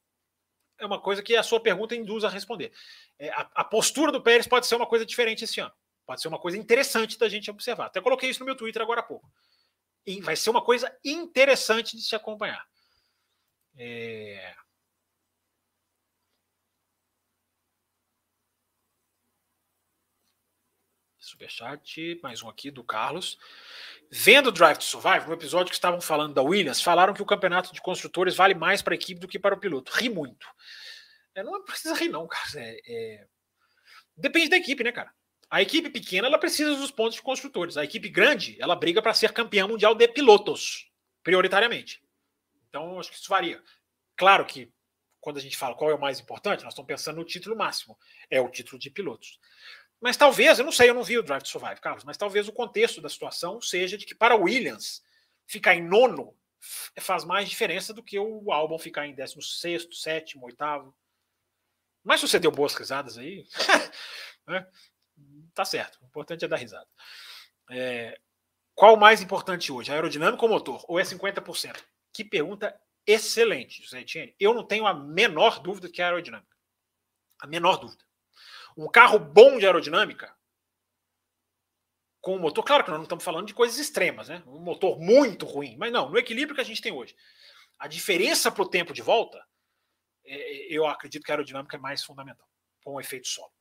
é 0.79 0.85
uma 0.85 0.99
coisa 0.99 1.21
que 1.21 1.35
a 1.35 1.43
sua 1.43 1.59
pergunta 1.59 1.95
induz 1.95 2.23
a 2.23 2.29
responder. 2.29 2.71
É, 3.17 3.29
a, 3.29 3.49
a, 3.55 3.63
postura 3.63 4.11
do 4.11 4.21
Pérez 4.21 4.47
pode 4.47 4.65
ser 4.65 4.75
uma 4.75 4.87
coisa 4.87 5.05
diferente 5.05 5.43
esse 5.43 5.59
ano. 5.59 5.73
Pode 6.05 6.21
ser 6.21 6.27
uma 6.27 6.39
coisa 6.39 6.57
interessante 6.57 7.19
da 7.19 7.29
gente 7.29 7.51
observar. 7.51 7.87
Até 7.87 8.01
coloquei 8.01 8.29
isso 8.29 8.39
no 8.39 8.45
meu 8.45 8.55
Twitter 8.55 8.81
agora 8.81 9.01
há 9.01 9.03
pouco. 9.03 9.31
E 10.05 10.21
vai 10.21 10.35
ser 10.35 10.49
uma 10.49 10.63
coisa 10.63 10.91
interessante 11.03 11.95
de 11.95 12.01
se 12.01 12.15
acompanhar. 12.15 12.65
É... 13.77 14.55
Superchat, 21.19 22.19
mais 22.23 22.41
um 22.41 22.49
aqui 22.49 22.71
do 22.71 22.83
Carlos. 22.83 23.37
Vendo 24.11 24.47
o 24.47 24.51
Drive 24.51 24.77
to 24.77 24.83
Survive, 24.83 25.27
no 25.27 25.33
episódio 25.33 25.69
que 25.69 25.75
estavam 25.75 26.01
falando 26.01 26.33
da 26.33 26.41
Williams, 26.41 26.81
falaram 26.81 27.13
que 27.13 27.21
o 27.21 27.25
campeonato 27.25 27.71
de 27.71 27.79
construtores 27.79 28.35
vale 28.35 28.55
mais 28.55 28.81
para 28.81 28.93
a 28.93 28.95
equipe 28.95 29.19
do 29.19 29.27
que 29.27 29.37
para 29.37 29.53
o 29.53 29.59
piloto. 29.59 29.91
Ri 29.91 30.09
muito. 30.09 30.47
É, 31.35 31.43
não 31.43 31.63
precisa 31.63 31.93
rir, 31.93 32.09
não, 32.09 32.27
cara. 32.27 32.43
É, 32.55 32.79
é... 32.87 33.27
Depende 34.17 34.49
da 34.49 34.57
equipe, 34.57 34.83
né, 34.83 34.91
cara? 34.91 35.13
A 35.49 35.61
equipe 35.61 35.89
pequena 35.89 36.27
ela 36.27 36.39
precisa 36.39 36.75
dos 36.75 36.91
pontos 36.91 37.15
de 37.15 37.21
construtores. 37.21 37.77
A 37.77 37.83
equipe 37.83 38.09
grande 38.09 38.57
ela 38.59 38.75
briga 38.75 39.01
para 39.01 39.13
ser 39.13 39.31
campeã 39.31 39.67
mundial 39.67 39.93
de 39.93 40.07
pilotos, 40.07 40.91
prioritariamente. 41.23 42.01
Então, 42.67 42.99
acho 42.99 43.11
que 43.11 43.17
isso 43.17 43.29
varia. 43.29 43.61
Claro 44.15 44.45
que 44.45 44.71
quando 45.19 45.37
a 45.37 45.41
gente 45.41 45.57
fala 45.57 45.75
qual 45.75 45.91
é 45.91 45.95
o 45.95 45.99
mais 45.99 46.19
importante, 46.19 46.63
nós 46.63 46.73
estamos 46.73 46.87
pensando 46.87 47.17
no 47.17 47.25
título 47.25 47.55
máximo. 47.55 47.97
É 48.29 48.41
o 48.41 48.49
título 48.49 48.79
de 48.79 48.89
pilotos. 48.89 49.38
Mas 50.01 50.15
talvez, 50.15 50.59
eu 50.59 50.65
não 50.65 50.71
sei, 50.71 50.89
eu 50.89 50.93
não 50.93 51.03
vi 51.03 51.17
o 51.17 51.23
Drive 51.23 51.43
to 51.43 51.49
Survive, 51.49 51.81
Carlos, 51.81 52.03
mas 52.03 52.17
talvez 52.17 52.47
o 52.47 52.53
contexto 52.53 53.01
da 53.01 53.09
situação 53.09 53.61
seja 53.61 53.97
de 53.97 54.05
que 54.05 54.15
para 54.15 54.35
Williams 54.35 55.03
ficar 55.45 55.75
em 55.75 55.85
nono 55.85 56.35
faz 56.99 57.23
mais 57.23 57.49
diferença 57.49 57.93
do 57.93 58.03
que 58.03 58.19
o 58.19 58.51
álbum 58.51 58.77
ficar 58.77 59.07
em 59.07 59.15
décimo 59.15 59.41
sexto, 59.41 59.95
sétimo, 59.95 60.45
oitavo. 60.45 60.95
Mas 62.03 62.19
se 62.19 62.27
você 62.27 62.39
deu 62.39 62.51
boas 62.51 62.73
risadas 62.73 63.17
aí, 63.17 63.45
né, 64.47 64.67
tá 65.53 65.65
certo. 65.65 65.99
O 66.01 66.05
importante 66.05 66.45
é 66.45 66.47
dar 66.47 66.57
risada. 66.57 66.87
É, 67.69 68.19
qual 68.75 68.95
o 68.95 68.99
mais 68.99 69.21
importante 69.21 69.71
hoje, 69.71 69.91
aerodinâmico 69.91 70.45
ou 70.45 70.51
motor? 70.51 70.85
Ou 70.87 70.99
é 70.99 71.03
50%? 71.03 71.83
Que 72.13 72.23
pergunta 72.23 72.79
excelente, 73.05 73.83
José 73.83 74.01
Etienne. 74.01 74.35
Eu 74.39 74.53
não 74.53 74.65
tenho 74.65 74.87
a 74.87 74.93
menor 74.93 75.59
dúvida 75.59 75.89
que 75.89 76.01
é 76.01 76.05
aerodinâmica. 76.05 76.55
A 77.41 77.47
menor 77.47 77.77
dúvida. 77.77 78.03
Um 78.79 78.87
carro 78.87 79.19
bom 79.19 79.57
de 79.57 79.65
aerodinâmica, 79.65 80.33
com 82.21 82.37
um 82.37 82.39
motor, 82.39 82.63
claro 82.63 82.81
que 82.81 82.89
nós 82.89 82.97
não 82.97 83.03
estamos 83.03 83.25
falando 83.25 83.45
de 83.45 83.53
coisas 83.53 83.77
extremas, 83.77 84.29
né? 84.29 84.41
Um 84.47 84.59
motor 84.59 84.97
muito 84.97 85.45
ruim, 85.45 85.75
mas 85.77 85.91
não, 85.91 86.09
no 86.09 86.17
equilíbrio 86.17 86.55
que 86.55 86.61
a 86.61 86.65
gente 86.65 86.81
tem 86.81 86.93
hoje. 86.93 87.13
A 87.77 87.89
diferença 87.89 88.49
para 88.49 88.63
o 88.63 88.69
tempo 88.69 88.93
de 88.93 89.01
volta, 89.01 89.45
é, 90.23 90.33
é, 90.33 90.67
eu 90.69 90.87
acredito 90.87 91.25
que 91.25 91.31
a 91.31 91.33
aerodinâmica 91.33 91.75
é 91.75 91.79
mais 91.79 92.05
fundamental, 92.05 92.47
com 92.81 93.01
efeito 93.01 93.27
solo. 93.27 93.51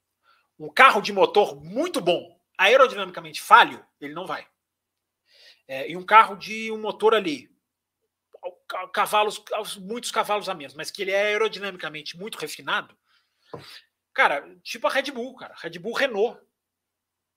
Um 0.56 0.68
carro 0.68 1.00
de 1.00 1.12
motor 1.12 1.60
muito 1.64 2.00
bom, 2.00 2.40
aerodinamicamente 2.56 3.42
falho, 3.42 3.84
ele 4.00 4.14
não 4.14 4.24
vai. 4.24 4.46
É, 5.66 5.90
e 5.90 5.96
um 5.96 6.06
carro 6.06 6.36
de 6.36 6.70
um 6.70 6.80
motor 6.80 7.12
ali, 7.12 7.50
cavalos, 8.92 9.42
muitos 9.80 10.12
cavalos 10.12 10.48
a 10.48 10.54
menos, 10.54 10.74
mas 10.74 10.92
que 10.92 11.02
ele 11.02 11.10
é 11.10 11.22
aerodinamicamente 11.22 12.16
muito 12.16 12.38
refinado, 12.38 12.96
Cara, 14.18 14.52
tipo 14.64 14.84
a 14.88 14.90
Red 14.90 15.12
Bull, 15.12 15.36
cara. 15.36 15.54
Red 15.56 15.78
Bull 15.78 15.92
Renault. 15.92 16.40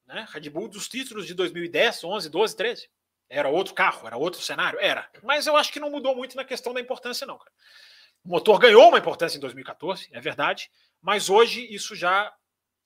Né? 0.07 0.25
Red 0.31 0.49
Bull 0.49 0.67
dos 0.67 0.89
títulos 0.89 1.27
de 1.27 1.35
2010, 1.35 2.03
11, 2.03 2.27
12, 2.27 2.55
13. 2.55 2.89
Era 3.29 3.49
outro 3.49 3.75
carro, 3.75 4.07
era 4.07 4.17
outro 4.17 4.41
cenário? 4.41 4.79
Era. 4.79 5.07
Mas 5.21 5.45
eu 5.45 5.55
acho 5.55 5.71
que 5.71 5.79
não 5.79 5.91
mudou 5.91 6.15
muito 6.15 6.35
na 6.35 6.43
questão 6.43 6.73
da 6.73 6.81
importância, 6.81 7.27
não, 7.27 7.37
cara. 7.37 7.51
O 8.25 8.29
motor 8.29 8.57
ganhou 8.57 8.89
uma 8.89 8.97
importância 8.97 9.37
em 9.37 9.39
2014, 9.39 10.09
é 10.11 10.19
verdade, 10.19 10.71
mas 10.99 11.29
hoje 11.29 11.71
isso 11.71 11.95
já 11.95 12.33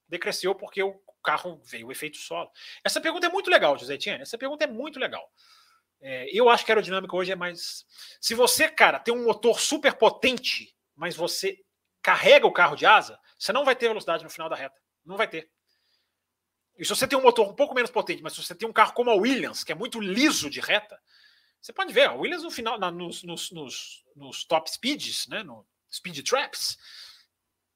decresceu 0.10 0.54
porque 0.54 0.84
o 0.84 1.02
carro 1.24 1.62
veio 1.64 1.88
o 1.88 1.92
efeito 1.94 2.18
solo. 2.18 2.52
Essa 2.84 3.00
pergunta 3.00 3.28
é 3.28 3.30
muito 3.30 3.50
legal, 3.50 3.78
José 3.78 3.94
Etienne. 3.94 4.24
Essa 4.24 4.38
pergunta 4.38 4.66
é 4.66 4.68
muito 4.68 5.00
legal. 5.00 5.26
É, 6.02 6.28
eu 6.38 6.50
acho 6.50 6.66
que 6.66 6.72
a 6.72 6.76
aerodinâmica 6.76 7.16
hoje 7.16 7.32
é 7.32 7.36
mais. 7.36 7.86
Se 8.20 8.36
você, 8.36 8.68
cara, 8.68 9.00
tem 9.00 9.14
um 9.14 9.24
motor 9.24 9.58
super 9.58 9.94
potente, 9.94 10.76
mas 10.94 11.16
você 11.16 11.64
carrega 12.02 12.46
o 12.46 12.52
carro 12.52 12.76
de 12.76 12.86
asa, 12.86 13.18
você 13.46 13.54
não 13.54 13.64
vai 13.64 13.76
ter 13.76 13.88
velocidade 13.88 14.24
no 14.24 14.30
final 14.30 14.50
da 14.50 14.56
reta. 14.56 14.76
Não 15.06 15.16
vai 15.16 15.28
ter. 15.28 15.50
E 16.78 16.84
se 16.84 16.90
você 16.90 17.08
tem 17.08 17.18
um 17.18 17.22
motor 17.22 17.48
um 17.48 17.54
pouco 17.56 17.76
menos 17.76 17.92
potente, 17.92 18.24
mas 18.24 18.34
se 18.34 18.44
você 18.44 18.56
tem 18.56 18.68
um 18.68 18.74
carro 18.74 18.94
como 18.94 19.12
a 19.12 19.16
Williams, 19.16 19.64
que 19.64 19.72
é 19.72 19.76
muito 19.76 20.00
liso 20.00 20.50
de 20.50 20.60
reta, 20.60 21.00
você 21.62 21.72
pode 21.72 21.94
ver, 21.94 22.10
a 22.10 22.14
Williams 22.14 22.44
no 22.44 22.52
final, 22.52 22.78
na, 22.80 22.92
nos, 22.92 23.24
nos, 23.24 23.52
nos, 23.52 24.04
nos, 24.16 24.44
top 24.46 24.70
speeds, 24.70 25.28
né, 25.28 25.44
no 25.44 25.66
speed 25.92 26.28
traps, 26.28 26.78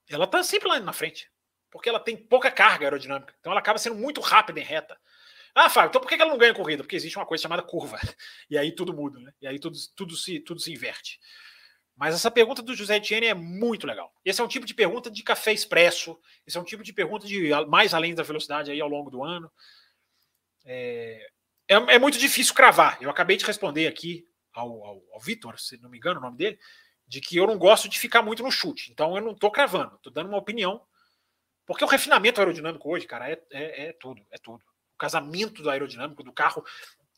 ela 0.10 0.26
está 0.26 0.44
sempre 0.44 0.68
lá 0.68 0.80
na 0.80 0.92
frente, 0.92 1.32
porque 1.72 1.88
ela 1.88 2.00
tem 2.00 2.18
pouca 2.18 2.52
carga 2.52 2.86
aerodinâmica. 2.86 3.34
Então 3.40 3.52
ela 3.52 3.62
acaba 3.62 3.80
sendo 3.80 3.96
muito 3.96 4.22
rápida 4.22 4.60
em 4.60 4.64
reta. 4.64 5.00
Ah, 5.56 5.70
Fábio, 5.70 5.90
então 5.90 6.02
por 6.02 6.08
que 6.08 6.16
ela 6.16 6.32
não 6.32 6.38
ganha 6.38 6.54
corrida? 6.54 6.84
Porque 6.84 6.96
existe 6.96 7.18
uma 7.18 7.26
coisa 7.26 7.42
chamada 7.42 7.62
curva. 7.62 8.00
E 8.50 8.58
aí 8.58 8.74
tudo 8.74 8.94
muda, 8.94 9.20
né? 9.20 9.32
E 9.42 9.48
aí 9.48 9.60
tudo, 9.60 9.78
tudo, 9.96 10.16
se, 10.16 10.40
tudo 10.40 10.60
se 10.60 10.72
inverte. 10.72 11.20
Mas 12.00 12.16
essa 12.16 12.32
pergunta 12.32 12.62
do 12.62 12.74
José 12.74 12.96
Etienne 12.96 13.28
é 13.28 13.34
muito 13.34 13.86
legal. 13.86 14.10
Esse 14.24 14.40
é 14.40 14.44
um 14.44 14.48
tipo 14.48 14.66
de 14.66 14.74
pergunta 14.74 15.12
de 15.12 15.22
café 15.22 15.52
expresso. 15.52 16.18
Esse 16.48 16.58
é 16.58 16.62
um 16.62 16.64
tipo 16.64 16.82
de 16.82 16.94
pergunta 16.94 17.28
de 17.28 17.52
mais 17.68 17.94
além 17.94 18.16
da 18.16 18.24
velocidade 18.24 18.72
aí 18.72 18.80
ao 18.80 18.88
longo 18.88 19.12
do 19.12 19.22
ano. 19.22 19.52
É, 20.64 21.30
é, 21.68 21.76
é 21.76 22.00
muito 22.00 22.18
difícil 22.18 22.56
cravar. 22.56 22.98
Eu 23.02 23.10
acabei 23.10 23.36
de 23.36 23.44
responder 23.44 23.86
aqui 23.86 24.26
ao, 24.54 24.82
ao, 24.86 25.04
ao 25.12 25.20
Vitor, 25.20 25.60
se 25.60 25.78
não 25.82 25.90
me 25.90 25.98
engano 25.98 26.22
o 26.22 26.24
nome 26.24 26.38
dele, 26.38 26.58
de 27.06 27.20
que 27.20 27.36
eu 27.36 27.46
não 27.46 27.58
gosto 27.58 27.90
de 27.90 28.00
ficar 28.00 28.22
muito 28.22 28.44
no 28.44 28.52
chute. 28.52 28.90
Então 28.94 29.18
eu 29.18 29.22
não 29.22 29.34
estou 29.34 29.52
cravando, 29.52 29.96
estou 29.96 30.14
dando 30.14 30.30
uma 30.30 30.38
opinião. 30.38 30.82
Porque 31.66 31.84
o 31.84 31.88
refinamento 31.88 32.40
aerodinâmico 32.40 32.90
hoje, 32.90 33.06
cara, 33.06 33.30
é, 33.30 33.38
é, 33.52 33.88
é 33.88 33.94
tudo, 34.00 34.26
é 34.32 34.38
tudo. 34.38 34.64
O 34.96 34.98
casamento 34.98 35.62
do 35.62 35.70
aerodinâmico 35.70 36.24
do 36.24 36.32
carro 36.32 36.64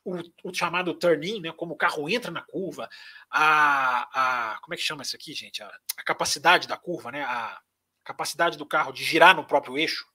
o, 0.04 0.18
o, 0.44 0.54
chamado 0.54 0.94
turn-in, 0.94 1.42
né, 1.42 1.52
como 1.52 1.74
o 1.74 1.78
carro 1.78 2.10
entra 2.10 2.32
na 2.32 2.42
curva, 2.42 2.90
a, 3.30 4.54
a 4.54 4.60
como 4.60 4.74
é 4.74 4.78
que 4.78 4.84
chama 4.84 5.04
isso 5.04 5.16
aqui, 5.16 5.34
gente? 5.34 5.62
A, 5.62 5.72
a, 5.98 6.04
capacidade 6.04 6.68
da 6.68 6.78
curva, 6.78 7.12
né, 7.12 7.24
a 7.24 7.62
capacidade 8.04 8.58
do 8.58 8.66
carro 8.66 8.92
de 8.92 9.04
girar 9.04 9.36
no 9.36 9.46
próprio 9.46 9.78
eixo, 9.78 10.08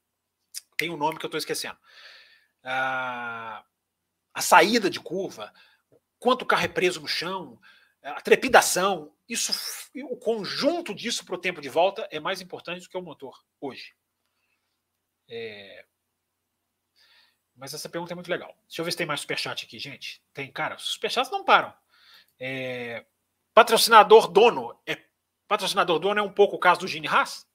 tem 0.76 0.90
um 0.90 0.96
nome 0.96 1.18
que 1.18 1.24
eu 1.24 1.28
estou 1.28 1.38
esquecendo. 1.38 1.78
A, 2.62 3.64
a 4.34 4.42
saída 4.42 4.90
de 4.90 5.00
curva, 5.00 5.52
quanto 6.18 6.42
o 6.42 6.46
carro 6.46 6.64
é 6.64 6.68
preso 6.68 7.00
no 7.00 7.08
chão, 7.08 7.60
a 8.02 8.20
trepidação, 8.20 9.12
isso, 9.28 9.52
o 10.04 10.16
conjunto 10.16 10.94
disso 10.94 11.24
para 11.24 11.34
o 11.34 11.40
tempo 11.40 11.60
de 11.60 11.68
volta 11.68 12.06
é 12.10 12.20
mais 12.20 12.40
importante 12.40 12.82
do 12.82 12.88
que 12.88 12.96
o 12.96 13.02
motor 13.02 13.42
hoje. 13.60 13.94
É, 15.28 15.84
mas 17.56 17.72
essa 17.72 17.88
pergunta 17.88 18.12
é 18.12 18.14
muito 18.14 18.30
legal. 18.30 18.54
Deixa 18.68 18.80
eu 18.80 18.84
ver 18.84 18.92
se 18.92 18.98
tem 18.98 19.06
mais 19.06 19.20
superchat 19.20 19.64
aqui, 19.64 19.78
gente. 19.78 20.22
Tem, 20.32 20.52
cara, 20.52 20.76
os 20.76 20.92
superchats 20.92 21.30
não 21.30 21.44
param. 21.44 21.72
É, 22.38 23.04
patrocinador 23.54 24.28
dono. 24.28 24.78
É, 24.86 25.02
patrocinador 25.48 25.98
dono 25.98 26.20
é 26.20 26.22
um 26.22 26.32
pouco 26.32 26.56
o 26.56 26.60
caso 26.60 26.80
do 26.80 26.86
Gene 26.86 27.08
Haas? 27.08 27.46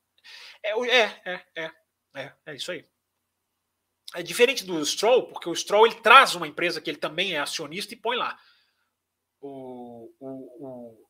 É, 0.63 0.71
é, 0.71 1.21
é, 1.25 1.45
é, 1.55 1.71
é, 2.15 2.33
é 2.47 2.55
isso 2.55 2.71
aí. 2.71 2.85
É 4.15 4.23
diferente 4.23 4.65
do 4.65 4.83
Stroll, 4.85 5.27
porque 5.27 5.47
o 5.47 5.55
Stroll 5.55 5.85
ele 5.85 5.95
traz 5.95 6.35
uma 6.35 6.47
empresa 6.47 6.81
que 6.81 6.89
ele 6.89 6.97
também 6.97 7.33
é 7.33 7.39
acionista 7.39 7.93
e 7.93 7.97
põe 7.97 8.17
lá. 8.17 8.37
O, 9.39 10.11
o, 10.19 10.27
o, 10.67 11.07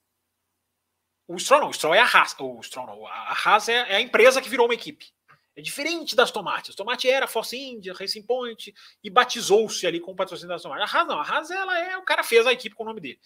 o 1.29 1.39
Stroll 1.39 1.61
não, 1.61 1.69
o 1.69 1.73
Stroll 1.73 1.95
é 1.95 1.99
a 1.99 2.05
Haas. 2.05 2.35
O 2.37 2.61
Stroll 2.61 2.87
não, 2.87 3.07
a 3.07 3.33
Haas 3.33 3.69
é, 3.69 3.93
é 3.93 3.95
a 3.95 4.01
empresa 4.01 4.41
que 4.41 4.49
virou 4.49 4.67
uma 4.67 4.75
equipe. 4.75 5.11
É 5.55 5.61
diferente 5.61 6.15
das 6.15 6.31
tomates. 6.31 6.75
Tomate 6.75 7.09
era 7.09 7.27
Force 7.27 7.57
India, 7.57 7.93
Racing 7.93 8.23
Point 8.23 8.73
e 9.03 9.09
batizou-se 9.09 9.85
ali 9.85 9.99
com 9.99 10.11
o 10.11 10.15
patrocínio 10.15 10.49
das 10.49 10.61
tomates. 10.61 10.93
A 10.93 10.97
Haas 10.97 11.07
não, 11.07 11.19
a 11.19 11.23
Haas 11.23 11.51
ela 11.51 11.77
é, 11.79 11.97
o 11.97 12.03
cara 12.03 12.23
fez 12.23 12.47
a 12.47 12.53
equipe 12.53 12.75
com 12.75 12.83
o 12.83 12.85
nome 12.87 13.01
dele. 13.01 13.19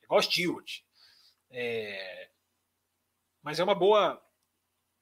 É 0.00 0.04
igual 0.04 0.22
Stewart. 0.22 0.80
É, 1.50 2.30
mas 3.42 3.58
é 3.58 3.64
uma 3.64 3.74
boa, 3.74 4.22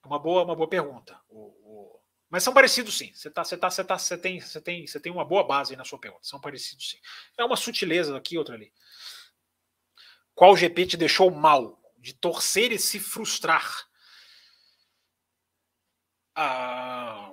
uma 0.04 0.18
boa, 0.18 0.44
uma 0.44 0.56
boa 0.56 0.68
pergunta. 0.68 1.20
O, 1.28 1.40
o, 1.40 2.00
mas 2.30 2.42
são 2.42 2.54
parecidos 2.54 2.96
sim. 2.96 3.12
Você 3.12 3.30
tá, 3.30 3.44
você 3.44 3.56
tá, 3.56 3.70
você 3.70 3.84
tá, 3.84 3.98
você 3.98 4.16
tem, 4.16 4.40
você 4.40 4.60
tem, 4.60 4.86
você 4.86 4.98
tem 4.98 5.12
uma 5.12 5.24
boa 5.24 5.44
base 5.44 5.76
na 5.76 5.84
sua 5.84 5.98
pergunta. 5.98 6.24
São 6.24 6.40
parecidos 6.40 6.90
sim. 6.90 6.98
É 7.36 7.44
uma 7.44 7.56
sutileza 7.56 8.16
aqui, 8.16 8.38
outra 8.38 8.54
ali. 8.54 8.72
Qual 10.34 10.56
GP 10.56 10.86
te 10.86 10.96
deixou 10.96 11.30
mal 11.30 11.78
de 11.98 12.14
torcer 12.14 12.72
e 12.72 12.78
se 12.78 12.98
frustrar? 12.98 13.86
Ah, 16.34 17.32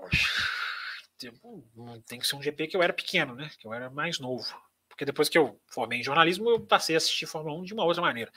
tem 2.07 2.19
que 2.19 2.27
ser 2.27 2.35
um 2.35 2.41
GP 2.41 2.67
que 2.67 2.77
eu 2.77 2.83
era 2.83 2.93
pequeno, 2.93 3.35
né? 3.35 3.49
Que 3.59 3.67
eu 3.67 3.73
era 3.73 3.89
mais 3.89 4.19
novo. 4.19 4.55
Porque 4.87 5.05
depois 5.05 5.29
que 5.29 5.37
eu 5.37 5.59
formei 5.67 5.99
em 5.99 6.03
jornalismo, 6.03 6.49
eu 6.49 6.59
passei 6.59 6.95
a 6.95 6.97
assistir 6.97 7.25
Fórmula 7.25 7.57
1 7.57 7.63
de 7.63 7.73
uma 7.73 7.85
outra 7.85 8.01
maneira. 8.01 8.31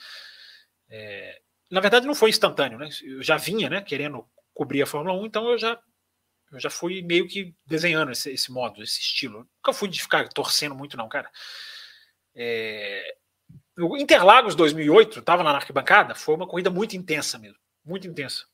É, 0.89 1.41
na 1.69 1.81
verdade, 1.81 2.07
não 2.07 2.15
foi 2.15 2.29
instantâneo, 2.29 2.77
né? 2.77 2.89
Eu 3.03 3.21
já 3.23 3.37
vinha, 3.37 3.69
né? 3.69 3.81
Querendo 3.81 4.27
cobrir 4.53 4.81
a 4.81 4.85
Fórmula 4.85 5.19
1, 5.21 5.25
então 5.25 5.49
eu 5.49 5.57
já, 5.57 5.79
eu 6.51 6.59
já 6.59 6.69
fui 6.69 7.01
meio 7.01 7.27
que 7.27 7.53
desenhando 7.65 8.11
esse, 8.11 8.31
esse 8.31 8.51
modo, 8.51 8.83
esse 8.83 8.99
estilo. 8.99 9.39
nunca 9.57 9.73
fui 9.73 9.89
de 9.89 10.01
ficar 10.01 10.27
torcendo 10.29 10.75
muito, 10.75 10.95
não, 10.95 11.09
cara. 11.09 11.29
É, 12.35 13.15
o 13.77 13.97
Interlagos 13.97 14.55
2008, 14.55 15.19
estava 15.19 15.43
lá 15.43 15.51
na 15.51 15.57
arquibancada, 15.57 16.13
foi 16.15 16.35
uma 16.35 16.47
corrida 16.47 16.69
muito 16.69 16.95
intensa 16.95 17.37
mesmo. 17.39 17.57
Muito 17.83 18.07
intensa. 18.07 18.45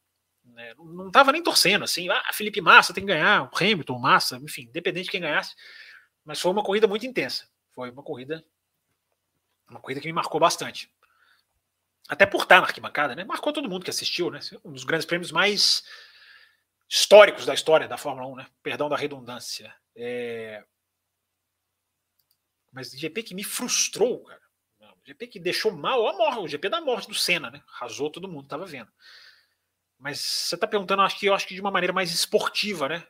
Né? 0.53 0.73
Não 0.77 1.07
estava 1.07 1.31
nem 1.31 1.43
torcendo 1.43 1.83
assim, 1.83 2.09
ah, 2.09 2.31
Felipe 2.33 2.61
Massa 2.61 2.93
tem 2.93 3.05
que 3.05 3.11
ganhar, 3.11 3.43
o 3.43 3.49
Hamilton, 3.55 3.99
Massa, 3.99 4.37
enfim, 4.37 4.63
independente 4.63 5.05
de 5.05 5.11
quem 5.11 5.21
ganhasse. 5.21 5.55
Mas 6.23 6.39
foi 6.39 6.51
uma 6.51 6.63
corrida 6.63 6.87
muito 6.87 7.05
intensa. 7.05 7.49
Foi 7.71 7.89
uma 7.89 8.03
corrida, 8.03 8.43
uma 9.69 9.79
corrida 9.79 10.01
que 10.01 10.07
me 10.07 10.13
marcou 10.13 10.39
bastante. 10.39 10.91
Até 12.07 12.25
por 12.25 12.41
estar 12.41 12.59
na 12.59 12.67
arquibancada, 12.67 13.15
né? 13.15 13.23
Marcou 13.23 13.53
todo 13.53 13.69
mundo 13.69 13.83
que 13.83 13.89
assistiu, 13.89 14.31
né? 14.31 14.39
Um 14.65 14.71
dos 14.71 14.83
grandes 14.83 15.05
prêmios 15.05 15.31
mais 15.31 15.83
históricos 16.89 17.45
da 17.45 17.53
história 17.53 17.87
da 17.87 17.97
Fórmula 17.97 18.27
1, 18.27 18.35
né? 18.35 18.47
Perdão 18.63 18.89
da 18.89 18.97
redundância. 18.97 19.73
É... 19.95 20.63
Mas 22.71 22.91
GP 22.91 23.23
que 23.23 23.35
me 23.35 23.43
frustrou, 23.43 24.23
cara. 24.23 24.41
O 24.81 25.07
GP 25.07 25.27
que 25.27 25.39
deixou 25.39 25.71
mal 25.71 26.07
a 26.07 26.13
morte, 26.13 26.39
o 26.39 26.47
GP 26.47 26.69
da 26.69 26.81
morte 26.81 27.07
do 27.07 27.15
Senna, 27.15 27.49
né? 27.49 27.63
Arrasou 27.75 28.11
todo 28.11 28.27
mundo, 28.27 28.47
tava 28.47 28.65
vendo. 28.65 28.91
Mas 29.99 30.21
você 30.21 30.57
tá 30.57 30.65
perguntando, 30.65 31.01
acho 31.01 31.19
que 31.19 31.25
eu 31.25 31.33
acho 31.33 31.45
que 31.45 31.53
de 31.53 31.59
uma 31.61 31.69
maneira 31.69 31.91
mais 31.91 32.11
esportiva, 32.11 32.87
né? 32.87 33.05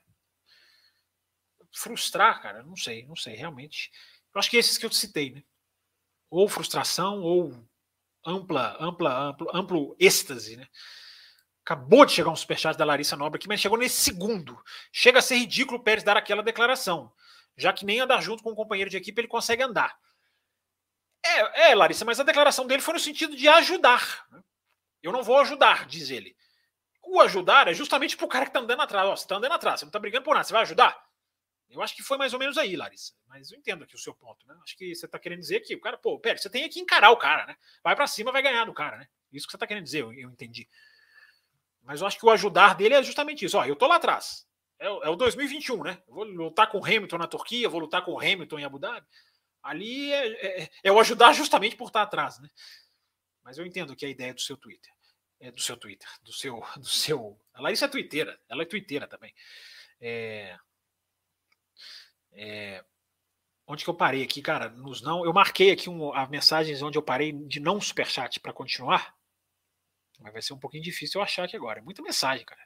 Frustrar, 1.71 2.41
cara, 2.41 2.63
não 2.63 2.75
sei, 2.75 3.05
não 3.05 3.15
sei, 3.15 3.35
realmente. 3.35 3.91
Eu 4.33 4.39
acho 4.39 4.49
que 4.49 4.57
esses 4.57 4.77
que 4.77 4.85
eu 4.85 4.91
citei, 4.91 5.29
né? 5.29 5.43
Ou 6.31 6.49
frustração, 6.49 7.21
ou 7.21 7.63
ampla, 8.25 8.75
ampla, 8.79 9.15
amplo, 9.15 9.47
amplo 9.53 9.95
êxtase, 9.99 10.57
né? 10.57 10.67
Acabou 11.63 12.05
de 12.05 12.13
chegar 12.13 12.31
um 12.31 12.35
superchat 12.35 12.75
da 12.75 12.85
Larissa 12.85 13.15
Nobre 13.15 13.37
aqui, 13.37 13.47
mas 13.47 13.61
chegou 13.61 13.77
nesse 13.77 14.01
segundo. 14.01 14.59
Chega 14.91 15.19
a 15.19 15.21
ser 15.21 15.35
ridículo 15.35 15.77
o 15.79 15.83
Pérez 15.83 16.03
dar 16.03 16.17
aquela 16.17 16.41
declaração, 16.41 17.13
já 17.55 17.71
que 17.71 17.85
nem 17.85 17.99
andar 17.99 18.21
junto 18.21 18.41
com 18.41 18.51
um 18.51 18.55
companheiro 18.55 18.89
de 18.89 18.97
equipe 18.97 19.21
ele 19.21 19.27
consegue 19.27 19.61
andar. 19.61 19.95
É, 21.23 21.69
é, 21.69 21.75
Larissa, 21.75 22.03
mas 22.03 22.19
a 22.19 22.23
declaração 22.23 22.65
dele 22.65 22.81
foi 22.81 22.95
no 22.95 22.99
sentido 22.99 23.35
de 23.35 23.47
ajudar. 23.47 24.25
Né? 24.31 24.41
Eu 25.03 25.11
não 25.11 25.21
vou 25.21 25.39
ajudar, 25.39 25.85
diz 25.85 26.09
ele. 26.09 26.35
O 27.11 27.19
ajudar 27.21 27.67
é 27.67 27.73
justamente 27.73 28.15
pro 28.15 28.27
cara 28.27 28.45
que 28.45 28.53
tá 28.53 28.59
andando 28.59 28.81
atrás. 28.83 29.07
Ó, 29.07 29.15
você 29.15 29.27
tá 29.27 29.35
andando 29.35 29.51
atrás, 29.53 29.79
você 29.79 29.85
não 29.85 29.91
tá 29.91 29.97
brigando 29.97 30.23
por 30.23 30.35
nada, 30.35 30.43
você 30.43 30.53
vai 30.53 30.61
ajudar? 30.61 30.95
Eu 31.67 31.81
acho 31.81 31.95
que 31.95 32.03
foi 32.03 32.19
mais 32.19 32.33
ou 32.33 32.39
menos 32.39 32.55
aí, 32.55 32.75
Larissa. 32.75 33.13
Mas 33.27 33.51
eu 33.51 33.57
entendo 33.57 33.83
aqui 33.83 33.95
o 33.95 33.99
seu 33.99 34.13
ponto, 34.13 34.45
né? 34.47 34.55
Acho 34.63 34.77
que 34.77 34.93
você 34.93 35.07
tá 35.07 35.17
querendo 35.17 35.39
dizer 35.39 35.59
que 35.61 35.75
o 35.75 35.81
cara, 35.81 35.97
pô, 35.97 36.19
pera, 36.19 36.37
você 36.37 36.49
tem 36.49 36.69
que 36.69 36.79
encarar 36.79 37.09
o 37.09 37.17
cara, 37.17 37.47
né? 37.47 37.55
Vai 37.83 37.95
para 37.95 38.05
cima, 38.05 38.31
vai 38.31 38.43
ganhar 38.43 38.65
do 38.65 38.73
cara, 38.73 38.97
né? 38.97 39.07
Isso 39.33 39.47
que 39.47 39.51
você 39.51 39.57
tá 39.57 39.65
querendo 39.65 39.85
dizer, 39.85 40.01
eu, 40.01 40.13
eu, 40.13 40.29
entendi. 40.29 40.69
Mas 41.81 42.01
eu 42.01 42.07
acho 42.07 42.19
que 42.19 42.25
o 42.25 42.29
ajudar 42.29 42.75
dele 42.75 42.93
é 42.93 43.01
justamente 43.01 43.43
isso. 43.43 43.57
Ó, 43.57 43.65
eu 43.65 43.75
tô 43.75 43.87
lá 43.87 43.95
atrás. 43.95 44.47
É, 44.77 44.85
é 44.85 45.09
o 45.09 45.15
2021, 45.15 45.83
né? 45.83 46.01
Eu 46.07 46.13
vou 46.13 46.23
lutar 46.23 46.69
com 46.69 46.79
o 46.79 46.85
Hamilton 46.85 47.17
na 47.17 47.27
Turquia, 47.27 47.69
vou 47.69 47.81
lutar 47.81 48.05
com 48.05 48.11
o 48.11 48.19
Hamilton 48.19 48.59
em 48.59 48.65
Abu 48.65 48.77
Dhabi. 48.77 49.07
Ali 49.63 50.11
é, 50.11 50.63
é, 50.63 50.69
é 50.83 50.91
o 50.91 50.99
ajudar 50.99 51.33
justamente 51.33 51.75
por 51.75 51.87
estar 51.87 52.03
atrás, 52.03 52.39
né? 52.39 52.49
Mas 53.43 53.57
eu 53.57 53.65
entendo 53.65 53.95
que 53.95 54.05
a 54.05 54.09
ideia 54.09 54.33
do 54.33 54.41
seu 54.41 54.55
Twitter. 54.55 54.91
É 55.39 55.51
do 55.51 55.61
seu 55.61 55.77
Twitter, 55.77 56.09
do 56.21 56.33
seu. 56.33 56.59
Do 56.77 56.87
seu... 56.87 57.39
A 57.53 57.61
Larissa 57.61 57.85
é 57.85 57.87
twitteira, 57.87 58.39
ela 58.49 58.63
é 58.63 58.65
twitteira 58.65 59.07
também. 59.07 59.33
É, 60.01 60.57
é, 62.33 62.83
onde 63.67 63.83
que 63.83 63.89
eu 63.89 63.93
parei 63.93 64.23
aqui, 64.23 64.41
cara? 64.41 64.69
Nos 64.69 65.01
não, 65.01 65.25
eu 65.25 65.33
marquei 65.33 65.71
aqui 65.71 65.89
um, 65.89 66.13
as 66.13 66.29
mensagens 66.29 66.81
onde 66.81 66.97
eu 66.97 67.03
parei 67.03 67.31
de 67.31 67.59
não 67.59 67.79
superchat 67.79 68.39
para 68.39 68.53
continuar, 68.53 69.15
mas 70.19 70.33
vai 70.33 70.41
ser 70.41 70.53
um 70.53 70.59
pouquinho 70.59 70.83
difícil 70.83 71.19
eu 71.19 71.23
achar 71.23 71.45
aqui 71.45 71.55
agora. 71.55 71.79
É 71.79 71.81
muita 71.83 72.01
mensagem, 72.01 72.45
cara. 72.45 72.61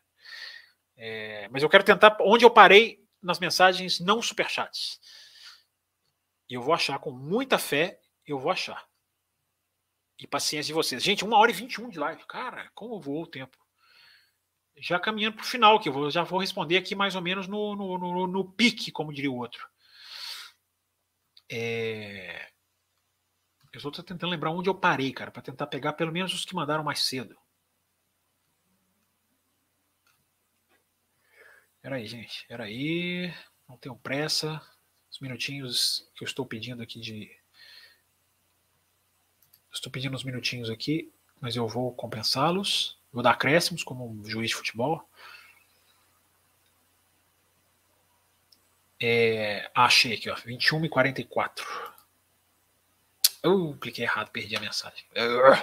É, 0.96 1.48
mas 1.50 1.64
eu 1.64 1.70
quero 1.70 1.84
tentar 1.84 2.18
onde 2.22 2.46
eu 2.46 2.52
parei 2.52 3.04
nas 3.22 3.40
mensagens 3.40 4.00
não 4.00 4.22
superchats. 4.22 5.00
E 6.50 6.54
eu 6.54 6.62
vou 6.62 6.74
achar 6.74 7.00
com 7.00 7.12
muita 7.12 7.58
fé, 7.58 8.00
eu 8.26 8.40
vou 8.40 8.52
achar. 8.52 8.88
E 10.24 10.28
paciência 10.28 10.68
de 10.68 10.74
vocês. 10.74 11.04
Gente, 11.04 11.26
uma 11.26 11.38
hora 11.38 11.52
e 11.52 11.54
21 11.54 11.90
de 11.90 12.00
live. 12.00 12.26
Cara, 12.26 12.72
como 12.74 12.98
voou 12.98 13.24
o 13.24 13.28
tempo. 13.28 13.58
Já 14.78 14.98
caminhando 14.98 15.36
para 15.36 15.44
o 15.44 15.48
final, 15.48 15.82
que 15.82 15.90
eu 15.90 15.94
vou, 15.94 16.10
já 16.10 16.24
vou 16.24 16.40
responder 16.40 16.78
aqui 16.78 16.96
mais 16.96 17.14
ou 17.14 17.22
menos 17.22 17.46
no, 17.46 17.76
no, 17.76 17.98
no, 17.98 18.28
no 18.28 18.52
pique, 18.54 18.90
como 18.90 19.14
diria 19.14 19.30
o 19.30 19.36
outro. 19.36 19.68
É... 21.52 22.50
Eu 23.74 23.78
estou 23.78 23.92
tentando 23.92 24.30
lembrar 24.30 24.52
onde 24.52 24.70
eu 24.70 24.76
parei, 24.76 25.12
cara, 25.12 25.30
para 25.30 25.42
tentar 25.42 25.68
pegar 25.68 25.92
pelo 25.92 26.12
menos 26.12 26.34
os 26.34 26.46
que 26.46 26.56
mandaram 26.56 26.86
mais 26.86 27.04
cedo. 27.04 27.38
Peraí, 31.82 32.08
gente. 32.08 32.48
Peraí. 32.48 33.34
Não 33.68 33.78
tenho 33.78 33.98
pressa. 33.98 34.62
Os 35.12 35.20
minutinhos 35.20 36.10
que 36.16 36.24
eu 36.24 36.28
estou 36.28 36.46
pedindo 36.46 36.82
aqui 36.82 37.02
de. 37.02 37.30
Estou 39.74 39.92
pedindo 39.92 40.16
uns 40.16 40.24
minutinhos 40.24 40.70
aqui, 40.70 41.12
mas 41.42 41.56
eu 41.56 41.68
vou 41.68 41.92
compensá-los. 41.94 42.98
Vou 43.12 43.24
dar 43.24 43.32
acréscimos 43.32 43.84
como 43.84 44.08
um 44.08 44.24
juiz 44.26 44.50
de 44.50 44.56
futebol. 44.56 45.08
É, 49.02 49.70
achei 49.76 50.14
aqui, 50.14 50.30
ó, 50.30 50.36
21 50.36 50.86
e 50.86 50.90
44. 50.90 51.66
Eu 53.42 53.76
cliquei 53.82 54.06
errado, 54.06 54.30
perdi 54.30 54.56
a 54.56 54.60
mensagem. 54.62 55.06
Eu, 55.14 55.54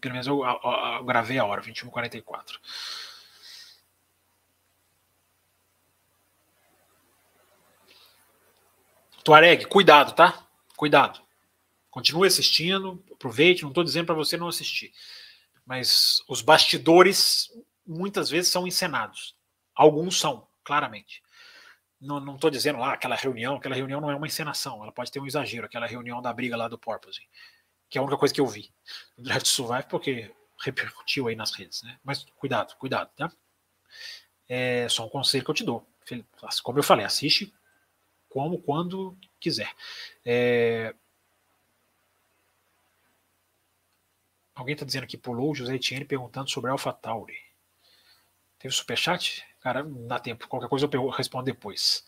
pelo 0.00 0.14
menos 0.14 0.26
eu, 0.26 0.44
eu, 0.44 0.60
eu, 0.64 1.04
gravei 1.04 1.38
a 1.38 1.44
hora, 1.44 1.60
21 1.60 1.88
e 1.88 1.92
44. 1.92 2.58
Tuareg, 9.22 9.66
cuidado, 9.66 10.12
tá? 10.12 10.44
Cuidado. 10.76 11.23
Continue 11.94 12.26
assistindo, 12.26 13.00
aproveite, 13.12 13.62
não 13.62 13.68
estou 13.68 13.84
dizendo 13.84 14.06
para 14.06 14.16
você 14.16 14.36
não 14.36 14.48
assistir. 14.48 14.92
Mas 15.64 16.20
os 16.28 16.42
bastidores 16.42 17.48
muitas 17.86 18.28
vezes 18.28 18.50
são 18.50 18.66
encenados. 18.66 19.36
Alguns 19.72 20.18
são, 20.18 20.44
claramente. 20.64 21.22
Não 22.00 22.34
estou 22.34 22.50
dizendo 22.50 22.80
lá 22.80 22.94
aquela 22.94 23.14
reunião, 23.14 23.54
aquela 23.54 23.76
reunião 23.76 24.00
não 24.00 24.10
é 24.10 24.16
uma 24.16 24.26
encenação, 24.26 24.82
ela 24.82 24.90
pode 24.90 25.12
ter 25.12 25.20
um 25.20 25.26
exagero, 25.26 25.66
aquela 25.66 25.86
reunião 25.86 26.20
da 26.20 26.32
briga 26.32 26.56
lá 26.56 26.66
do 26.66 26.76
Porpoise, 26.76 27.20
que 27.88 27.96
é 27.96 28.00
a 28.00 28.02
única 28.02 28.18
coisa 28.18 28.34
que 28.34 28.40
eu 28.40 28.46
vi 28.48 28.74
no 29.16 29.22
Draft 29.22 29.46
Survive, 29.46 29.86
porque 29.88 30.34
repercutiu 30.60 31.28
aí 31.28 31.36
nas 31.36 31.52
redes, 31.52 31.80
né? 31.84 31.96
Mas 32.02 32.26
cuidado, 32.34 32.74
cuidado, 32.74 33.08
tá? 33.14 33.30
É 34.48 34.88
só 34.88 35.06
um 35.06 35.08
conselho 35.08 35.44
que 35.44 35.50
eu 35.50 35.54
te 35.54 35.62
dou. 35.62 35.88
Como 36.64 36.76
eu 36.76 36.82
falei, 36.82 37.06
assiste 37.06 37.54
como, 38.28 38.60
quando 38.60 39.16
quiser. 39.38 39.72
É... 40.24 40.92
Alguém 44.54 44.74
está 44.74 44.86
dizendo 44.86 45.06
que 45.06 45.18
pulou 45.18 45.54
José 45.54 45.74
Etienne 45.74 46.04
perguntando 46.04 46.48
sobre 46.48 46.70
Alpha 46.70 46.92
Tauri. 46.92 47.36
Teve 48.58 48.72
superchat? 48.72 49.44
Cara, 49.60 49.82
não 49.82 50.06
dá 50.06 50.18
tempo. 50.18 50.46
Qualquer 50.48 50.68
coisa 50.68 50.88
eu 50.92 51.08
respondo 51.08 51.44
depois. 51.44 52.04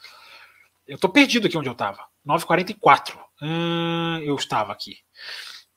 Eu 0.86 0.94
estou 0.94 1.10
perdido 1.10 1.47
aqui 1.47 1.59
onde 1.59 1.68
eu 1.68 1.73
estava. 1.73 2.06
9h44. 2.24 3.18
Hum, 3.43 4.18
eu 4.23 4.36
estava 4.36 4.73
aqui. 4.73 4.98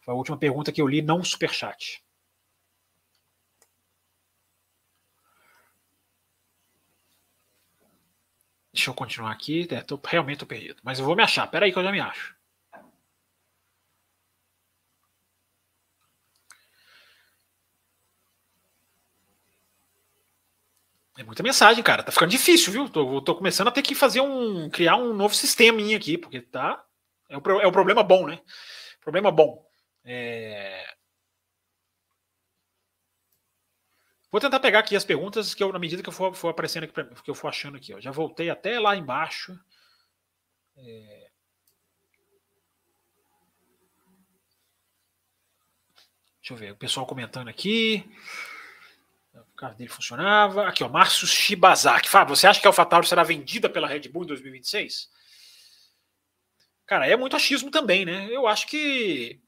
Foi 0.01 0.13
a 0.13 0.17
última 0.17 0.37
pergunta 0.37 0.71
que 0.71 0.81
eu 0.81 0.87
li, 0.87 1.01
não 1.01 1.23
superchat. 1.23 2.03
Deixa 8.71 8.89
eu 8.89 8.93
continuar 8.93 9.31
aqui. 9.31 9.67
É, 9.71 9.81
tô, 9.81 9.99
realmente 10.05 10.35
estou 10.35 10.47
perdido. 10.47 10.79
Mas 10.83 10.99
eu 10.99 11.05
vou 11.05 11.15
me 11.15 11.23
achar. 11.23 11.47
Pera 11.47 11.65
aí 11.65 11.71
que 11.73 11.79
eu 11.79 11.83
já 11.83 11.91
me 11.91 11.99
acho. 11.99 12.38
É 21.19 21.23
muita 21.23 21.43
mensagem, 21.43 21.83
cara. 21.83 22.01
Tá 22.01 22.13
ficando 22.13 22.31
difícil, 22.31 22.71
viu? 22.71 22.87
Tô, 22.87 23.21
tô 23.21 23.35
começando 23.35 23.67
a 23.67 23.71
ter 23.71 23.81
que 23.81 23.93
fazer 23.93 24.21
um. 24.21 24.69
criar 24.69 24.95
um 24.95 25.13
novo 25.13 25.35
sistema 25.35 25.77
aqui, 25.93 26.17
porque 26.17 26.39
tá. 26.39 26.81
É 27.27 27.37
o, 27.37 27.41
é 27.59 27.67
o 27.67 27.71
problema 27.73 28.01
bom, 28.01 28.25
né? 28.25 28.39
Problema 29.01 29.29
bom. 29.29 29.61
É... 30.05 30.95
Vou 34.31 34.39
tentar 34.39 34.61
pegar 34.61 34.79
aqui 34.79 34.95
as 34.95 35.03
perguntas 35.03 35.53
que 35.53 35.61
eu, 35.61 35.73
na 35.73 35.79
medida 35.79 36.01
que 36.01 36.07
eu 36.07 36.13
for, 36.13 36.33
for 36.33 36.47
aparecendo 36.47 36.85
aqui, 36.85 36.93
pra, 36.93 37.03
que 37.03 37.29
eu 37.29 37.35
for 37.35 37.49
achando 37.49 37.75
aqui. 37.75 37.93
Ó. 37.93 37.99
Já 37.99 38.11
voltei 38.11 38.49
até 38.49 38.79
lá 38.79 38.95
embaixo. 38.95 39.59
É... 40.77 41.29
Deixa 46.39 46.53
eu 46.53 46.55
ver, 46.55 46.71
o 46.71 46.77
pessoal 46.77 47.05
comentando 47.05 47.49
aqui. 47.49 48.09
Carro 49.59 49.75
dele 49.75 49.89
funcionava. 49.89 50.67
Aqui, 50.67 50.83
ó, 50.85 50.89
Márcio 50.89 51.27
Shibazaki. 51.27 52.07
Fábio, 52.07 52.33
você 52.33 52.47
acha 52.47 52.61
que 52.61 52.67
a 52.67 52.69
AlphaTauri 52.69 53.05
será 53.05 53.23
vendida 53.23 53.69
pela 53.69 53.87
Red 53.87 54.07
Bull 54.07 54.23
em 54.23 54.27
2026? 54.27 55.09
Cara, 56.85 57.05
é 57.05 57.17
muito 57.17 57.35
achismo 57.35 57.69
também, 57.69 58.05
né? 58.05 58.29
Eu 58.31 58.47
acho 58.47 58.65
que 58.67 59.41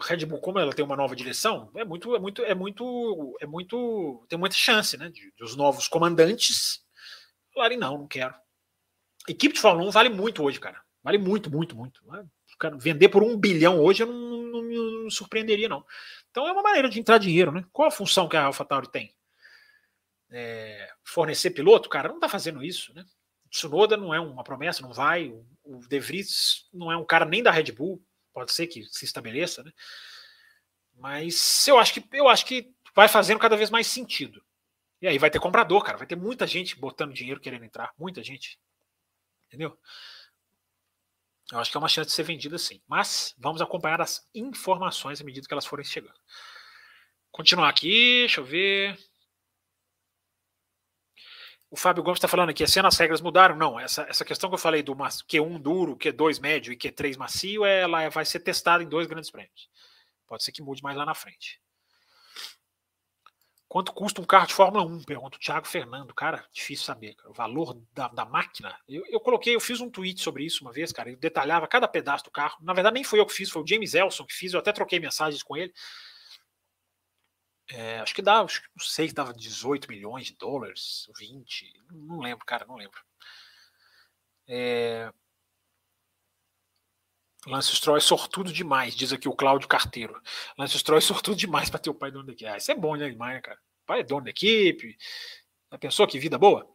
Red 0.00 0.24
Bull, 0.26 0.40
como 0.40 0.60
ela 0.60 0.72
tem 0.72 0.84
uma 0.84 0.94
nova 0.96 1.16
direção, 1.16 1.70
é 1.74 1.84
muito, 1.84 2.14
é 2.14 2.20
muito, 2.20 2.44
é 2.44 2.54
muito, 2.54 3.36
é 3.40 3.46
muito, 3.46 4.24
tem 4.28 4.38
muita 4.38 4.54
chance, 4.54 4.96
né? 4.96 5.10
De, 5.10 5.32
dos 5.36 5.56
novos 5.56 5.88
comandantes 5.88 6.80
falarem 7.52 7.76
não, 7.76 7.98
não 7.98 8.06
quero. 8.06 8.34
Equipe 9.28 9.54
de 9.54 9.60
Fórmula 9.60 9.88
1 9.88 9.90
vale 9.90 10.08
muito 10.08 10.42
hoje, 10.44 10.60
cara. 10.60 10.80
Vale 11.02 11.18
muito, 11.18 11.50
muito, 11.50 11.76
muito. 11.76 12.00
Cara, 12.60 12.76
vender 12.78 13.08
por 13.08 13.24
um 13.24 13.36
bilhão 13.36 13.80
hoje 13.80 14.04
eu 14.04 14.06
não, 14.06 14.42
não, 14.42 14.62
não 14.62 14.62
me 14.62 15.10
surpreenderia, 15.10 15.68
não. 15.68 15.84
Então 16.30 16.46
é 16.46 16.52
uma 16.52 16.62
maneira 16.62 16.88
de 16.88 17.00
entrar 17.00 17.18
dinheiro, 17.18 17.50
né? 17.50 17.64
Qual 17.72 17.88
a 17.88 17.90
função 17.90 18.28
que 18.28 18.36
a 18.36 18.44
AlphaTauri 18.44 18.88
tem? 18.90 19.17
É, 20.30 20.90
fornecer 21.04 21.50
piloto? 21.50 21.88
Cara, 21.88 22.08
não 22.08 22.20
tá 22.20 22.28
fazendo 22.28 22.62
isso, 22.62 22.92
né? 22.94 23.04
Tsunoda 23.50 23.96
não 23.96 24.12
é 24.12 24.20
uma 24.20 24.44
promessa, 24.44 24.82
não 24.82 24.92
vai. 24.92 25.28
O, 25.28 25.46
o 25.64 25.80
De 25.88 25.98
Vries 25.98 26.68
não 26.72 26.92
é 26.92 26.96
um 26.96 27.04
cara 27.04 27.24
nem 27.24 27.42
da 27.42 27.50
Red 27.50 27.72
Bull 27.72 28.02
pode 28.38 28.52
ser 28.52 28.68
que 28.68 28.84
se 28.84 29.04
estabeleça, 29.04 29.64
né? 29.64 29.72
Mas 30.94 31.66
eu 31.66 31.76
acho 31.78 31.92
que 31.94 32.08
eu 32.12 32.28
acho 32.28 32.46
que 32.46 32.72
vai 32.94 33.08
fazendo 33.08 33.40
cada 33.40 33.56
vez 33.56 33.68
mais 33.68 33.86
sentido. 33.86 34.40
E 35.00 35.08
aí 35.08 35.18
vai 35.18 35.30
ter 35.30 35.40
comprador, 35.40 35.82
cara, 35.82 35.98
vai 35.98 36.06
ter 36.06 36.16
muita 36.16 36.46
gente 36.46 36.78
botando 36.78 37.12
dinheiro 37.12 37.40
querendo 37.40 37.64
entrar, 37.64 37.92
muita 37.98 38.22
gente. 38.22 38.58
Entendeu? 39.46 39.76
Eu 41.50 41.58
acho 41.58 41.70
que 41.70 41.76
é 41.76 41.80
uma 41.80 41.88
chance 41.88 42.08
de 42.08 42.14
ser 42.14 42.22
vendida 42.22 42.58
sim. 42.58 42.80
Mas 42.86 43.34
vamos 43.38 43.60
acompanhar 43.60 44.00
as 44.00 44.28
informações 44.34 45.20
à 45.20 45.24
medida 45.24 45.46
que 45.46 45.54
elas 45.54 45.66
forem 45.66 45.84
chegando. 45.84 46.18
Continuar 47.30 47.68
aqui, 47.68 48.20
deixa 48.20 48.40
eu 48.40 48.44
ver. 48.44 48.98
O 51.70 51.76
Fábio 51.76 52.02
Gomes 52.02 52.16
está 52.16 52.28
falando 52.28 52.48
aqui, 52.48 52.64
assim 52.64 52.80
as 52.80 52.96
regras 52.96 53.20
mudaram? 53.20 53.54
Não, 53.54 53.78
essa, 53.78 54.02
essa 54.08 54.24
questão 54.24 54.48
que 54.48 54.54
eu 54.54 54.58
falei 54.58 54.82
do 54.82 54.94
Q1 54.94 55.60
duro, 55.60 55.96
Q2 55.96 56.40
médio 56.40 56.72
e 56.72 56.76
Q3 56.76 57.16
macio, 57.18 57.64
ela 57.64 58.08
vai 58.08 58.24
ser 58.24 58.40
testada 58.40 58.82
em 58.82 58.88
dois 58.88 59.06
grandes 59.06 59.30
prêmios. 59.30 59.68
Pode 60.26 60.44
ser 60.44 60.52
que 60.52 60.62
mude 60.62 60.82
mais 60.82 60.96
lá 60.96 61.04
na 61.04 61.14
frente. 61.14 61.60
Quanto 63.68 63.92
custa 63.92 64.22
um 64.22 64.24
carro 64.24 64.46
de 64.46 64.54
Fórmula 64.54 64.82
1? 64.82 65.02
Pergunta 65.02 65.36
o 65.36 65.40
Thiago 65.40 65.66
Fernando. 65.68 66.14
Cara, 66.14 66.42
difícil 66.50 66.86
saber. 66.86 67.14
Cara. 67.14 67.30
O 67.30 67.34
valor 67.34 67.78
da, 67.92 68.08
da 68.08 68.24
máquina. 68.24 68.74
Eu, 68.88 69.04
eu, 69.06 69.20
coloquei, 69.20 69.54
eu 69.54 69.60
fiz 69.60 69.78
um 69.78 69.90
tweet 69.90 70.22
sobre 70.22 70.42
isso 70.42 70.64
uma 70.64 70.72
vez, 70.72 70.90
cara. 70.90 71.10
Eu 71.10 71.18
detalhava 71.18 71.68
cada 71.68 71.86
pedaço 71.86 72.24
do 72.24 72.30
carro. 72.30 72.56
Na 72.62 72.72
verdade, 72.72 72.94
nem 72.94 73.04
foi 73.04 73.20
eu 73.20 73.26
que 73.26 73.34
fiz, 73.34 73.50
foi 73.50 73.62
o 73.62 73.66
James 73.66 73.92
Elson 73.92 74.24
que 74.24 74.32
fiz. 74.32 74.54
Eu 74.54 74.60
até 74.60 74.72
troquei 74.72 74.98
mensagens 74.98 75.42
com 75.42 75.54
ele. 75.54 75.70
É, 77.70 77.98
acho 78.00 78.14
que 78.14 78.22
dá, 78.22 78.40
acho 78.40 78.62
não 78.74 78.84
sei, 78.84 79.12
dava 79.12 79.34
18 79.34 79.88
milhões 79.90 80.26
de 80.26 80.36
dólares, 80.36 81.06
20, 81.18 81.70
não 81.90 82.18
lembro, 82.18 82.44
cara, 82.46 82.64
não 82.66 82.76
lembro. 82.76 82.98
É... 84.48 85.12
Lance 87.46 87.74
Stroll 87.76 87.98
é 87.98 88.00
sortudo 88.00 88.52
demais, 88.52 88.96
diz 88.96 89.12
aqui 89.12 89.28
o 89.28 89.36
Cláudio 89.36 89.68
Carteiro. 89.68 90.20
Lance 90.58 90.78
Stroll 90.78 90.98
é 90.98 91.00
sortudo 91.00 91.36
demais 91.36 91.70
para 91.70 91.78
ter 91.78 91.90
o 91.90 91.94
pai 91.94 92.10
dono 92.10 92.26
da 92.26 92.32
equipe. 92.32 92.48
Ah, 92.48 92.56
isso 92.56 92.70
é 92.72 92.74
bom, 92.74 92.96
né, 92.96 93.08
demais, 93.10 93.34
né, 93.36 93.40
cara? 93.42 93.58
O 93.82 93.86
pai 93.86 94.00
é 94.00 94.04
dono 94.04 94.24
da 94.24 94.30
equipe. 94.30 94.96
Já 95.70 95.78
pensou 95.78 96.06
que 96.06 96.18
vida 96.18 96.38
boa? 96.38 96.66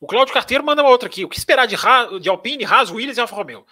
O 0.00 0.06
Cláudio 0.06 0.34
Carteiro 0.34 0.64
manda 0.64 0.82
uma 0.82 0.90
outra 0.90 1.08
aqui. 1.08 1.24
O 1.24 1.28
que 1.28 1.38
esperar 1.38 1.66
de, 1.66 1.76
ha 1.76 2.18
de 2.18 2.28
Alpine, 2.28 2.64
Haas, 2.64 2.90
Williams 2.90 3.18
e 3.18 3.20
Alfa 3.20 3.36
Romeo? 3.36 3.66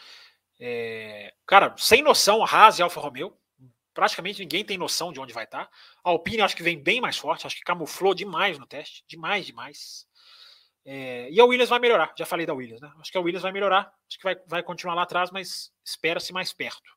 É... 0.61 1.35
Cara, 1.47 1.75
sem 1.79 2.03
noção, 2.03 2.45
Haas 2.45 2.79
e 2.79 2.83
Alfa 2.83 3.01
Romeo 3.01 3.37
praticamente 3.93 4.41
ninguém 4.41 4.65
tem 4.65 4.79
noção 4.79 5.13
de 5.13 5.21
onde 5.21 5.33
vai 5.33 5.45
estar. 5.45 5.69
A 6.05 6.11
Alpine 6.11 6.43
acho 6.43 6.57
que 6.57 6.63
vem 6.63 6.83
bem 6.83 7.01
mais 7.01 7.17
forte, 7.17 7.47
acho 7.47 7.57
que 7.57 7.63
camuflou 7.63 8.15
demais 8.15 8.59
no 8.59 8.67
teste, 8.67 9.05
demais, 9.07 9.47
demais. 9.47 10.07
É, 10.85 11.29
e 11.31 11.41
a 11.41 11.45
Williams 11.45 11.69
vai 11.69 11.79
melhorar, 11.79 12.13
já 12.17 12.25
falei 12.25 12.47
da 12.47 12.55
Williams, 12.55 12.81
né? 12.81 12.91
Acho 12.99 13.13
que 13.13 13.19
a 13.19 13.21
Williams 13.21 13.43
vai 13.43 13.53
melhorar, 13.53 13.93
acho 14.09 14.19
que 14.19 14.25
vai, 14.25 14.37
vai 14.47 14.63
continuar 14.63 14.95
lá 14.95 15.03
atrás, 15.03 15.31
mas 15.31 15.73
espera-se 15.85 16.33
mais 16.33 16.53
perto. 16.53 16.91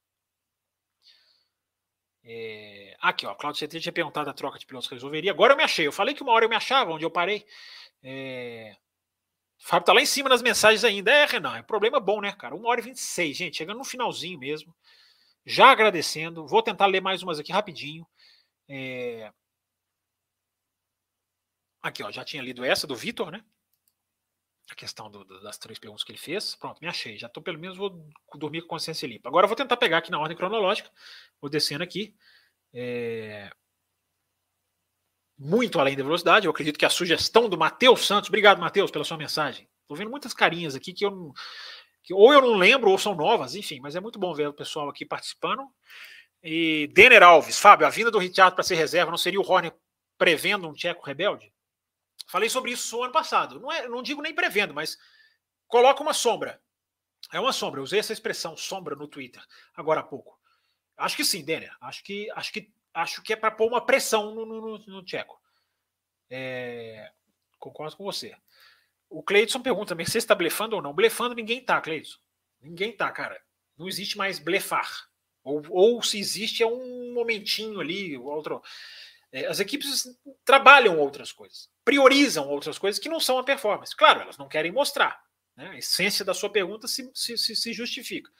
É, 2.25 2.95
aqui, 3.01 3.25
ó, 3.25 3.35
Claudio 3.35 3.67
CT 3.67 3.81
tinha 3.81 3.91
perguntado 3.91 4.29
a 4.29 4.33
troca 4.33 4.57
de 4.57 4.65
pilotos 4.65 4.87
que 4.87 4.95
resolveria. 4.95 5.31
Agora 5.31 5.53
eu 5.53 5.57
me 5.57 5.63
achei. 5.63 5.85
Eu 5.85 5.91
falei 5.91 6.15
que 6.15 6.23
uma 6.23 6.31
hora 6.31 6.45
eu 6.45 6.49
me 6.49 6.55
achava, 6.55 6.91
onde 6.91 7.03
eu 7.03 7.11
parei. 7.11 7.45
É, 8.01 8.77
o 9.59 9.67
Fábio 9.67 9.85
tá 9.85 9.93
lá 9.93 10.01
em 10.01 10.05
cima 10.05 10.29
nas 10.29 10.41
mensagens 10.41 10.85
ainda. 10.85 11.11
É, 11.11 11.25
Renan, 11.25 11.57
é 11.57 11.61
problema 11.61 11.99
bom, 11.99 12.21
né, 12.21 12.31
cara? 12.31 12.55
Uma 12.55 12.69
hora 12.69 12.79
e 12.79 12.83
26, 12.83 13.35
gente, 13.35 13.57
chegando 13.57 13.77
no 13.77 13.83
finalzinho 13.83 14.39
mesmo 14.39 14.73
já 15.45 15.71
agradecendo. 15.71 16.47
Vou 16.47 16.63
tentar 16.63 16.85
ler 16.85 17.01
mais 17.01 17.21
umas 17.23 17.39
aqui 17.39 17.51
rapidinho. 17.51 18.07
É... 18.67 19.31
Aqui, 21.81 22.01
ó, 22.03 22.11
já 22.11 22.23
tinha 22.23 22.41
lido 22.41 22.63
essa 22.63 22.87
do 22.87 22.95
Vitor, 22.95 23.29
né? 23.29 23.43
A 24.71 24.75
questão 24.75 25.11
do, 25.11 25.25
das 25.41 25.57
três 25.57 25.77
perguntas 25.77 26.03
que 26.03 26.11
ele 26.11 26.19
fez. 26.19 26.55
Pronto, 26.55 26.79
me 26.81 26.87
achei. 26.87 27.17
Já 27.17 27.27
estou 27.27 27.43
pelo 27.43 27.59
menos 27.59 27.77
vou 27.77 28.09
dormir 28.35 28.61
com 28.61 28.69
consciência 28.69 29.05
limpa. 29.05 29.27
Agora 29.27 29.47
vou 29.47 29.55
tentar 29.55 29.75
pegar 29.75 29.97
aqui 29.97 30.09
na 30.09 30.19
ordem 30.19 30.37
cronológica. 30.37 30.89
Vou 31.41 31.49
descendo 31.49 31.83
aqui. 31.83 32.15
É... 32.73 33.51
Muito 35.37 35.79
além 35.79 35.97
da 35.97 36.03
velocidade. 36.03 36.45
Eu 36.45 36.51
acredito 36.51 36.79
que 36.79 36.85
a 36.85 36.89
sugestão 36.89 37.49
do 37.49 37.57
Matheus 37.57 38.05
Santos. 38.05 38.29
Obrigado, 38.29 38.61
Matheus, 38.61 38.89
pela 38.89 39.03
sua 39.03 39.17
mensagem. 39.17 39.69
Estou 39.81 39.97
vendo 39.97 40.09
muitas 40.09 40.33
carinhas 40.33 40.75
aqui 40.75 40.93
que 40.93 41.05
eu 41.05 41.11
não 41.11 41.33
que 42.03 42.13
ou 42.13 42.33
eu 42.33 42.41
não 42.41 42.55
lembro 42.55 42.91
ou 42.91 42.97
são 42.97 43.15
novas, 43.15 43.55
enfim, 43.55 43.79
mas 43.79 43.95
é 43.95 43.99
muito 43.99 44.19
bom 44.19 44.33
ver 44.33 44.49
o 44.49 44.53
pessoal 44.53 44.89
aqui 44.89 45.05
participando. 45.05 45.65
E 46.43 46.87
Denner 46.93 47.23
Alves, 47.23 47.57
Fábio, 47.57 47.87
a 47.87 47.89
vinda 47.89 48.11
do 48.11 48.19
Richard 48.19 48.53
para 48.53 48.63
ser 48.63 48.75
reserva 48.75 49.09
não 49.09 49.17
seria 49.17 49.39
o 49.39 49.49
Horner 49.49 49.73
prevendo 50.17 50.67
um 50.67 50.73
tcheco 50.73 51.05
rebelde? 51.05 51.53
Falei 52.27 52.49
sobre 52.49 52.71
isso 52.71 52.97
no 52.97 53.03
ano 53.03 53.13
passado. 53.13 53.59
Não, 53.59 53.71
é, 53.71 53.87
não 53.87 54.03
digo 54.03 54.21
nem 54.21 54.35
prevendo, 54.35 54.73
mas 54.73 54.97
coloca 55.67 56.03
uma 56.03 56.13
sombra. 56.13 56.61
É 57.31 57.39
uma 57.39 57.53
sombra. 57.53 57.79
Eu 57.79 57.83
usei 57.83 57.99
essa 57.99 58.11
expressão 58.11 58.57
sombra 58.57 58.95
no 58.95 59.07
Twitter 59.07 59.41
agora 59.73 60.01
há 60.01 60.03
pouco. 60.03 60.37
Acho 60.97 61.15
que 61.15 61.23
sim, 61.23 61.43
Denner. 61.43 61.75
Acho 61.79 62.03
que 62.03 62.29
acho 62.31 62.51
que 62.51 62.71
acho 62.93 63.23
que 63.23 63.33
é 63.33 63.35
para 63.35 63.51
pôr 63.51 63.67
uma 63.67 63.85
pressão 63.85 64.35
no, 64.35 64.45
no, 64.45 64.61
no, 64.61 64.77
no 64.85 65.03
tcheco. 65.03 65.41
É, 66.29 67.11
concordo 67.57 67.95
com 67.95 68.03
você. 68.03 68.35
O 69.13 69.21
Cleidson 69.21 69.61
pergunta: 69.61 69.93
Mercedes 69.93 70.23
está 70.23 70.33
blefando 70.33 70.75
ou 70.75 70.81
não? 70.81 70.91
Blefando 70.91 71.35
ninguém 71.35 71.61
tá, 71.61 71.79
Cleidson. 71.79 72.17
Ninguém 72.59 72.91
tá, 72.91 73.11
cara. 73.11 73.39
Não 73.77 73.87
existe 73.87 74.17
mais 74.17 74.39
blefar. 74.39 75.07
Ou, 75.43 75.61
ou 75.69 76.01
se 76.01 76.17
existe, 76.17 76.63
é 76.63 76.67
um 76.67 77.13
momentinho 77.13 77.79
ali, 77.79 78.17
outro. 78.17 78.61
É, 79.31 79.45
as 79.45 79.59
equipes 79.59 80.05
trabalham 80.43 80.97
outras 80.97 81.31
coisas, 81.31 81.69
priorizam 81.85 82.47
outras 82.47 82.77
coisas 82.79 82.99
que 82.99 83.09
não 83.09 83.19
são 83.19 83.37
a 83.37 83.43
performance. 83.43 83.95
Claro, 83.95 84.21
elas 84.21 84.37
não 84.37 84.47
querem 84.47 84.71
mostrar. 84.71 85.21
Né? 85.55 85.69
A 85.69 85.77
essência 85.77 86.25
da 86.25 86.33
sua 86.33 86.49
pergunta 86.49 86.87
se, 86.87 87.11
se, 87.13 87.37
se 87.37 87.73
justifica. 87.73 88.31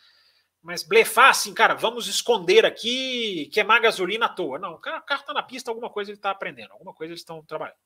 Mas 0.62 0.82
blefar 0.82 1.30
assim, 1.30 1.54
cara, 1.54 1.74
vamos 1.76 2.08
esconder 2.08 2.66
aqui, 2.66 3.50
queimar 3.54 3.82
gasolina 3.82 4.28
à 4.28 4.30
toa. 4.30 4.58
Não, 4.58 4.74
o 4.74 4.80
carro 4.80 5.04
está 5.04 5.34
na 5.34 5.44
pista, 5.44 5.70
alguma 5.70 5.90
coisa 5.90 6.10
ele 6.10 6.18
está 6.18 6.32
aprendendo, 6.32 6.72
alguma 6.72 6.94
coisa 6.94 7.12
eles 7.12 7.22
estão 7.22 7.44
trabalhando. 7.44 7.78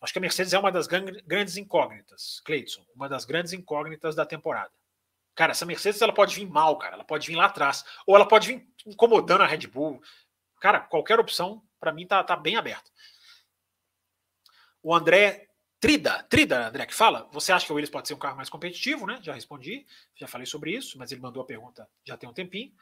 Acho 0.00 0.12
que 0.12 0.18
a 0.18 0.22
Mercedes 0.22 0.52
é 0.52 0.58
uma 0.58 0.72
das 0.72 0.86
grandes 0.86 1.56
incógnitas, 1.56 2.40
Cleidson, 2.44 2.84
uma 2.94 3.08
das 3.08 3.24
grandes 3.24 3.52
incógnitas 3.52 4.14
da 4.14 4.26
temporada. 4.26 4.70
Cara, 5.34 5.52
essa 5.52 5.64
Mercedes 5.64 6.02
ela 6.02 6.12
pode 6.12 6.34
vir 6.34 6.46
mal, 6.46 6.76
cara, 6.78 6.94
ela 6.94 7.04
pode 7.04 7.26
vir 7.26 7.36
lá 7.36 7.46
atrás, 7.46 7.84
ou 8.06 8.14
ela 8.14 8.26
pode 8.26 8.48
vir 8.48 8.68
incomodando 8.86 9.42
a 9.42 9.46
Red 9.46 9.66
Bull. 9.66 10.02
Cara, 10.60 10.80
qualquer 10.80 11.18
opção 11.18 11.62
para 11.80 11.92
mim 11.92 12.06
tá, 12.06 12.22
tá 12.22 12.36
bem 12.36 12.56
aberta. 12.56 12.90
O 14.82 14.94
André 14.94 15.48
Trida, 15.82 16.22
Trida, 16.30 16.68
André, 16.68 16.86
que 16.86 16.94
fala, 16.94 17.28
você 17.32 17.50
acha 17.50 17.66
que 17.66 17.72
o 17.72 17.74
Williams 17.74 17.90
pode 17.90 18.06
ser 18.06 18.14
um 18.14 18.18
carro 18.18 18.36
mais 18.36 18.48
competitivo, 18.48 19.04
né? 19.04 19.18
Já 19.20 19.34
respondi, 19.34 19.84
já 20.14 20.28
falei 20.28 20.46
sobre 20.46 20.70
isso, 20.70 20.96
mas 20.96 21.10
ele 21.10 21.20
mandou 21.20 21.42
a 21.42 21.44
pergunta 21.44 21.88
já 22.04 22.16
tem 22.16 22.28
um 22.28 22.32
tempinho. 22.32 22.72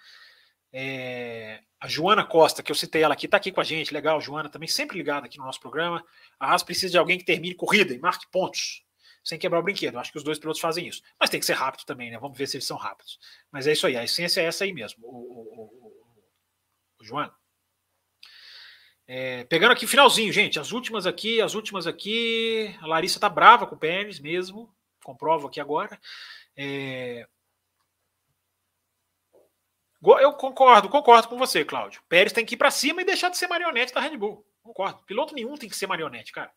É, 0.73 1.61
a 1.81 1.89
Joana 1.89 2.25
Costa, 2.25 2.63
que 2.63 2.71
eu 2.71 2.77
citei 2.77 3.03
ela 3.03 3.15
aqui, 3.15 3.27
está 3.27 3.37
aqui 3.37 3.51
com 3.51 3.61
a 3.61 3.65
gente. 3.65 3.93
Legal, 3.93 4.21
Joana, 4.21 4.49
também 4.49 4.69
sempre 4.69 4.99
ligada 4.99 5.27
aqui 5.27 5.39
no 5.39 5.45
nosso 5.45 5.61
programa. 5.61 6.05
A 6.39 6.53
Haas 6.53 6.63
precisa 6.63 6.93
de 6.93 6.99
alguém 6.99 7.19
que 7.19 7.25
termine 7.25 7.55
corrida 7.55 7.95
e 7.95 7.99
marque 7.99 8.31
pontos, 8.31 8.85
sem 9.25 9.39
quebrar 9.39 9.61
o 9.61 9.63
brinquedo. 9.63 9.99
Acho 9.99 10.13
que 10.13 10.19
os 10.19 10.25
dois 10.25 10.39
pilotos 10.39 10.61
fazem 10.61 10.87
isso. 10.87 11.03
Mas 11.19 11.31
tem 11.31 11.41
que 11.41 11.47
ser 11.47 11.55
rápido 11.55 11.85
também, 11.85 12.11
né? 12.11 12.19
Vamos 12.19 12.37
ver 12.37 12.47
se 12.47 12.57
eles 12.57 12.67
são 12.67 12.77
rápidos. 12.77 13.19
Mas 13.51 13.67
é 13.67 13.73
isso 13.73 13.87
aí, 13.87 13.97
a 13.97 14.05
essência 14.05 14.41
é 14.41 14.45
essa 14.45 14.65
aí 14.65 14.73
mesmo, 14.73 15.05
o, 15.05 15.11
o, 15.11 15.63
o, 15.63 16.03
o 17.01 17.05
Joana. 17.05 17.35
É, 19.13 19.43
pegando 19.45 19.73
aqui 19.73 19.89
finalzinho, 19.89 20.33
gente, 20.33 20.61
as 20.61 20.71
últimas 20.71 21.05
aqui, 21.05 21.41
as 21.41 21.55
últimas 21.55 21.85
aqui. 21.85 22.73
A 22.81 22.87
Larissa 22.87 23.19
tá 23.19 23.29
brava 23.29 23.67
com 23.67 23.75
o 23.75 23.79
Pérez 23.79 24.21
mesmo, 24.21 24.73
comprovo 25.03 25.49
aqui 25.49 25.59
agora. 25.59 25.99
É, 26.57 27.27
eu 30.03 30.33
concordo, 30.33 30.89
concordo 30.89 31.29
com 31.29 31.37
você, 31.37 31.65
Cláudio. 31.65 32.03
Pérez 32.09 32.33
tem 32.33 32.45
que 32.45 32.55
ir 32.55 32.59
para 32.59 32.71
cima 32.71 33.03
e 33.03 33.05
deixar 33.05 33.29
de 33.29 33.37
ser 33.37 33.47
marionete 33.47 33.93
da 33.93 34.01
Red 34.01 34.17
Bull. 34.17 34.47
Concordo. 34.63 35.03
Piloto 35.05 35.35
nenhum 35.35 35.57
tem 35.57 35.69
que 35.69 35.77
ser 35.77 35.87
marionete, 35.87 36.33
cara. 36.33 36.51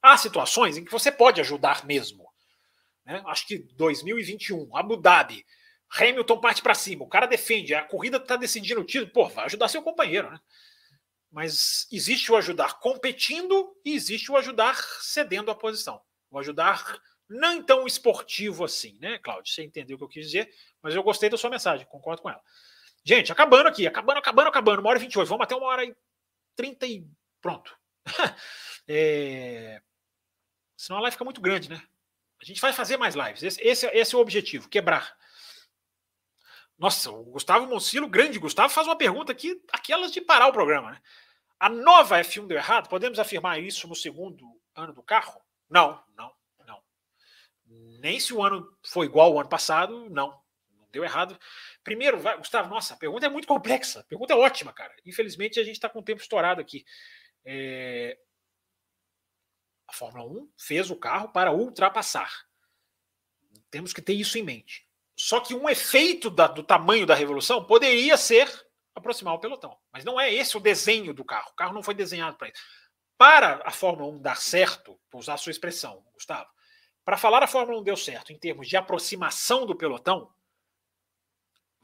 Há 0.00 0.16
situações 0.16 0.76
em 0.76 0.84
que 0.84 0.92
você 0.92 1.10
pode 1.10 1.40
ajudar 1.40 1.84
mesmo. 1.84 2.26
Né? 3.04 3.22
Acho 3.26 3.46
que 3.46 3.58
2021, 3.58 4.76
Abu 4.76 4.96
Dhabi, 4.96 5.44
Hamilton 5.90 6.40
parte 6.40 6.62
para 6.62 6.74
cima, 6.74 7.04
o 7.04 7.08
cara 7.08 7.26
defende, 7.26 7.74
a 7.74 7.82
corrida 7.82 8.18
está 8.18 8.36
decidindo 8.36 8.80
o 8.80 8.84
título, 8.84 9.10
pô, 9.10 9.28
vai 9.28 9.46
ajudar 9.46 9.68
seu 9.68 9.82
companheiro, 9.82 10.30
né? 10.30 10.38
Mas 11.30 11.86
existe 11.90 12.30
o 12.30 12.36
ajudar 12.36 12.78
competindo 12.78 13.74
e 13.84 13.94
existe 13.94 14.30
o 14.30 14.36
ajudar 14.36 14.76
cedendo 15.00 15.50
a 15.50 15.54
posição. 15.54 16.00
O 16.30 16.38
ajudar 16.38 17.00
não 17.28 17.62
tão 17.62 17.86
esportivo 17.86 18.64
assim, 18.64 18.98
né, 19.00 19.18
Cláudio? 19.18 19.52
Você 19.52 19.62
entendeu 19.62 19.96
o 19.96 19.98
que 19.98 20.04
eu 20.04 20.08
quis 20.08 20.26
dizer, 20.26 20.50
mas 20.82 20.94
eu 20.94 21.02
gostei 21.02 21.28
da 21.28 21.36
sua 21.36 21.50
mensagem, 21.50 21.86
concordo 21.86 22.22
com 22.22 22.30
ela. 22.30 22.42
Gente, 23.08 23.32
acabando 23.32 23.70
aqui, 23.70 23.86
acabando, 23.86 24.18
acabando, 24.18 24.48
acabando. 24.48 24.80
Uma 24.82 24.90
hora 24.90 24.98
e 24.98 25.00
28. 25.00 25.26
Vamos 25.26 25.44
até 25.44 25.56
uma 25.56 25.66
hora 25.66 25.82
e 25.82 25.96
30 26.54 26.86
e 26.86 27.06
pronto. 27.40 27.74
é... 28.86 29.80
Senão 30.76 30.98
a 30.98 31.00
live 31.00 31.14
fica 31.14 31.24
muito 31.24 31.40
grande, 31.40 31.70
né? 31.70 31.82
A 32.38 32.44
gente 32.44 32.60
vai 32.60 32.70
fazer 32.70 32.98
mais 32.98 33.14
lives. 33.14 33.42
Esse, 33.42 33.62
esse, 33.62 33.86
esse 33.86 34.14
é 34.14 34.18
o 34.18 34.20
objetivo, 34.20 34.68
quebrar. 34.68 35.16
Nossa, 36.76 37.10
o 37.10 37.24
Gustavo 37.24 37.66
Moncilo, 37.66 38.10
grande 38.10 38.38
Gustavo, 38.38 38.68
faz 38.68 38.86
uma 38.86 38.98
pergunta 38.98 39.32
aqui, 39.32 39.58
aquelas 39.72 40.12
de 40.12 40.20
parar 40.20 40.48
o 40.48 40.52
programa, 40.52 40.90
né? 40.90 41.00
A 41.58 41.70
nova 41.70 42.20
F1 42.20 42.46
deu 42.46 42.58
errado? 42.58 42.90
Podemos 42.90 43.18
afirmar 43.18 43.58
isso 43.58 43.88
no 43.88 43.96
segundo 43.96 44.44
ano 44.74 44.92
do 44.92 45.02
carro? 45.02 45.40
Não, 45.70 45.98
não, 46.14 46.30
não. 46.66 46.82
Nem 47.64 48.20
se 48.20 48.34
o 48.34 48.44
ano 48.44 48.70
foi 48.84 49.06
igual 49.06 49.32
ao 49.32 49.40
ano 49.40 49.48
passado, 49.48 50.10
não. 50.10 50.38
Deu 50.90 51.04
errado. 51.04 51.38
Primeiro, 51.84 52.18
vai, 52.18 52.36
Gustavo, 52.38 52.68
nossa, 52.68 52.94
a 52.94 52.96
pergunta 52.96 53.26
é 53.26 53.28
muito 53.28 53.46
complexa. 53.46 54.00
A 54.00 54.04
pergunta 54.04 54.32
é 54.32 54.36
ótima, 54.36 54.72
cara. 54.72 54.94
Infelizmente, 55.04 55.60
a 55.60 55.64
gente 55.64 55.74
está 55.74 55.88
com 55.88 56.00
o 56.00 56.04
tempo 56.04 56.20
estourado 56.20 56.60
aqui. 56.60 56.84
É... 57.44 58.18
A 59.86 59.92
Fórmula 59.92 60.24
1 60.24 60.52
fez 60.56 60.90
o 60.90 60.96
carro 60.96 61.30
para 61.30 61.52
ultrapassar. 61.52 62.30
Temos 63.70 63.92
que 63.92 64.02
ter 64.02 64.14
isso 64.14 64.38
em 64.38 64.42
mente. 64.42 64.86
Só 65.16 65.40
que 65.40 65.54
um 65.54 65.68
efeito 65.68 66.30
da, 66.30 66.46
do 66.46 66.62
tamanho 66.62 67.06
da 67.06 67.14
revolução 67.14 67.64
poderia 67.64 68.16
ser 68.16 68.48
aproximar 68.94 69.34
o 69.34 69.40
pelotão. 69.40 69.76
Mas 69.92 70.04
não 70.04 70.20
é 70.20 70.32
esse 70.32 70.56
o 70.56 70.60
desenho 70.60 71.12
do 71.12 71.24
carro. 71.24 71.50
O 71.50 71.56
carro 71.56 71.74
não 71.74 71.82
foi 71.82 71.94
desenhado 71.94 72.36
para 72.36 72.48
isso. 72.48 72.62
Para 73.16 73.60
a 73.64 73.70
Fórmula 73.70 74.12
1 74.12 74.22
dar 74.22 74.36
certo, 74.36 74.98
vou 75.10 75.20
usar 75.20 75.34
a 75.34 75.38
sua 75.38 75.50
expressão, 75.50 76.04
Gustavo, 76.14 76.48
para 77.04 77.16
falar 77.16 77.42
a 77.42 77.48
Fórmula 77.48 77.80
1 77.80 77.82
deu 77.82 77.96
certo 77.96 78.32
em 78.32 78.38
termos 78.38 78.68
de 78.68 78.76
aproximação 78.76 79.66
do 79.66 79.74
pelotão, 79.74 80.30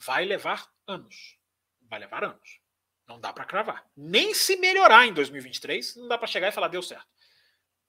vai 0.04 0.24
levar 0.24 0.70
anos. 0.86 1.38
Vai 1.82 2.00
levar 2.00 2.24
anos. 2.24 2.60
Não 3.06 3.20
dá 3.20 3.32
para 3.32 3.44
cravar. 3.44 3.84
Nem 3.96 4.34
se 4.34 4.56
melhorar 4.56 5.06
em 5.06 5.12
2023, 5.12 5.96
não 5.96 6.08
dá 6.08 6.16
para 6.16 6.26
chegar 6.26 6.48
e 6.48 6.52
falar 6.52 6.68
deu 6.68 6.82
certo. 6.82 7.06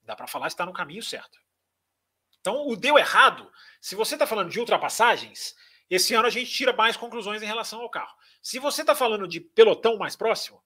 Dá 0.03 0.15
para 0.15 0.27
falar 0.27 0.47
está 0.47 0.65
no 0.65 0.73
caminho 0.73 1.01
certo. 1.01 1.39
Então, 2.39 2.67
o 2.67 2.75
deu 2.75 2.97
errado, 2.97 3.51
se 3.81 3.95
você 3.95 4.15
está 4.15 4.27
falando 4.27 4.51
de 4.51 4.59
ultrapassagens, 4.59 5.55
esse 5.89 6.13
ano 6.13 6.27
a 6.27 6.29
gente 6.29 6.51
tira 6.51 6.73
mais 6.73 6.95
conclusões 6.95 7.41
em 7.41 7.47
relação 7.47 7.81
ao 7.81 7.89
carro. 7.89 8.15
Se 8.41 8.59
você 8.59 8.81
está 8.81 8.93
falando 8.93 9.27
de 9.27 9.39
pelotão 9.39 9.97
mais 9.97 10.15
próximo, 10.15 10.63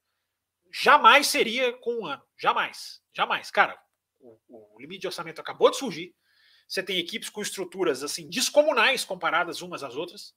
jamais 0.71 1.27
seria 1.27 1.71
com 1.73 2.01
um 2.01 2.05
ano. 2.05 2.23
Jamais. 2.37 3.01
Jamais. 3.13 3.49
Cara, 3.49 3.79
o, 4.19 4.37
o 4.47 4.79
limite 4.79 5.01
de 5.01 5.07
orçamento 5.07 5.39
acabou 5.39 5.69
de 5.71 5.77
surgir. 5.77 6.15
Você 6.67 6.83
tem 6.83 6.99
equipes 6.99 7.29
com 7.29 7.41
estruturas 7.41 8.03
assim 8.03 8.29
descomunais 8.29 9.05
comparadas 9.05 9.61
umas 9.61 9.83
às 9.83 9.95
outras. 9.95 10.35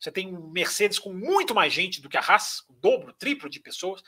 Você 0.00 0.10
tem 0.10 0.34
um 0.34 0.50
Mercedes 0.50 0.98
com 0.98 1.12
muito 1.12 1.54
mais 1.54 1.72
gente 1.72 2.00
do 2.00 2.08
que 2.08 2.16
a 2.16 2.20
Haas, 2.20 2.64
o 2.68 2.72
dobro, 2.72 3.12
triplo 3.12 3.50
de 3.50 3.60
pessoas. 3.60 4.02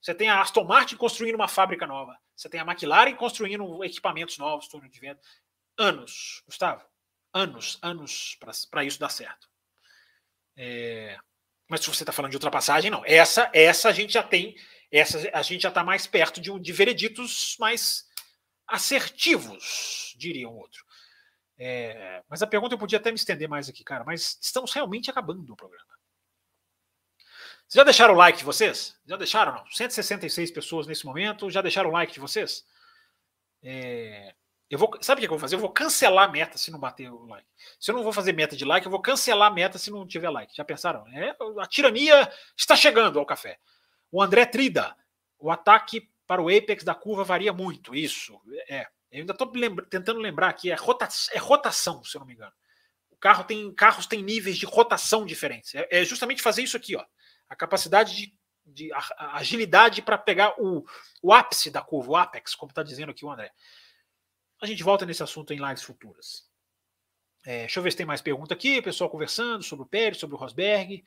Você 0.00 0.14
tem 0.14 0.28
a 0.28 0.40
Aston 0.40 0.64
Martin 0.64 0.96
construindo 0.96 1.34
uma 1.34 1.48
fábrica 1.48 1.86
nova. 1.86 2.16
Você 2.36 2.48
tem 2.48 2.60
a 2.60 2.64
McLaren 2.64 3.14
construindo 3.16 3.82
equipamentos 3.82 4.36
novos, 4.38 4.68
torno 4.68 4.88
de 4.88 5.00
venda. 5.00 5.20
Anos, 5.78 6.42
Gustavo. 6.46 6.84
Anos, 7.32 7.78
anos 7.80 8.36
para 8.70 8.84
isso 8.84 8.98
dar 8.98 9.08
certo. 9.08 9.48
É... 10.56 11.18
Mas 11.68 11.80
se 11.80 11.86
você 11.86 12.02
está 12.02 12.12
falando 12.12 12.30
de 12.30 12.36
ultrapassagem, 12.36 12.90
não. 12.90 13.02
Essa, 13.06 13.50
essa 13.54 13.88
a 13.88 13.92
gente 13.92 14.12
já 14.12 14.22
tem, 14.22 14.56
essa 14.90 15.30
a 15.32 15.42
gente 15.42 15.62
já 15.62 15.68
está 15.68 15.84
mais 15.84 16.06
perto 16.06 16.40
de, 16.40 16.58
de 16.58 16.72
vereditos 16.72 17.56
mais 17.58 18.08
assertivos, 18.66 20.14
diria 20.16 20.48
um 20.48 20.56
outro. 20.56 20.84
É, 21.62 22.22
mas 22.26 22.40
a 22.40 22.46
pergunta 22.46 22.74
eu 22.74 22.78
podia 22.78 22.98
até 22.98 23.10
me 23.10 23.16
estender 23.16 23.46
mais 23.46 23.68
aqui, 23.68 23.84
cara, 23.84 24.02
mas 24.02 24.38
estamos 24.40 24.72
realmente 24.72 25.10
acabando 25.10 25.52
o 25.52 25.56
programa. 25.56 25.84
Vocês 27.68 27.74
já 27.74 27.84
deixaram 27.84 28.14
o 28.14 28.16
like 28.16 28.38
de 28.38 28.44
vocês? 28.44 28.98
Já 29.06 29.16
deixaram? 29.16 29.52
Não? 29.52 29.66
166 29.70 30.50
pessoas 30.50 30.86
nesse 30.86 31.04
momento. 31.04 31.50
Já 31.50 31.60
deixaram 31.60 31.90
o 31.90 31.92
like 31.92 32.14
de 32.14 32.18
vocês? 32.18 32.66
É, 33.62 34.34
eu 34.70 34.78
vou, 34.78 34.90
sabe 35.02 35.18
o 35.18 35.20
que 35.20 35.26
eu 35.26 35.30
vou 35.30 35.38
fazer? 35.38 35.56
Eu 35.56 35.60
vou 35.60 35.70
cancelar 35.70 36.28
a 36.28 36.32
meta 36.32 36.56
se 36.56 36.70
não 36.70 36.78
bater 36.78 37.12
o 37.12 37.26
like. 37.26 37.46
Se 37.78 37.90
eu 37.90 37.94
não 37.94 38.02
vou 38.02 38.12
fazer 38.12 38.32
meta 38.32 38.56
de 38.56 38.64
like, 38.64 38.86
eu 38.86 38.90
vou 38.90 39.02
cancelar 39.02 39.52
a 39.52 39.54
meta 39.54 39.78
se 39.78 39.90
não 39.90 40.06
tiver 40.06 40.30
like. 40.30 40.56
Já 40.56 40.64
pensaram? 40.64 41.06
É, 41.08 41.36
a 41.60 41.66
tirania 41.66 42.32
está 42.56 42.74
chegando 42.74 43.18
ao 43.18 43.26
café. 43.26 43.58
O 44.10 44.22
André 44.22 44.46
Trida, 44.46 44.96
o 45.38 45.50
ataque 45.50 46.10
para 46.26 46.40
o 46.40 46.48
apex 46.48 46.82
da 46.82 46.94
curva 46.94 47.22
varia 47.22 47.52
muito. 47.52 47.94
Isso, 47.94 48.40
é. 48.66 48.86
Eu 49.10 49.20
ainda 49.20 49.32
estou 49.32 49.50
lembra, 49.54 49.84
tentando 49.86 50.20
lembrar 50.20 50.48
aqui, 50.48 50.70
é 50.70 50.74
rotação, 50.74 51.34
é 51.34 51.38
rotação, 51.38 52.04
se 52.04 52.16
eu 52.16 52.20
não 52.20 52.26
me 52.26 52.34
engano. 52.34 52.52
O 53.10 53.16
carro 53.16 53.44
tem, 53.44 53.72
carros 53.74 54.06
têm 54.06 54.22
níveis 54.22 54.56
de 54.56 54.66
rotação 54.66 55.26
diferentes. 55.26 55.74
É, 55.74 55.86
é 55.90 56.04
justamente 56.04 56.40
fazer 56.40 56.62
isso 56.62 56.76
aqui, 56.76 56.96
ó. 56.96 57.04
A 57.48 57.56
capacidade 57.56 58.14
de, 58.14 58.34
de 58.64 58.92
a, 58.92 58.98
a 59.16 59.36
agilidade 59.38 60.00
para 60.00 60.16
pegar 60.16 60.54
o, 60.58 60.84
o 61.22 61.32
ápice 61.32 61.70
da 61.70 61.82
curva, 61.82 62.10
o 62.10 62.16
apex, 62.16 62.54
como 62.54 62.70
está 62.70 62.82
dizendo 62.82 63.10
aqui 63.10 63.24
o 63.24 63.30
André. 63.30 63.52
A 64.62 64.66
gente 64.66 64.82
volta 64.82 65.04
nesse 65.04 65.22
assunto 65.22 65.52
em 65.52 65.58
lives 65.58 65.82
futuras. 65.82 66.48
É, 67.44 67.60
deixa 67.60 67.78
eu 67.78 67.82
ver 67.82 67.90
se 67.90 67.96
tem 67.96 68.06
mais 68.06 68.20
pergunta 68.20 68.54
aqui. 68.54 68.82
Pessoal 68.82 69.10
conversando 69.10 69.62
sobre 69.62 69.84
o 69.84 69.88
Pérez, 69.88 70.18
sobre 70.18 70.36
o 70.36 70.38
Rosberg. 70.38 71.04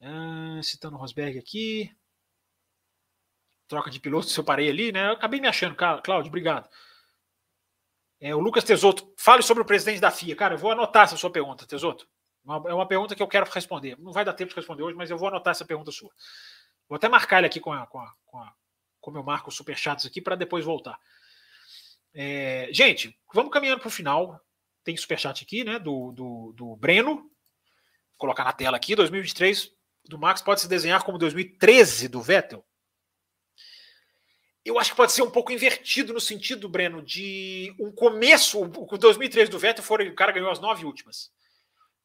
Ah, 0.00 0.60
citando 0.62 0.96
o 0.96 0.98
Rosberg 0.98 1.38
aqui. 1.38 1.94
Troca 3.68 3.90
de 3.90 4.00
piloto, 4.00 4.28
se 4.28 4.40
eu 4.40 4.44
parei 4.44 4.68
ali, 4.68 4.90
né? 4.90 5.08
Eu 5.08 5.12
acabei 5.12 5.40
me 5.40 5.46
achando, 5.46 5.76
Cláudio, 5.76 6.28
obrigado. 6.28 6.68
É, 8.20 8.34
o 8.34 8.38
Lucas 8.38 8.64
Tesoto, 8.64 9.12
fale 9.16 9.42
sobre 9.42 9.62
o 9.62 9.66
presidente 9.66 10.00
da 10.00 10.10
FIA. 10.10 10.36
Cara, 10.36 10.54
eu 10.54 10.58
vou 10.58 10.70
anotar 10.70 11.04
essa 11.04 11.16
sua 11.16 11.30
pergunta, 11.30 11.66
Tesoto. 11.66 12.06
é 12.66 12.74
uma 12.74 12.86
pergunta 12.86 13.14
que 13.14 13.22
eu 13.22 13.28
quero 13.28 13.50
responder. 13.50 13.98
Não 13.98 14.12
vai 14.12 14.24
dar 14.24 14.34
tempo 14.34 14.50
de 14.50 14.56
responder 14.56 14.82
hoje, 14.82 14.96
mas 14.96 15.10
eu 15.10 15.16
vou 15.16 15.28
anotar 15.28 15.52
essa 15.52 15.64
pergunta 15.64 15.90
sua. 15.90 16.10
Vou 16.86 16.96
até 16.96 17.08
marcar 17.08 17.38
ele 17.38 17.46
aqui 17.46 17.60
com 17.60 17.72
a, 17.72 17.86
com 17.86 17.98
a, 17.98 18.12
com 18.26 18.38
a 18.38 18.52
como 19.00 19.16
eu 19.16 19.22
marco 19.22 19.48
os 19.48 19.56
superchats 19.56 20.04
aqui 20.04 20.20
para 20.20 20.36
depois 20.36 20.64
voltar. 20.64 20.98
É, 22.12 22.68
gente, 22.72 23.18
vamos 23.32 23.52
caminhando 23.52 23.80
para 23.80 23.88
o 23.88 23.92
final. 23.92 24.38
Tem 24.84 24.96
superchat 24.96 25.42
aqui, 25.42 25.64
né? 25.64 25.78
Do, 25.78 26.12
do, 26.12 26.52
do 26.54 26.76
Breno. 26.76 27.14
Vou 27.14 28.18
colocar 28.18 28.44
na 28.44 28.52
tela 28.52 28.76
aqui. 28.76 28.94
2023 28.94 29.72
do 30.08 30.18
Max 30.18 30.42
pode 30.42 30.60
se 30.60 30.68
desenhar 30.68 31.04
como 31.04 31.16
2013 31.16 32.08
do 32.08 32.20
Vettel. 32.20 32.64
Eu 34.64 34.78
acho 34.78 34.90
que 34.90 34.96
pode 34.96 35.12
ser 35.12 35.22
um 35.22 35.30
pouco 35.30 35.52
invertido 35.52 36.12
no 36.12 36.20
sentido, 36.20 36.68
Breno, 36.68 37.02
de 37.02 37.74
um 37.78 37.90
começo. 37.90 38.60
O 38.60 38.98
2013 38.98 39.50
do 39.50 39.58
Vettel 39.58 39.82
foi 39.82 40.08
o 40.08 40.14
cara 40.14 40.32
ganhou 40.32 40.50
as 40.50 40.60
nove 40.60 40.84
últimas. 40.84 41.32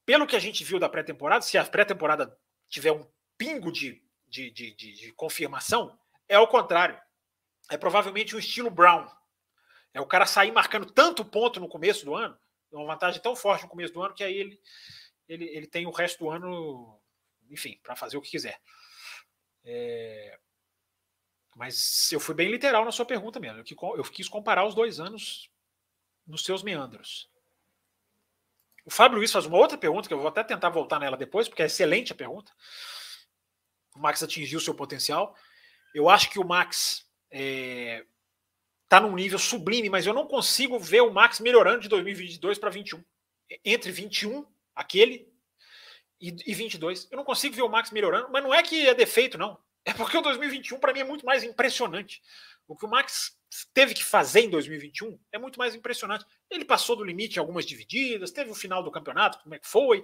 Pelo 0.06 0.26
que 0.26 0.36
a 0.36 0.40
gente 0.40 0.64
viu 0.64 0.80
da 0.80 0.88
pré-temporada, 0.88 1.42
se 1.42 1.58
a 1.58 1.66
pré-temporada 1.66 2.38
tiver 2.70 2.92
um 2.92 3.06
pingo 3.38 3.72
de, 3.72 4.02
de, 4.28 4.50
de, 4.52 4.74
de, 4.76 4.94
de 4.94 5.12
confirmação, 5.14 5.98
é 6.30 6.40
o 6.40 6.48
contrário. 6.48 7.00
É 7.70 7.78
provavelmente 7.78 8.36
um 8.36 8.40
estilo 8.40 8.70
Brown, 8.70 9.08
é 9.96 10.02
o 10.02 10.06
cara 10.06 10.26
sair 10.26 10.52
marcando 10.52 10.86
tanto 10.86 11.24
ponto 11.24 11.58
no 11.58 11.70
começo 11.70 12.04
do 12.04 12.14
ano, 12.14 12.38
uma 12.70 12.86
vantagem 12.86 13.22
tão 13.22 13.34
forte 13.34 13.64
no 13.64 13.70
começo 13.70 13.94
do 13.94 14.04
ano, 14.04 14.14
que 14.14 14.26
aí 14.26 14.36
ele, 14.36 14.62
ele, 15.28 15.46
ele 15.46 15.68
tem 15.68 15.88
o 15.88 15.92
resto 15.92 16.20
do 16.20 16.30
ano, 16.30 17.02
enfim, 17.50 17.80
para 17.82 17.96
fazer 17.96 18.18
o 18.18 18.22
que 18.22 18.32
quiser. 18.32 18.60
É... 19.64 20.38
Mas 21.56 22.12
eu 22.12 22.20
fui 22.20 22.36
bem 22.36 22.52
literal 22.52 22.84
na 22.84 22.92
sua 22.92 23.06
pergunta 23.06 23.40
mesmo. 23.40 23.64
Eu, 23.96 24.04
quis 24.04 24.28
comparar 24.28 24.66
os 24.66 24.76
dois 24.76 25.00
anos 25.00 25.50
nos 26.28 26.44
seus 26.44 26.62
meandros. 26.62 27.30
O 28.86 28.92
Fábio 28.92 29.18
Luiz 29.18 29.32
faz 29.32 29.46
uma 29.46 29.58
outra 29.58 29.78
pergunta, 29.78 30.08
que 30.08 30.14
eu 30.14 30.20
vou 30.20 30.28
até 30.28 30.44
tentar 30.44 30.70
voltar 30.70 31.00
nela 31.00 31.16
depois, 31.16 31.48
porque 31.48 31.64
é 31.64 31.66
excelente 31.66 32.12
a 32.12 32.16
pergunta. 32.16 32.52
O 33.96 34.00
Max 34.00 34.22
atingiu 34.22 34.60
seu 34.60 34.76
potencial. 34.76 35.34
Eu 35.94 36.10
acho 36.10 36.30
que 36.30 36.38
o 36.38 36.46
Max 36.46 37.10
é, 37.32 38.06
está 38.84 39.00
num 39.00 39.16
nível 39.16 39.40
sublime, 39.40 39.90
mas 39.90 40.06
eu 40.06 40.14
não 40.14 40.28
consigo 40.28 40.78
ver 40.78 41.02
o 41.02 41.12
Max 41.12 41.40
melhorando 41.40 41.80
de 41.80 41.88
2022 41.88 42.60
para 42.60 42.70
21. 42.70 43.02
Entre 43.64 43.92
21, 43.92 44.46
aquele, 44.76 45.34
e, 46.20 46.36
e 46.46 46.54
22. 46.54 47.08
Eu 47.10 47.16
não 47.16 47.24
consigo 47.24 47.56
ver 47.56 47.62
o 47.62 47.70
Max 47.70 47.92
melhorando, 47.92 48.30
mas 48.30 48.44
não 48.44 48.54
é 48.54 48.62
que 48.62 48.88
é 48.88 48.94
defeito, 48.94 49.38
não. 49.38 49.58
É 49.86 49.94
porque 49.94 50.18
o 50.18 50.22
2021 50.22 50.80
para 50.80 50.92
mim 50.92 51.02
é 51.02 51.04
muito 51.04 51.26
mais 51.26 51.44
impressionante. 51.44 52.22
O 52.68 52.76
que 52.76 52.86
o 52.86 52.90
Max 52.90 53.38
teve 53.74 53.94
que 53.94 54.04
fazer 54.04 54.42
em 54.42 54.50
2021 54.50 55.18
é 55.32 55.38
muito 55.38 55.60
mais 55.60 55.76
impressionante. 55.76 56.26
Ele 56.50 56.66
passou 56.66 56.96
do 56.96 57.04
limite 57.04 57.38
em 57.38 57.40
algumas 57.40 57.66
divididas, 57.66 58.32
teve 58.32 58.50
o 58.50 58.56
final 58.56 58.82
do 58.82 58.92
campeonato, 58.92 59.40
como 59.40 59.54
é 59.54 59.60
que 59.60 59.68
foi. 59.68 60.04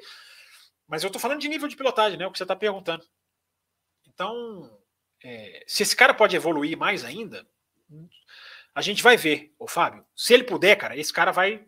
Mas 0.88 1.03
eu 1.03 1.08
estou 1.08 1.20
falando 1.20 1.41
de 1.41 1.49
nível 1.49 1.68
de 1.68 1.76
pilotagem, 1.76 2.18
né? 2.18 2.28
O 2.28 2.32
que 2.32 2.38
você 2.38 2.44
está 2.44 2.56
perguntando. 2.56 3.03
Então, 4.08 4.80
é, 5.24 5.64
se 5.68 5.82
esse 5.82 5.95
cara 5.95 6.14
pode 6.14 6.36
evoluir 6.36 6.78
mais 6.78 7.03
ainda, 7.03 7.48
a 8.76 8.82
gente 8.82 9.02
vai 9.02 9.18
ver, 9.18 9.53
o 9.58 9.68
Fábio. 9.68 10.06
Se 10.16 10.34
ele 10.34 10.44
puder, 10.44 10.76
cara, 10.76 10.95
esse 10.95 11.12
cara 11.12 11.32
vai, 11.32 11.66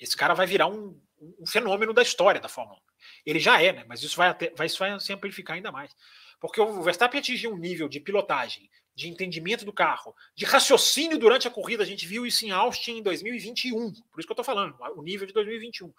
esse 0.00 0.16
cara 0.16 0.32
vai 0.32 0.46
virar 0.46 0.68
um, 0.68 0.98
um 1.38 1.46
fenômeno 1.46 1.92
da 1.92 2.02
história 2.02 2.40
da 2.40 2.48
Fórmula 2.48 2.78
1. 2.78 2.82
Ele 3.26 3.38
já 3.38 3.60
é, 3.60 3.72
né? 3.72 3.84
Mas 3.86 4.02
isso 4.02 4.16
vai, 4.16 4.28
até, 4.28 4.50
vai, 4.56 4.66
isso 4.66 4.78
vai 4.78 4.98
se 4.98 5.12
amplificar 5.12 5.56
ainda 5.56 5.70
mais. 5.70 5.94
Porque 6.42 6.60
o 6.60 6.82
Verstappen 6.82 7.20
atingiu 7.20 7.52
um 7.52 7.56
nível 7.56 7.88
de 7.88 8.00
pilotagem, 8.00 8.68
de 8.96 9.08
entendimento 9.08 9.64
do 9.64 9.72
carro, 9.72 10.12
de 10.34 10.44
raciocínio 10.44 11.16
durante 11.16 11.46
a 11.46 11.50
corrida. 11.52 11.84
A 11.84 11.86
gente 11.86 12.04
viu 12.04 12.26
isso 12.26 12.44
em 12.44 12.50
Austin 12.50 12.98
em 12.98 13.02
2021. 13.02 13.92
Por 14.10 14.18
isso 14.18 14.26
que 14.26 14.32
eu 14.32 14.34
estou 14.34 14.44
falando, 14.44 14.76
o 14.96 15.02
nível 15.02 15.24
de 15.24 15.32
2021. 15.32 15.94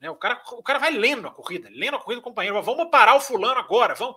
Né? 0.00 0.08
O, 0.08 0.16
cara, 0.16 0.42
o 0.52 0.62
cara 0.62 0.78
vai 0.78 0.92
lendo 0.92 1.28
a 1.28 1.30
corrida, 1.30 1.68
lendo 1.70 1.94
a 1.94 2.00
corrida 2.00 2.22
do 2.22 2.24
companheiro. 2.24 2.62
Vamos 2.62 2.88
parar 2.90 3.16
o 3.16 3.20
fulano 3.20 3.60
agora, 3.60 3.94
vamos. 3.94 4.16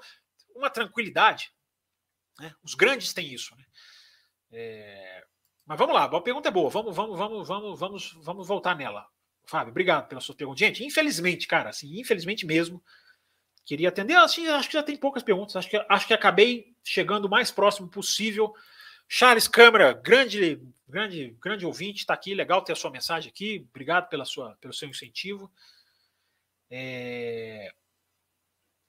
Uma 0.56 0.70
tranquilidade. 0.70 1.52
Né? 2.40 2.56
Os 2.64 2.74
grandes 2.74 3.14
têm 3.14 3.34
isso. 3.34 3.54
Né? 3.58 3.66
É, 4.54 5.26
mas 5.66 5.78
vamos 5.78 5.94
lá, 5.94 6.06
a 6.06 6.22
pergunta 6.22 6.48
é 6.48 6.52
boa. 6.54 6.70
Vamos, 6.70 6.96
vamos, 6.96 7.18
vamos, 7.18 7.48
vamos, 7.50 7.80
vamos, 7.80 8.18
vamos 8.24 8.48
voltar 8.48 8.78
nela. 8.78 9.06
Fábio, 9.46 9.72
obrigado 9.72 10.08
pela 10.08 10.22
sua 10.22 10.36
pergunta. 10.36 10.58
Gente, 10.58 10.86
infelizmente, 10.86 11.48
cara, 11.48 11.70
assim, 11.70 12.00
infelizmente 12.00 12.46
mesmo, 12.46 12.82
queria 13.70 13.90
atender. 13.90 14.16
Assim, 14.16 14.48
acho 14.48 14.68
que 14.68 14.74
já 14.74 14.82
tem 14.82 14.98
poucas 14.98 15.22
perguntas. 15.22 15.56
Acho 15.56 15.70
que, 15.70 15.86
acho 15.88 16.08
que 16.08 16.14
acabei 16.14 16.76
chegando 16.84 17.26
o 17.26 17.30
mais 17.30 17.52
próximo 17.52 17.88
possível. 17.88 18.52
Charles 19.08 19.48
Câmara, 19.48 19.94
grande, 19.94 20.60
grande, 20.88 21.38
grande 21.40 21.68
ouvinte, 21.68 22.00
está 22.00 22.16
aqui. 22.16 22.34
Legal 22.34 22.64
ter 22.64 22.74
a 22.74 22.76
sua 22.76 22.90
mensagem 22.90 23.30
aqui. 23.30 23.68
Obrigado 23.70 24.10
pela 24.10 24.26
sua, 24.26 24.58
pelo 24.60 24.74
seu 24.74 24.90
incentivo. 24.90 25.52
É... 26.72 27.72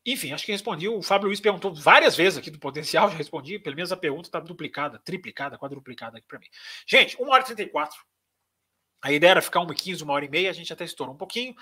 Enfim, 0.06 0.32
acho 0.32 0.46
que 0.46 0.52
respondi. 0.52 0.88
O 0.88 1.02
Fábio 1.02 1.26
Luiz 1.26 1.40
perguntou 1.40 1.74
várias 1.74 2.16
vezes 2.16 2.38
aqui 2.38 2.50
do 2.50 2.58
potencial, 2.58 3.10
já 3.10 3.16
respondi. 3.18 3.58
Pelo 3.58 3.76
menos 3.76 3.92
a 3.92 3.98
pergunta 3.98 4.28
está 4.28 4.40
duplicada, 4.40 4.98
triplicada, 4.98 5.58
quadruplicada 5.58 6.16
aqui 6.16 6.26
para 6.26 6.38
mim. 6.38 6.48
Gente, 6.86 7.20
1 7.22 7.28
hora 7.28 7.42
e 7.42 7.46
34. 7.46 8.00
A 9.02 9.12
ideia 9.12 9.32
era 9.32 9.42
ficar 9.42 9.60
1h15, 9.60 10.02
uma 10.02 10.14
hora 10.14 10.24
e 10.24 10.30
meia, 10.30 10.48
a 10.48 10.54
gente 10.54 10.72
até 10.72 10.84
estourou 10.84 11.14
um 11.14 11.18
pouquinho. 11.18 11.54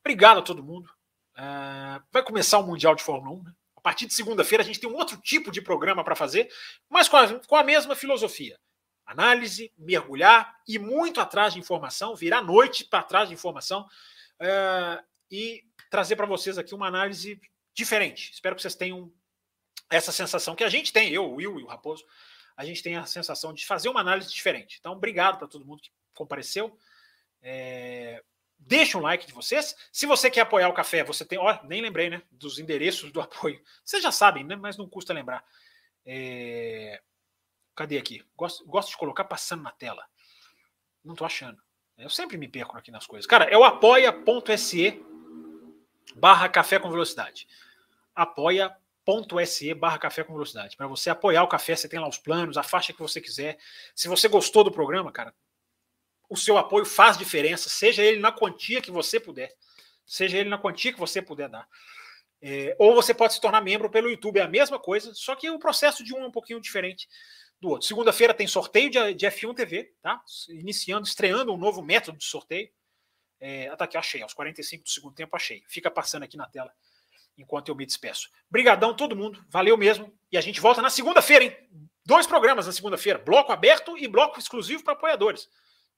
Obrigado 0.00 0.38
a 0.38 0.42
todo 0.42 0.62
mundo. 0.62 0.90
Uh, 1.36 2.02
vai 2.10 2.22
começar 2.22 2.58
o 2.58 2.66
Mundial 2.66 2.94
de 2.94 3.02
Fórmula 3.02 3.36
1. 3.40 3.42
Né? 3.44 3.52
A 3.76 3.80
partir 3.80 4.06
de 4.06 4.14
segunda-feira 4.14 4.62
a 4.62 4.66
gente 4.66 4.80
tem 4.80 4.88
um 4.88 4.96
outro 4.96 5.18
tipo 5.18 5.50
de 5.50 5.60
programa 5.60 6.02
para 6.02 6.16
fazer, 6.16 6.50
mas 6.88 7.08
com 7.08 7.16
a, 7.16 7.40
com 7.40 7.56
a 7.56 7.62
mesma 7.62 7.94
filosofia. 7.94 8.58
Análise, 9.04 9.72
mergulhar 9.78 10.56
e 10.66 10.78
muito 10.78 11.20
atrás 11.20 11.52
de 11.52 11.60
informação, 11.60 12.16
virar 12.16 12.42
noite 12.42 12.84
para 12.84 13.02
trás 13.02 13.28
de 13.28 13.34
informação 13.34 13.82
uh, 14.40 15.04
e 15.30 15.62
trazer 15.90 16.16
para 16.16 16.26
vocês 16.26 16.58
aqui 16.58 16.74
uma 16.74 16.88
análise 16.88 17.40
diferente. 17.72 18.32
Espero 18.32 18.56
que 18.56 18.62
vocês 18.62 18.74
tenham 18.74 19.12
essa 19.88 20.10
sensação 20.10 20.56
que 20.56 20.64
a 20.64 20.68
gente 20.68 20.92
tem, 20.92 21.12
eu, 21.12 21.24
o 21.24 21.34
Will 21.34 21.60
e 21.60 21.62
o 21.62 21.66
Raposo, 21.66 22.04
a 22.56 22.64
gente 22.64 22.82
tem 22.82 22.96
a 22.96 23.04
sensação 23.06 23.52
de 23.52 23.66
fazer 23.66 23.88
uma 23.88 24.00
análise 24.00 24.32
diferente. 24.32 24.78
Então, 24.80 24.92
obrigado 24.92 25.38
para 25.38 25.46
todo 25.46 25.64
mundo 25.64 25.82
que 25.82 25.90
compareceu. 26.14 26.76
É, 27.42 28.24
deixa 28.58 28.98
um 28.98 29.02
like 29.02 29.26
de 29.26 29.32
vocês. 29.32 29.74
Se 29.92 30.06
você 30.06 30.30
quer 30.30 30.42
apoiar 30.42 30.68
o 30.68 30.74
café, 30.74 31.04
você 31.04 31.24
tem. 31.24 31.38
Ó, 31.38 31.58
nem 31.64 31.80
lembrei, 31.80 32.10
né? 32.10 32.22
Dos 32.30 32.58
endereços 32.58 33.12
do 33.12 33.20
apoio. 33.22 33.62
Vocês 33.84 34.02
já 34.02 34.12
sabem, 34.12 34.44
né? 34.44 34.56
Mas 34.56 34.76
não 34.76 34.88
custa 34.88 35.12
lembrar. 35.12 35.44
É, 36.04 37.00
cadê 37.74 37.98
aqui? 37.98 38.24
Gosto, 38.36 38.64
gosto 38.66 38.90
de 38.90 38.96
colocar 38.96 39.24
passando 39.24 39.62
na 39.62 39.72
tela. 39.72 40.04
Não 41.04 41.14
tô 41.14 41.24
achando. 41.24 41.62
Eu 41.96 42.10
sempre 42.10 42.36
me 42.36 42.48
perco 42.48 42.76
aqui 42.76 42.90
nas 42.90 43.06
coisas. 43.06 43.26
Cara, 43.26 43.44
é 43.44 43.56
o 43.56 43.64
apoia.se 43.64 45.02
barra 46.14 46.48
café 46.48 46.78
com 46.78 46.90
velocidade. 46.90 47.48
apoia.se 48.14 49.74
barra 49.74 49.98
café 49.98 50.22
com 50.22 50.32
velocidade. 50.32 50.76
Para 50.76 50.86
você 50.86 51.10
apoiar 51.10 51.42
o 51.42 51.48
café, 51.48 51.74
você 51.74 51.88
tem 51.88 51.98
lá 51.98 52.08
os 52.08 52.18
planos, 52.18 52.56
a 52.58 52.62
faixa 52.62 52.92
que 52.92 53.00
você 53.00 53.20
quiser. 53.20 53.58
Se 53.94 54.08
você 54.08 54.28
gostou 54.28 54.62
do 54.62 54.70
programa, 54.70 55.10
cara, 55.10 55.34
o 56.28 56.36
seu 56.36 56.58
apoio 56.58 56.84
faz 56.84 57.16
diferença, 57.16 57.68
seja 57.68 58.02
ele 58.02 58.20
na 58.20 58.32
quantia 58.32 58.80
que 58.80 58.90
você 58.90 59.20
puder, 59.20 59.52
seja 60.04 60.38
ele 60.38 60.48
na 60.48 60.58
quantia 60.58 60.92
que 60.92 60.98
você 60.98 61.22
puder 61.22 61.48
dar. 61.48 61.68
É, 62.40 62.76
ou 62.78 62.94
você 62.94 63.14
pode 63.14 63.34
se 63.34 63.40
tornar 63.40 63.60
membro 63.60 63.90
pelo 63.90 64.10
YouTube, 64.10 64.38
é 64.38 64.42
a 64.42 64.48
mesma 64.48 64.78
coisa, 64.78 65.12
só 65.14 65.34
que 65.34 65.50
o 65.50 65.58
processo 65.58 66.04
de 66.04 66.14
um 66.14 66.22
é 66.22 66.26
um 66.26 66.30
pouquinho 66.30 66.60
diferente 66.60 67.08
do 67.60 67.70
outro. 67.70 67.86
Segunda-feira 67.86 68.34
tem 68.34 68.46
sorteio 68.46 68.90
de, 68.90 69.14
de, 69.14 69.26
F1 69.26 69.54
TV, 69.54 69.92
tá? 70.02 70.20
Iniciando, 70.48 71.06
estreando 71.06 71.52
um 71.52 71.56
novo 71.56 71.82
método 71.82 72.18
de 72.18 72.24
sorteio. 72.24 72.68
É, 73.40 73.74
tá 73.76 73.84
aqui, 73.84 73.96
achei, 73.96 74.22
aos 74.22 74.34
45 74.34 74.84
do 74.84 74.90
segundo 74.90 75.14
tempo, 75.14 75.34
achei. 75.34 75.62
Fica 75.66 75.90
passando 75.90 76.22
aqui 76.22 76.36
na 76.36 76.46
tela 76.46 76.72
enquanto 77.36 77.68
eu 77.68 77.74
me 77.74 77.84
despeço. 77.84 78.30
Brigadão 78.50 78.94
todo 78.94 79.16
mundo, 79.16 79.44
valeu 79.48 79.76
mesmo. 79.76 80.12
E 80.30 80.38
a 80.38 80.40
gente 80.40 80.60
volta 80.60 80.80
na 80.80 80.90
segunda-feira, 80.90 81.44
hein? 81.44 81.56
Dois 82.04 82.26
programas 82.26 82.66
na 82.66 82.72
segunda-feira, 82.72 83.18
bloco 83.18 83.52
aberto 83.52 83.96
e 83.98 84.06
bloco 84.06 84.38
exclusivo 84.38 84.82
para 84.84 84.92
apoiadores. 84.92 85.48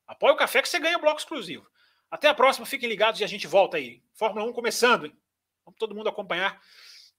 Apoie 0.09 0.33
o 0.33 0.37
café 0.37 0.63
que 0.63 0.69
você 0.69 0.79
ganha 0.79 0.99
bloco 0.99 1.19
exclusivo. 1.19 1.67
Até 2.11 2.29
a 2.29 2.35
próxima, 2.35 2.65
fiquem 2.65 2.89
ligados 2.89 3.21
e 3.21 3.25
a 3.25 3.27
gente 3.27 3.47
volta 3.47 3.77
aí. 3.77 4.03
Fórmula 4.15 4.47
1 4.47 4.53
começando, 4.55 5.05
hein? 5.05 5.13
Vamos 5.65 5.79
todo 5.79 5.95
mundo 5.95 6.09
acompanhar 6.09 6.59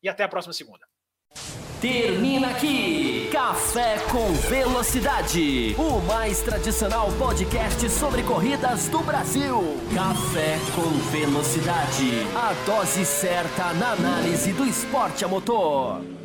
e 0.01 0.09
até 0.09 0.23
a 0.23 0.27
próxima 0.27 0.53
segunda. 0.53 0.87
Termina 1.79 2.49
aqui 2.49 3.29
Café 3.31 3.99
com 4.11 4.33
Velocidade, 4.49 5.75
o 5.77 6.01
mais 6.01 6.41
tradicional 6.41 7.07
podcast 7.13 7.89
sobre 7.89 8.21
corridas 8.23 8.89
do 8.89 8.99
Brasil. 8.99 9.61
Café 9.95 10.57
com 10.75 10.89
Velocidade, 11.09 12.27
a 12.35 12.53
dose 12.65 13.05
certa 13.05 13.71
na 13.75 13.91
análise 13.91 14.51
do 14.51 14.65
esporte 14.65 15.23
a 15.23 15.27
motor. 15.27 16.18